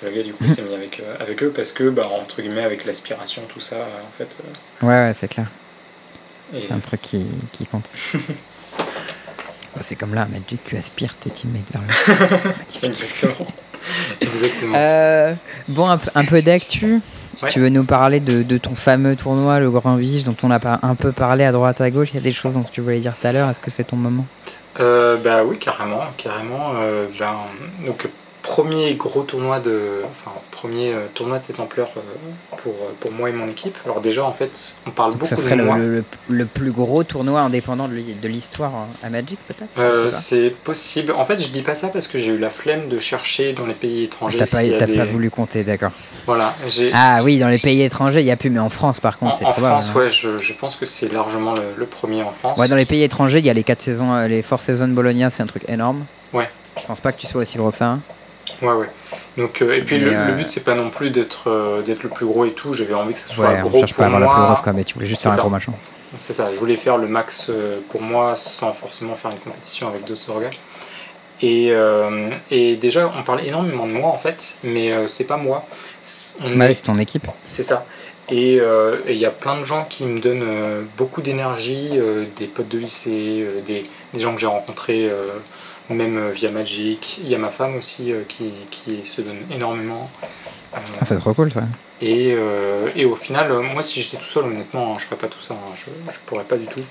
[0.02, 2.40] Et le gars, du coup, s'est mis avec, euh, avec eux parce que, bah, entre
[2.40, 4.28] guillemets, avec l'aspiration, tout ça, euh, en fait.
[4.44, 5.46] euh, Ouais, ouais, c'est clair.
[6.54, 7.90] et- C'est un truc qui, qui compte.
[9.82, 12.86] C'est comme là, Magic, tu aspires tes teammates vers le.
[12.88, 13.46] Exactement.
[14.20, 14.74] Exactement.
[14.76, 15.32] Euh,
[15.68, 17.00] bon, un, peu- un peu d'actu.
[17.42, 17.48] Ouais.
[17.48, 20.60] Tu veux nous parler de, de ton fameux tournoi, le Grand Biche, dont on a
[20.82, 22.08] un peu parlé à droite à gauche.
[22.12, 23.48] Il y a des choses dont tu voulais dire tout à l'heure.
[23.48, 24.26] Est-ce que c'est ton moment?
[24.78, 26.72] Euh, bah oui, carrément, carrément.
[26.76, 27.32] euh, ben,
[27.86, 28.06] donc
[28.50, 32.00] premier gros tournoi de, enfin premier euh, tournoi de cette ampleur euh,
[32.62, 33.76] pour, euh, pour moi et mon équipe.
[33.84, 35.78] Alors déjà en fait, on parle beaucoup Ce serait de le, moi.
[35.78, 39.70] le- le- plus gros tournoi indépendant de l'hi- de l'histoire euh, à Magic, peut-être?
[39.78, 41.12] Euh, c'est possible.
[41.12, 43.66] En fait, je dis pas ça parce que j'ai eu la flemme de chercher dans
[43.66, 44.16] les pays pas.
[44.16, 44.38] étrangers.
[44.38, 45.92] T'as y pas, a t'as des- pas voulu compter, d'accord.
[46.26, 46.52] Voilà.
[46.92, 49.36] Ah oui, dans les pays étrangers, il n'y a plus, mais en France, par contre,
[49.36, 49.74] en c'est en probable.
[49.80, 49.98] France, hein.
[50.00, 52.58] ouais, je, je pense que c'est largement le, le premier en France.
[52.58, 55.30] Ouais, dans les pays étrangers, il y a les 4 saisons, les Four Seasons Bologna,
[55.30, 56.04] c'est un truc énorme.
[56.32, 56.48] Ouais.
[56.80, 57.86] Je pense pas que tu sois aussi gros que ça.
[57.92, 58.00] hein.
[58.62, 58.86] Ouais, ouais.
[59.38, 62.02] Donc, euh, et puis le, euh, le but, c'est pas non plus d'être euh, d'être
[62.02, 62.74] le plus gros et tout.
[62.74, 64.28] J'avais envie que ça soit Ouais, on gros cherche pour pas à avoir moi.
[64.30, 65.72] la plus grosse, quoi, mais tu voulais juste faire un gros machin.
[66.18, 69.88] C'est ça, je voulais faire le max euh, pour moi sans forcément faire une compétition
[69.88, 70.50] avec d'autres organes.
[71.42, 71.72] Et,
[72.50, 75.64] et déjà, on parle énormément de moi en fait, mais c'est pas moi.
[76.44, 77.26] On est- ton équipe.
[77.46, 77.86] c'est ça.
[78.28, 82.24] Et euh, il y a plein de gens qui me donnent euh, beaucoup d'énergie, euh,
[82.36, 85.08] des potes de lycée, des, des gens que j'ai rencontrés,
[85.94, 87.18] même euh, via Magic.
[87.22, 90.10] Il y a ma femme aussi euh, qui, qui se donne énormément.
[90.74, 91.62] Euh, Ah, c'est trop cool ça.
[92.00, 92.34] et,
[92.96, 95.54] et au final, moi, si j'étais tout seul, honnêtement, hein, je ferais pas tout ça.
[95.54, 96.82] hein, je, je pourrais pas du tout.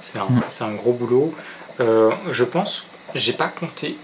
[0.00, 0.42] C'est un, Mm.
[0.48, 1.34] c'est un gros boulot.
[1.80, 2.84] Je pense,
[3.14, 3.96] j'ai pas compté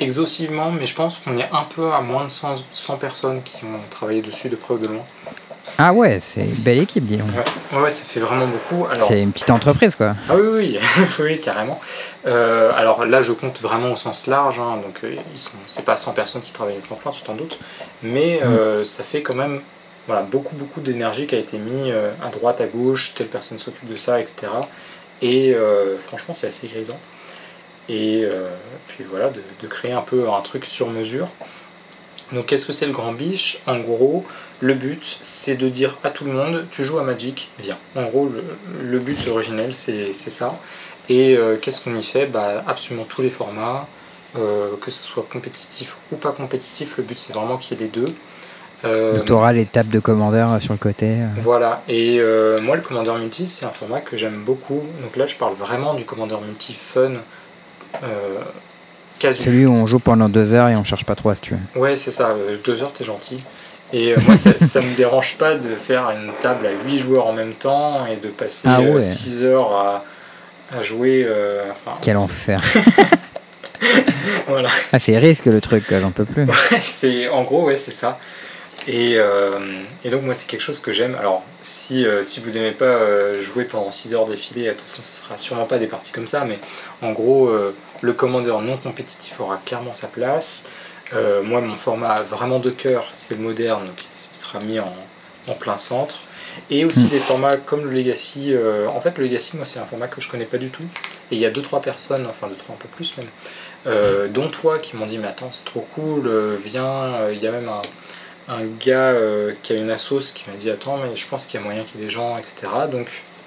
[0.00, 3.64] exhaustivement, mais je pense qu'on est un peu à moins de 100, 100 personnes qui
[3.64, 5.04] ont travaillé dessus de près ou de loin.
[5.78, 7.28] Ah ouais, c'est une belle équipe, dis donc.
[7.72, 8.86] Ouais, ça fait vraiment beaucoup.
[8.90, 10.14] Alors, C'est une petite entreprise quoi.
[10.28, 10.78] ah oui, oui,
[11.18, 11.80] oui, carrément.
[12.26, 15.84] Euh, alors là, je compte vraiment au sens large, hein, donc euh, ils sont, c'est
[15.84, 17.58] pas 100 personnes qui travaillent avec mon frère, tu t'en doutes,
[18.02, 19.60] mais euh, ça fait quand même
[20.06, 23.58] voilà, beaucoup, beaucoup d'énergie qui a été mis euh, à droite, à gauche, telle personne
[23.58, 24.48] s'occupe de ça, etc.
[25.22, 25.54] Et
[26.04, 26.98] franchement, c'est assez grisant.
[27.88, 28.26] Et
[28.88, 31.28] puis voilà, de, de créer un peu un truc sur mesure.
[32.32, 33.60] Donc, qu'est-ce que c'est le Grand Biche?
[33.68, 34.24] En gros,
[34.62, 37.76] le but, c'est de dire à tout le monde, tu joues à Magic, viens.
[37.96, 38.42] En gros, le,
[38.82, 40.54] le but originel, c'est ça.
[41.08, 42.26] Et euh, qu'est-ce qu'on y fait?
[42.26, 43.86] Bah, Absolument tous les formats,
[44.38, 47.84] euh, que ce soit compétitif ou pas compétitif, le but c'est vraiment qu'il y ait
[47.84, 48.14] les deux.
[48.84, 51.08] Euh, Donc t'auras les tables de commandeur sur le côté.
[51.42, 52.20] voilà, et
[52.62, 54.82] moi le commandeur multi c'est un format que j'aime beaucoup.
[55.02, 57.10] Donc là je parle vraiment du commandeur multi fun.
[59.20, 61.56] Celui où on joue pendant deux heures et on cherche pas trop à se tuer.
[61.76, 62.34] Ouais, c'est ça,
[62.64, 63.40] deux heures, t'es gentil.
[63.92, 67.26] Et euh, moi, ça, ça me dérange pas de faire une table à 8 joueurs
[67.26, 69.02] en même temps et de passer Ah ouais.
[69.02, 70.04] 6 heures à,
[70.78, 71.24] à jouer.
[71.26, 72.60] euh, enfin, Quel enfer.
[74.48, 74.68] Voilà.
[74.92, 76.46] Ah c'est risque le truc, j'en peux plus.
[76.80, 78.18] c'est, en gros, ouais, c'est ça.
[78.88, 79.58] Et, euh,
[80.04, 81.14] et donc moi c'est quelque chose que j'aime.
[81.18, 84.24] Alors si, euh, si vous aimez pas euh, jouer pendant 6 heures
[84.72, 86.58] toute façon ce sera sûrement pas des parties comme ça, mais
[87.00, 90.66] en gros euh, le commandeur non compétitif aura clairement sa place.
[91.14, 94.92] Euh, moi mon format vraiment de cœur c'est le moderne, donc il sera mis en,
[95.48, 96.16] en plein centre.
[96.70, 97.10] Et aussi Mm.
[97.10, 98.52] des formats comme le Legacy.
[98.54, 100.82] euh, en fait le Legacy moi c'est un format que je connais pas du tout.
[101.30, 103.26] Et il y a 2-3 personnes, enfin 2-3 un peu plus même,
[103.86, 106.30] euh, dont toi qui m'ont dit mais attends c'est trop cool,
[106.64, 107.82] viens, il y a même un
[108.48, 109.14] un gars
[109.62, 111.84] qui a une assos qui m'a dit attends mais je pense qu'il y a moyen
[111.84, 113.06] qu'il y ait des gens etc donc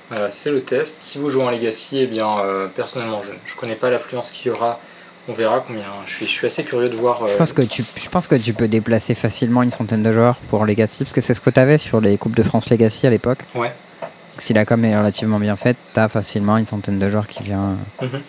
[0.10, 2.38] voilà c'est le test si vous jouez en Legacy eh bien
[2.76, 4.80] personnellement je ne connais pas l'affluence qu'il y aura
[5.28, 7.62] on verra combien je suis, je suis assez curieux de voir Je euh, pense, que
[7.64, 11.14] tu, je pense que tu peux déplacer facilement une centaine de joueurs pour Legacy, parce
[11.14, 13.40] que c'est ce que tu avais sur les Coupes de France Legacy à l'époque.
[13.56, 13.70] Ouais.
[14.02, 17.28] Donc, Si la com est relativement bien faite, tu as facilement une centaine de joueurs
[17.28, 18.22] qui vient euh, Mhm.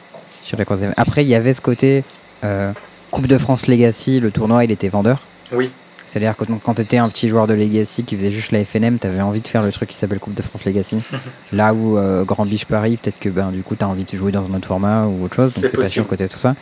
[0.45, 0.95] sur les événements.
[0.97, 2.05] Après, il y avait ce côté
[2.45, 2.73] euh,
[3.11, 5.21] Coupe de France Legacy, le tournoi, il était vendeur.
[5.53, 5.71] oui
[6.09, 8.99] C'est-à-dire que quand tu étais un petit joueur de Legacy qui faisait juste la FNM,
[8.99, 10.97] tu avais envie de faire le truc qui s'appelle Coupe de France Legacy.
[11.53, 14.17] Là où euh, Grand Biche Paris, peut-être que ben, du coup tu as envie de
[14.17, 15.51] jouer dans un autre format ou autre chose.
[15.53, 16.55] C'est Donc c'est pas sûr côté tout ça.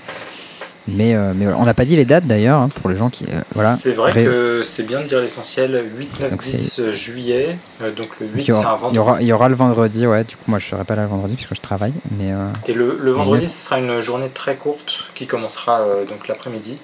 [0.87, 3.25] Mais, euh, mais on n'a pas dit les dates d'ailleurs hein, pour les gens qui.
[3.25, 3.75] euh, voilà.
[3.75, 7.91] c'est vrai Ré- que c'est bien de dire l'essentiel 8 9 Donc 10 juillet euh,
[7.91, 9.55] donc le 8 il y, c'est un il, vendredi y aura, il y aura le
[9.55, 10.25] vendredi, ouais.
[10.25, 11.95] Du coup, moi je serai pas là le vendredi puisque je travaille.
[12.19, 12.33] Mais
[12.69, 16.77] et le, le vendredi ce sera une journée très courte qui commencera donc l'après-midi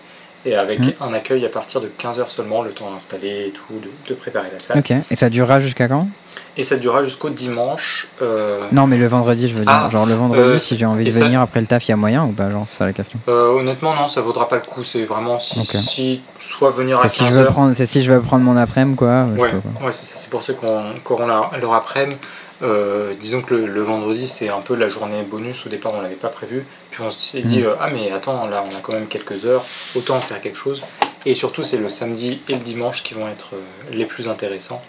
[0.47, 0.93] et avec Mhm.
[1.01, 4.49] un accueil à partir de 15h seulement le temps d'installer et tout de, de préparer
[4.53, 4.93] la salle ok.
[5.11, 6.09] Et ça durera jusqu'à quand?
[6.57, 8.09] Et ça durera jusqu'au dimanche.
[8.23, 9.73] euh, Non, mais le vendredi, je veux dire.
[9.73, 11.91] Ah, genre le vendredi, euh, si j'ai envie de ça- venir après le taf, il
[11.91, 12.51] y a moyen ou pas?
[12.51, 13.19] Genre, c'est ça la question.
[13.29, 14.83] euh, honnêtement, non, ça vaudra pas le coup.
[14.83, 17.53] C'est vraiment si, si- soit venir à C'est si, je veux 15h.
[17.53, 19.25] prendre, c'est si je veux prendre mon après-midi, quoi.
[19.37, 19.87] Ouais, quoi.
[19.87, 20.17] ouais c'est ça.
[20.17, 22.17] C'est pour ceux qui ont- qui auront leur, après-midi.
[23.21, 25.65] Disons que le, le vendredi, c'est un peu la journée bonus.
[25.67, 26.67] Au départ, on l'avait pas prévu.
[26.91, 27.67] Puis on s'est dit, Mhm.
[27.67, 29.65] euh, ah, mais attends, là, on a quand même quelques heures.
[29.95, 30.83] Autant en faire quelque chose.
[31.27, 33.61] Et surtout, c'est le samedi et le dimanche qui vont être euh,
[33.93, 34.83] les plus intéressants.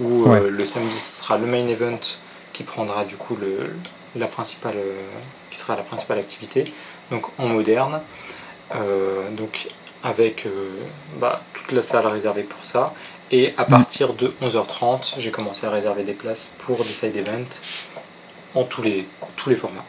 [0.00, 0.50] Où euh, Ouais.
[0.50, 1.98] le samedi ce sera le main event
[2.52, 3.74] qui prendra du coup le,
[4.16, 4.76] la principale,
[5.50, 6.72] qui sera la principale activité.
[7.10, 8.00] Donc en moderne.
[9.32, 9.68] Donc
[10.04, 10.46] avec
[11.16, 12.94] bah, toute la salle réservée pour ça.
[13.32, 17.60] Et à partir de 11h30, j'ai commencé à réserver des places pour des side events
[18.54, 19.06] en tous les,
[19.36, 19.84] tous les formats.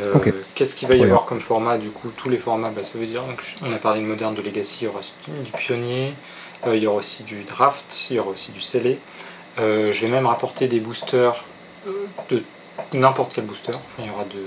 [0.00, 0.14] Euh.
[0.54, 3.06] Qu'est-ce qu'il va y avoir comme format Du coup, tous les formats, bah, ça veut
[3.06, 5.00] dire, donc, on a parlé de moderne, de legacy, il y aura
[5.44, 6.14] du pionnier,
[6.66, 8.98] euh, il y aura aussi du draft, il y aura aussi du scellé.
[9.60, 11.44] Euh, je vais même rapporter des boosters
[11.86, 11.90] euh,
[12.30, 12.42] de
[12.98, 13.72] n'importe quel booster.
[13.74, 14.40] Enfin, il y aura de.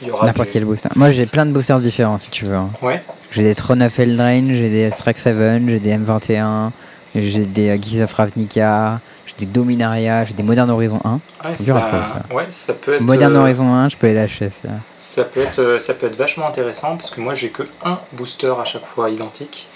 [0.00, 0.88] Il y aura N'importe du- quel booster.
[0.96, 2.56] Moi, j'ai plein de boosters différents si tu veux.
[2.56, 2.70] hein.
[2.82, 5.36] Ouais, J'ai des Throne of Eldraine, j'ai des Strike 7,
[5.68, 6.70] j'ai des M21,
[7.14, 8.98] j'ai des Geese of Ravnica,
[9.38, 11.12] j'ai des Dominaria, j'ai des Modern Horizon 1.
[11.12, 13.00] ouais, à ça, ouais, ça peut être.
[13.00, 14.50] Modern euh, Horizon 1, je peux les lâcher.
[14.62, 14.68] ça.
[14.98, 17.98] Ça peut être, euh, ça peut être vachement intéressant parce que moi j'ai que un
[18.12, 19.68] booster à chaque fois identique.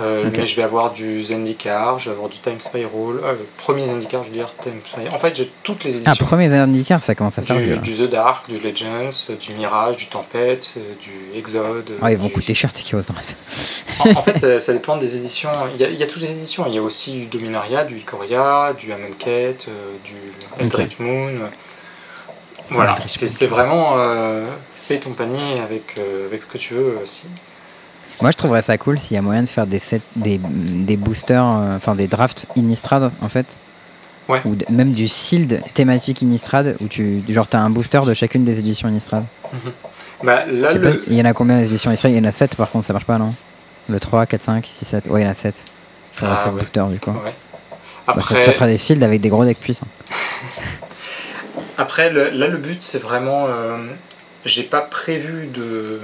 [0.00, 0.30] Euh.
[0.32, 2.88] Mais je vais avoir du Zendikar, je vais avoir du Time Spiral,
[3.24, 5.14] euh, premier Zendikar, je veux dire Time Spiral.
[5.14, 6.26] En fait, j'ai toutes les Ah, éditions.
[6.26, 7.76] premier Zendikar, ça commence à faire du, là.
[7.76, 9.10] du The Dark, du Legends,
[9.40, 11.90] du Mirage, du Tempête, euh, du Exode.
[12.02, 13.04] Ah, ils vont du- coûter cher tes kilos.
[14.00, 15.50] En, en fait, ça, ça dépend des éditions.
[15.74, 16.64] Il y, a, il y a toutes les éditions.
[16.68, 19.72] Il y a aussi du Dominaria, du Ikoria, du Amonkhet, euh,
[20.04, 20.14] du
[20.62, 21.32] Eldritch Moon.
[22.70, 24.44] Voilà, c'est c'est vraiment euh,
[24.74, 25.96] fais ton panier avec,
[26.26, 27.26] avec ce que tu veux aussi.
[28.20, 30.96] Moi, je trouverais ça cool s'il y a moyen de faire des, sets, des, des
[30.96, 33.46] boosters, euh, enfin des drafts Innistrad en fait.
[34.28, 34.40] Ouais.
[34.44, 38.58] Ou même du sealed thématique Innistrad où tu genre t'as un booster de chacune des
[38.58, 39.24] éditions Innistrad.
[40.22, 41.02] Bah, Je là, sais pas, le...
[41.06, 42.92] il y en a combien d'éditions Innistrad Il y en a 7 par contre, ça
[42.92, 43.32] marche pas non?
[43.88, 45.06] Le 3, 4, 5, 6, 7.
[45.06, 45.54] Ouais, il y en a 7.
[46.14, 46.60] Il faudra Ah, 7 ouais.
[46.60, 47.10] boosters du coup.
[47.10, 47.16] Ouais.
[48.06, 49.86] Bah, ça- Après, ça, fera des sealed avec des gros decks puissants.
[51.78, 53.46] après le- là, le but, c'est vraiment.
[53.48, 53.76] euh,
[54.44, 56.00] J'ai pas prévu de,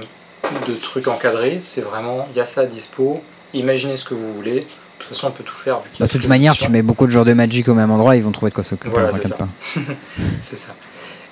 [0.67, 1.57] de trucs encadrés.
[1.59, 3.21] C'est vraiment, il y a ça à dispo.
[3.53, 4.61] Imaginez ce que vous voulez.
[4.61, 4.65] De
[4.99, 5.79] toute façon, on peut tout faire.
[5.99, 8.23] Bah, de toute manière, tu mets beaucoup de joueurs de Magic au même endroit, ils
[8.23, 8.89] vont trouver de quoi s'occuper.
[8.89, 9.11] Voilà,
[10.41, 10.73] c'est ça.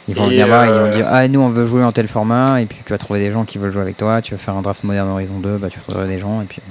[0.08, 1.92] Ils vont Et, venir voir, ils euh, vont dire Ah, nous on veut jouer en
[1.92, 4.22] tel format, et puis tu vas trouver des gens qui veulent jouer avec toi.
[4.22, 6.62] Tu vas faire un draft Modern Horizon 2, bah tu trouveras des gens, et puis.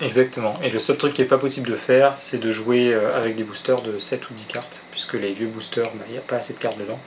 [0.00, 0.54] Exactement.
[0.62, 3.34] Et le seul truc qui est pas possible de faire, c'est de jouer euh, avec
[3.34, 4.82] des boosters de 7 ou 10 cartes.
[4.92, 6.98] Puisque les vieux boosters, bah, il n'y a pas assez de cartes dedans.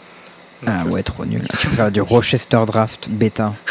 [0.64, 1.48] Donc, Ah euh, ouais, trop nul.
[1.58, 3.53] Tu peux faire du Rochester Draft bêta.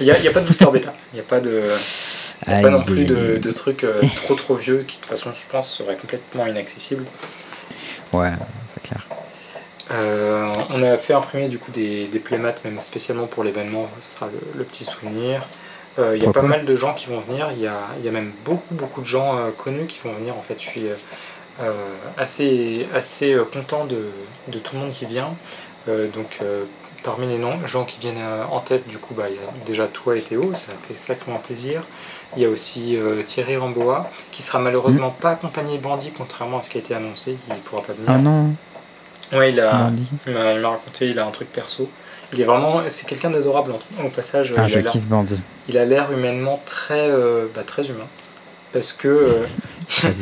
[0.00, 0.92] Il n'y a, il y a pas de booster bêta.
[1.12, 1.62] Il n'y a pas de.
[2.46, 5.02] Il n'y a Aïe, pas non plus de, trucs euh, trop trop vieux qui de
[5.02, 7.04] toute façon je pense seraient complètement inaccessibles.
[8.12, 8.30] Ouais,
[8.74, 9.06] c'est clair.
[9.92, 14.16] Euh, on a fait imprimer du coup des, des playmats même spécialement pour l'événement, ce
[14.16, 15.46] sera le, le petit souvenir.
[15.98, 18.08] Euh, Il y a pas mal de gens qui vont venir, il y a, y
[18.08, 20.56] a même beaucoup beaucoup de gens euh, connus qui vont venir en fait.
[20.58, 20.84] Je suis
[22.18, 24.10] assez, assez content de,
[24.48, 25.32] de tout le monde qui vient.
[25.86, 26.40] Donc
[27.02, 29.66] parmi les noms, gens qui viennent euh, en tête, du coup, bah, il y a
[29.66, 31.82] déjà toi et Théo, ça fait sacrément plaisir.
[32.36, 36.58] Il y a aussi euh, Thierry Ramboa, qui sera malheureusement pas accompagné de Brandy, contrairement
[36.58, 38.08] à ce qui a été annoncé, il pourra pas venir.
[38.10, 38.50] Ah non,
[39.32, 40.06] Ouais, il a, Brandy.
[40.26, 41.90] il m'a raconté, il a un truc perso.
[42.34, 44.54] Il est vraiment, c'est quelqu'un d'adorable au passage.
[44.56, 45.36] Ah, il je a l'air- kiffe Bandit.
[45.68, 48.06] il a l'air humainement très, euh, bah, très humain.
[48.72, 49.46] Parce que euh,
[50.02, 50.14] Vas-y.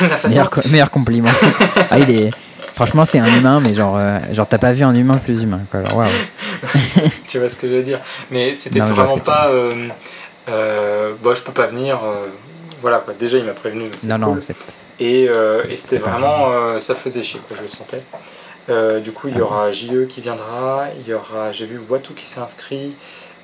[0.08, 0.28] la façon.
[0.28, 1.30] meilleur, co- meilleur compliment.
[1.90, 2.30] ah, il est...
[2.76, 5.62] Franchement, c'est un humain, mais genre, euh, genre t'as pas vu un humain plus humain.
[5.70, 5.80] Quoi.
[7.26, 9.48] Tu vois ce que je veux dire Mais c'était Non, vraiment pas.
[9.48, 9.88] Euh,
[10.50, 11.98] euh, bon, je peux pas venir.
[12.82, 13.14] voilà quoi.
[13.18, 13.88] Déjà, il m'a prévenu.
[13.88, 14.42] donc Non, non, cool.
[14.42, 14.54] c'est
[15.00, 16.78] Et, et c'était vraiment.
[16.78, 19.00] ça faisait chier, quoi, je le sentais.
[19.02, 20.84] Du coup, il y aura JE qui viendra.
[21.00, 21.52] Il y aura.
[21.52, 22.94] J'ai vu Watu qui s'est inscrit.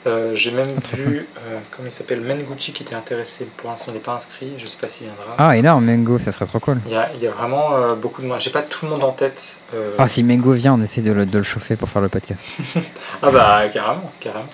[0.07, 1.27] Euh, J'ai même vu.
[1.47, 3.47] Euh, comment il s'appelle Menguchi qui était intéressé.
[3.57, 4.49] Pour l'instant, il n'est pas inscrit.
[4.59, 5.35] Je sais pas s'il viendra.
[5.39, 6.79] Ah, énorme, Mengo, ça serait trop cool.
[6.87, 8.41] Il y, a, il y a vraiment euh, beaucoup de monde.
[8.41, 9.59] J'ai pas tout le monde en tête.
[9.75, 12.09] euh, Ah, si Mengo vient, on essaie de le, de le chauffer pour faire le
[12.09, 12.41] podcast.
[13.23, 14.47] Ah bah carrément, carrément.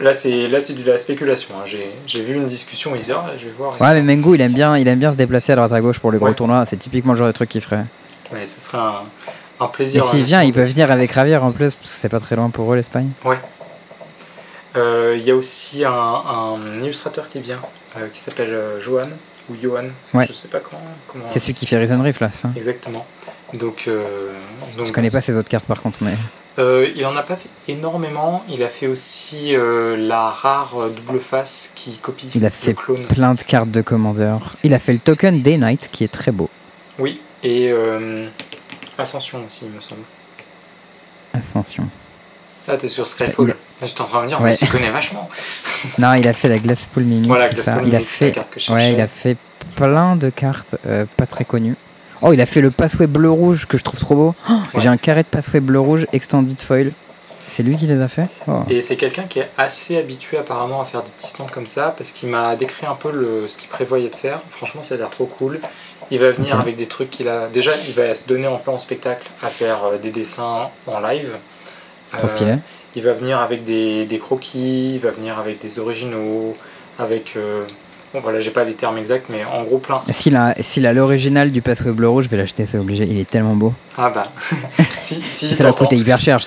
[0.00, 1.54] Là c'est là c'est de la spéculation.
[1.58, 1.66] hein.
[2.06, 3.80] J'ai vu une discussion ils disaient Ah, je vais voir.
[3.80, 5.98] Ouais, mais Mengo, il aime bien, il aime bien se déplacer à droite à gauche
[5.98, 6.34] pour les gros Ouais.
[6.34, 6.64] tournois.
[6.68, 7.84] C'est typiquement le genre de truc qu'il ferait.
[8.32, 9.02] Ouais, ce serait un,
[9.60, 10.04] un Et plaisir.
[10.04, 12.50] s'il vient, il peut venir avec Ravière en plus, parce que c'est pas très loin
[12.50, 13.10] pour eux, l'Espagne.
[13.26, 13.34] Euh,
[14.76, 17.60] Il y a aussi un, un illustrateur qui vient,
[17.96, 19.08] euh, qui s'appelle euh, Johan
[19.50, 19.84] ou Johan.
[20.14, 20.26] Ouais.
[20.26, 20.80] Je sais pas comment.
[21.06, 22.50] comment C'est celui qui fait Risen Rift là, ça.
[22.56, 23.06] Exactement.
[23.52, 24.02] Donc, euh,
[24.76, 26.14] donc Je connais pas ses autres cartes par contre, mais.
[26.58, 28.44] Euh, il en a pas fait énormément.
[28.48, 32.54] Il a fait aussi euh, la rare euh, double face qui copie Il a le
[32.54, 33.02] fait clone.
[33.06, 34.54] plein de cartes de commandeur.
[34.62, 36.48] Il a fait le token Day Night qui est très beau.
[37.00, 38.28] Oui, et euh,
[38.98, 40.02] Ascension aussi, il me semble.
[41.32, 41.88] Attention.
[42.68, 43.50] Ah, t'es sur Il Skyfall.
[43.50, 44.46] a- J'étais en train de me dire, Ouais.
[44.46, 45.28] mais s'y connaît vachement.
[45.98, 47.26] Non, il a fait la Glasspool Mimic.
[47.26, 47.82] Voilà, Glasspool.
[47.88, 48.32] Il Mimic, c'est la fait.
[48.34, 48.86] carte que je cherchais.
[48.86, 49.36] Ouais, il a fait
[49.76, 51.76] plein de cartes euh, pas très connues.
[52.22, 54.34] Oh, il a fait le passway bleu-rouge que je trouve trop beau.
[54.48, 54.80] Oh, Ouais.
[54.80, 56.90] J'ai un carré de passway bleu-rouge extended foil.
[57.50, 58.26] C'est lui qui les a fait?
[58.48, 58.62] Oh.
[58.70, 61.94] Et c'est quelqu'un qui est assez habitué apparemment à faire des petits stands comme ça,
[61.96, 64.40] parce qu'il m'a décrit un peu le, ce qu'il prévoyait de faire.
[64.50, 65.60] Franchement, ça a l'air trop cool.
[66.10, 67.46] Il va venir avec des trucs qu'il a.
[67.48, 71.30] Déjà, il va se donner en plan spectacle à faire euh, des dessins en live.
[72.12, 72.54] Trop Euh, stylé.
[72.96, 76.56] Il va venir avec des, des croquis, il va venir avec des originaux,
[76.98, 77.32] avec.
[77.36, 77.64] euh,
[78.12, 80.00] bon, voilà, j'ai pas les termes exacts, mais en gros, plein.
[80.12, 83.04] S'il a, s'il a l'original du passway bleu-rouge, je vais l'acheter, c'est obligé.
[83.04, 83.72] Il est tellement beau.
[83.98, 84.24] Ah bah.
[84.96, 86.38] si, si, Ça va coûter hyper cher.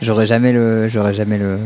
[0.00, 1.58] J'aurais jamais le, j'aurais jamais le,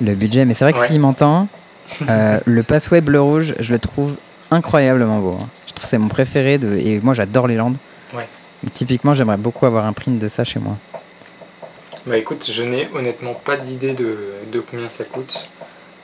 [0.00, 0.44] le budget.
[0.44, 0.86] Mais c'est vrai que Ouais.
[0.86, 1.48] s'il m'entend,
[2.08, 4.14] euh, le passway bleu-rouge, je le trouve
[4.52, 5.36] incroyablement beau.
[5.40, 5.46] hein.
[5.66, 6.58] Je trouve que c'est mon préféré.
[6.58, 7.76] De, et moi, j'adore les landes.
[8.14, 8.26] Ouais.
[8.74, 10.76] Typiquement, j'aimerais beaucoup avoir un print de ça chez moi.
[12.10, 14.16] Bah écoute, je n'ai honnêtement pas d'idée de,
[14.52, 15.48] de combien ça coûte.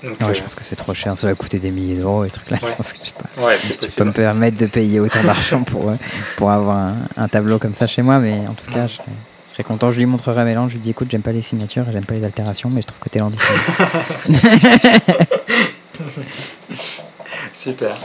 [0.05, 1.19] Donc, Ouais, euh, je pense que c'est trop cher.
[1.19, 2.59] Ça va coûter des milliers d'euros et trucs là.
[2.63, 2.71] Ouais.
[2.71, 3.43] Je pense que je sais pas.
[3.45, 4.07] ouais, c'est Je peux possible.
[4.07, 5.95] me permettre de payer autant d'argent pour, euh,
[6.37, 8.19] pour avoir un, un tableau comme ça chez moi.
[8.21, 9.05] Mais en tout cas, je serais,
[9.49, 9.91] je serais content.
[9.91, 10.69] Je lui montrerai mes landes.
[10.69, 12.87] Je lui dis écoute, j'aime pas les signatures et j'aime pas les altérations, mais je
[12.87, 13.33] trouve que tes sont
[17.53, 17.97] Super.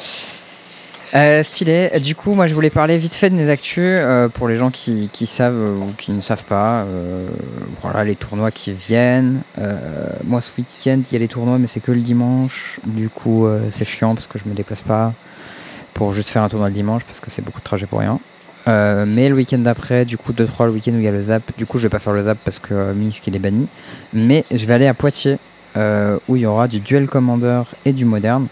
[1.14, 1.92] Euh, stylé.
[2.02, 4.70] Du coup, moi, je voulais parler vite fait de mes actus euh, pour les gens
[4.72, 6.84] qui, savent ou qui ne savent pas.
[6.84, 7.28] Euh,
[7.82, 9.42] voilà, les tournois qui viennent.
[10.24, 12.80] Moi, ce week-end, il y a les tournois, mais c'est que le dimanche.
[12.86, 15.14] Du coup, c'est chiant parce que je me déplace pas
[15.94, 18.20] pour juste faire un tournoi le dimanche parce que c'est beaucoup de trajet pour rien.
[18.68, 21.44] Mais le week-end d'après, du coup, 2-3 le week-end où il y a le zap.
[21.58, 23.68] Du coup, je vais pas faire le zap parce que euh, Minsk il est banni.
[24.14, 25.38] Mais je vais aller à Poitiers
[26.28, 28.48] où il y aura du duel commander et du moderne.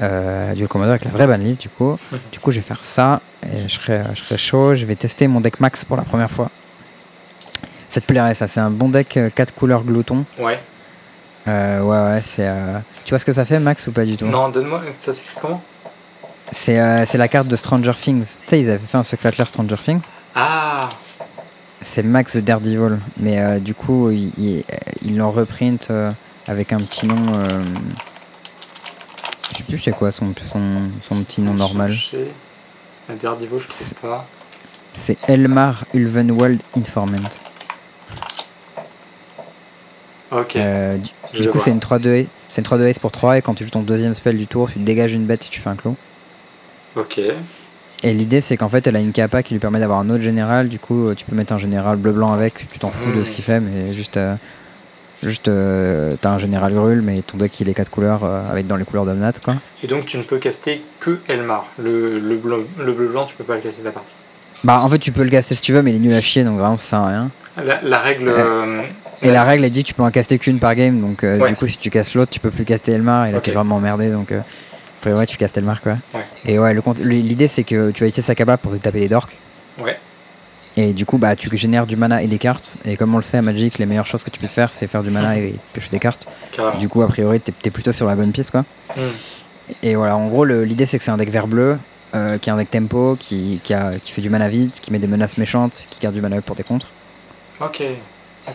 [0.00, 1.98] Euh, duel commander avec la vraie banlieue du coup.
[2.32, 4.74] Du coup, je vais faire ça et je serai, je serai chaud.
[4.74, 6.50] Je vais tester mon deck max pour la première fois.
[7.90, 8.46] Ça te plairait, ça.
[8.46, 10.24] C'est un bon deck 4 couleurs glouton.
[10.38, 10.58] Ouais.
[11.48, 12.46] Euh, ouais, ouais, c'est.
[12.46, 14.26] euh, Tu vois ce que ça fait, Max, ou pas du tout?
[14.26, 15.60] Non, donne-moi, ça s'écrit comment?
[16.52, 18.24] C'est euh, c'est la carte de Stranger Things.
[18.24, 20.00] Tu sais, ils avaient fait un secret Stranger Things.
[20.34, 20.88] Ah
[21.82, 22.98] C'est Max de Daredevil.
[23.18, 24.64] Mais euh, du coup, ils ils-
[25.04, 26.10] ils l'ont reprint euh,
[26.46, 27.16] avec un petit nom.
[29.60, 30.60] Je sais plus c'est quoi son, son,
[31.06, 31.94] son petit nom normal.
[33.20, 34.26] Daredevil, je sais pas.
[34.96, 37.18] C'est Elmar Ulvenwald Informant.
[40.30, 40.56] Ok.
[40.56, 40.96] Euh,
[41.34, 43.70] du coup, c'est une 3-2 c'est une 3-2 ace pour 3 et quand tu joues
[43.70, 45.96] ton deuxième spell du tour, tu dégages une bête si tu fais un clos.
[46.96, 47.20] Ok.
[48.02, 50.22] Et l'idée, c'est qu'en fait, elle a une capa qui lui permet d'avoir un autre
[50.22, 50.68] général.
[50.68, 52.70] Du coup, euh, tu peux mettre un général bleu-blanc avec.
[52.72, 54.34] Tu t'en fous de ce qu'il fait, mais juste, euh,
[55.22, 58.66] juste, euh, t'as un général grul, mais ton deck il est 4 couleurs euh, avec
[58.66, 59.54] dans les couleurs d'Omnat, quoi.
[59.82, 61.66] Et donc tu ne peux caster que Elmar.
[61.82, 64.14] Le, le bleu le bleu blanc, tu peux pas le caster de la partie.
[64.64, 66.20] Bah, en fait, tu peux le caster si tu veux, mais il est nul à
[66.20, 67.30] chier, donc vraiment, ça sert à rien.
[67.64, 68.28] La, la règle.
[68.28, 68.82] Euh,
[69.22, 71.48] Et la règle, elle dit que tu peux en caster qu'une par game, donc Ouais.
[71.48, 73.76] du coup, si tu casses l'autre, tu peux plus caster Elmar, et là, t'es vraiment
[73.76, 74.32] emmerdé, donc.
[74.32, 74.40] Euh,
[75.02, 75.92] faut- ouais, tu castes Elmar, quoi.
[76.14, 76.20] Ouais.
[76.44, 79.00] Et ouais, le compte- l'idée, c'est que tu vas utiliser sa capa pour te taper
[79.00, 79.34] les dorks.
[79.82, 79.96] Ouais.
[80.76, 82.76] Et du coup, bah, tu génères du mana et des cartes.
[82.84, 84.86] Et comme on le sait à Magic, les meilleures choses que tu peux faire, c'est
[84.86, 86.26] faire du mana et piocher des cartes.
[86.52, 86.78] Carrément.
[86.78, 88.64] Du coup, a priori, t'es es plutôt sur la bonne piste, quoi.
[88.96, 89.00] Hmm.
[89.82, 91.76] Et voilà, en gros, l'idée c'est que c'est un deck vert bleu,
[92.14, 94.92] euh, qui est un deck tempo, qui, qui, a, qui fait du mana vite, qui
[94.92, 96.88] met des menaces méchantes, qui garde du mana pour tes contres.
[97.60, 97.82] Ok.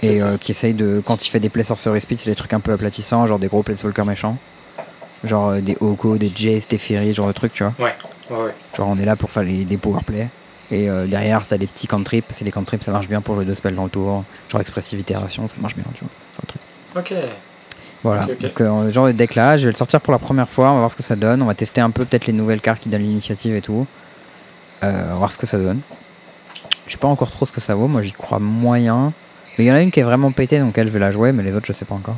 [0.01, 2.53] Et euh, qui essaye de, quand il fait des plays sorcery speed, c'est des trucs
[2.53, 4.37] un peu aplatissants, genre des gros planeswalkers méchants.
[5.23, 7.73] Genre euh, des Oko, des Jace, des Fury, genre de trucs, tu vois.
[7.79, 7.93] Ouais,
[8.29, 8.51] ouais, ouais.
[8.75, 10.27] Genre on est là pour faire les, des power play.
[10.71, 13.45] Et euh, derrière, t'as des petits cantrips, c'est les cantrips, ça marche bien pour jouer
[13.45, 14.23] deux spells dans le tour.
[14.49, 16.09] Genre expressive itération, ça marche bien, tu vois.
[16.47, 16.61] truc.
[16.95, 17.13] Ok.
[18.03, 20.69] Voilà, donc euh, genre de deck là, je vais le sortir pour la première fois,
[20.69, 22.61] on va voir ce que ça donne, on va tester un peu peut-être les nouvelles
[22.61, 23.87] cartes qui donnent l'initiative et tout.
[24.83, 25.79] Euh, on va voir ce que ça donne.
[26.85, 29.11] Je sais pas encore trop ce que ça vaut, moi j'y crois moyen.
[29.57, 31.11] Mais il y en a une qui est vraiment pétée, donc elle je vais la
[31.11, 32.17] jouer, mais les autres je sais pas encore.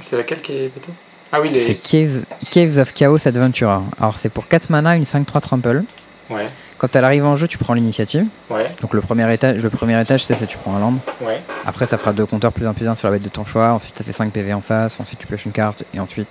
[0.00, 0.92] C'est laquelle qui est pétée?
[1.30, 1.60] Ah oui, les.
[1.60, 3.78] C'est Caves, Caves of Chaos Adventurer.
[4.00, 5.84] Alors c'est pour 4 mana, une 5-3 trample.
[6.30, 6.48] Ouais,
[6.84, 8.26] Quand elle arrive en jeu, tu prends l'initiative.
[8.50, 10.94] ouais, Donc le premier étage, le premier étage c'est ça, tu prends un land.
[11.22, 11.40] ouais.
[11.64, 13.70] Après, ça fera deux compteurs plus un plus un sur la bête de ton choix.
[13.72, 15.00] Ensuite, ça fait 5 PV en face.
[15.00, 15.82] Ensuite, tu pioches une carte.
[15.94, 16.28] Et ensuite,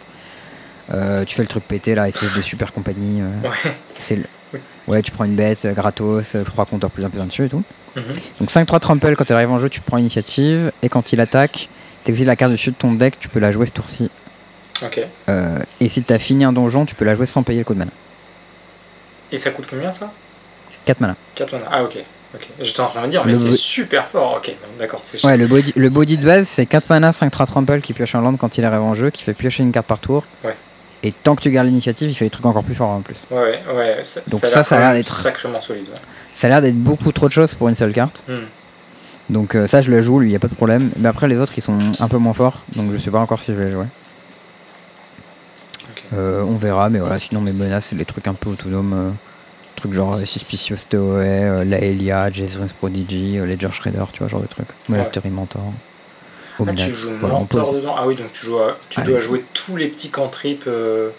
[0.93, 3.21] euh, tu fais le truc pété là, espèce de super compagnie.
[3.21, 3.73] euh, Ouais.
[3.99, 4.23] c'est le...
[4.85, 7.49] Ouais, tu prends une bête euh, gratos, 3 compteurs plus un plus un dessus et
[7.49, 7.63] tout.
[7.95, 8.03] Mhm.
[8.41, 10.71] Donc 5-3 trample, quand elle arrive en jeu, tu prends initiative.
[10.83, 11.67] Et quand il attaque,
[12.03, 14.11] t'exiles la carte dessus de ton deck, tu peux la jouer ce tour-ci.
[14.83, 15.01] Ok.
[15.29, 17.73] Euh, et si t'as fini un donjon, tu peux la jouer sans payer le coup
[17.73, 17.91] de mana.
[19.31, 20.11] Et ça coûte combien ça?
[20.85, 21.15] 4 mana.
[21.35, 21.65] 4 mana.
[21.71, 21.97] Ah ok.
[22.35, 22.47] Ok.
[22.61, 24.35] J'étais en train de dire, mais c'est super fort.
[24.37, 25.01] Ok, d'accord.
[25.23, 28.21] Ouais, le body, le body de base, c'est 4 mana, 5-3 trample qui pioche un
[28.21, 30.23] land quand il arrive en jeu, qui fait piocher une carte par tour.
[30.43, 30.55] Ouais.
[31.03, 33.15] Et tant que tu gardes l'initiative, il fait des trucs encore plus forts en plus.
[33.29, 33.97] Ouais, ouais, ouais.
[34.03, 35.85] Ça, Donc ça a ça, a l'air d'être- sacrément solide.
[35.91, 35.99] ouais.
[36.35, 38.23] Ça a l'air d'être beaucoup trop de choses pour une seule carte.
[38.27, 38.33] Hmm.
[39.29, 40.89] Donc euh, ça, je le joue, lui, y a pas de problème.
[40.97, 42.61] Mais après, les autres, ils sont un peu moins forts.
[42.75, 43.85] Donc je sais pas encore si je vais les jouer.
[46.15, 48.93] Euh, on verra, mais voilà, sinon mes menaces, c'est les trucs un peu autonomes.
[48.93, 49.09] euh,
[49.75, 54.41] trucs genre euh, Suspicious Toei, euh, Laelia, Jezreel's Prodigy, euh, Ledger Shredder, tu vois, genre
[54.41, 54.67] de trucs.
[54.89, 55.61] Monastery Mentor.
[55.65, 56.75] Ah, Omnath.
[56.77, 59.43] tu joues Voilà, mentor dedans Ah oui, donc tu, joues à- tu Ah, dois jouer
[59.53, 60.65] tous les petits cantrips.
[60.67, 61.09] euh,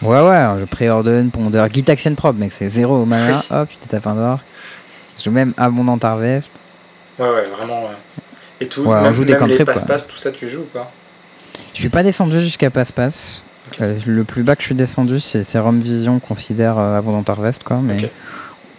[0.00, 1.64] Ouais, ouais, je préordonne, ponder.
[1.72, 3.32] Gitaxian Prop, mec, c'est zéro au mana.
[3.32, 3.56] Oui.
[3.56, 4.38] Hop, tu te tapes un d'or.
[5.18, 6.50] Je joue même Abondant Harvest.
[7.18, 7.82] Ouais, ouais, vraiment.
[7.82, 7.96] ouais.
[8.60, 10.64] Et tout, Ouais, on même, joue des même les passe-passe, tout ça, tu joues ou
[10.72, 10.90] pas?
[11.74, 13.42] Je suis pas descendu jusqu'à Passe-Passe.
[13.80, 17.62] Euh, le plus bas que je suis descendu, c'est Serum Vision, considère euh, Abondant Harvest,
[17.62, 17.78] quoi.
[17.82, 18.10] Mais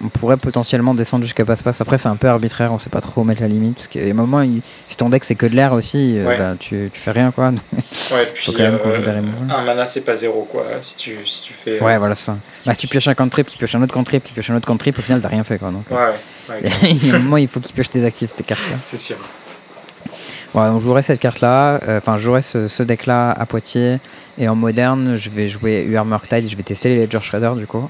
[0.03, 1.81] on pourrait potentiellement descendre jusqu'à Passe-Passe.
[1.81, 3.75] Après, c'est un peu arbitraire, on sait pas trop où mettre la limite.
[3.75, 6.37] Parce a un moment, il- si ton deck c'est que de l'air aussi, euh, Ouais.
[6.37, 7.51] bah, tu, tu fais rien, quoi.
[8.11, 10.65] Ouais, puis quand même euh, un mana, c'est pas zéro, quoi.
[10.79, 11.81] Si tu, si tu fais.
[11.81, 12.37] ouais, voilà ça.
[12.65, 14.67] Bah, si tu pioches un cantrip, qui pioche un autre cantrip, qui pioche un autre
[14.67, 15.69] cantrip, au final, t'as rien fait, quoi.
[15.71, 18.61] Donc, Ouais, il y a un moment, il faut qu'il pioche tes actifs, tes cartes.
[18.81, 19.17] c'est sûr.
[20.55, 23.99] Ouais, on jouerait cette carte-là, euh, enfin, je jouerais ce, ce deck-là à Poitiers.
[24.39, 27.67] Et en moderne, je vais jouer UR Murktide, je vais tester les Ledger Shredder du
[27.67, 27.89] coup.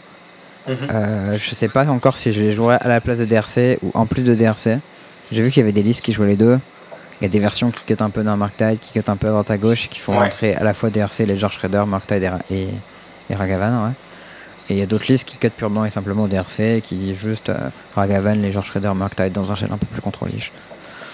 [0.68, 0.76] Mhm.
[0.92, 3.92] Euh, je sais pas encore si je les jouerais à la place de DRC ou
[3.94, 4.80] en plus de DRC.
[5.32, 6.60] J'ai vu qu'il y avait des listes qui jouaient les deux.
[7.22, 9.28] Il y a des versions qui cut un peu dans Murktide, qui cut un peu
[9.28, 10.26] à droite à gauche et qui font Ouais.
[10.26, 12.68] rentrer à la fois DRC, Ledger Shredder, Murktide et, et,
[13.30, 13.86] et Ragavan.
[13.88, 13.92] Ouais.
[14.70, 17.18] Et il y a d'autres listes qui cut purement et simplement DRC et qui disent
[17.18, 17.58] juste euh,
[17.96, 20.34] Ragavan, Ledger Shredder, Murktide dans un shell un peu plus contrôlé.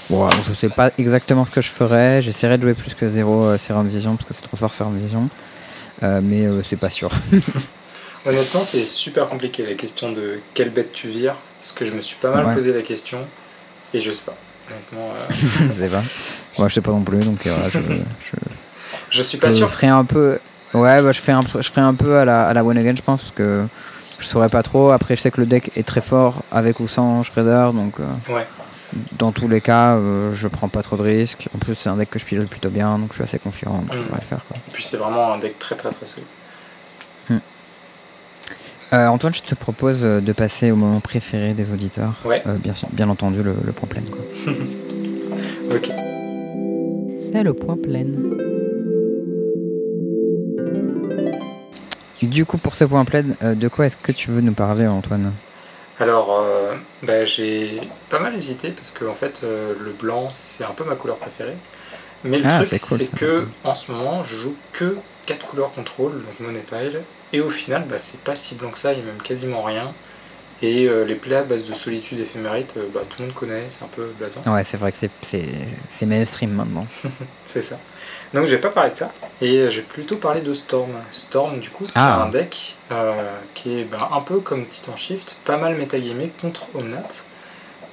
[0.09, 2.21] Bon, je sais pas exactement ce que je ferais.
[2.21, 5.27] J'essaierai de jouer plus que 0 Serum Vision parce que c'est trop fort Serum Vision.
[6.03, 7.09] Euh, mais euh, c'est pas sûr.
[8.25, 11.35] Honnêtement, c'est super compliqué la question de quelle bête tu vires.
[11.59, 12.53] Parce que je me suis pas mal Ouais.
[12.53, 13.17] posé la question.
[13.93, 14.35] Et je sais pas.
[14.69, 15.33] Honnêtement, euh,
[15.75, 16.03] je sais pas.
[16.57, 18.37] Moi, je sais pas non plus, donc euh, voilà, je, je,
[19.11, 19.69] je suis pas je sûr.
[19.69, 20.37] ferai un peu.
[20.73, 22.77] Ouais, bah, je ferai un, peu- je ferai un peu à la, à la one
[22.77, 23.63] again, je pense, parce que
[24.19, 24.91] je saurais pas trop.
[24.91, 28.33] Après, je sais que le deck est très fort avec ou sans Shredder, donc euh,
[28.33, 28.45] Ouais.
[29.17, 31.47] Dans tous les cas, euh, je prends pas trop de risques.
[31.55, 33.71] En plus, c'est un deck que je pilote plutôt bien, donc je suis assez confiant,
[33.73, 34.03] donc je Mm.
[34.03, 34.41] devrais le faire.
[34.47, 34.57] Quoi.
[34.67, 36.27] Et puis c'est vraiment un deck très très très solide.
[38.93, 42.13] Euh, Antoine, je te propose euh, de passer au moment préféré des auditeurs.
[42.23, 42.41] Ouais.
[42.45, 44.01] Euh, bien, sûr- bien entendu, le, le point plein.
[44.09, 44.21] quoi.
[45.75, 45.89] Ok.
[47.19, 48.05] C'est le point plein.
[52.21, 54.85] Du coup, pour ce point plein, euh, de quoi est-ce que tu veux nous parler,
[54.87, 55.31] Antoine?
[55.97, 60.65] Alors, euh, bah, j'ai pas mal hésité parce que en fait, euh, le blanc c'est
[60.65, 61.57] un peu ma couleur préférée.
[62.23, 65.73] Mais le Ah, truc c'est cool, que en ce moment, je joue que 4 couleurs
[65.73, 67.07] contrôle, donc money pile.
[67.33, 69.63] Et au final, bah, c'est pas si blanc que ça, il y a même quasiment
[69.63, 69.95] rien.
[70.61, 73.63] Et euh, les plays à base de solitude éphémérite, euh, bah, tout le monde connaît,
[73.69, 74.41] c'est un peu blasant.
[74.47, 75.43] Ouais, c'est vrai que c'est- c'est
[75.91, 76.87] c'est mainstream maintenant.
[77.45, 77.77] C'est ça.
[78.33, 79.11] Donc je vais pas parler de ça,
[79.41, 80.89] et euh, j'ai plutôt parlé de Storm.
[81.11, 82.23] Storm, du coup, qui Ah.
[82.23, 83.13] un deck euh,
[83.53, 87.23] qui est ben, un peu comme Titan Shift, pas mal métagamé contre Omnat.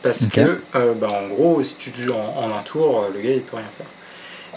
[0.02, 3.40] Parce que, ben, en gros, si tu joues en, en un tour, le gars il
[3.42, 3.86] peut rien faire.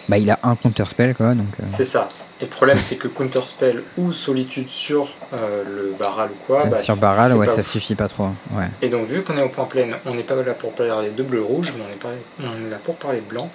[0.10, 1.48] Bah, il a un counterspell, quoi, donc.
[1.60, 2.10] euh, C'est ça.
[2.42, 6.84] Et le problème, c'est que Counterspell ou Solitude sur euh, le Barral ou quoi, bah,
[6.84, 7.06] sur c'est
[7.38, 7.72] ouais, ça ouf.
[7.72, 8.28] suffit pas trop.
[8.52, 8.66] Ouais.
[8.82, 11.24] Et donc, vu qu'on est au point plein, on n'est pas là pour parler de
[11.24, 13.50] bleu rouge, mais on est, pas- on est là pour parler de blanc.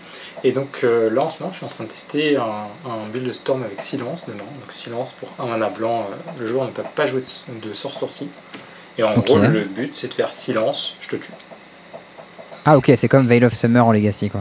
[0.44, 3.06] Et donc, euh, là en ce moment, je suis en train de tester un, un
[3.12, 4.38] build de Storm avec Silence dedans.
[4.38, 7.74] Donc, Silence pour un mana blanc, euh, le joueur ne peut pas jouer de, de
[7.74, 8.30] Sorcery.
[8.96, 11.30] Et en gros, le but, c'est de faire Silence, je te tue.
[12.64, 14.40] Ah, ok, c'est comme Veil of Summer en Legacy, quoi.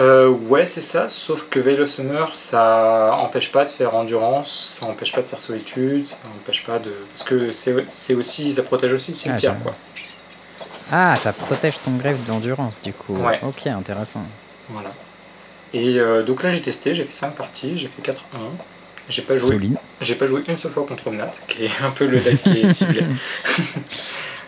[0.00, 4.78] Euh, ouais, c'est ça, sauf que Veil of Summer, ça empêche pas de faire endurance,
[4.80, 6.90] ça empêche pas de faire solitude, ça empêche pas de.
[7.12, 8.52] Parce que c'est aussi.
[8.52, 9.74] ça protège aussi le cimetière, ça- quoi.
[10.90, 13.16] Ah, ça protège ton greffe d'endurance, du coup.
[13.16, 13.38] Ouais.
[13.42, 14.22] Ok, intéressant.
[14.68, 14.90] Voilà.
[15.72, 18.14] Et euh, donc là, j'ai testé, j'ai fait 5 parties, j'ai fait 4-1.
[19.08, 19.58] J'ai pas joué.
[20.00, 22.60] J'ai pas joué une seule fois contre Omnat, qui est un peu le deck qui
[22.62, 23.04] est ciblé.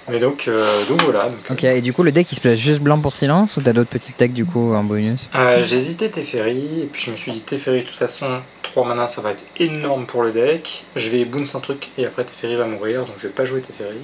[0.08, 1.24] Mais donc, euh, donc voilà.
[1.24, 3.60] Donc, Ok, et du coup, le deck il se place juste blanc pour silence ou
[3.60, 5.28] t'as d'autres petites decks du coup en bonus?
[5.34, 8.26] Euh, j'ai hésité Teferi, et puis je me suis dit Teferi, de toute façon,
[8.62, 10.84] 3 mana ça va être énorme pour le deck.
[10.94, 13.60] Je vais bounce un truc et après Teferi va mourir, donc je vais pas jouer
[13.60, 13.96] Teferi.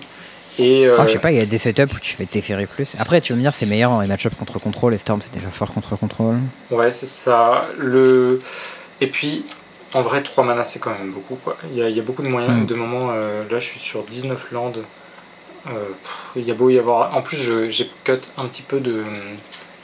[0.58, 2.66] Et euh, Ah, je sais pas, il y a des setups où tu fais Teferi
[2.66, 2.94] plus.
[2.98, 5.32] Après, tu vas me dire, c'est meilleur dans les match-ups contre contrôle et Storm c'est
[5.32, 6.36] déjà fort contre contrôle.
[6.72, 7.66] ouais, c'est ça.
[7.78, 8.40] Le...
[9.00, 9.44] Et puis,
[9.94, 11.36] en vrai, 3 mana c'est quand même beaucoup.
[11.36, 11.56] Quoi.
[11.70, 12.66] Il, y a, il y a beaucoup de moyens, Mm.
[12.66, 13.10] de moments.
[13.12, 14.82] euh, là, je suis sur 19 landes.
[15.68, 15.88] Euh,
[16.36, 17.16] il y a beau y avoir.
[17.16, 19.02] En plus, j'ai cut un petit peu de.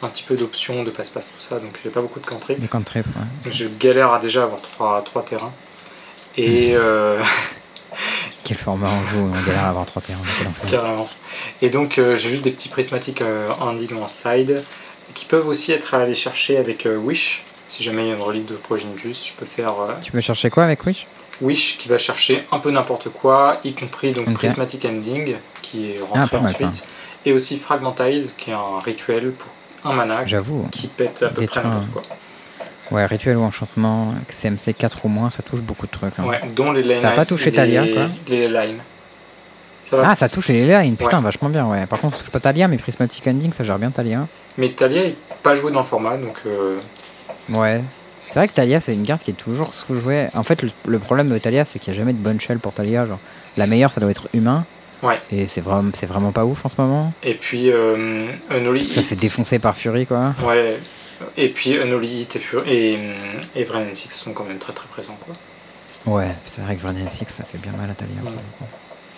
[0.00, 3.50] Un petit peu d'options, de passe-passe, tout ça, donc j'ai pas beaucoup de cantrips, ouais.
[3.50, 5.50] Je galère à déjà avoir 3, trois terrains.
[6.36, 7.20] Et euh,
[8.44, 10.20] Quel format on joue On galère à avoir 3 terrains,
[10.70, 11.08] carrément.
[11.62, 14.62] Et donc euh, j'ai juste des petits prismatiques euh, en en side
[15.14, 17.42] qui peuvent aussi être à aller chercher avec Wish.
[17.66, 20.48] Si jamais il y a une relique de Progenitus, je peux faire Tu peux chercher
[20.48, 21.06] quoi avec Wish?
[21.40, 24.34] Wish qui va chercher un peu n'importe quoi, y compris donc Ok.
[24.34, 25.34] Prismatic Ending
[25.70, 26.86] qui est Ah, rentré pas mal, ensuite,
[27.26, 30.24] et aussi Fragmentize qui est un rituel pour un mana
[30.70, 32.02] qui pète à peu près n'importe quoi.
[32.90, 36.14] Ouais, rituel ou enchantement, CMC 4 ou moins, ça touche beaucoup de trucs.
[36.18, 36.24] hein.
[36.24, 38.78] Ouais, dont les line Ça a pas touché les, Talia, quoi Les lines.
[39.84, 41.22] Ça va Ah, ça touche les lines, putain, Ouais.
[41.24, 41.84] vachement bien, ouais.
[41.86, 44.26] Par contre, ça touche pas Talia, mais Prismatic Ending, ça gère bien Talia.
[44.56, 46.78] Mais Talia est pas joué dans le format, donc euh,
[47.50, 47.82] Ouais.
[48.28, 50.26] C'est vrai que Talia, c'est une carte qui est toujours sous-jouée.
[50.34, 52.58] En fait, le, le problème de Talia, c'est qu'il n'y a jamais de bonne shell
[52.58, 53.06] pour Talia.
[53.06, 53.18] Genre,
[53.56, 54.64] la meilleure, ça doit être humain.
[55.02, 55.20] Ouais.
[55.30, 57.12] Et c'est vraiment, c'est vraiment pas ouf en ce moment.
[57.22, 59.20] et puis euh, Unholy Ça se fait Hit.
[59.22, 60.34] défoncer par Fury, quoi.
[60.44, 60.76] Ouais.
[61.36, 62.94] Et puis Unholy Hit et, Fur- et,
[63.56, 65.34] et Six sont quand même très très présents quoi.
[66.06, 68.14] Ouais, c'est vrai que Vernier Six, ça fait bien mal à Talia.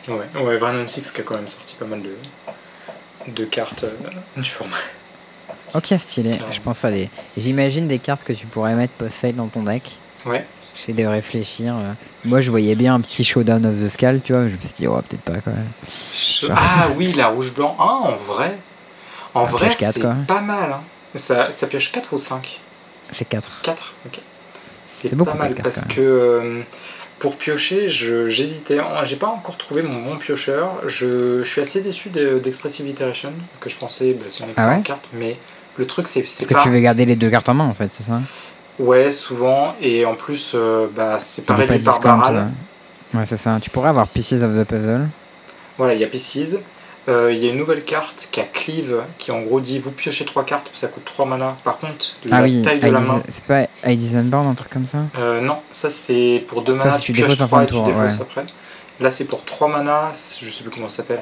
[0.08, 0.14] Ouais.
[0.14, 3.84] Ouais, ouais Vren and Six qui a quand même sorti pas mal de, de cartes
[3.84, 3.90] euh,
[4.40, 4.76] du format.
[5.74, 6.30] Ok, stylé.
[6.30, 6.52] Carrément.
[6.52, 7.08] Je pense à des.
[7.36, 9.82] J'imagine des cartes que tu pourrais mettre post-sale dans ton deck.
[10.26, 10.44] Ouais.
[10.76, 11.74] J'essaie de réfléchir.
[11.76, 11.92] euh.
[12.24, 14.42] Moi, je voyais bien un petit showdown of the skull, tu vois.
[14.42, 15.66] mais Je me suis dit, oh, peut-être pas quand même.
[16.54, 17.74] Ah oui, la rouge blanc.
[17.78, 18.56] Ah, en vrai.
[19.34, 20.72] En vrai, c'est pas mal.
[20.72, 20.80] hein.
[21.14, 22.58] Ça, ça pioche 4 ou 5
[23.12, 23.48] C'est 4.
[23.62, 24.18] 4 Ok.
[24.86, 26.60] C'est pas mal parce que euh,
[27.20, 28.78] pour piocher, j'hésitais.
[29.04, 30.70] J'ai pas encore trouvé mon bon piocheur.
[30.88, 34.52] Je, je suis assez déçu de- d'Expressive Iteration, que je pensais bah, c'est une Ah
[34.52, 35.36] excellente ouais carte, mais
[35.76, 38.04] le truc c'est que tu veux garder les deux cartes en main, en fait, c'est
[38.04, 38.20] ça?
[38.80, 42.48] Ouais, souvent, et en plus, euh, bah, pas par barral.
[43.14, 43.24] ouais.
[43.26, 43.54] C'est ça.
[43.62, 45.06] Tu pourrais avoir Pieces of the Puzzle.
[45.76, 46.56] Voilà, il y a Pieces.
[47.08, 49.90] Euh, Il y a une nouvelle carte qui a Cleave, qui en gros dit vous
[49.90, 51.56] piochez 3 cartes, ça coûte 3 mana.
[51.64, 53.22] Par contre, la ah oui, taille de la main.
[53.30, 56.84] c'est pas Ides Unborn, un truc comme ça Euh, non, ça c'est pour 2 Ça,
[56.84, 58.26] mana, si tu tu pioches défausses en 3 fin et tu tour, défausses ouais.
[58.28, 58.44] après.
[59.00, 61.20] Là c'est pour 3 mana, je sais plus comment ça s'appelle.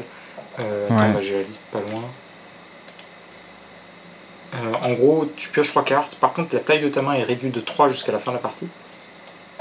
[0.60, 2.02] Euh, attends, bah, j'ai la liste pas loin.
[4.54, 6.14] Euh, en gros, tu pioches 3 cartes.
[6.16, 8.36] Par contre, la taille de ta main est réduite de 3 jusqu'à la fin de
[8.36, 8.66] la partie.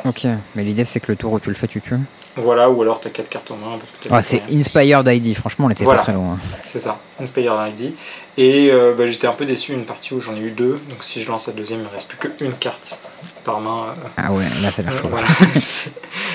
[0.05, 0.25] Ok,
[0.55, 1.95] mais l'idée c'est que le tour où tu le fais, tu tues.
[2.35, 3.79] Voilà, ou alors t'as 4 cartes en main.
[4.11, 4.55] Ah, fait c'est.
[4.55, 5.99] Inspired ID, franchement, on était Voilà.
[6.01, 6.37] pas très loin.
[6.65, 7.93] C'est ça, Inspire ID.
[8.37, 10.79] Et euh, bah, j'étais un peu déçu une partie où j'en ai eu deux.
[10.91, 12.99] Donc si je lance la deuxième, il me reste plus qu'une carte
[13.43, 13.87] par main.
[13.89, 15.07] euh, Ah ouais, là c'est Euh, la chaud.
[15.09, 15.27] voilà.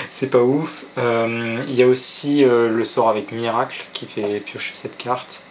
[0.09, 0.83] C'est- pas ouf.
[0.97, 5.41] Euh, Il y a aussi le sort avec Miracle qui fait piocher cette carte.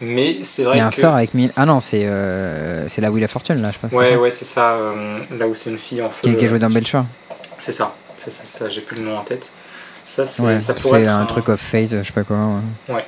[0.00, 1.00] Mais c'est vrai Il y a un que.
[1.00, 1.52] sort avec mille.
[1.56, 3.92] Ah non, c'est euh, la Wheel of Fortune là, je pense.
[3.92, 4.72] Ouais, ouais, c'est ça.
[4.72, 6.16] euh, là où c'est une fille en feu.
[6.22, 7.00] Qui, qui a joué euh, dans Belcher.
[7.58, 9.50] C'est ça, c'est ça, ça, j'ai plus le nom en tête.
[10.04, 12.36] Ça, c'est, Ouais, ça pourrait être un, truc of fate, je sais pas quoi.
[12.88, 13.04] ouais.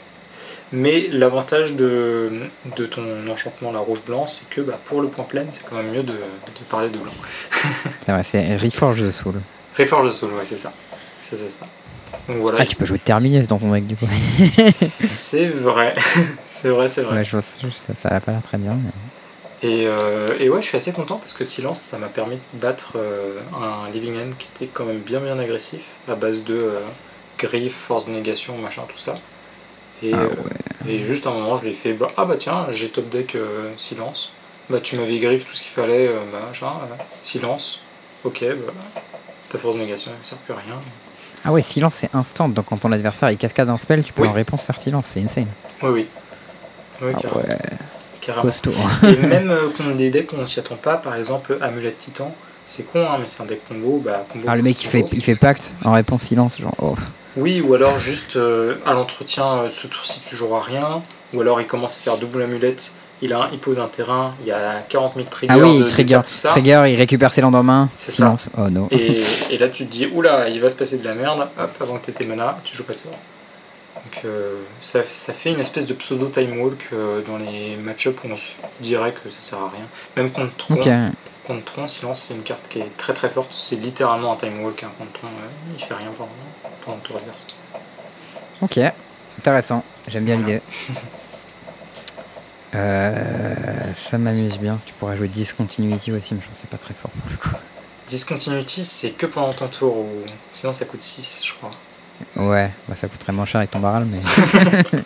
[0.73, 2.31] Mais l'avantage de,
[2.77, 5.91] de ton enchantement la rouge-blanc, c'est que bah, pour le point plein, c'est quand même
[5.91, 7.11] mieux de, de parler de blanc.
[8.23, 9.35] C'est Reforge the Soul.
[9.77, 10.73] Reforge de Soul, ouais, c'est ça.
[11.23, 11.67] C'est ça, ça.
[12.29, 14.07] Donc voilà, Ah, tu peux jouer Terminus dans ton deck du coup.
[15.13, 15.95] c'est vrai.
[16.49, 17.17] c'est vrai, c'est vrai.
[17.19, 18.75] Ouais, je vois, ça, ça a pas l'air très bien.
[18.75, 18.91] mais-
[19.63, 22.59] Et, euh, et ouais, je suis assez content parce que Silence, ça m'a permis de
[22.61, 26.55] battre euh, un Living End qui était quand même bien bien agressif, à base de
[26.55, 26.81] euh,
[27.39, 29.15] griffe, force de négation, machin, tout ça.
[30.03, 30.29] Et, Ah euh,
[30.89, 33.09] et juste à un moment, je lui ai fait bah, Ah bah tiens, j'ai top
[33.11, 33.37] deck
[33.77, 34.31] Silence.
[34.71, 36.73] Bah, tu m'avais griffe tout ce qu'il fallait, machin,
[37.21, 37.81] silence.
[38.25, 38.73] Ok, bah,
[39.51, 40.77] ta force de négation ne sert plus à rien.
[41.45, 42.49] Ah ouais, silence c'est instant.
[42.49, 44.29] Donc quand ton adversaire il cascade un spell, tu peux Oui.
[44.29, 45.07] en réponse faire silence.
[45.13, 45.47] C'est insane.
[45.83, 46.07] Oui, oui.
[47.03, 47.41] Oui, Ah carrément.
[47.41, 47.57] ouais,
[48.21, 48.43] carrément.
[48.43, 48.73] costaud.
[49.05, 52.35] Et même euh, contre des decks qu'on s'y attend pas, par exemple Amulette Titan,
[52.67, 54.03] c'est con, hein, mais c'est un deck combo.
[54.05, 56.59] Bah, combo Ah le mec il fait, il fait pacte en réponse silence.
[56.61, 56.95] Genre, oh.
[57.37, 61.01] Oui, ou alors juste euh, à l'entretien, euh, ce tour-ci tu joueras rien,
[61.33, 64.47] ou alors il commence à faire double amulette, il, a, il pose un terrain, il
[64.49, 66.49] y a 40 000 triggers Ah oui, de, trigger, tout ça.
[66.51, 67.89] trigger, il récupère ses lendemains.
[67.97, 68.35] C'est ça.
[68.59, 68.89] Oh non.
[68.91, 71.71] Et, et là tu te dis, oula, il va se passer de la merde, hop,
[71.81, 73.13] avant que tu tes mana, tu joues pas de sort.
[73.13, 78.19] Donc euh, ça, ça fait une espèce de pseudo time walk euh, dans les match-ups
[78.25, 79.85] où on se dirait que ça sert à rien.
[80.17, 80.89] Même contre Tron, Ok.
[81.47, 84.63] contre Tron, Silence c'est une carte qui est très très forte, c'est littéralement un time
[84.65, 86.31] walk hein, contre Tron, euh, il fait rien pendant,
[86.85, 87.47] pendant le tour adverse.
[88.63, 88.79] Ok.
[89.39, 89.85] Intéressant.
[90.09, 90.61] J'aime bien l'idée.
[92.75, 93.15] Euh,
[93.97, 94.79] ça m'amuse bien.
[94.85, 97.37] Tu pourrais jouer Discontinuity aussi, mais je pense que c'est pas très fort pour le
[97.37, 97.57] coup.
[98.07, 100.09] Discontinuity, c'est que pendant ton tour, ou
[100.53, 101.71] sinon ça coûte 6, je crois.
[102.37, 104.21] Ouais, bah ça coûterait moins cher avec ton barrel, mais.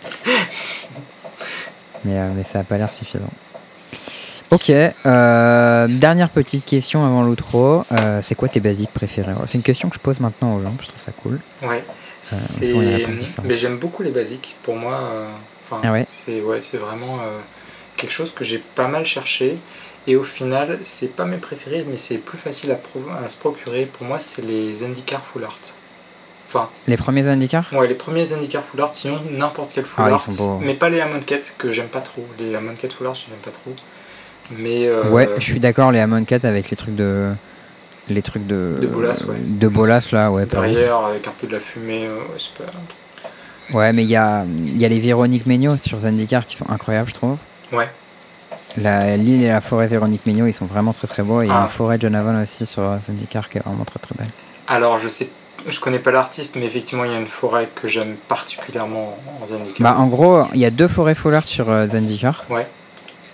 [2.04, 3.30] mais, euh, mais ça a pas l'air suffisant.
[4.50, 7.84] Ok, euh, dernière petite question avant l'outro.
[8.22, 9.32] C'est quoi tes basiques préférés?
[9.46, 11.40] C'est une question que je pose maintenant aux gens, je trouve ça cool.
[11.62, 11.84] Ouais.
[12.22, 12.72] C'est...
[13.44, 14.54] Mais j'aime beaucoup les basiques.
[14.62, 15.26] Pour moi,
[15.78, 17.38] enfin, Ah ouais c'est, ouais, vraiment euh,
[17.96, 19.56] quelque chose que j'ai pas mal cherché.
[20.06, 23.36] Et au final, c'est pas mes préférés, mais c'est plus facile à, pro- à se
[23.36, 23.86] procurer.
[23.86, 25.58] Pour moi, c'est les Zendikar Full Art.
[26.48, 30.12] Enfin, Les premiers indicateurs ouais, les premiers Zendikar Full Art, sinon n'importe quel Full Ah,
[30.14, 30.28] Art.
[30.60, 32.24] Mais pas les Amonkhet, que j'aime pas trop.
[32.38, 33.74] Les Amonkhet Full Art, je n'aime pas trop.
[34.50, 34.86] Mais.
[34.88, 37.30] euh, Ouais, je suis d'accord, les Amon 4 avec les trucs de.
[38.10, 38.76] Les trucs de.
[38.80, 39.36] De bolas, ouais.
[39.38, 42.70] De bolas, là, ouais, derrière, avec un peu de la fumée, euh, ouais, c'est pas.
[43.72, 44.44] Ouais, mais il y a,
[44.76, 47.36] y a les Véronique Megno sur Zendikar qui sont incroyables, je trouve.
[47.72, 47.88] Ouais.
[48.76, 51.42] L'île et la forêt Véronique Megno, ils sont vraiment très très beaux.
[51.42, 51.62] Et il y a Ah.
[51.62, 54.28] une forêt John Avon aussi sur Zendikar qui est vraiment très très belle.
[54.66, 55.28] Alors, je sais,
[55.68, 59.46] je connais pas l'artiste, mais effectivement, il y a une forêt que j'aime particulièrement en
[59.46, 59.78] Zendikar.
[59.80, 62.44] Bah, en gros, il y a deux forêts full art sur euh, Zendikar.
[62.50, 62.66] Ouais.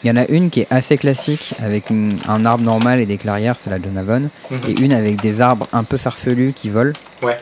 [0.04, 3.06] Il y en a une qui est assez classique avec une- un arbre normal et
[3.06, 4.30] des clairières, c'est la John Avon.
[4.50, 4.60] Mhm.
[4.68, 6.92] Et une avec des arbres un peu farfelus qui volent.
[7.22, 7.38] Ouais.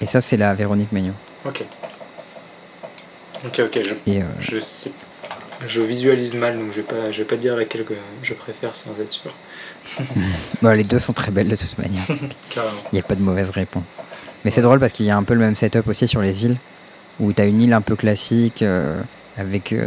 [0.00, 1.12] Et ça, c'est la Véronique Megno.
[1.46, 1.62] Ok.
[3.46, 4.90] Ok, ok, je, Et euh, je sais.
[5.66, 8.74] Je visualise mal, donc je vais pas, je vais pas dire laquelle que je préfère
[8.74, 9.30] sans être sûr.
[10.62, 12.02] bah, les deux sont très belles de toute manière.
[12.08, 13.84] Il n'y a pas de mauvaise réponse.
[14.44, 16.44] Mais c'est drôle parce qu'il y a un peu le même setup aussi sur les
[16.46, 16.56] îles,
[17.18, 18.98] où tu as une île un peu classique, euh,
[19.36, 19.86] avec euh,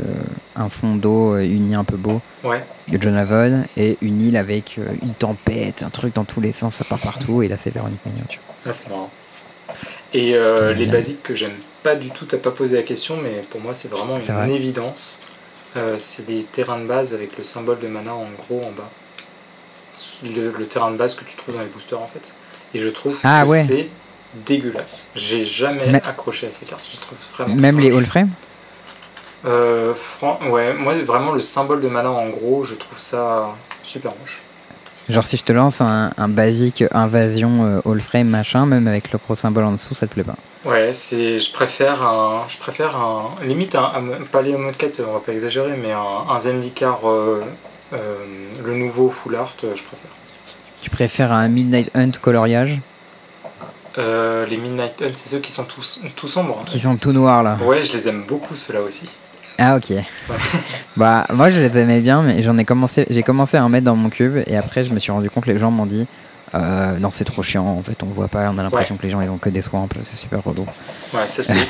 [0.56, 2.64] un fond d'eau, une île un peu beau, Ouais.
[2.88, 6.52] de John Avon, et une île avec euh, une tempête, un truc dans tous les
[6.52, 8.56] sens, ça part partout, et là c'est Véronique Magnon, tu vois.
[8.68, 9.10] Ah, c'est marrant.
[10.14, 10.92] Et les bien.
[10.92, 11.52] basiques que j'aime
[11.84, 14.50] pas du tout, t'as pas posé la question, mais pour moi c'est vraiment une vrai.
[14.52, 15.20] évidence.
[15.76, 18.90] Euh, c'est les terrains de base avec le symbole de mana en gros en bas.
[20.24, 22.34] Le, le terrain de base que tu trouves dans les boosters en fait.
[22.74, 23.62] Et je trouve Ah que ouais.
[23.64, 23.90] c'est
[24.46, 25.08] dégueulasse.
[25.16, 26.86] J'ai jamais Mais- accroché à ces cartes.
[26.92, 28.30] Je trouve vraiment Même les all frame
[29.46, 33.54] Euh, fran- ouais, moi vraiment le symbole de mana en gros, je trouve ça
[33.84, 34.42] super moche.
[35.10, 39.12] Genre si je te lance un, un basique invasion euh, all frame machin, même avec
[39.12, 40.36] le gros symbole en dessous, ça te plaît pas.
[40.66, 45.02] Ouais, c'est, je préfère un, je préfère un, limite un, un- pas les mode 4,
[45.08, 47.44] on va pas exagérer, mais un, un Zendikar, euh,
[47.92, 47.98] euh,
[48.64, 50.12] le nouveau full art, euh, je préfère.
[50.82, 52.80] Tu préfères un Midnight Hunt coloriage,
[53.98, 56.64] Euh, les Midnight Hunt, c'est ceux qui sont tous, tout sombres.
[56.66, 57.58] qui sont tout noirs là.
[57.64, 59.08] Ouais, je les aime beaucoup ceux-là aussi.
[59.58, 59.94] Ah ok.
[60.98, 63.86] bah moi je les aimais bien mais j'en ai commencé j'ai commencé à en mettre
[63.86, 66.08] dans mon cube et après je me suis rendu compte que les gens m'ont dit
[66.56, 69.10] euh, non c'est trop chiant en fait on voit pas on a l'impression que les
[69.12, 70.66] gens ils ont que des swamps c'est super relou.
[71.14, 71.66] Ouais, ça c'est,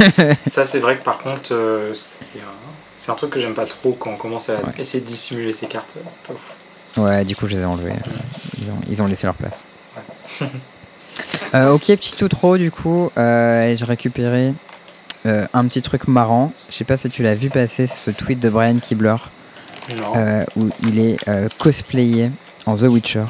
[0.45, 2.56] ça c'est vrai que par contre, euh, c'est, un,
[2.95, 4.60] c'est un truc que j'aime pas trop quand on commence à Ouais.
[4.78, 5.95] essayer de dissimuler ces cartes.
[6.10, 6.98] C'est pas ouf.
[7.06, 7.94] Ouais du coup je les ai enlevés.
[8.62, 9.64] Ils ont, ils ont laissé leur place.
[11.53, 14.52] Euh, ok petit outro du coup euh, j'ai récupéré
[15.26, 16.52] euh, un petit truc marrant.
[16.69, 19.16] Je sais pas si tu l'as vu passer ce tweet de Brian Kibler
[19.98, 20.14] Non.
[20.16, 22.30] euh, où il est euh, cosplayé
[22.66, 23.24] en The Witcher.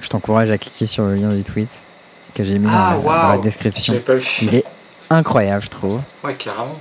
[0.00, 1.68] Je t'encourage à cliquer sur le lien du tweet
[2.34, 3.94] que j'ai mis Ah, dans, la, dans la description.
[3.94, 4.26] J'avais pas vu.
[4.42, 4.64] Il est
[5.10, 6.00] incroyable, je trouve.
[6.22, 6.76] Ouais, carrément.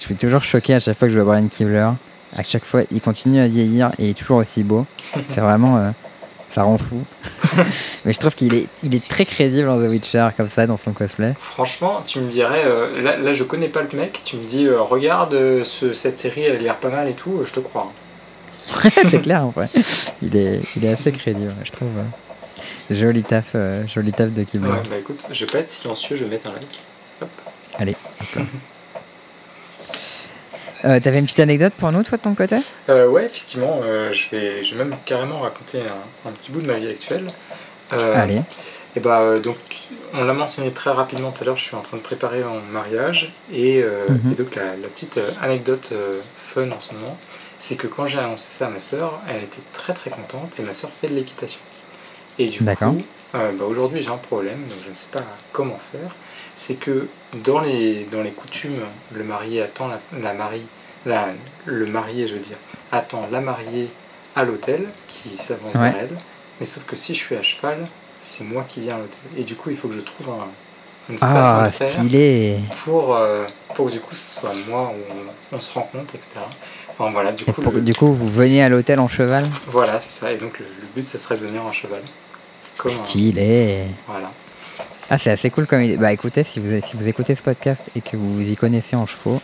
[0.00, 1.88] Je suis toujours choqué à chaque fois que je vois Brian Kibler.
[2.36, 4.84] À chaque fois, il continue à vieillir et il est toujours aussi beau.
[5.28, 5.92] C'est vraiment.
[6.52, 7.02] Ça rend fou.
[8.04, 10.76] Mais je trouve qu'il est, il est très crédible en The Witcher, comme ça, dans
[10.76, 11.34] son cosplay.
[11.38, 14.66] Franchement, tu me dirais, euh, là, là je connais pas le mec, tu me dis,
[14.66, 17.60] euh, regarde euh, ce- cette série, elle a l'air pas mal et tout, je te
[17.60, 17.90] crois.
[18.90, 19.68] c'est clair, en vrai.
[20.22, 21.88] Il est, il est assez crédible, je trouve.
[21.98, 22.94] euh.
[22.94, 23.56] Joli taf,
[23.92, 24.40] joli taf de.
[24.40, 26.80] Ouais, bah écoute, je vais pas être silencieux, je vais mettre un like.
[27.78, 27.96] Allez.
[28.36, 28.42] hop.
[30.84, 32.56] Euh, T'avais une petite anecdote pour nous, toi, de ton côté?
[32.88, 36.60] Euh, ouais, effectivement, euh, je, vais, je vais même carrément raconter un, un petit bout
[36.60, 37.30] de ma vie actuelle.
[37.92, 38.40] Euh, Allez.
[38.96, 39.56] Et bah, euh, donc,
[40.14, 42.60] on l'a mentionné très rapidement tout à l'heure, je suis en train de préparer mon
[42.72, 43.32] mariage.
[43.52, 44.32] Et, Mhm.
[44.32, 45.92] et donc, la, la petite anecdote
[46.54, 47.16] fun en ce moment,
[47.58, 50.62] c'est que quand j'ai annoncé ça à ma soeur, elle était très très contente et
[50.62, 51.60] ma soeur fait de l'équitation.
[52.38, 52.64] Et du coup,
[53.32, 56.10] bah, aujourd'hui j'ai un problème, donc je ne sais pas comment faire.
[56.56, 57.06] C'est que
[57.44, 58.80] dans les, dans les coutumes,
[59.12, 60.62] le marié attend la, la mariée,
[61.06, 61.28] la-
[61.66, 62.56] le marié, je veux dire,
[62.92, 63.88] attend la mariée
[64.36, 65.90] à l'hôtel qui s'avance Ouais.
[65.90, 66.16] vers elle.
[66.60, 67.78] Mais sauf que si je suis à cheval,
[68.20, 69.18] c'est moi qui viens à l'hôtel.
[69.38, 70.48] Et du coup, il faut que je trouve un-
[71.12, 74.92] une façon Ah, de faire stylé pour, euh, pour que du coup ce soit moi
[74.94, 75.12] où
[75.52, 76.38] on, on se rencontre, etc.
[76.90, 79.44] Enfin, voilà, du Et coup, pour- le- Du coup, vous veniez à l'hôtel en cheval?
[79.66, 80.30] Voilà, c'est ça.
[80.30, 82.02] Et donc le, le but, ce serait de venir en cheval.
[82.78, 84.30] Comme un- Stylé voilà.
[85.10, 85.96] Ah, c'est assez cool comme idée.
[85.96, 88.96] Bah écoutez, si vous, si vous écoutez ce podcast et que vous vous y connaissez
[88.96, 89.40] en chevaux,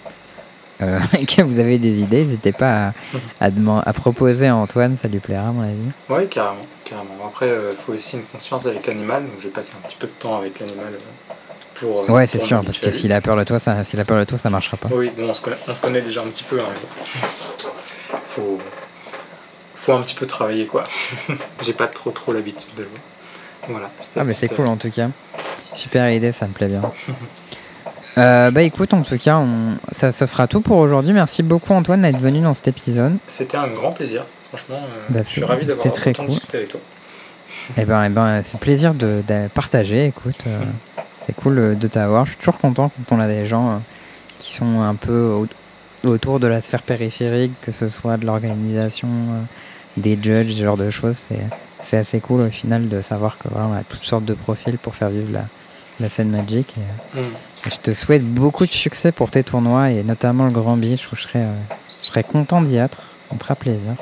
[0.81, 2.93] euh, et que vous avez des idées, n'hésitez pas
[3.41, 3.47] à,
[3.85, 5.77] à, proposer à Antoine, ça lui plaira à mon avis.
[6.09, 7.27] Oui, carrément, carrément.
[7.27, 10.07] Après, il faut aussi une conscience avec l'animal, donc je vais passer un petit peu
[10.07, 11.35] de temps avec l'animal euh,
[11.75, 12.03] pour.
[12.03, 14.19] euh, Ouais, c'est sûr, parce que s'il a peur de toi, ça, s'il a peur
[14.19, 14.89] de toi, ça marchera pas.
[14.93, 16.61] Oui, bon, on se connaît, on se connaît déjà un petit peu.
[16.61, 16.73] Hein,
[18.25, 18.59] faut,
[19.75, 20.85] faut un petit peu travailler, quoi.
[21.63, 23.01] J'ai pas trop trop l'habitude de le voir.
[23.69, 23.91] Voilà.
[24.17, 25.09] Ah, mais c'est cool en tout cas.
[25.75, 26.81] Super idée, ça me plaît bien.
[28.17, 29.77] Euh, bah écoute, en tout cas, on...
[29.93, 31.13] ça, ça sera tout pour aujourd'hui.
[31.13, 33.17] Merci beaucoup Antoine d'être venu dans cet épisode.
[33.29, 34.25] C'était un grand plaisir.
[34.49, 36.27] Franchement, euh, Bah, je suis ravi d'avoir très cool.
[36.27, 36.81] discuté avec toi.
[37.77, 40.07] Et ben, eh ben c'est plaisir de, de partager.
[40.07, 40.59] Écoute, euh,
[41.25, 42.25] c'est cool euh, de t'avoir.
[42.25, 43.77] Je suis toujours content quand on a des gens euh,
[44.41, 45.21] qui sont un peu
[46.03, 49.43] au- autour de la sphère périphérique, que ce soit de l'organisation, euh,
[49.97, 51.17] des judges, ce genre de choses.
[51.29, 51.39] C'est,
[51.89, 54.77] c'est assez cool au final de savoir que voilà, on a toutes sortes de profils
[54.79, 55.45] pour faire vivre la,
[56.01, 56.75] la scène Magic.
[56.77, 57.25] Et, Mm.
[57.67, 61.09] et je te souhaite beaucoup de succès pour tes tournois et notamment le Grand Beach
[61.13, 61.53] où je serai, euh,
[62.03, 62.99] je serai content d'y être.
[63.33, 63.93] Me fera plaisir.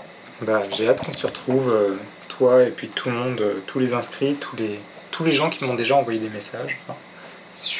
[0.42, 1.96] Bah, j'ai hâte qu'on s'y retrouve, euh,
[2.28, 4.78] toi et puis tout le monde, euh, tous les inscrits, tous les,
[5.10, 6.76] tous les gens qui m'ont déjà envoyé des messages.
[6.88, 6.96] Enfin,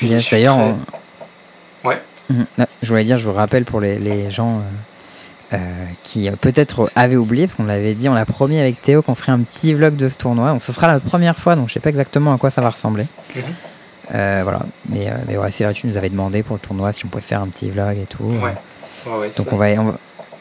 [0.03, 0.75] Yes, D'ailleurs, très-
[1.85, 2.01] on- Ouais.
[2.31, 2.47] Mhm.
[2.59, 4.61] Ah, je voulais dire, je vous rappelle pour les, les gens
[5.53, 5.59] euh,
[6.03, 9.15] qui euh, peut-être avaient oublié, parce qu'on l'avait dit, on l'a promis avec Théo qu'on
[9.15, 10.51] ferait un petit vlog de ce tournoi.
[10.51, 12.71] Donc ce sera la première fois, donc je sais pas exactement à quoi ça va
[12.71, 13.07] ressembler.
[14.15, 17.05] Euh, voilà, mais, mais ouais, c'est là tu nous avais demandé pour le tournoi si
[17.05, 18.25] on pouvait faire un petit vlog et tout.
[18.25, 18.55] Ouais.
[19.37, 19.99] Donc on va, on, va,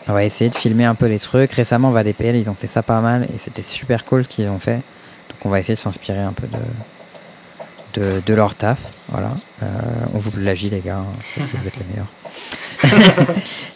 [0.08, 1.52] on va essayer de filmer un peu des trucs.
[1.52, 4.60] Récemment, VADPL, ils ont fait ça pas mal et c'était super cool ce qu'ils ont
[4.60, 4.76] fait.
[4.76, 8.80] Donc on va essayer de s'inspirer un peu de, de, de leur taf.
[9.10, 9.32] Voilà.
[9.64, 9.66] Euh,
[10.14, 11.06] on vous plagie les gars, hein,
[11.38, 13.36] parce que vous êtes les meilleurs.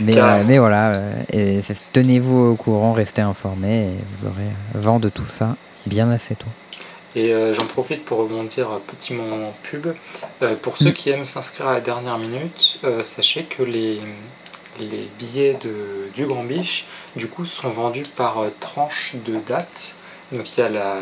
[0.00, 1.60] mais, euh, mais voilà, euh, et
[1.92, 5.56] tenez-vous au courant, restez informés et vous aurez vent de tout ça
[5.86, 6.46] bien assez tôt.
[7.14, 9.88] Et euh, j'en profite pour rebondir un petit moment pub.
[10.42, 14.00] Euh, pour ceux qui aiment s'inscrire à la dernière minute, euh, sachez que les,
[14.80, 19.96] les billets de, du Grand Biche, du coup, sont vendus par tranche de date.
[20.30, 20.94] Donc il y a la,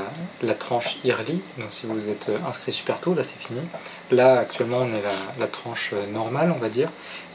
[0.43, 3.60] la tranche yearly, donc si vous êtes inscrit super tôt, là c'est fini.
[4.10, 6.89] Là actuellement on est la, la tranche normale on va dire.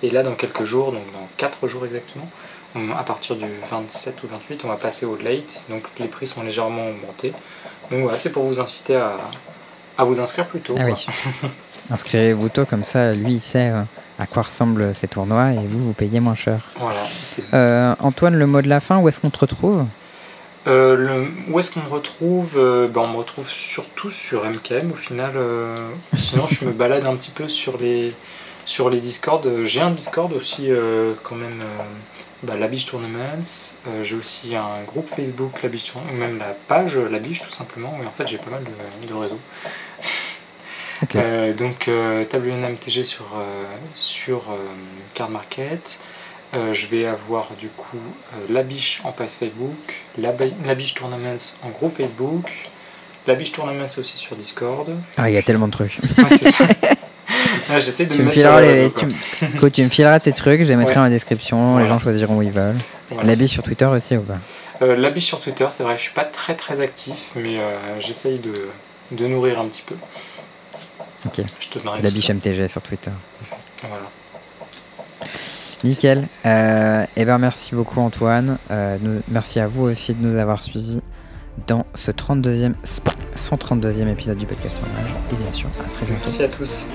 [0.06, 2.30] Et là dans quelques jours, donc dans 4 jours exactement,
[2.76, 6.28] on- à partir du 27 ou 28 on va passer au late, donc les prix
[6.28, 7.34] sont légèrement augmentés.
[7.90, 9.14] Donc voilà, c'est pour vous inciter à,
[9.98, 10.76] à vous inscrire plus tôt.
[10.80, 11.06] Ah oui.
[11.92, 13.82] Inscrivez-vous tôt, comme ça, lui, il sait euh,
[14.20, 16.60] à quoi ressemblent ces tournois et vous, vous payez moins cher.
[16.80, 17.02] Voilà,
[17.54, 19.86] Euh, Antoine, le mot de la fin, où est-ce qu'on te retrouve?
[20.68, 22.54] Euh, le- où est-ce qu'on me retrouve?
[22.58, 25.34] Euh, ben, On me retrouve surtout sur MKM au final.
[25.36, 25.76] euh,
[26.18, 28.12] sinon, je me balade un petit peu sur les,
[28.66, 29.46] sur les Discord.
[29.46, 31.84] Euh, J'ai un Discord aussi, euh, quand même, euh,
[32.44, 33.44] bah, la Beach Tournaments.
[34.04, 37.98] J'ai aussi un groupe Facebook, la Tournaments, ou même la page La Beach tout simplement.
[38.02, 39.40] où en fait, j'ai pas mal de, de réseaux.
[41.16, 43.64] Euh, donc, euh, WNMTG sur, euh,
[43.94, 44.44] sur
[45.14, 46.00] Card Market.
[46.54, 48.00] Je vais avoir du coup
[48.50, 50.32] la biche en page Facebook, la,
[50.66, 52.50] la biche Tournaments en groupe Facebook,
[53.28, 54.90] la biche Tournaments aussi sur Discord.
[55.18, 56.00] Ah, il y a tellement de trucs.
[56.18, 56.66] Ouais, c'est ça.
[57.80, 60.20] J'essaie de tu, me me mettre sur fileras les tu, me- écoute, tu me fileras
[60.20, 60.96] tes trucs, je les mettrai Ouais.
[60.96, 62.76] dans la description, les gens choisiront où ils veulent.
[63.10, 63.30] Voilà.
[63.30, 64.38] La bille sur Twitter aussi ou pas
[64.82, 67.76] Euh, la biche sur Twitter, c'est vrai, je suis pas très très actif, mais euh,
[68.00, 68.54] j'essaye de,
[69.12, 69.96] de nourrir un petit peu.
[71.26, 71.44] Ok.
[71.60, 71.80] Je te
[72.28, 72.34] ça.
[72.34, 73.12] MTG sur Twitter.
[73.82, 74.04] Voilà.
[75.84, 76.28] Nickel.
[76.46, 78.58] Euh, et ben merci beaucoup Antoine.
[78.72, 81.00] Euh, nous- merci à vous aussi de nous avoir suivis
[81.68, 82.74] dans ce 32e,
[83.36, 85.12] 132e épisode du podcast Tournage.
[85.32, 86.22] Et bien sûr, à très bientôt.
[86.26, 86.90] Merci à tous.